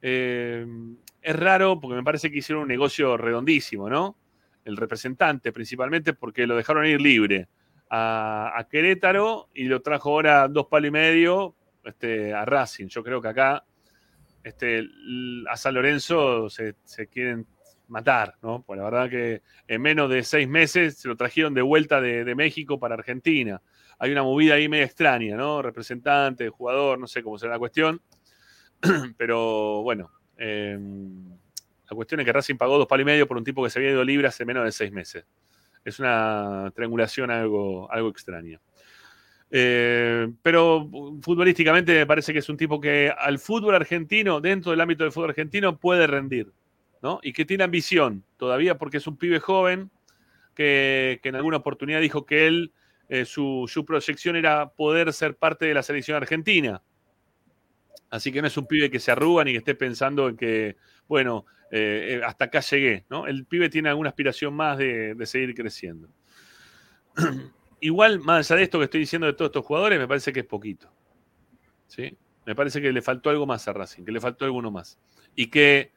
Eh, 0.01 0.65
es 1.21 1.35
raro 1.35 1.79
porque 1.79 1.95
me 1.95 2.03
parece 2.03 2.31
que 2.31 2.39
hicieron 2.39 2.63
un 2.63 2.67
negocio 2.69 3.17
redondísimo, 3.17 3.89
¿no? 3.89 4.17
El 4.63 4.77
representante, 4.77 5.51
principalmente 5.51 6.13
porque 6.13 6.47
lo 6.47 6.55
dejaron 6.55 6.85
ir 6.85 7.01
libre 7.01 7.47
a, 7.89 8.65
Querétaro 8.69 9.49
y 9.53 9.65
lo 9.65 9.81
trajo 9.81 10.09
ahora 10.09 10.47
dos 10.47 10.67
palos 10.67 10.89
y 10.89 10.91
medio 10.91 11.55
este, 11.83 12.33
a 12.33 12.45
Racing. 12.45 12.87
Yo 12.87 13.03
creo 13.03 13.21
que 13.21 13.29
acá 13.29 13.63
este, 14.43 14.83
a 15.49 15.57
San 15.57 15.73
Lorenzo 15.73 16.49
se, 16.49 16.75
quieren 17.11 17.45
matar, 17.87 18.35
¿no? 18.41 18.63
Pues 18.63 18.77
la 18.77 18.85
verdad 18.85 19.09
que 19.09 19.41
en 19.67 19.81
menos 19.81 20.09
de 20.09 20.23
seis 20.23 20.47
meses 20.47 20.97
se 20.97 21.07
lo 21.07 21.15
trajeron 21.15 21.53
de 21.53 21.61
vuelta 21.61 22.01
de, 22.01 22.35
México 22.35 22.79
para 22.79 22.95
Argentina. 22.95 23.61
Hay 23.97 24.11
una 24.11 24.23
movida 24.23 24.55
ahí 24.55 24.69
medio 24.69 24.85
extraña, 24.85 25.35
¿no? 25.35 25.61
Representante, 25.61 26.49
jugador, 26.49 26.99
no 26.99 27.07
sé 27.07 27.21
cómo 27.23 27.37
será 27.37 27.53
la 27.53 27.59
cuestión. 27.59 28.01
Pero 29.17 29.81
bueno, 29.83 30.11
em, 30.37 31.29
la 31.89 31.95
cuestión 31.95 32.21
es 32.21 32.25
que 32.25 32.33
Racing 32.33 32.55
pagó 32.55 32.77
dos 32.77 32.87
palos 32.87 33.01
y 33.01 33.05
medio 33.05 33.27
por 33.27 33.37
un 33.37 33.43
tipo 33.43 33.63
que 33.63 33.69
se 33.69 33.79
había 33.79 33.91
ido 33.91 34.03
libre 34.03 34.27
hace 34.27 34.45
menos 34.45 34.63
de 34.63 34.71
seis 34.71 34.91
meses 34.91 35.25
es 35.83 35.99
una 35.99 36.71
triangulación 36.75 37.31
algo, 37.31 37.91
algo 37.91 38.09
extraña. 38.09 38.59
Eh, 39.51 40.31
pero 40.43 40.87
futbolísticamente 41.21 41.93
me 41.93 42.05
parece 42.05 42.33
que 42.33 42.39
es 42.39 42.49
un 42.49 42.57
tipo 42.57 42.79
que 42.79 43.11
al 43.15 43.39
fútbol 43.39 43.75
argentino, 43.75 44.41
dentro 44.41 44.71
del 44.71 44.81
ámbito 44.81 45.03
del 45.03 45.11
fútbol 45.11 45.31
argentino, 45.31 45.77
puede 45.77 46.05
rendir, 46.07 46.51
¿no? 47.01 47.19
Y 47.23 47.33
que 47.33 47.45
tiene 47.45 47.63
ambición 47.63 48.23
todavía 48.37 48.77
porque 48.77 48.97
es 48.97 49.07
un 49.07 49.17
pibe 49.17 49.39
joven 49.39 49.89
que, 50.53 51.19
en 51.23 51.35
alguna 51.35 51.57
oportunidad 51.57 52.01
dijo 52.01 52.25
que 52.25 52.47
él, 52.47 52.73
eh, 53.07 53.25
su, 53.25 53.83
proyección 53.87 54.35
era 54.35 54.69
poder 54.69 55.13
ser 55.13 55.35
parte 55.35 55.65
de 55.65 55.73
la 55.73 55.83
selección 55.83 56.17
argentina. 56.17 56.83
Así 58.09 58.31
que 58.31 58.41
no 58.41 58.47
es 58.47 58.57
un 58.57 58.67
pibe 58.67 58.89
que 58.89 58.99
se 58.99 59.11
arruga 59.11 59.43
ni 59.43 59.51
que 59.51 59.59
esté 59.59 59.75
pensando 59.75 60.29
en 60.29 60.35
que, 60.35 60.77
bueno, 61.07 61.45
eh, 61.71 62.21
hasta 62.25 62.45
acá 62.45 62.59
llegué. 62.59 63.05
El 63.27 63.45
pibe 63.45 63.69
tiene 63.69 63.89
alguna 63.89 64.09
aspiración 64.09 64.53
más 64.53 64.77
de, 64.77 65.15
seguir 65.25 65.55
creciendo. 65.55 66.09
Igual, 67.81 68.19
más 68.19 68.49
allá 68.49 68.57
de 68.57 68.63
esto 68.63 68.79
que 68.79 68.85
estoy 68.85 69.01
diciendo 69.01 69.27
de 69.27 69.33
todos 69.33 69.49
estos 69.49 69.65
jugadores, 69.65 69.99
me 69.99 70.07
parece 70.07 70.33
que 70.33 70.41
es 70.41 70.45
poquito. 70.45 70.91
¿sí? 71.87 72.17
Me 72.45 72.55
parece 72.55 72.81
que 72.81 72.91
le 72.91 73.01
faltó 73.01 73.29
algo 73.29 73.45
más 73.45 73.67
a 73.67 73.73
Racing, 73.73 74.03
que 74.03 74.11
le 74.11 74.21
faltó 74.21 74.45
alguno 74.45 74.71
más. 74.71 74.97
Y 75.35 75.47
que 75.47 75.91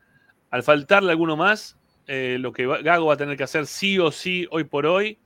al 0.50 0.62
faltarle 0.62 1.10
alguno 1.10 1.36
más, 1.36 1.78
eh, 2.06 2.36
lo 2.40 2.52
que 2.52 2.66
Gago 2.66 3.06
va 3.06 3.14
a 3.14 3.16
tener 3.16 3.36
que 3.36 3.44
hacer 3.44 3.66
sí 3.66 3.98
o 3.98 4.10
sí 4.10 4.46
hoy 4.50 4.64
por 4.64 4.86
hoy 4.86 5.18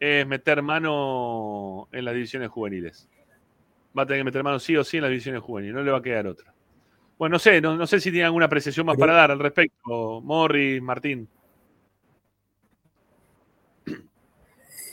es 0.00 0.26
meter 0.26 0.62
mano 0.62 1.88
en 1.92 2.04
las 2.04 2.14
divisiones 2.14 2.50
juveniles. 2.50 3.08
Va 3.96 4.02
a 4.02 4.06
tener 4.06 4.20
que 4.20 4.24
meter 4.24 4.42
mano 4.42 4.58
sí 4.58 4.76
o 4.76 4.84
sí 4.84 4.96
en 4.96 5.04
las 5.04 5.10
divisiones 5.10 5.42
juveniles, 5.42 5.74
no 5.74 5.82
le 5.82 5.92
va 5.92 5.98
a 5.98 6.02
quedar 6.02 6.26
otra. 6.26 6.52
Bueno, 7.16 7.34
no 7.34 7.38
sé, 7.38 7.60
no, 7.60 7.86
sé 7.86 8.00
si 8.00 8.10
tienen 8.10 8.26
alguna 8.26 8.46
apreciación 8.46 8.86
más 8.86 8.96
para 8.96 9.14
dar 9.14 9.30
al 9.30 9.38
respecto, 9.38 10.20
Morri, 10.20 10.80
Martín. 10.80 11.28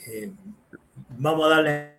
Eh, 0.06 0.30
vamos 1.18 1.46
a 1.46 1.48
darle 1.56 1.92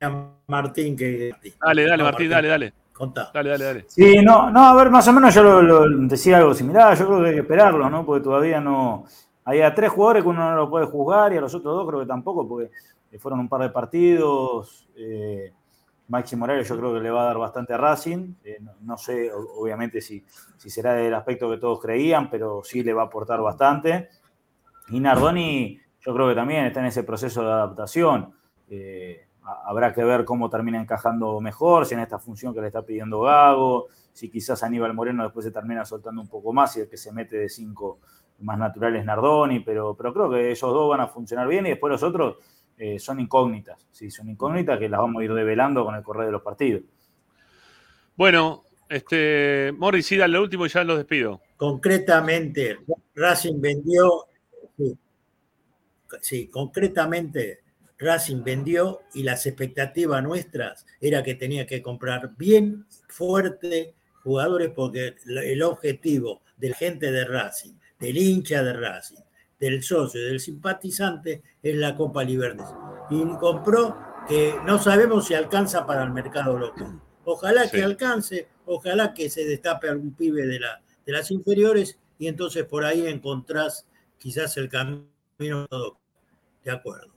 a 0.00 0.32
Martín 0.46 0.96
que. 0.96 1.32
Dale, 1.60 1.86
dale, 1.86 2.02
Martín, 2.02 2.30
dale, 2.30 2.48
dale. 2.48 2.72
Contá. 2.92 3.30
Dale, 3.32 3.50
dale, 3.50 3.64
dale. 3.64 3.84
Sí, 3.88 4.16
no, 4.22 4.50
no, 4.50 4.66
a 4.66 4.74
ver, 4.74 4.90
más 4.90 5.06
o 5.08 5.12
menos 5.12 5.34
yo 5.34 5.42
lo, 5.42 5.88
decía 6.06 6.38
algo 6.38 6.54
similar. 6.54 6.96
Yo 6.96 7.06
creo 7.06 7.20
que 7.20 7.28
hay 7.28 7.34
que 7.34 7.40
esperarlo, 7.40 7.88
¿no? 7.88 8.04
Porque 8.04 8.24
todavía 8.24 8.60
no. 8.60 9.04
Hay 9.44 9.60
a 9.60 9.74
tres 9.74 9.90
jugadores 9.90 10.22
que 10.22 10.28
uno 10.28 10.50
no 10.50 10.56
lo 10.56 10.70
puede 10.70 10.86
juzgar 10.86 11.32
y 11.32 11.36
a 11.36 11.40
los 11.40 11.54
otros 11.54 11.74
dos 11.74 11.88
creo 11.88 12.00
que 12.00 12.06
tampoco, 12.06 12.46
porque 12.46 12.70
fueron 13.18 13.40
un 13.40 13.48
par 13.48 13.62
de 13.62 13.70
partidos. 13.70 14.88
Eh, 14.96 15.52
Maxi 16.08 16.36
Morales 16.36 16.68
yo 16.68 16.76
creo 16.76 16.92
que 16.92 17.00
le 17.00 17.10
va 17.10 17.22
a 17.22 17.26
dar 17.26 17.38
bastante 17.38 17.72
a 17.72 17.78
Racing. 17.78 18.34
Eh, 18.44 18.58
no, 18.82 18.98
sé, 18.98 19.32
obviamente, 19.32 20.00
si, 20.00 20.22
si 20.56 20.70
será 20.70 20.94
del 20.94 21.14
aspecto 21.14 21.50
que 21.50 21.56
todos 21.56 21.80
creían, 21.80 22.28
pero 22.30 22.62
sí 22.62 22.82
le 22.82 22.92
va 22.92 23.02
a 23.02 23.06
aportar 23.06 23.40
bastante. 23.40 24.10
Y 24.90 25.00
Nardoni, 25.00 25.80
yo 26.04 26.14
creo 26.14 26.28
que 26.28 26.34
también 26.34 26.66
está 26.66 26.80
en 26.80 26.86
ese 26.86 27.04
proceso 27.04 27.42
de 27.42 27.50
adaptación. 27.52 28.34
Eh, 28.68 29.26
habrá 29.42 29.92
que 29.92 30.04
ver 30.04 30.24
cómo 30.24 30.48
termina 30.50 30.80
encajando 30.80 31.40
mejor, 31.40 31.86
si 31.86 31.94
en 31.94 32.00
esta 32.00 32.18
función 32.18 32.54
que 32.54 32.60
le 32.60 32.68
está 32.68 32.82
pidiendo 32.82 33.20
Gago, 33.20 33.88
si 34.12 34.30
quizás 34.30 34.62
Aníbal 34.62 34.94
Moreno 34.94 35.24
después 35.24 35.44
se 35.44 35.50
termina 35.50 35.84
soltando 35.84 36.20
un 36.20 36.28
poco 36.28 36.52
más 36.52 36.76
y 36.76 36.80
el 36.80 36.88
que 36.88 36.96
se 36.96 37.12
mete 37.12 37.36
de 37.36 37.48
cinco 37.48 38.00
más 38.40 38.58
naturales 38.58 39.04
Nardoni, 39.04 39.60
pero, 39.60 39.96
pero 39.96 40.12
creo 40.12 40.30
que 40.30 40.52
esos 40.52 40.72
dos 40.72 40.88
van 40.88 41.00
a 41.00 41.08
funcionar 41.08 41.48
bien 41.48 41.66
y 41.66 41.70
después 41.70 41.90
los 41.90 42.02
otros 42.02 42.36
eh, 42.76 42.98
son 42.98 43.20
incógnitas, 43.20 43.86
sí, 43.90 44.10
son 44.10 44.28
incógnitas 44.28 44.78
que 44.78 44.88
las 44.88 45.00
vamos 45.00 45.20
a 45.20 45.24
ir 45.24 45.32
develando 45.32 45.84
con 45.84 45.94
el 45.94 46.02
correo 46.02 46.26
de 46.26 46.32
los 46.32 46.42
partidos. 46.42 46.82
Bueno, 48.16 48.64
este, 48.88 49.72
Morris, 49.76 50.06
sí, 50.06 50.16
lo 50.16 50.42
último 50.42 50.66
y 50.66 50.68
ya 50.68 50.84
los 50.84 50.98
despido. 50.98 51.40
Concretamente, 51.56 52.78
Racing 53.14 53.60
vendió, 53.60 54.26
sí, 56.20 56.48
concretamente 56.48 57.60
Racing 57.98 58.42
vendió 58.42 59.02
y 59.14 59.22
las 59.22 59.46
expectativas 59.46 60.22
nuestras 60.22 60.84
era 61.00 61.22
que 61.22 61.34
tenía 61.34 61.66
que 61.66 61.82
comprar 61.82 62.36
bien 62.36 62.86
fuerte 63.08 63.94
jugadores 64.22 64.70
porque 64.74 65.16
el 65.26 65.62
objetivo 65.62 66.42
del 66.56 66.74
gente 66.74 67.10
de 67.10 67.24
Racing, 67.24 67.72
del 67.98 68.18
hincha 68.18 68.62
de 68.62 68.72
Racing, 68.72 69.22
del 69.58 69.82
socio, 69.82 70.24
del 70.24 70.40
simpatizante, 70.40 71.42
es 71.62 71.76
la 71.76 71.94
Copa 71.94 72.24
Libertad. 72.24 72.72
Y 73.10 73.22
compró 73.38 73.96
que 74.28 74.54
no 74.64 74.78
sabemos 74.78 75.26
si 75.26 75.34
alcanza 75.34 75.86
para 75.86 76.04
el 76.04 76.12
mercado 76.12 76.58
local. 76.58 77.00
Ojalá 77.24 77.70
que 77.70 77.82
alcance, 77.82 78.48
ojalá 78.66 79.14
que 79.14 79.30
se 79.30 79.44
destape 79.44 79.88
algún 79.88 80.14
pibe 80.14 80.46
de, 80.46 80.58
la, 80.58 80.82
de 81.04 81.12
las 81.12 81.30
inferiores 81.30 81.98
y 82.18 82.26
entonces 82.26 82.64
por 82.64 82.84
ahí 82.84 83.06
encontrás 83.06 83.86
quizás 84.18 84.56
el 84.56 84.68
camino 84.68 85.66
todo. 85.68 86.01
De 86.64 86.70
acuerdo. 86.70 87.12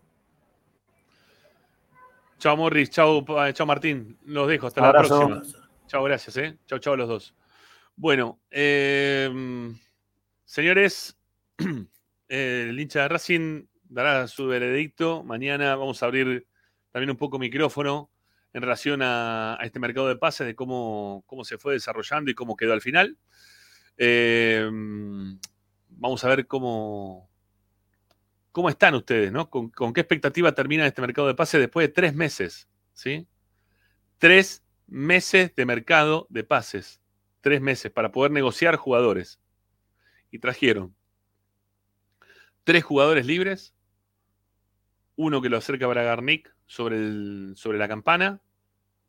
Chao 2.37 2.57
Morris, 2.57 2.89
chao, 2.89 3.25
eh, 3.45 3.53
chao 3.53 3.65
Martín, 3.65 4.17
los 4.25 4.47
dejo, 4.47 4.67
hasta 4.67 4.81
la 4.81 4.91
próxima. 4.91 5.41
Chao, 5.87 6.03
gracias, 6.03 6.37
eh. 6.37 6.57
Chao, 6.65 6.79
chao 6.79 6.93
a 6.93 6.97
los 6.97 7.07
dos. 7.07 7.35
Bueno, 7.95 8.41
eh, 8.51 9.29
señores, 10.43 11.17
el 12.27 12.79
hincha 12.79 13.03
de 13.03 13.07
Racing 13.07 13.65
dará 13.83 14.27
su 14.27 14.47
veredicto. 14.47 15.23
Mañana 15.23 15.75
vamos 15.75 16.03
a 16.03 16.07
abrir 16.07 16.47
también 16.91 17.11
un 17.11 17.17
poco 17.17 17.39
micrófono 17.39 18.11
en 18.53 18.61
relación 18.61 19.01
a, 19.01 19.57
este 19.63 19.79
mercado 19.79 20.07
de 20.07 20.15
pases, 20.15 20.47
de 20.47 20.55
cómo, 20.55 21.23
cómo, 21.27 21.43
se 21.43 21.57
fue 21.57 21.73
desarrollando 21.73 22.31
y 22.31 22.35
cómo 22.35 22.55
quedó 22.55 22.73
al 22.73 22.81
final. 22.81 23.17
Eh, 23.97 24.69
vamos 25.89 26.23
a 26.23 26.29
ver 26.29 26.47
cómo, 26.47 27.29
cómo 28.55 28.69
están 28.69 28.95
ustedes, 28.95 29.33
¿no? 29.33 29.49
Con, 29.49 29.69
qué 29.69 29.99
expectativa 29.99 30.53
termina 30.53 30.87
este 30.87 31.01
mercado 31.01 31.27
de 31.27 31.35
pases 31.35 31.59
después 31.59 31.89
de 31.89 31.93
tres 31.93 32.15
meses, 32.15 32.69
¿sí? 32.93 33.27
Tres 34.17 34.63
meses 34.87 35.53
de 35.53 35.65
mercado 35.65 36.25
de 36.29 36.45
pases. 36.45 37.01
Tres 37.41 37.59
meses 37.59 37.91
para 37.91 38.13
poder 38.13 38.31
negociar 38.31 38.77
jugadores. 38.77 39.41
y 40.31 40.39
trajeron 40.39 40.95
tres 42.63 42.85
jugadores 42.85 43.25
libres, 43.25 43.75
uno 45.17 45.41
que 45.41 45.49
lo 45.49 45.57
acerca 45.57 45.85
para 45.85 46.03
Garnick 46.03 46.55
sobre, 46.65 47.55
sobre 47.55 47.77
la 47.77 47.89
campana, 47.89 48.41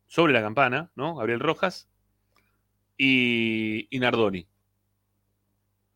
sobre 0.07 0.33
la 0.33 0.41
campana, 0.41 0.91
¿no? 0.93 1.15
Gabriel 1.15 1.39
Rojas 1.39 1.89
y, 2.97 3.87
y 3.95 3.99
Nardoni, 3.99 4.45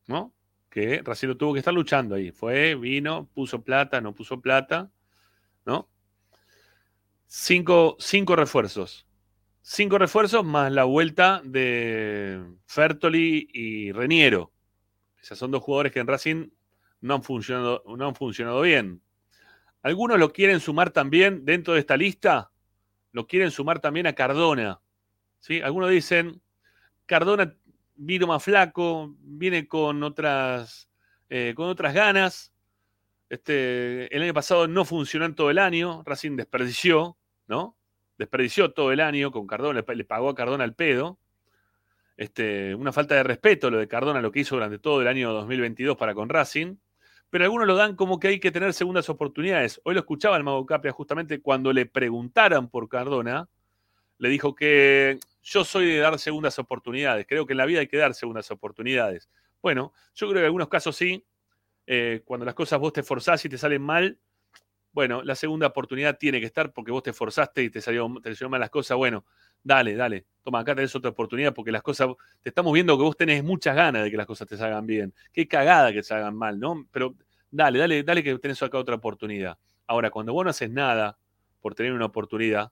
¿no? 0.07 0.34
Que 0.72 1.02
Racing 1.03 1.35
tuvo 1.35 1.53
que 1.53 1.60
estar 1.60 1.73
luchando 1.73 2.15
ahí. 2.15 2.31
Fue, 2.31 2.76
vino, 2.76 3.27
puso 3.34 3.61
plata, 3.61 3.99
no 3.99 4.15
puso 4.15 4.39
plata, 4.41 4.89
¿no? 5.65 5.89
Cinco, 7.27 7.98
cinco 7.99 8.35
refuerzos. 8.38 9.06
Cinco 9.61 9.98
refuerzos 9.98 10.45
más 10.45 10.72
la 10.72 10.85
vuelta 10.85 11.41
de 11.43 12.41
Fertoli 12.65 13.49
y 13.53 13.91
Reniero. 13.91 14.53
Esos 15.22 15.38
son 15.38 15.52
dos 15.52 15.61
jugadores 15.61 15.91
que 15.91 15.99
en 15.99 16.07
Racing 16.07 16.49
no 17.02 17.15
han 17.15 17.23
funcionado, 17.23 17.84
no 17.85 18.07
han 18.07 18.15
funcionado 18.15 18.61
bien. 18.61 19.02
Algunos 19.84 20.19
lo 20.19 20.31
quieren 20.31 20.61
sumar 20.61 20.91
también 20.91 21.43
dentro 21.43 21.73
de 21.73 21.81
esta 21.81 21.98
lista, 21.98 22.52
lo 23.11 23.27
quieren 23.27 23.52
sumar 23.52 23.81
también 23.81 24.07
a 24.07 24.14
Cardona. 24.14 24.80
¿sí? 25.39 25.61
Algunos 25.61 25.89
dicen, 25.89 26.41
Cardona 27.06 27.57
vino 28.03 28.26
más 28.26 28.44
flaco, 28.44 29.15
viene 29.19 29.68
con 29.68 30.02
otras, 30.03 30.90
eh, 31.30 31.53
con 31.56 31.68
otras 31.68 31.94
ganas. 31.94 32.52
Este, 33.30 34.14
el 34.15 34.23
año 34.23 34.34
pasado 34.34 34.68
no 34.68 34.86
funcionó 34.86 35.26
en 35.26 35.36
todo 35.36 35.52
el 35.52 35.60
año, 35.60 36.03
Racing 36.06 36.36
desperdició, 36.36 37.18
¿no? 37.48 37.78
Desperdició 38.18 38.73
todo 38.73 38.91
el 38.91 38.99
año 38.99 39.32
con 39.32 39.48
Cardona, 39.48 39.84
le, 39.88 40.03
pagó 40.03 40.30
a 40.30 40.36
Cardona 40.36 40.64
el 40.64 40.73
pedo. 40.73 41.19
Este, 42.18 42.76
una 42.76 42.91
falta 42.91 43.15
de 43.15 43.23
respeto 43.23 43.69
lo 43.72 43.78
de 43.78 43.88
Cardona, 43.88 44.22
lo 44.22 44.32
que 44.32 44.41
hizo 44.41 44.56
durante 44.56 44.80
todo 44.80 45.02
el 45.02 45.07
año 45.07 45.32
2022 45.32 45.95
para 45.95 46.14
con 46.14 46.28
Racing, 46.28 46.76
pero 47.30 47.45
algunos 47.45 47.68
lo 47.68 47.76
dan 47.76 47.95
como 47.95 48.19
que 48.19 48.28
hay 48.28 48.40
que 48.40 48.52
tener 48.52 48.73
segundas 48.73 49.10
oportunidades. 49.10 49.80
Hoy 49.86 49.94
lo 49.94 50.02
escuchaba 50.02 50.38
el 50.38 50.44
Mago 50.44 50.65
Capria 50.65 50.91
justamente 50.91 51.40
cuando 51.40 51.72
le 51.72 51.86
preguntaran 51.86 52.68
por 52.68 52.90
Cardona, 52.90 53.48
le 54.22 54.30
dijo 54.30 54.53
que 54.53 55.19
yo 55.41 55.65
soy 55.65 55.88
de 55.88 55.98
dar 55.98 56.19
segundas 56.19 56.60
oportunidades, 56.60 57.26
creo 57.27 57.48
que 57.48 57.53
en 57.53 57.57
la 57.57 57.65
vida 57.65 57.80
hay 57.80 57.88
que 57.88 57.98
dar 57.98 58.14
segundas 58.14 58.52
oportunidades. 58.52 59.27
Bueno, 59.64 59.93
yo 60.14 60.27
creo 60.27 60.35
que 60.35 60.39
en 60.41 60.45
algunos 60.45 60.69
casos 60.69 60.95
sí, 60.95 61.26
eh, 61.88 62.22
cuando 62.23 62.45
las 62.45 62.53
cosas 62.53 62.80
vos 62.80 62.93
te 62.93 63.02
forzás 63.02 63.43
y 63.45 63.49
te 63.49 63.57
salen 63.57 63.81
mal, 63.81 64.19
bueno, 64.91 65.23
la 65.23 65.34
segunda 65.34 65.65
oportunidad 65.65 66.19
tiene 66.19 66.39
que 66.39 66.45
estar 66.45 66.72
porque 66.72 66.91
vos 66.91 67.02
te 67.02 67.14
forzaste 67.14 67.64
y 67.64 67.72
te 67.72 67.81
salió, 67.81 68.14
te 68.22 68.35
salieron 68.35 68.52
mal 68.52 68.60
las 68.60 68.69
cosas, 68.69 68.95
bueno, 68.95 69.26
dale, 69.64 69.95
dale, 69.95 70.27
toma, 70.43 70.60
acá 70.60 70.76
tenés 70.76 70.95
otra 70.95 71.10
oportunidad 71.10 71.56
porque 71.56 71.72
las 71.72 71.81
cosas, 71.81 72.10
te 72.43 72.49
estamos 72.49 72.72
viendo 72.73 72.95
que 72.98 73.03
vos 73.03 73.18
tenés 73.18 73.43
muchas 73.43 73.76
ganas 73.76 74.03
de 74.03 74.11
que 74.11 74.18
las 74.18 74.27
cosas 74.27 74.48
te 74.48 74.56
salgan 74.56 74.85
bien. 74.85 75.15
Qué 75.34 75.48
cagada 75.48 75.91
que 75.91 76.03
se 76.03 76.14
hagan 76.14 76.35
mal, 76.35 76.60
¿no? 76.60 76.88
Pero 76.91 77.15
dale, 77.49 77.80
dale, 77.80 78.03
dale 78.03 78.22
que 78.22 78.38
tenés 78.38 78.61
acá 78.61 78.77
otra 78.77 78.93
oportunidad. 78.93 79.57
Ahora, 79.88 80.11
cuando 80.11 80.31
vos 80.31 80.43
no 80.43 80.52
haces 80.52 80.69
nada 80.69 81.18
por 81.60 81.73
tener 81.73 81.91
una 81.93 82.06
oportunidad, 82.06 82.72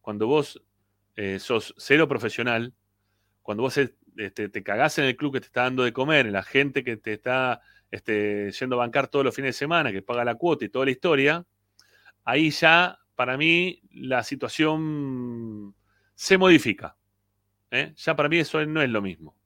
cuando 0.00 0.26
vos 0.26 0.62
eh, 1.16 1.38
sos 1.38 1.74
cero 1.76 2.08
profesional, 2.08 2.74
cuando 3.42 3.62
vos 3.62 3.76
este, 3.76 4.48
te 4.48 4.62
cagás 4.62 4.98
en 4.98 5.04
el 5.04 5.16
club 5.16 5.34
que 5.34 5.40
te 5.40 5.46
está 5.46 5.62
dando 5.62 5.82
de 5.82 5.92
comer, 5.92 6.26
en 6.26 6.32
la 6.32 6.42
gente 6.42 6.84
que 6.84 6.96
te 6.96 7.14
está 7.14 7.60
este, 7.90 8.50
yendo 8.52 8.76
a 8.76 8.80
bancar 8.80 9.08
todos 9.08 9.24
los 9.24 9.34
fines 9.34 9.50
de 9.54 9.58
semana, 9.58 9.92
que 9.92 10.02
paga 10.02 10.24
la 10.24 10.34
cuota 10.34 10.64
y 10.64 10.68
toda 10.68 10.84
la 10.84 10.90
historia, 10.92 11.46
ahí 12.24 12.50
ya, 12.50 12.98
para 13.14 13.36
mí, 13.36 13.82
la 13.90 14.22
situación 14.22 15.74
se 16.14 16.38
modifica. 16.38 16.96
¿eh? 17.70 17.92
Ya 17.96 18.16
para 18.16 18.28
mí 18.28 18.38
eso 18.38 18.64
no 18.66 18.82
es 18.82 18.90
lo 18.90 19.02
mismo. 19.02 19.36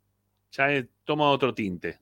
Ya 0.52 0.68
toma 1.04 1.30
otro 1.30 1.54
tinte. 1.54 1.98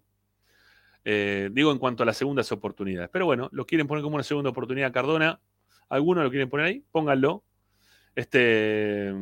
Eh, 1.05 1.51
digo 1.53 1.73
en 1.73 1.79
cuanto 1.79 2.03
a 2.03 2.07
las 2.07 2.16
segundas 2.16 2.51
oportunidades. 2.53 3.11
Pero 3.12 3.27
bueno, 3.27 3.49
lo 3.53 3.66
quieren 3.66 3.87
poner 3.87 4.03
como 4.03 4.15
una 4.15 4.24
segunda 4.24 4.51
oportunidad 4.51 4.93
Cardona. 4.93 5.41
Algunos 5.89 6.24
lo 6.24 6.31
quieren 6.31 6.49
poner 6.49 6.66
ahí, 6.66 6.85
pónganlo. 6.91 7.45
Este, 8.14 9.12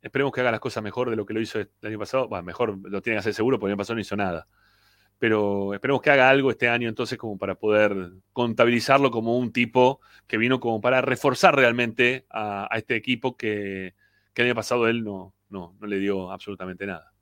esperemos 0.00 0.32
que 0.32 0.40
haga 0.40 0.50
las 0.50 0.60
cosas 0.60 0.82
mejor 0.82 1.10
de 1.10 1.16
lo 1.16 1.26
que 1.26 1.34
lo 1.34 1.40
hizo 1.40 1.58
el 1.60 1.68
año 1.82 1.98
pasado. 1.98 2.28
Bueno, 2.28 2.44
mejor 2.44 2.78
lo 2.88 3.02
tienen 3.02 3.16
que 3.16 3.20
hacer 3.20 3.34
seguro 3.34 3.58
porque 3.58 3.70
el 3.70 3.72
año 3.72 3.78
pasado 3.78 3.96
no 3.96 4.00
hizo 4.00 4.16
nada. 4.16 4.46
Pero 5.18 5.72
esperemos 5.74 6.02
que 6.02 6.10
haga 6.10 6.28
algo 6.30 6.50
este 6.50 6.68
año 6.68 6.88
entonces 6.88 7.16
como 7.16 7.38
para 7.38 7.54
poder 7.54 7.94
contabilizarlo 8.32 9.10
como 9.10 9.38
un 9.38 9.52
tipo 9.52 10.00
que 10.26 10.36
vino 10.36 10.58
como 10.58 10.80
para 10.80 11.00
reforzar 11.00 11.54
realmente 11.54 12.26
a, 12.28 12.68
a 12.68 12.78
este 12.78 12.96
equipo 12.96 13.36
que, 13.36 13.94
que 14.34 14.42
el 14.42 14.48
año 14.48 14.56
pasado 14.56 14.88
él 14.88 15.04
no, 15.04 15.34
no, 15.48 15.76
no 15.78 15.86
le 15.86 15.98
dio 15.98 16.30
absolutamente 16.32 16.86
nada. 16.86 17.12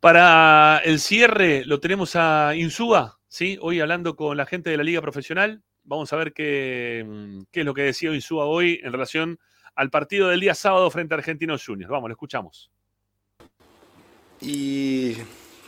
Para 0.00 0.82
el 0.84 0.98
cierre 0.98 1.64
lo 1.64 1.80
tenemos 1.80 2.16
a 2.16 2.54
Insúa, 2.56 3.20
¿sí? 3.28 3.56
Hoy 3.60 3.80
hablando 3.80 4.16
con 4.16 4.36
la 4.36 4.46
gente 4.46 4.70
de 4.70 4.76
la 4.76 4.82
Liga 4.82 5.00
Profesional. 5.00 5.62
Vamos 5.84 6.12
a 6.12 6.16
ver 6.16 6.32
qué, 6.32 7.06
qué 7.52 7.60
es 7.60 7.66
lo 7.66 7.74
que 7.74 7.82
decía 7.82 8.14
Insúa 8.14 8.46
hoy 8.46 8.80
en 8.82 8.92
relación 8.92 9.38
al 9.74 9.90
partido 9.90 10.28
del 10.28 10.40
día 10.40 10.54
sábado 10.54 10.90
frente 10.90 11.14
a 11.14 11.18
Argentinos 11.18 11.64
Juniors. 11.64 11.90
Vamos, 11.90 12.08
lo 12.08 12.14
escuchamos. 12.14 12.70
Y 14.40 15.16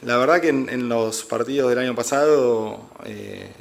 la 0.02 0.16
verdad 0.16 0.40
que 0.40 0.48
en, 0.48 0.88
los 0.88 1.24
partidos 1.24 1.68
del 1.70 1.78
año 1.78 1.94
pasado 1.94 2.90
eh, 3.04 3.52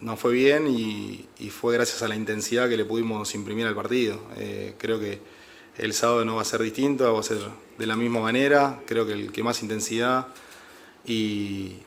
nos 0.00 0.20
fue 0.20 0.32
bien 0.32 0.66
y, 0.68 1.28
fue 1.50 1.74
gracias 1.74 2.02
a 2.02 2.08
la 2.08 2.16
intensidad 2.16 2.68
que 2.68 2.76
le 2.76 2.84
pudimos 2.84 3.34
imprimir 3.34 3.66
al 3.66 3.74
partido. 3.74 4.20
Eh, 4.36 4.74
creo 4.78 5.00
que 5.00 5.20
el 5.78 5.92
sábado 5.92 6.24
no 6.24 6.36
va 6.36 6.42
a 6.42 6.44
ser 6.44 6.62
distinto, 6.62 7.12
va 7.12 7.20
a 7.20 7.22
ser 7.22 7.38
de 7.78 7.86
la 7.86 7.96
misma 7.96 8.20
manera. 8.20 8.80
Creo 8.86 9.06
que 9.06 9.12
el 9.12 9.32
que 9.32 9.42
más 9.42 9.62
intensidad 9.62 10.28
y 11.04 11.82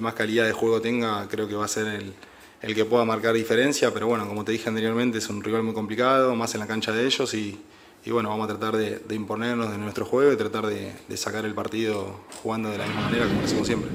más 0.00 0.14
calidad 0.14 0.46
de 0.46 0.52
juego 0.52 0.80
tenga, 0.80 1.28
creo 1.28 1.46
que 1.48 1.54
va 1.54 1.66
a 1.66 1.68
ser 1.68 1.86
el, 1.86 2.14
el, 2.62 2.74
que 2.74 2.84
pueda 2.84 3.04
marcar 3.04 3.34
diferencia. 3.34 3.92
Pero 3.92 4.06
bueno, 4.06 4.26
como 4.26 4.44
te 4.44 4.52
dije 4.52 4.68
anteriormente, 4.68 5.18
es 5.18 5.28
un 5.28 5.42
rival 5.42 5.62
muy 5.62 5.74
complicado, 5.74 6.34
más 6.34 6.54
en 6.54 6.60
la 6.60 6.66
cancha 6.66 6.92
de 6.92 7.04
ellos. 7.04 7.34
Y, 7.34 7.60
y 8.04 8.10
bueno, 8.10 8.28
vamos 8.30 8.50
a 8.50 8.56
tratar 8.56 8.76
de, 8.76 9.14
imponernos 9.14 9.70
de 9.70 9.78
nuestro 9.78 10.04
juego 10.04 10.32
y 10.32 10.36
tratar 10.36 10.66
de, 10.66 10.92
de, 11.08 11.16
sacar 11.16 11.44
el 11.44 11.54
partido 11.54 12.20
jugando 12.42 12.70
de 12.70 12.78
la 12.78 12.86
misma 12.86 13.02
manera 13.02 13.26
como 13.26 13.40
lo 13.40 13.46
hacemos 13.46 13.66
siempre. 13.66 13.90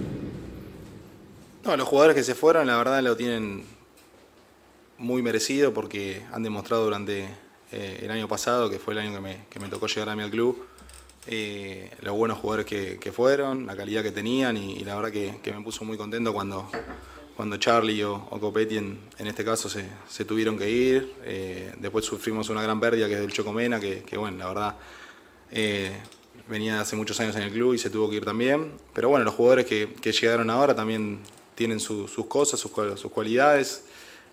No, 1.66 1.76
los 1.76 1.88
jugadores 1.88 2.16
que 2.16 2.24
se 2.24 2.36
fueron, 2.36 2.68
la 2.68 2.78
verdad, 2.78 3.02
lo 3.02 3.18
tienen 3.18 3.64
muy 4.98 5.22
merecido 5.22 5.74
porque 5.74 6.24
han 6.32 6.44
demostrado 6.44 6.86
durante 6.86 7.28
eh, 7.72 8.00
el 8.02 8.12
año 8.12 8.28
pasado, 8.28 8.70
que 8.70 8.80
fue 8.80 8.94
el 8.94 9.00
año 9.00 9.14
que 9.14 9.20
me, 9.20 9.46
que 9.50 9.60
me 9.60 9.68
tocó 9.68 9.88
llegar 9.88 10.10
a 10.10 10.16
mí 10.16 10.24
al 10.24 10.32
club, 10.32 10.66
eh, 11.28 11.92
los 12.02 12.16
buenos 12.16 12.38
jugadores 12.38 12.66
que, 12.66 12.98
que, 12.98 13.12
fueron, 13.12 13.66
la 13.66 13.76
calidad 13.76 14.02
que 14.02 14.12
tenían 14.12 14.56
y, 14.56 14.74
y 14.78 14.84
la 14.86 14.96
verdad 14.96 15.12
que, 15.12 15.40
que, 15.44 15.52
me 15.52 15.62
puso 15.62 15.84
muy 15.84 15.98
contento 15.98 16.34
cuando, 16.34 16.70
cuando 17.38 17.58
Charlie 17.58 18.04
o, 18.04 18.16
o 18.16 18.40
Copetti 18.40 18.78
en, 18.78 18.98
este 19.20 19.46
caso 19.46 19.70
se, 19.70 20.26
tuvieron 20.26 20.58
que 20.58 20.68
ir. 20.72 21.14
Eh, 21.24 21.72
después 21.80 22.04
sufrimos 22.04 22.50
una 22.50 22.64
gran 22.64 22.80
pérdida 22.80 23.08
que 23.08 23.14
es 23.14 23.20
del 23.20 23.32
Chocomena, 23.32 23.80
que, 23.80 24.18
bueno, 24.18 24.40
la 24.40 24.48
verdad 24.48 24.76
eh, 25.52 25.92
venía 26.50 26.82
hace 26.82 26.96
muchos 26.96 27.20
años 27.20 27.36
en 27.36 27.44
el 27.44 27.52
club 27.52 27.76
y 27.76 27.78
se 27.78 27.92
tuvo 27.92 28.10
que 28.10 28.16
ir 28.16 28.26
también. 28.26 28.72
Pero 28.92 29.10
bueno, 29.10 29.24
los 29.24 29.36
jugadores 29.36 29.68
que, 29.68 30.12
llegaron 30.12 30.50
ahora 30.50 30.76
también 30.76 31.20
tienen 31.54 31.80
su, 31.80 32.08
sus 32.08 32.26
cosas, 32.26 32.60
sus, 32.60 32.72
sus 33.00 33.12
cualidades 33.12 33.86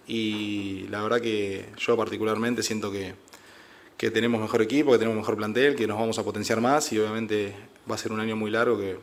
y 0.09 0.86
la 0.89 1.02
verdad 1.02 1.20
que 1.20 1.66
yo 1.76 1.98
particularmente 1.98 2.62
siento 2.62 2.90
que, 2.90 3.14
que 3.98 4.10
tenemos 4.10 4.40
mejor 4.40 4.62
equipo, 4.62 4.93
que 4.93 4.98
tenemos 4.98 5.18
mejor 5.18 5.36
plantel, 5.36 5.76
que 5.76 5.86
nos 5.86 5.98
vamos 5.98 6.18
a 6.18 6.24
potenciar 6.24 6.62
más 6.62 6.90
y 6.90 6.98
obviamente 6.98 7.55
va 7.89 7.97
a 7.97 7.98
ser 7.98 8.12
un 8.12 8.20
año 8.20 8.35
muy 8.35 8.51
largo 8.51 8.78
que 8.78 8.97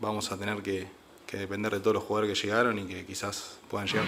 vamos 0.00 0.32
a 0.32 0.38
tener 0.38 0.62
que, 0.62 1.01
que 1.32 1.38
depender 1.38 1.72
de 1.72 1.80
todos 1.80 1.94
los 1.94 2.02
jugadores 2.04 2.38
que 2.38 2.46
llegaron 2.46 2.78
y 2.78 2.84
que 2.84 3.06
quizás 3.06 3.56
puedan 3.70 3.88
llegar. 3.88 4.04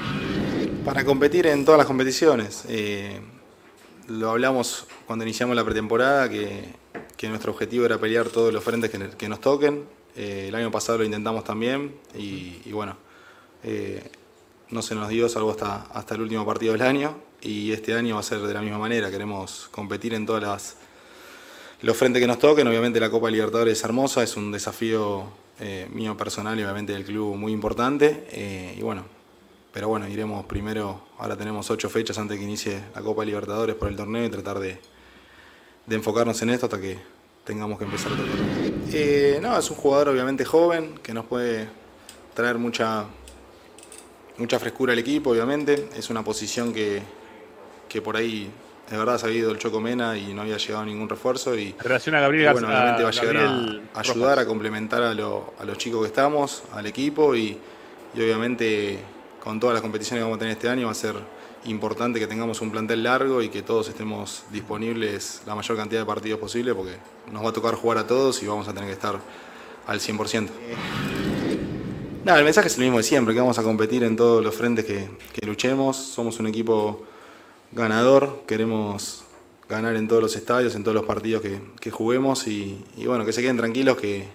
Para 0.84 1.06
competir 1.06 1.46
en 1.46 1.64
todas 1.64 1.78
las 1.78 1.86
competiciones, 1.86 2.66
eh, 2.68 3.18
lo 4.08 4.30
hablamos 4.30 4.86
cuando 5.06 5.24
iniciamos 5.24 5.56
la 5.56 5.64
pretemporada, 5.64 6.28
que, 6.28 6.84
nuestro 7.22 7.52
objetivo 7.52 7.86
era 7.86 7.96
pelear 7.96 8.28
todos 8.28 8.52
los 8.52 8.62
frentes 8.62 8.90
que, 8.90 9.28
nos 9.30 9.40
toquen. 9.40 9.86
Eh, 10.14 10.48
el 10.48 10.54
año 10.54 10.70
pasado 10.70 10.98
lo 10.98 11.04
intentamos 11.04 11.42
también 11.42 11.94
y, 12.14 12.60
y 12.66 12.72
bueno, 12.72 12.98
eh, 13.62 14.10
no 14.68 14.82
se 14.82 14.94
nos 14.94 15.08
dio 15.08 15.26
salvo 15.30 15.50
hasta, 15.50 15.84
hasta 15.94 16.16
el 16.16 16.20
último 16.20 16.44
partido 16.44 16.74
del 16.74 16.82
año 16.82 17.16
y 17.40 17.72
este 17.72 17.94
año 17.94 18.16
va 18.16 18.20
a 18.20 18.22
ser 18.22 18.40
de 18.40 18.52
la 18.52 18.60
misma 18.60 18.76
manera, 18.76 19.10
queremos 19.10 19.68
competir 19.70 20.12
en 20.12 20.26
todas 20.26 20.42
las 20.42 20.76
los 21.80 21.96
frentes 21.96 22.20
que 22.20 22.26
nos 22.26 22.38
toquen, 22.38 22.68
obviamente 22.68 23.00
la 23.00 23.08
Copa 23.08 23.30
Libertadores 23.30 23.78
es 23.78 23.84
hermosa, 23.84 24.22
es 24.22 24.36
un 24.36 24.52
desafío 24.52 25.43
eh, 25.60 25.88
mío 25.92 26.16
personal 26.16 26.58
y 26.58 26.62
obviamente 26.62 26.92
del 26.92 27.04
club 27.04 27.36
muy 27.36 27.52
importante 27.52 28.26
eh, 28.30 28.74
y 28.76 28.82
bueno, 28.82 29.04
pero 29.72 29.88
bueno, 29.88 30.08
iremos 30.08 30.44
primero, 30.46 31.02
ahora 31.18 31.36
tenemos 31.36 31.70
ocho 31.70 31.88
fechas 31.88 32.18
antes 32.18 32.38
que 32.38 32.44
inicie 32.44 32.80
la 32.94 33.02
Copa 33.02 33.24
Libertadores 33.24 33.74
por 33.76 33.88
el 33.88 33.96
torneo 33.96 34.24
y 34.24 34.30
tratar 34.30 34.58
de, 34.58 34.78
de 35.86 35.96
enfocarnos 35.96 36.40
en 36.42 36.50
esto 36.50 36.66
hasta 36.66 36.80
que 36.80 36.98
tengamos 37.44 37.78
que 37.78 37.84
empezar 37.84 38.12
otro 38.12 38.24
torneo. 38.24 38.72
Eh, 38.92 39.38
no, 39.42 39.58
es 39.58 39.70
un 39.70 39.76
jugador 39.76 40.10
obviamente 40.10 40.44
joven 40.44 40.98
que 41.02 41.12
nos 41.12 41.26
puede 41.26 41.68
traer 42.34 42.58
mucha 42.58 43.06
mucha 44.38 44.58
frescura 44.58 44.92
al 44.92 44.98
equipo, 44.98 45.30
obviamente. 45.30 45.88
Es 45.96 46.10
una 46.10 46.24
posición 46.24 46.72
que, 46.72 47.02
que 47.88 48.02
por 48.02 48.16
ahí 48.16 48.50
de 48.90 48.96
verdad 48.98 49.18
se 49.18 49.26
había 49.26 49.38
ido 49.38 49.50
el 49.50 49.58
Chocomena 49.58 50.16
y 50.18 50.34
no 50.34 50.42
había 50.42 50.56
llegado 50.58 50.84
ningún 50.84 51.08
refuerzo. 51.08 51.56
Y, 51.58 51.68
En 51.68 51.78
relación 51.78 52.14
a 52.16 52.20
Gabriel 52.20 52.50
y 52.50 52.52
bueno, 52.52 52.68
obviamente 52.68 53.02
va 53.02 53.08
a 53.08 53.12
llegar 53.12 53.34
Gabriel 53.34 53.82
a, 53.94 53.98
a 53.98 54.00
ayudar 54.02 54.38
a 54.38 54.46
complementar 54.46 55.02
a, 55.02 55.14
lo- 55.14 55.54
a 55.58 55.64
los 55.64 55.78
chicos 55.78 56.00
que 56.02 56.08
estamos, 56.08 56.62
al 56.72 56.86
equipo 56.86 57.34
y, 57.34 57.56
y 58.14 58.20
obviamente 58.22 58.98
con 59.42 59.58
todas 59.60 59.74
las 59.74 59.82
competiciones 59.82 60.20
que 60.20 60.24
vamos 60.24 60.36
a 60.36 60.38
tener 60.40 60.52
este 60.52 60.68
año 60.68 60.86
va 60.86 60.92
a 60.92 60.94
ser 60.94 61.14
importante 61.66 62.18
que 62.20 62.26
tengamos 62.26 62.60
un 62.60 62.70
plantel 62.70 63.02
largo 63.02 63.40
y 63.42 63.48
que 63.48 63.62
todos 63.62 63.88
estemos 63.88 64.44
disponibles 64.50 65.40
la 65.46 65.54
mayor 65.54 65.76
cantidad 65.78 66.00
de 66.02 66.06
partidos 66.06 66.38
posible 66.38 66.74
porque 66.74 66.92
nos 67.32 67.42
va 67.44 67.48
a 67.48 67.52
tocar 67.54 67.74
jugar 67.74 67.96
a 67.98 68.06
todos 68.06 68.42
y 68.42 68.46
vamos 68.46 68.68
a 68.68 68.72
tener 68.74 68.86
que 68.86 68.92
estar 68.94 69.18
al 69.86 69.98
100%. 70.00 70.48
Nada, 72.24 72.38
el 72.38 72.44
mensaje 72.44 72.68
es 72.68 72.76
el 72.78 72.84
mismo 72.84 72.96
de 72.98 73.02
siempre, 73.02 73.34
que 73.34 73.40
vamos 73.40 73.58
a 73.58 73.62
competir 73.62 74.02
en 74.04 74.16
todos 74.16 74.42
los 74.42 74.54
frentes 74.54 74.84
que, 74.86 75.08
que 75.32 75.46
luchemos. 75.46 75.96
Somos 75.96 76.38
un 76.38 76.46
equipo 76.46 77.04
ganador, 77.74 78.42
queremos 78.46 79.24
ganar 79.68 79.96
en 79.96 80.08
todos 80.08 80.22
los 80.22 80.36
estadios, 80.36 80.74
en 80.74 80.84
todos 80.84 80.94
los 80.94 81.04
partidos 81.04 81.42
que, 81.42 81.60
que 81.80 81.90
juguemos 81.90 82.46
y, 82.46 82.84
bueno, 83.06 83.24
que 83.24 83.32
se 83.32 83.42
queden 83.42 83.56
tranquilos 83.56 83.96
que, 83.96 84.26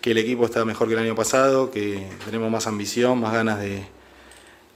que 0.00 0.10
el 0.10 0.18
equipo 0.18 0.44
está 0.44 0.64
mejor 0.64 0.88
que 0.88 0.94
el 0.94 1.00
año 1.00 1.14
pasado, 1.14 1.70
que 1.70 2.06
tenemos 2.24 2.50
más 2.50 2.66
ambición, 2.66 3.20
más 3.20 3.32
ganas 3.32 3.60
de, 3.60 3.84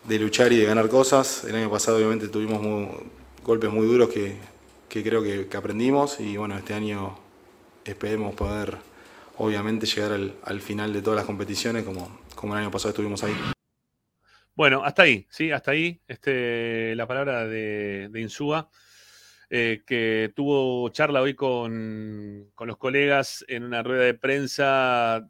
de 0.05 0.19
luchar 0.19 0.53
y 0.53 0.57
de 0.57 0.67
ganar 0.67 0.89
cosas. 0.89 1.45
El 1.45 1.57
año 1.57 1.71
pasado 1.71 1.97
obviamente 1.97 2.29
tuvimos 2.29 2.61
golpes 3.45 3.71
muy 3.71 3.87
duros 3.87 4.09
que, 4.11 4.37
que 4.89 5.03
creo 5.03 5.23
que, 5.23 5.47
que 5.49 5.57
aprendimos 5.57 6.21
y 6.21 6.37
bueno, 6.37 6.57
este 6.57 6.75
año 6.75 7.19
esperemos 7.85 8.35
poder 8.35 8.79
obviamente 9.39 9.87
llegar 9.87 10.13
al, 10.13 10.35
al 10.45 10.61
final 10.61 10.93
de 10.93 11.01
todas 11.01 11.17
las 11.17 11.25
competiciones 11.25 11.85
como, 11.85 12.21
como 12.35 12.55
el 12.55 12.61
año 12.61 12.71
pasado 12.71 12.91
estuvimos 12.91 13.25
ahí. 13.25 13.35
Bueno, 14.55 14.85
hasta 14.85 15.03
ahí, 15.03 15.27
sí, 15.31 15.51
hasta 15.51 15.71
ahí. 15.71 16.01
Este, 16.07 16.95
la 16.97 17.07
palabra 17.07 17.47
de, 17.47 18.09
de 18.11 18.21
Insúa, 18.21 18.69
eh, 19.49 19.83
que 19.87 20.33
tuvo 20.35 20.89
charla 20.91 21.23
hoy 21.23 21.35
con, 21.35 22.51
con 22.55 22.69
los 22.69 22.77
colegas 22.77 23.45
en 23.49 23.65
una 23.65 23.83
rueda 23.83 24.05
de 24.05 24.15
prensa, 24.15 25.29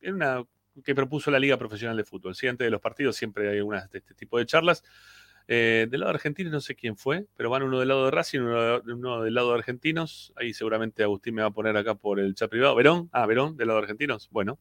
en 0.00 0.14
una 0.14 0.44
que 0.84 0.94
propuso 0.94 1.30
la 1.30 1.38
Liga 1.38 1.56
Profesional 1.56 1.96
de 1.96 2.04
Fútbol. 2.04 2.34
Sí, 2.34 2.46
antes 2.46 2.66
de 2.66 2.70
los 2.70 2.80
partidos 2.80 3.16
siempre 3.16 3.48
hay 3.48 3.58
algunas 3.58 3.90
de 3.90 3.98
este 3.98 4.14
tipo 4.14 4.38
de 4.38 4.46
charlas. 4.46 4.82
Eh, 5.48 5.88
del 5.90 6.00
lado 6.00 6.12
argentino 6.12 6.48
no 6.48 6.60
sé 6.60 6.76
quién 6.76 6.96
fue, 6.96 7.26
pero 7.36 7.50
van 7.50 7.64
uno 7.64 7.80
del 7.80 7.88
lado 7.88 8.04
de 8.04 8.12
Racing, 8.12 8.38
uno, 8.38 8.80
uno 8.86 9.22
del 9.22 9.34
lado 9.34 9.48
de 9.48 9.58
argentinos. 9.58 10.32
Ahí 10.36 10.54
seguramente 10.54 11.02
Agustín 11.02 11.34
me 11.34 11.42
va 11.42 11.48
a 11.48 11.52
poner 11.52 11.76
acá 11.76 11.96
por 11.96 12.20
el 12.20 12.34
chat 12.34 12.50
privado. 12.50 12.74
Verón, 12.76 13.08
ah, 13.12 13.26
Verón, 13.26 13.56
del 13.56 13.68
lado 13.68 13.80
de 13.80 13.84
argentinos. 13.84 14.28
Bueno, 14.30 14.60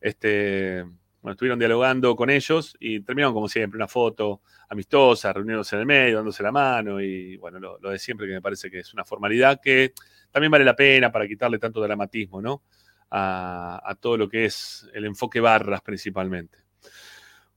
este, 0.00 0.84
bueno, 1.26 1.32
estuvieron 1.32 1.58
dialogando 1.58 2.14
con 2.14 2.30
ellos 2.30 2.76
y 2.78 3.00
terminaron 3.00 3.34
como 3.34 3.48
siempre, 3.48 3.76
una 3.76 3.88
foto 3.88 4.42
amistosa, 4.68 5.32
reuniéndose 5.32 5.74
en 5.74 5.80
el 5.80 5.86
medio, 5.86 6.18
dándose 6.18 6.40
la 6.40 6.52
mano 6.52 7.00
y 7.00 7.36
bueno, 7.38 7.58
lo, 7.58 7.90
de 7.90 7.98
siempre 7.98 8.28
que 8.28 8.34
me 8.34 8.40
parece 8.40 8.70
que 8.70 8.78
es 8.78 8.94
una 8.94 9.04
formalidad 9.04 9.60
que 9.60 9.92
también 10.30 10.52
vale 10.52 10.64
la 10.64 10.76
pena 10.76 11.10
para 11.10 11.26
quitarle 11.26 11.58
tanto 11.58 11.80
dramatismo, 11.80 12.40
¿no? 12.40 12.62
A, 13.10 13.82
a 13.84 13.96
todo 13.96 14.16
lo 14.16 14.28
que 14.28 14.44
es 14.44 14.88
el 14.94 15.04
enfoque 15.04 15.40
barras 15.40 15.82
principalmente. 15.82 16.58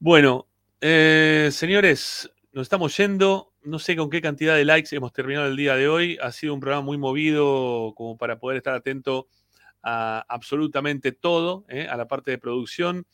Bueno, 0.00 0.48
eh, 0.80 1.50
señores, 1.52 2.28
nos 2.52 2.62
estamos 2.62 2.96
yendo. 2.96 3.54
No 3.62 3.78
sé 3.78 3.94
con 3.94 4.10
qué 4.10 4.20
cantidad 4.20 4.56
de 4.56 4.64
likes 4.64 4.96
hemos 4.96 5.12
terminado 5.12 5.46
el 5.46 5.54
día 5.54 5.76
de 5.76 5.88
hoy. 5.88 6.18
Ha 6.20 6.32
sido 6.32 6.54
un 6.54 6.60
programa 6.60 6.82
muy 6.82 6.98
movido 6.98 7.94
como 7.94 8.18
para 8.18 8.40
poder 8.40 8.56
estar 8.56 8.74
atento 8.74 9.28
a 9.80 10.24
absolutamente 10.28 11.12
todo, 11.12 11.66
¿eh? 11.68 11.86
a 11.88 11.96
la 11.96 12.08
parte 12.08 12.32
de 12.32 12.38
producción. 12.38 13.06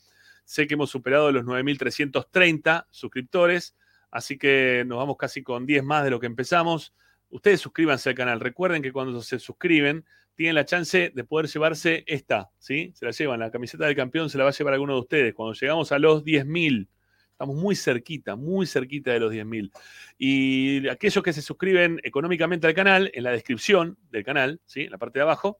Sé 0.47 0.65
que 0.65 0.75
hemos 0.75 0.89
superado 0.89 1.29
los 1.33 1.43
9.330 1.43 2.85
suscriptores, 2.89 3.75
así 4.09 4.37
que 4.37 4.85
nos 4.87 4.97
vamos 4.97 5.17
casi 5.17 5.43
con 5.43 5.65
10 5.65 5.83
más 5.83 6.05
de 6.05 6.09
lo 6.09 6.21
que 6.21 6.25
empezamos. 6.25 6.93
Ustedes 7.29 7.59
suscríbanse 7.59 8.07
al 8.07 8.15
canal. 8.15 8.39
Recuerden 8.39 8.81
que 8.81 8.93
cuando 8.93 9.21
se 9.21 9.39
suscriben, 9.39 10.05
tienen 10.35 10.55
la 10.55 10.63
chance 10.63 11.11
de 11.13 11.23
poder 11.25 11.47
llevarse 11.47 12.05
esta, 12.07 12.49
¿sí? 12.59 12.93
Se 12.95 13.03
la 13.03 13.11
llevan, 13.11 13.41
la 13.41 13.51
camiseta 13.51 13.87
del 13.87 13.95
campeón 13.97 14.29
se 14.29 14.37
la 14.37 14.45
va 14.45 14.51
a 14.51 14.53
llevar 14.53 14.73
alguno 14.73 14.93
de 14.93 15.01
ustedes. 15.01 15.33
Cuando 15.33 15.53
llegamos 15.53 15.91
a 15.91 15.99
los 15.99 16.23
10.000, 16.23 16.87
estamos 17.31 17.57
muy 17.57 17.75
cerquita, 17.75 18.37
muy 18.37 18.67
cerquita 18.67 19.11
de 19.11 19.19
los 19.19 19.33
10.000. 19.33 19.69
Y 20.17 20.87
aquellos 20.87 21.21
que 21.25 21.33
se 21.33 21.41
suscriben 21.41 21.99
económicamente 22.03 22.67
al 22.67 22.73
canal, 22.73 23.11
en 23.13 23.23
la 23.23 23.31
descripción 23.31 23.97
del 24.11 24.23
canal, 24.23 24.61
¿sí? 24.65 24.83
En 24.83 24.91
la 24.91 24.97
parte 24.97 25.19
de 25.19 25.23
abajo, 25.23 25.59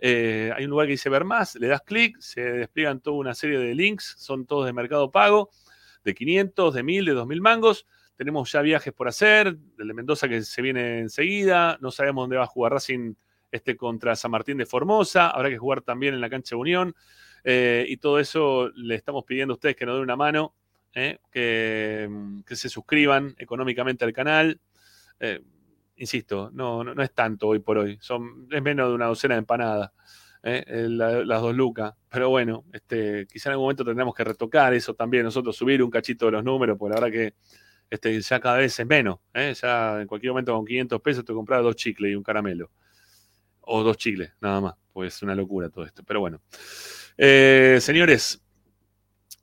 eh, 0.00 0.52
hay 0.54 0.64
un 0.64 0.70
lugar 0.70 0.86
que 0.86 0.92
dice 0.92 1.08
ver 1.08 1.24
más, 1.24 1.56
le 1.56 1.66
das 1.66 1.82
clic, 1.82 2.18
se 2.20 2.40
despliegan 2.40 3.00
toda 3.00 3.16
una 3.16 3.34
serie 3.34 3.58
de 3.58 3.74
links, 3.74 4.14
son 4.18 4.46
todos 4.46 4.66
de 4.66 4.72
mercado 4.72 5.10
pago, 5.10 5.50
de 6.04 6.14
500, 6.14 6.74
de 6.74 6.82
1000, 6.82 7.04
de 7.04 7.12
2000 7.12 7.40
mangos. 7.40 7.86
Tenemos 8.16 8.50
ya 8.50 8.62
viajes 8.62 8.92
por 8.92 9.08
hacer, 9.08 9.56
el 9.78 9.88
de 9.88 9.94
Mendoza 9.94 10.28
que 10.28 10.42
se 10.42 10.62
viene 10.62 11.00
enseguida, 11.00 11.78
no 11.80 11.90
sabemos 11.90 12.24
dónde 12.24 12.36
va 12.36 12.44
a 12.44 12.48
jugar 12.48 12.72
Racing 12.72 13.14
este 13.50 13.76
contra 13.76 14.14
San 14.16 14.30
Martín 14.30 14.58
de 14.58 14.66
Formosa, 14.66 15.30
habrá 15.30 15.48
que 15.48 15.58
jugar 15.58 15.82
también 15.82 16.14
en 16.14 16.20
la 16.20 16.28
cancha 16.28 16.56
Unión, 16.56 16.94
eh, 17.44 17.86
y 17.88 17.96
todo 17.96 18.18
eso 18.18 18.70
le 18.74 18.94
estamos 18.94 19.24
pidiendo 19.24 19.54
a 19.54 19.56
ustedes 19.56 19.76
que 19.76 19.86
nos 19.86 19.94
den 19.94 20.02
una 20.02 20.16
mano, 20.16 20.54
eh, 20.94 21.18
que, 21.30 22.08
que 22.44 22.56
se 22.56 22.68
suscriban 22.68 23.34
económicamente 23.38 24.04
al 24.04 24.12
canal. 24.12 24.60
Insisto, 25.98 26.50
no, 26.52 26.84
no, 26.84 26.94
no 26.94 27.02
es 27.02 27.12
tanto 27.12 27.48
hoy 27.48 27.58
por 27.60 27.78
hoy, 27.78 27.98
son, 28.00 28.46
es 28.50 28.62
menos 28.62 28.88
de 28.88 28.94
una 28.94 29.06
docena 29.06 29.34
de 29.34 29.40
empanadas, 29.40 29.90
¿eh? 30.42 30.64
La- 30.88 31.24
las 31.24 31.40
dos 31.42 31.54
lucas. 31.54 31.94
Pero 32.08 32.30
bueno, 32.30 32.64
este, 32.72 33.26
quizá 33.30 33.48
en 33.50 33.52
algún 33.52 33.64
momento 33.66 33.84
tendremos 33.84 34.14
que 34.14 34.24
retocar 34.24 34.74
eso 34.74 34.94
también, 34.94 35.24
nosotros 35.24 35.56
subir 35.56 35.82
un 35.82 35.90
cachito 35.90 36.26
de 36.26 36.32
los 36.32 36.44
números, 36.44 36.76
porque 36.78 36.94
la 36.94 37.00
verdad 37.00 37.12
que 37.12 37.34
este, 37.90 38.20
ya 38.20 38.40
cada 38.40 38.58
vez 38.58 38.78
es 38.78 38.86
menos. 38.86 39.18
¿eh? 39.34 39.54
Ya 39.60 40.00
en 40.00 40.06
cualquier 40.06 40.32
momento 40.32 40.54
con 40.54 40.64
500 40.66 41.00
pesos 41.00 41.24
te 41.24 41.32
compras 41.32 41.62
dos 41.62 41.76
chicles 41.76 42.12
y 42.12 42.14
un 42.16 42.22
caramelo. 42.22 42.70
O 43.62 43.82
dos 43.82 43.96
chicles, 43.98 44.32
nada 44.40 44.60
más, 44.60 44.74
pues 44.92 45.16
es 45.16 45.22
una 45.22 45.34
locura 45.34 45.68
todo 45.68 45.84
esto. 45.84 46.02
Pero 46.04 46.20
bueno. 46.20 46.40
Eh, 47.18 47.78
señores, 47.80 48.42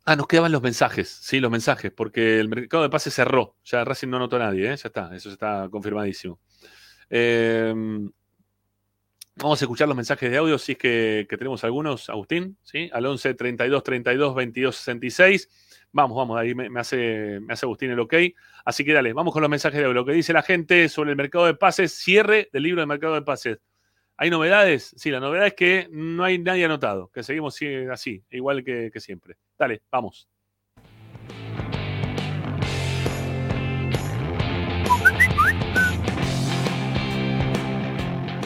Ah, 0.08 0.16
nos 0.16 0.28
quedaban 0.28 0.52
los 0.52 0.62
mensajes, 0.62 1.10
sí, 1.10 1.40
los 1.40 1.50
mensajes, 1.50 1.92
porque 1.92 2.40
el 2.40 2.48
mercado 2.48 2.84
de 2.84 2.90
pases 2.92 3.12
cerró. 3.12 3.58
Ya 3.66 3.84
Racing 3.84 4.08
no 4.08 4.18
anotó 4.18 4.36
a 4.36 4.40
nadie, 4.40 4.66
¿eh? 4.72 4.76
ya 4.78 4.88
está, 4.88 5.16
eso 5.16 5.32
está 5.32 5.68
confirmadísimo. 5.72 6.40
Eh, 7.10 7.74
vamos 9.36 9.60
a 9.60 9.66
escuchar 9.66 9.88
los 9.88 9.98
mensajes 9.98 10.30
de 10.30 10.38
audio, 10.38 10.60
si 10.60 10.74
es 10.74 10.78
que, 10.78 11.26
tenemos 11.28 11.64
algunos, 11.64 12.08
Agustín, 12.10 12.56
¿sí? 12.62 12.88
Al 12.94 13.08
11 13.08 13.34
32 13.34 13.82
32 13.84 14.36
22 14.36 14.76
66. 14.76 15.50
Vamos, 15.92 16.16
vamos, 16.16 16.38
ahí 16.40 16.54
me, 16.54 16.70
me 16.70 16.80
hace, 16.82 17.40
me 17.42 17.54
hace 17.54 17.66
Agustín 17.66 17.90
el 17.90 18.00
ok. 18.00 18.14
Así 18.64 18.86
que 18.86 18.94
dale, 18.94 19.12
vamos 19.12 19.34
con 19.34 19.42
los 19.42 19.50
mensajes 19.50 19.80
de 19.80 19.86
audio. 19.86 19.96
Lo 19.96 20.06
que 20.06 20.14
dice 20.14 20.34
la 20.34 20.44
gente 20.44 20.88
sobre 20.88 21.12
el 21.12 21.18
mercado 21.18 21.48
de 21.48 21.56
pases, 21.56 21.94
cierre 21.94 22.50
del 22.54 22.62
libro 22.62 22.82
de 22.82 22.86
mercado 22.86 23.16
de 23.16 23.24
pases. 23.24 23.58
¿Hay 24.18 24.30
novedades? 24.30 24.94
Sí, 24.96 25.12
la 25.12 25.20
novedad 25.20 25.48
es 25.48 25.56
que 25.56 25.90
no 25.92 26.24
hay 26.24 26.40
nadie 26.40 26.64
anotado, 26.64 27.10
que 27.14 27.22
seguimos 27.22 27.54
sí, 27.56 27.68
así, 27.92 28.24
igual 28.30 28.64
que, 28.64 28.90
siempre. 28.96 29.36
Dale, 29.60 29.82
vamos. 29.92 30.30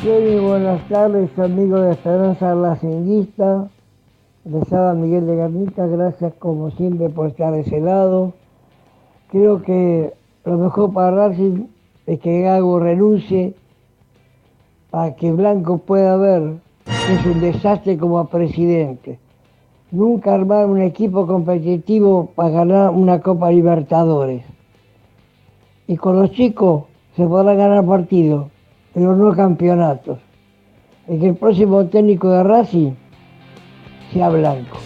Muy 0.01 0.39
buenas 0.39 0.89
tardes, 0.89 1.37
amigos 1.37 1.81
de 1.85 1.91
Esperanza 1.91 2.55
Racinguista. 2.55 3.69
Les 4.45 4.73
habla 4.73 4.95
Miguel 4.95 5.27
de 5.27 5.35
Garnica, 5.35 5.85
gracias 5.85 6.33
como 6.39 6.71
siempre 6.71 7.09
por 7.09 7.27
estar 7.27 7.53
de 7.53 7.59
ese 7.59 7.79
lado. 7.79 8.33
Creo 9.29 9.61
que 9.61 10.13
lo 10.45 10.57
mejor 10.57 10.91
para 10.93 11.11
Racing 11.11 11.67
es 12.07 12.19
que 12.21 12.41
Gago 12.41 12.79
renuncie 12.79 13.53
para 14.89 15.15
que 15.15 15.31
Blanco 15.31 15.77
pueda 15.77 16.17
ver 16.17 16.57
es 16.85 17.25
un 17.25 17.39
desastre 17.41 17.97
como 17.97 18.25
presidente. 18.27 19.19
Nunca 19.91 20.33
armar 20.33 20.65
un 20.67 20.81
equipo 20.81 21.25
competitivo 21.25 22.31
para 22.35 22.49
ganar 22.49 22.89
una 22.91 23.19
Copa 23.19 23.51
Libertadores. 23.51 24.43
Y 25.87 25.97
con 25.97 26.19
los 26.19 26.31
chicos 26.31 26.83
se 27.15 27.25
podrán 27.25 27.57
ganar 27.57 27.85
partidos, 27.85 28.47
pero 28.93 29.15
no 29.15 29.35
campeonatos. 29.35 30.19
Es 31.07 31.19
que 31.19 31.29
el 31.29 31.35
próximo 31.35 31.85
técnico 31.87 32.29
de 32.29 32.43
Racing 32.43 32.91
sea 34.13 34.29
Blanco. 34.29 34.77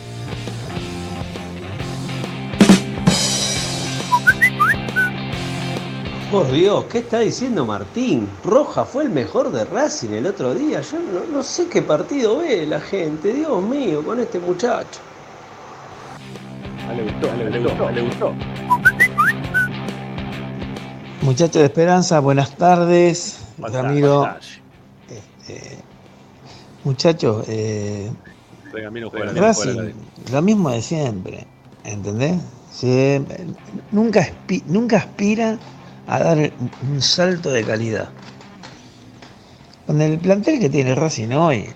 Por 6.34 6.51
Dios, 6.51 6.85
¿qué 6.85 6.97
está 6.97 7.19
diciendo 7.19 7.64
Martín? 7.64 8.27
Roja 8.43 8.85
fue 8.85 9.03
el 9.03 9.11
mejor 9.11 9.51
de 9.51 9.65
Racing 9.65 10.14
el 10.14 10.26
otro 10.26 10.55
día. 10.55 10.81
Yo 10.81 10.97
no, 10.97 11.31
no 11.31 11.43
sé 11.43 11.68
qué 11.68 11.84
partido 11.84 12.39
ve 12.39 12.65
la 12.65 12.81
gente. 12.81 13.31
Dios 13.31 13.61
mío, 13.61 14.03
con 14.03 14.19
este 14.19 14.39
muchacho. 14.39 14.99
le 16.97 17.03
gustó, 17.03 17.35
le 17.35 17.60
gustó, 17.60 17.91
le 17.91 18.01
gustó. 18.01 18.34
Muchachos 21.22 21.53
de 21.53 21.65
Esperanza, 21.65 22.19
buenas 22.19 22.57
tardes. 22.57 23.38
Ramiro, 23.60 24.27
este, 25.07 25.77
muchachos, 26.84 27.45
eh, 27.47 28.11
Racing, 29.35 29.91
lo 30.31 30.41
mismo 30.41 30.72
de 30.72 30.81
siempre, 30.81 31.45
¿entendés? 31.84 32.41
Siempre- 32.72 33.45
nunca, 33.91 34.27
nunca 34.65 34.97
aspira 34.97 35.60
a 36.07 36.19
dar 36.19 36.51
un 36.89 37.01
salto 37.01 37.51
de 37.51 37.63
calidad. 37.63 38.09
Con 39.85 40.01
el 40.01 40.17
plantel 40.19 40.59
que 40.59 40.69
tiene 40.69 40.95
Racing 40.95 41.31
hoy, 41.31 41.69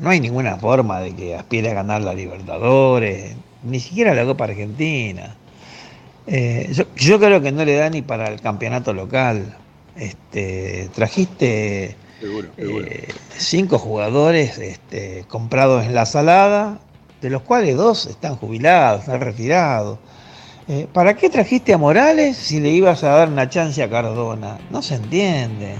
no 0.00 0.10
hay 0.10 0.20
ninguna 0.20 0.56
forma 0.56 1.00
de 1.00 1.14
que 1.14 1.34
aspire 1.34 1.70
a 1.70 1.74
ganar 1.74 2.02
la 2.02 2.12
Libertadores, 2.12 3.34
ni 3.62 3.80
siquiera 3.80 4.14
la 4.14 4.24
Copa 4.24 4.44
Argentina. 4.44 5.36
Eh, 6.26 6.72
yo, 6.96 7.18
creo 7.18 7.40
que 7.40 7.52
no 7.52 7.64
le 7.64 7.76
da 7.76 7.90
ni 7.90 8.02
para 8.02 8.28
el 8.28 8.40
campeonato 8.40 8.92
local. 8.92 9.56
Este, 9.96 10.88
trajiste 10.94 11.96
eh, 12.56 13.08
cinco 13.36 13.78
jugadores 13.78 14.58
este, 14.58 15.24
comprados 15.28 15.84
en 15.84 15.94
la 15.94 16.06
salada, 16.06 16.78
de 17.20 17.30
los 17.30 17.42
cuales 17.42 17.76
dos 17.76 18.06
están 18.06 18.36
jubilados, 18.36 19.00
están 19.02 19.20
retirados. 19.20 19.98
Eh, 20.74 20.88
¿Para 20.90 21.14
qué 21.14 21.28
trajiste 21.28 21.74
a 21.74 21.76
Morales 21.76 22.34
si 22.34 22.58
le 22.58 22.70
ibas 22.70 23.04
a 23.04 23.10
dar 23.10 23.28
una 23.28 23.46
chance 23.46 23.82
a 23.82 23.90
Cardona? 23.90 24.58
No 24.70 24.80
se 24.80 24.94
entiende. 24.94 25.74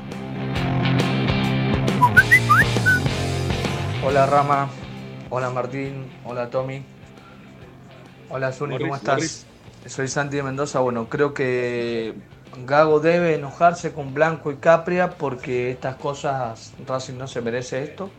Hola 4.04 4.26
Rama, 4.26 4.68
hola 5.30 5.48
Martín, 5.48 6.12
hola 6.26 6.50
Tommy, 6.50 6.84
hola 8.28 8.52
Zuni, 8.52 8.76
¿cómo 8.76 8.94
estás? 8.94 9.46
Soy 9.86 10.08
Santi 10.08 10.36
de 10.36 10.42
Mendoza. 10.42 10.80
Bueno, 10.80 11.08
creo 11.08 11.32
que 11.32 12.12
Gago 12.66 13.00
debe 13.00 13.36
enojarse 13.36 13.92
con 13.92 14.12
Blanco 14.12 14.52
y 14.52 14.56
Capria 14.56 15.12
porque 15.12 15.70
estas 15.70 15.96
cosas, 15.96 16.74
Racing 16.86 17.16
no 17.16 17.26
se 17.26 17.40
merece 17.40 17.82
esto. 17.82 18.10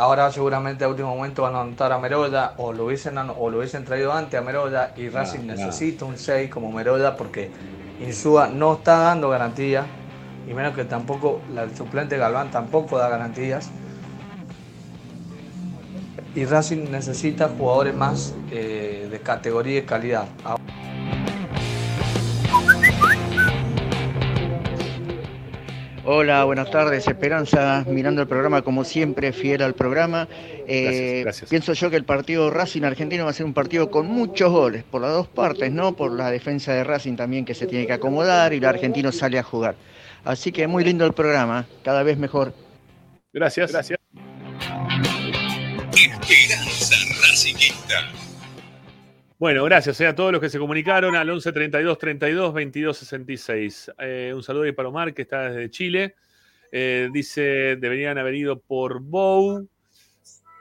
Ahora 0.00 0.32
seguramente 0.32 0.82
a 0.82 0.88
último 0.88 1.14
momento 1.14 1.42
van 1.42 1.54
a 1.54 1.60
anotar 1.60 1.92
a 1.92 1.98
Meroda 1.98 2.54
o 2.56 2.72
lo 2.72 2.86
hubiesen, 2.86 3.18
o 3.18 3.50
lo 3.50 3.58
hubiesen 3.58 3.84
traído 3.84 4.14
antes 4.14 4.40
a 4.40 4.42
Meroda 4.42 4.94
y 4.96 5.10
Racing 5.10 5.40
necesita 5.40 6.06
un 6.06 6.16
6 6.16 6.48
como 6.48 6.72
Meroda 6.72 7.16
porque 7.16 7.50
Insúa 8.00 8.48
no 8.48 8.76
está 8.76 8.96
dando 8.96 9.28
garantía 9.28 9.84
y 10.48 10.54
menos 10.54 10.74
que 10.74 10.86
tampoco 10.86 11.42
el 11.54 11.76
suplente 11.76 12.16
Galván 12.16 12.50
tampoco 12.50 12.96
da 12.96 13.10
garantías 13.10 13.68
y 16.34 16.46
Racing 16.46 16.90
necesita 16.90 17.50
jugadores 17.50 17.94
más 17.94 18.34
eh, 18.50 19.06
de 19.10 19.20
categoría 19.20 19.80
y 19.80 19.82
calidad. 19.82 20.24
Hola, 26.04 26.44
buenas 26.44 26.70
tardes, 26.70 27.06
Esperanza, 27.06 27.84
mirando 27.86 28.22
el 28.22 28.28
programa 28.28 28.62
como 28.62 28.84
siempre, 28.84 29.32
fiel 29.32 29.60
al 29.62 29.74
programa. 29.74 30.26
Eh, 30.66 31.26
pienso 31.48 31.74
yo 31.74 31.90
que 31.90 31.96
el 31.96 32.04
partido 32.04 32.50
Racing 32.50 32.84
argentino 32.84 33.24
va 33.24 33.30
a 33.30 33.34
ser 33.34 33.44
un 33.44 33.52
partido 33.52 33.90
con 33.90 34.06
muchos 34.06 34.50
goles, 34.50 34.82
por 34.82 35.02
las 35.02 35.12
dos 35.12 35.28
partes, 35.28 35.70
¿no? 35.70 35.94
Por 35.94 36.12
la 36.12 36.30
defensa 36.30 36.72
de 36.72 36.84
Racing 36.84 37.16
también 37.16 37.44
que 37.44 37.54
se 37.54 37.66
tiene 37.66 37.86
que 37.86 37.92
acomodar 37.92 38.54
y 38.54 38.56
el 38.56 38.64
argentino 38.64 39.12
sale 39.12 39.38
a 39.38 39.42
jugar. 39.42 39.74
Así 40.24 40.52
que 40.52 40.66
muy 40.66 40.84
lindo 40.84 41.04
el 41.04 41.12
programa, 41.12 41.66
cada 41.84 42.02
vez 42.02 42.16
mejor. 42.16 42.54
Gracias. 43.32 43.70
Gracias. 43.70 43.98
Bueno, 49.40 49.64
gracias 49.64 49.98
eh, 50.02 50.06
a 50.06 50.14
todos 50.14 50.32
los 50.32 50.40
que 50.42 50.50
se 50.50 50.58
comunicaron 50.58 51.16
al 51.16 51.30
11 51.30 51.52
32 51.52 51.96
32 51.96 52.52
22 52.52 52.98
66. 52.98 53.90
un 54.34 54.42
saludo 54.42 54.64
ahí 54.64 54.72
para 54.72 54.90
Omar, 54.90 55.14
que 55.14 55.22
está 55.22 55.48
desde 55.48 55.70
Chile. 55.70 56.14
Eh, 56.70 57.08
dice, 57.10 57.76
deberían 57.76 58.18
haber 58.18 58.34
ido 58.34 58.60
por 58.60 59.00
Bow. 59.00 59.66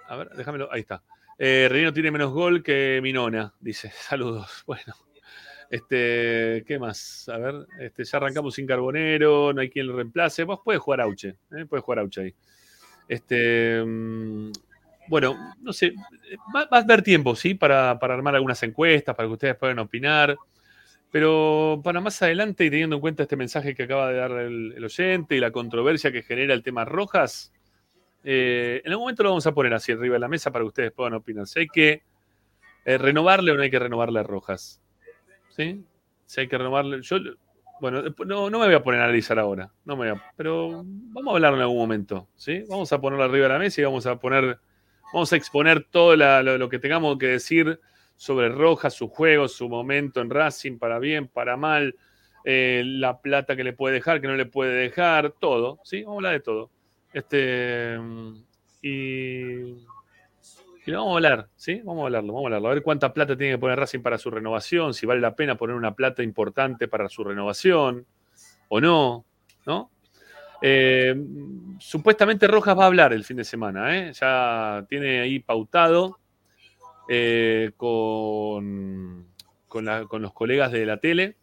A 0.08 0.16
ver, 0.16 0.30
déjamelo. 0.30 0.72
Ahí 0.72 0.80
está. 0.80 1.04
Eh, 1.38 1.92
tiene 1.94 2.10
menos 2.10 2.32
gol 2.32 2.64
que 2.64 3.02
Minona, 3.04 3.54
dice. 3.60 3.92
Saludos. 4.00 4.64
Bueno. 4.66 4.96
Este, 5.70 6.64
¿qué 6.66 6.80
más? 6.80 7.28
A 7.28 7.38
ver, 7.38 7.68
este, 7.82 8.06
ya 8.06 8.18
arrancamos 8.18 8.56
sin 8.56 8.66
Carbonero, 8.66 9.52
no 9.52 9.60
hay 9.60 9.70
quien 9.70 9.88
lo 9.88 9.98
reemplace. 9.98 10.46
Vos 10.46 10.62
puedes 10.64 10.82
jugar 10.82 11.02
Auche, 11.02 11.36
¿eh? 11.52 11.66
puedes 11.66 11.84
jugar 11.84 12.00
Auche 12.00 12.22
ahí. 12.22 12.36
Este, 13.10 13.84
mm, 13.84 14.52
bueno, 15.10 15.56
no 15.60 15.74
sé, 15.74 15.94
va, 16.56 16.68
a 16.70 16.78
haber 16.78 17.02
tiempo, 17.02 17.36
¿sí? 17.36 17.56
Para, 17.56 17.92
armar 17.92 18.36
algunas 18.36 18.62
encuestas, 18.62 19.16
para 19.16 19.28
que 19.28 19.34
ustedes 19.34 19.56
puedan 19.56 19.80
opinar. 19.80 20.38
Pero 21.12 21.82
para 21.84 22.00
más 22.00 22.22
adelante, 22.22 22.66
y 22.66 22.70
teniendo 22.70 22.98
en 22.98 23.02
cuenta 23.02 23.24
este 23.24 23.36
mensaje 23.36 23.74
que 23.74 23.84
acaba 23.84 24.10
de 24.10 24.18
dar 24.18 24.32
el, 24.32 24.84
oyente 24.84 25.36
y 25.36 25.40
la 25.40 25.52
controversia 25.52 26.12
que 26.12 26.22
genera 26.22 26.54
el 26.54 26.62
tema 26.62 26.86
Rojas, 26.86 27.52
eh, 28.24 28.82
en 28.86 28.92
algún 28.92 29.06
momento 29.06 29.24
lo 29.24 29.30
vamos 29.30 29.48
a 29.48 29.54
poner 29.54 29.74
así 29.74 29.92
arriba 29.92 30.14
de 30.14 30.20
la 30.20 30.28
mesa 30.28 30.52
para 30.52 30.64
que 30.64 30.68
ustedes 30.68 30.92
puedan 30.92 31.16
opinar. 31.16 31.48
Si 31.48 31.62
hay 31.62 31.68
que 31.68 32.04
eh, 32.86 32.98
renovarle 33.00 33.52
o 33.52 33.56
no 33.56 33.64
hay 33.64 33.72
que 33.72 33.80
renovarle 33.80 34.20
a 34.20 34.24
Rojas. 34.24 34.80
¿Sí? 35.50 35.84
Si 36.26 36.42
hay 36.42 36.48
que 36.48 36.58
renovarle. 36.58 37.02
Yo, 37.02 37.18
bueno, 37.82 38.04
no, 38.26 38.50
no 38.52 38.60
me 38.60 38.66
voy 38.68 38.76
a 38.76 38.84
poner 38.84 39.02
a 39.02 39.06
analizar 39.06 39.40
ahora. 39.40 39.72
No 39.86 39.96
me 39.96 40.12
voy 40.12 40.20
a, 40.20 40.32
pero 40.36 40.84
vamos 40.86 41.32
a 41.32 41.36
hablar 41.36 41.56
en 41.56 41.62
algún 41.62 41.78
momento. 41.78 42.28
¿sí? 42.36 42.64
Vamos 42.70 42.94
a 42.94 43.02
ponerlo 43.02 43.24
arriba 43.24 43.48
de 43.48 43.54
la 43.54 43.60
mesa 43.60 43.82
y 43.82 43.86
vamos 43.86 44.06
a 44.06 44.20
poner 44.20 44.60
Vamos 45.14 45.34
a 45.34 45.36
exponer 45.36 45.86
todo 45.90 46.16
lo, 46.16 46.70
que 46.70 46.80
tengamos 46.80 47.18
que 47.18 47.28
decir 47.28 47.80
sobre 48.16 48.50
Rojas, 48.50 48.94
su 48.94 49.08
juego, 49.08 49.48
su 49.48 49.68
momento 49.68 50.22
en 50.22 50.30
Racing, 50.30 50.78
para 50.78 51.00
bien, 51.00 51.28
para 51.28 51.58
mal, 51.58 51.96
eh, 52.46 52.84
la 52.86 53.20
plata 53.20 53.56
que 53.56 53.64
le 53.64 53.74
puede 53.74 53.96
dejar, 53.96 54.22
que 54.22 54.28
no 54.28 54.36
le 54.36 54.46
puede 54.46 54.74
dejar, 54.74 55.32
todo, 55.40 55.80
¿sí? 55.84 56.04
Vamos 56.04 56.16
a 56.16 56.18
hablar 56.18 56.34
de 56.34 56.40
todo. 56.42 56.70
Este, 57.12 57.98
y, 58.82 59.88
y 60.86 60.92
vamos 60.92 61.14
a 61.14 61.16
hablar, 61.16 61.50
¿sí? 61.56 61.82
Vamos 61.84 62.04
a 62.04 62.06
hablarlo, 62.06 62.34
vamos 62.34 62.44
a 62.44 62.48
hablarlo. 62.48 62.68
A 62.68 62.74
ver 62.76 62.84
cuánta 62.84 63.14
plata 63.14 63.36
tiene 63.36 63.54
que 63.54 63.60
poner 63.60 63.80
Racing 63.80 64.02
para 64.02 64.18
su 64.18 64.30
renovación, 64.30 64.94
si 64.94 65.06
vale 65.06 65.22
la 65.22 65.36
pena 65.36 65.56
poner 65.56 65.76
una 65.76 65.96
plata 65.96 66.22
importante 66.22 66.88
para 66.88 67.10
su 67.10 67.24
renovación 67.24 68.06
o 68.68 68.80
no, 68.80 69.26
¿no? 69.66 69.90
Eh, 70.62 71.16
supuestamente 71.80 72.48
Rojas 72.48 72.78
va 72.78 72.84
a 72.84 72.88
hablar 72.88 73.14
el 73.14 73.24
fin 73.24 73.38
de 73.38 73.46
semana, 73.46 73.98
¿eh? 73.98 74.12
ya 74.14 74.86
tiene 74.90 75.22
ahí 75.22 75.40
pautado 75.40 76.20
eh, 77.08 77.72
con, 77.78 79.26
los 79.70 80.34
colegas 80.34 80.72
de 80.72 80.86
la 80.86 80.98
tele 80.98 81.38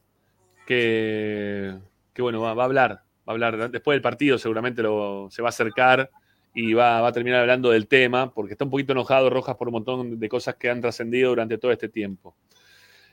que, 0.67 1.79
bueno, 2.19 2.41
va, 2.43 2.51
a 2.51 2.65
hablar, 2.65 2.91
va 2.91 3.03
a 3.29 3.31
hablar 3.33 3.71
después 3.71 3.95
del 3.95 4.03
partido 4.03 4.37
seguramente 4.37 4.83
lo, 4.83 5.29
se 5.31 5.41
va 5.41 5.49
a 5.49 5.51
acercar 5.51 6.11
y 6.53 6.75
va, 6.75 7.07
a 7.07 7.13
terminar 7.13 7.41
hablando 7.41 7.71
del 7.71 7.87
tema, 7.87 8.33
porque 8.33 8.55
está 8.55 8.65
un 8.65 8.71
poquito 8.71 8.93
enojado 8.93 9.31
Rojas 9.31 9.57
por 9.57 9.69
un 9.69 9.75
montón 9.75 10.19
de 10.19 10.29
cosas 10.29 10.57
que 10.57 10.71
han 10.71 10.81
trascendido 10.81 11.31
durante 11.31 11.59
todo 11.59 11.71
este 11.71 11.89
tiempo. 11.89 12.37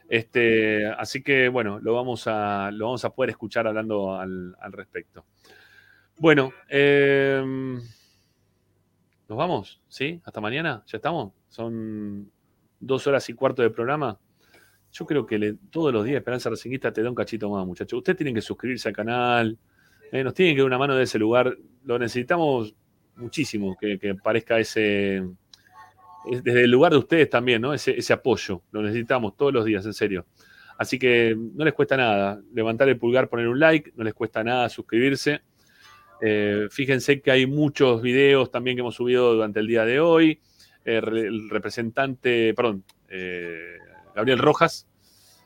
Este, 0.09 0.85
así 0.85 1.23
que 1.23 1.47
bueno, 1.49 1.79
lo 1.79 1.93
vamos 1.93 2.27
a, 2.27 2.71
lo 2.71 2.85
vamos 2.85 3.05
a 3.05 3.09
poder 3.09 3.31
escuchar 3.31 3.67
hablando 3.67 4.15
al 4.15 4.71
respecto. 4.71 5.25
Bueno, 6.17 6.53
em, 6.69 7.75
nos 9.27 9.37
vamos, 9.37 9.81
¿sí? 9.87 10.21
Hasta 10.23 10.39
mañana, 10.39 10.83
¿ya 10.85 10.97
estamos? 10.97 11.33
Son 11.49 12.31
dos 12.79 13.07
horas 13.07 13.27
y 13.29 13.33
cuarto 13.33 13.61
de 13.61 13.71
programa. 13.71 14.19
Yo 14.91 15.05
creo 15.05 15.25
que 15.25 15.55
todos 15.71 15.91
los 15.91 16.05
días 16.05 16.17
Esperanza 16.17 16.49
Racinguista 16.49 16.93
te 16.93 17.01
da 17.01 17.09
un 17.09 17.15
cachito 17.15 17.49
más, 17.49 17.65
muchachos. 17.65 17.97
Ustedes 17.97 18.17
tienen 18.17 18.35
que 18.35 18.41
suscribirse 18.41 18.89
al 18.89 18.95
canal, 18.95 19.57
eh, 20.11 20.23
nos 20.23 20.35
tienen 20.35 20.55
que 20.55 20.61
dar 20.61 20.67
una 20.67 20.77
mano 20.77 20.95
de 20.95 21.03
ese 21.03 21.17
lugar. 21.17 21.57
Lo 21.83 21.97
necesitamos 21.97 22.75
muchísimo, 23.15 23.75
que, 23.79 23.97
que 23.97 24.13
parezca 24.13 24.59
ese, 24.59 25.23
desde 26.43 26.63
el 26.63 26.71
lugar 26.71 26.91
de 26.91 26.99
ustedes 26.99 27.29
también, 27.29 27.61
¿no? 27.61 27.73
Ese, 27.73 27.97
ese, 27.97 28.13
apoyo. 28.13 28.61
Lo 28.71 28.83
necesitamos 28.83 29.35
todos 29.35 29.51
los 29.51 29.65
días, 29.65 29.85
en 29.85 29.93
serio. 29.93 30.27
Así 30.77 30.99
que 30.99 31.35
no 31.35 31.65
les 31.65 31.73
cuesta 31.73 31.97
nada 31.97 32.39
levantar 32.53 32.87
el 32.87 32.97
pulgar, 32.97 33.29
poner 33.29 33.47
un 33.47 33.59
like, 33.59 33.93
no 33.95 34.03
les 34.03 34.13
cuesta 34.13 34.43
nada 34.43 34.69
suscribirse. 34.69 35.41
Eh, 36.25 36.69
fíjense 36.71 37.19
que 37.19 37.31
hay 37.31 37.45
muchos 37.45 38.01
videos 38.01 38.49
también 38.49 38.77
que 38.77 38.79
hemos 38.79 38.95
subido 38.95 39.33
durante 39.33 39.59
el 39.59 39.67
día 39.67 39.83
de 39.83 39.99
hoy. 39.99 40.39
Eh, 40.85 41.01
el 41.05 41.49
representante, 41.49 42.53
perdón, 42.53 42.85
eh, 43.09 43.77
Gabriel 44.15 44.39
Rojas, 44.39 44.87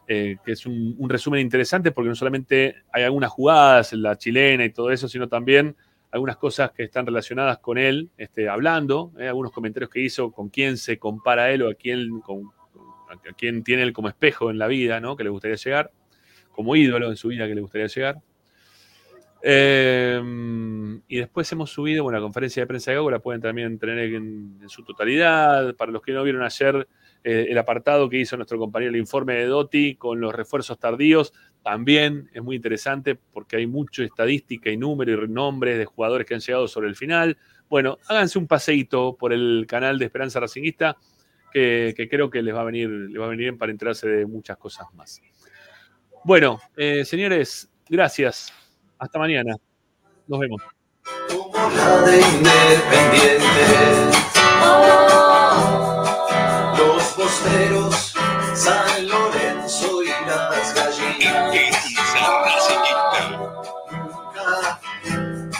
que 0.06 0.38
es 0.46 0.66
un, 0.68 0.96
resumen 1.10 1.42
interesante 1.42 1.92
porque 1.92 2.10
no 2.10 2.16
solamente 2.16 2.76
hay 2.94 3.04
algunas 3.04 3.32
jugadas 3.32 3.92
en 3.92 4.04
la 4.04 4.18
chilena 4.20 4.66
y 4.66 4.70
todo 4.70 4.92
eso, 4.92 5.08
sino 5.10 5.28
también 5.28 5.76
algunas 6.12 6.38
cosas 6.38 6.72
que 6.72 6.84
están 6.84 7.08
relacionadas 7.08 7.58
con 7.58 7.80
él, 7.80 8.12
este, 8.16 8.48
hablando, 8.48 9.12
algunos 9.20 9.52
comentarios 9.52 9.90
que 9.90 10.02
hizo, 10.02 10.32
con 10.32 10.50
quién 10.50 10.78
se 10.78 11.00
compara 11.00 11.52
él 11.52 11.64
o 11.64 11.72
a 11.72 11.74
quién, 11.74 12.22
a 13.10 13.34
quién 13.36 13.64
tiene 13.64 13.82
él 13.82 13.94
como 13.94 14.10
espejo 14.10 14.52
en 14.52 14.60
la 14.60 14.68
vida, 14.68 15.00
¿no? 15.00 15.16
que 15.18 15.24
le 15.24 15.30
gustaría 15.32 15.58
llegar, 15.58 15.92
como 16.52 16.76
ídolo 16.76 17.10
en 17.10 17.18
su 17.18 17.30
vida 17.30 17.48
que 17.48 17.56
le 17.56 17.62
gustaría 17.62 17.88
llegar. 17.88 18.22
Em, 19.42 21.02
y 21.08 21.18
después 21.18 21.52
hemos 21.52 21.70
subido 21.72 22.06
una 22.06 22.20
conferencia 22.20 22.64
de 22.64 22.68
prensa 22.68 22.92
de 22.92 22.96
Gago, 22.96 23.12
la 23.12 23.20
pueden 23.20 23.42
también 23.42 23.78
tener 23.78 24.14
en, 24.14 24.60
su 24.68 24.84
totalidad. 24.84 25.76
Para 25.76 25.92
los 25.92 26.02
que 26.02 26.12
no 26.12 26.24
vieron 26.24 26.44
ayer 26.44 26.88
eh, 27.24 27.48
el 27.50 27.58
apartado 27.58 28.10
que 28.10 28.18
hizo 28.18 28.36
nuestro 28.36 28.58
compañero, 28.58 28.92
el 28.92 28.98
informe 28.98 29.36
de 29.36 29.46
Dotti 29.46 29.96
con 29.96 30.20
los 30.20 30.34
refuerzos 30.34 30.80
tardíos, 30.80 31.34
también 31.64 32.30
es 32.34 32.42
muy 32.42 32.56
interesante 32.56 33.16
porque 33.16 33.58
hay 33.58 33.68
mucha 33.68 34.04
estadística 34.04 34.70
y 34.70 34.78
número 34.78 35.24
y 35.24 35.28
nombres 35.28 35.78
de 35.78 35.86
jugadores 35.86 36.26
que 36.26 36.34
han 36.34 36.40
llegado 36.40 36.68
sobre 36.68 36.88
el 36.88 36.96
final. 36.96 37.38
Bueno, 37.70 37.98
háganse 38.08 38.40
un 38.40 38.48
paseíto 38.48 39.16
por 39.18 39.34
el 39.34 39.66
canal 39.68 40.00
de 40.00 40.06
Esperanza 40.06 40.40
Racinguista, 40.40 40.98
que, 41.52 41.94
que 41.96 42.08
creo 42.08 42.30
que 42.30 42.42
les 42.42 42.56
va, 42.56 42.62
a 42.62 42.66
venir, 42.66 42.90
les 42.90 43.22
va 43.22 43.26
a 43.26 43.30
venir 43.30 43.46
bien 43.46 43.58
para 43.58 43.72
enterarse 43.72 44.08
de 44.08 44.26
muchas 44.26 44.58
cosas 44.58 44.88
más. 44.94 45.22
Bueno, 46.24 46.60
eh, 46.76 47.06
señores, 47.06 47.70
gracias. 47.90 48.54
Hasta 49.00 49.20
mañana. 49.20 49.56
Nos 50.28 50.40
vemos. 50.40 50.62
Como 51.30 51.70
la 51.70 52.02
de 52.02 52.20
Independiente. 52.20 53.66
Los 56.78 57.04
posteros, 57.14 58.14
San 58.56 59.08
Lorenzo 59.08 60.04
y 60.04 60.08
las 60.26 60.74
gallinas. 60.74 61.54
Nunca 63.32 64.80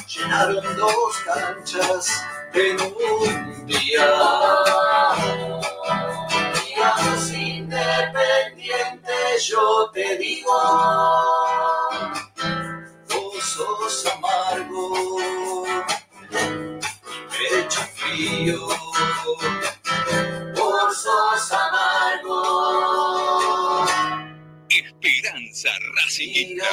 llenaron 0.08 0.76
dos 0.76 1.18
canchas 1.26 2.24
en 2.54 2.78
un 2.82 3.66
día. 3.68 4.08
Digamos 6.66 7.32
independiente, 7.32 9.14
yo 9.48 9.92
te 9.94 10.18
digo, 10.18 10.52
vos 13.58 14.04
sos 14.04 14.06
amargo, 14.14 15.66
pecho 16.30 17.82
frío, 17.96 18.68
vos 20.56 20.98
sos 21.02 21.52
amargo. 21.52 22.40
Esperanza 24.70 25.70
Racingista. 25.96 26.68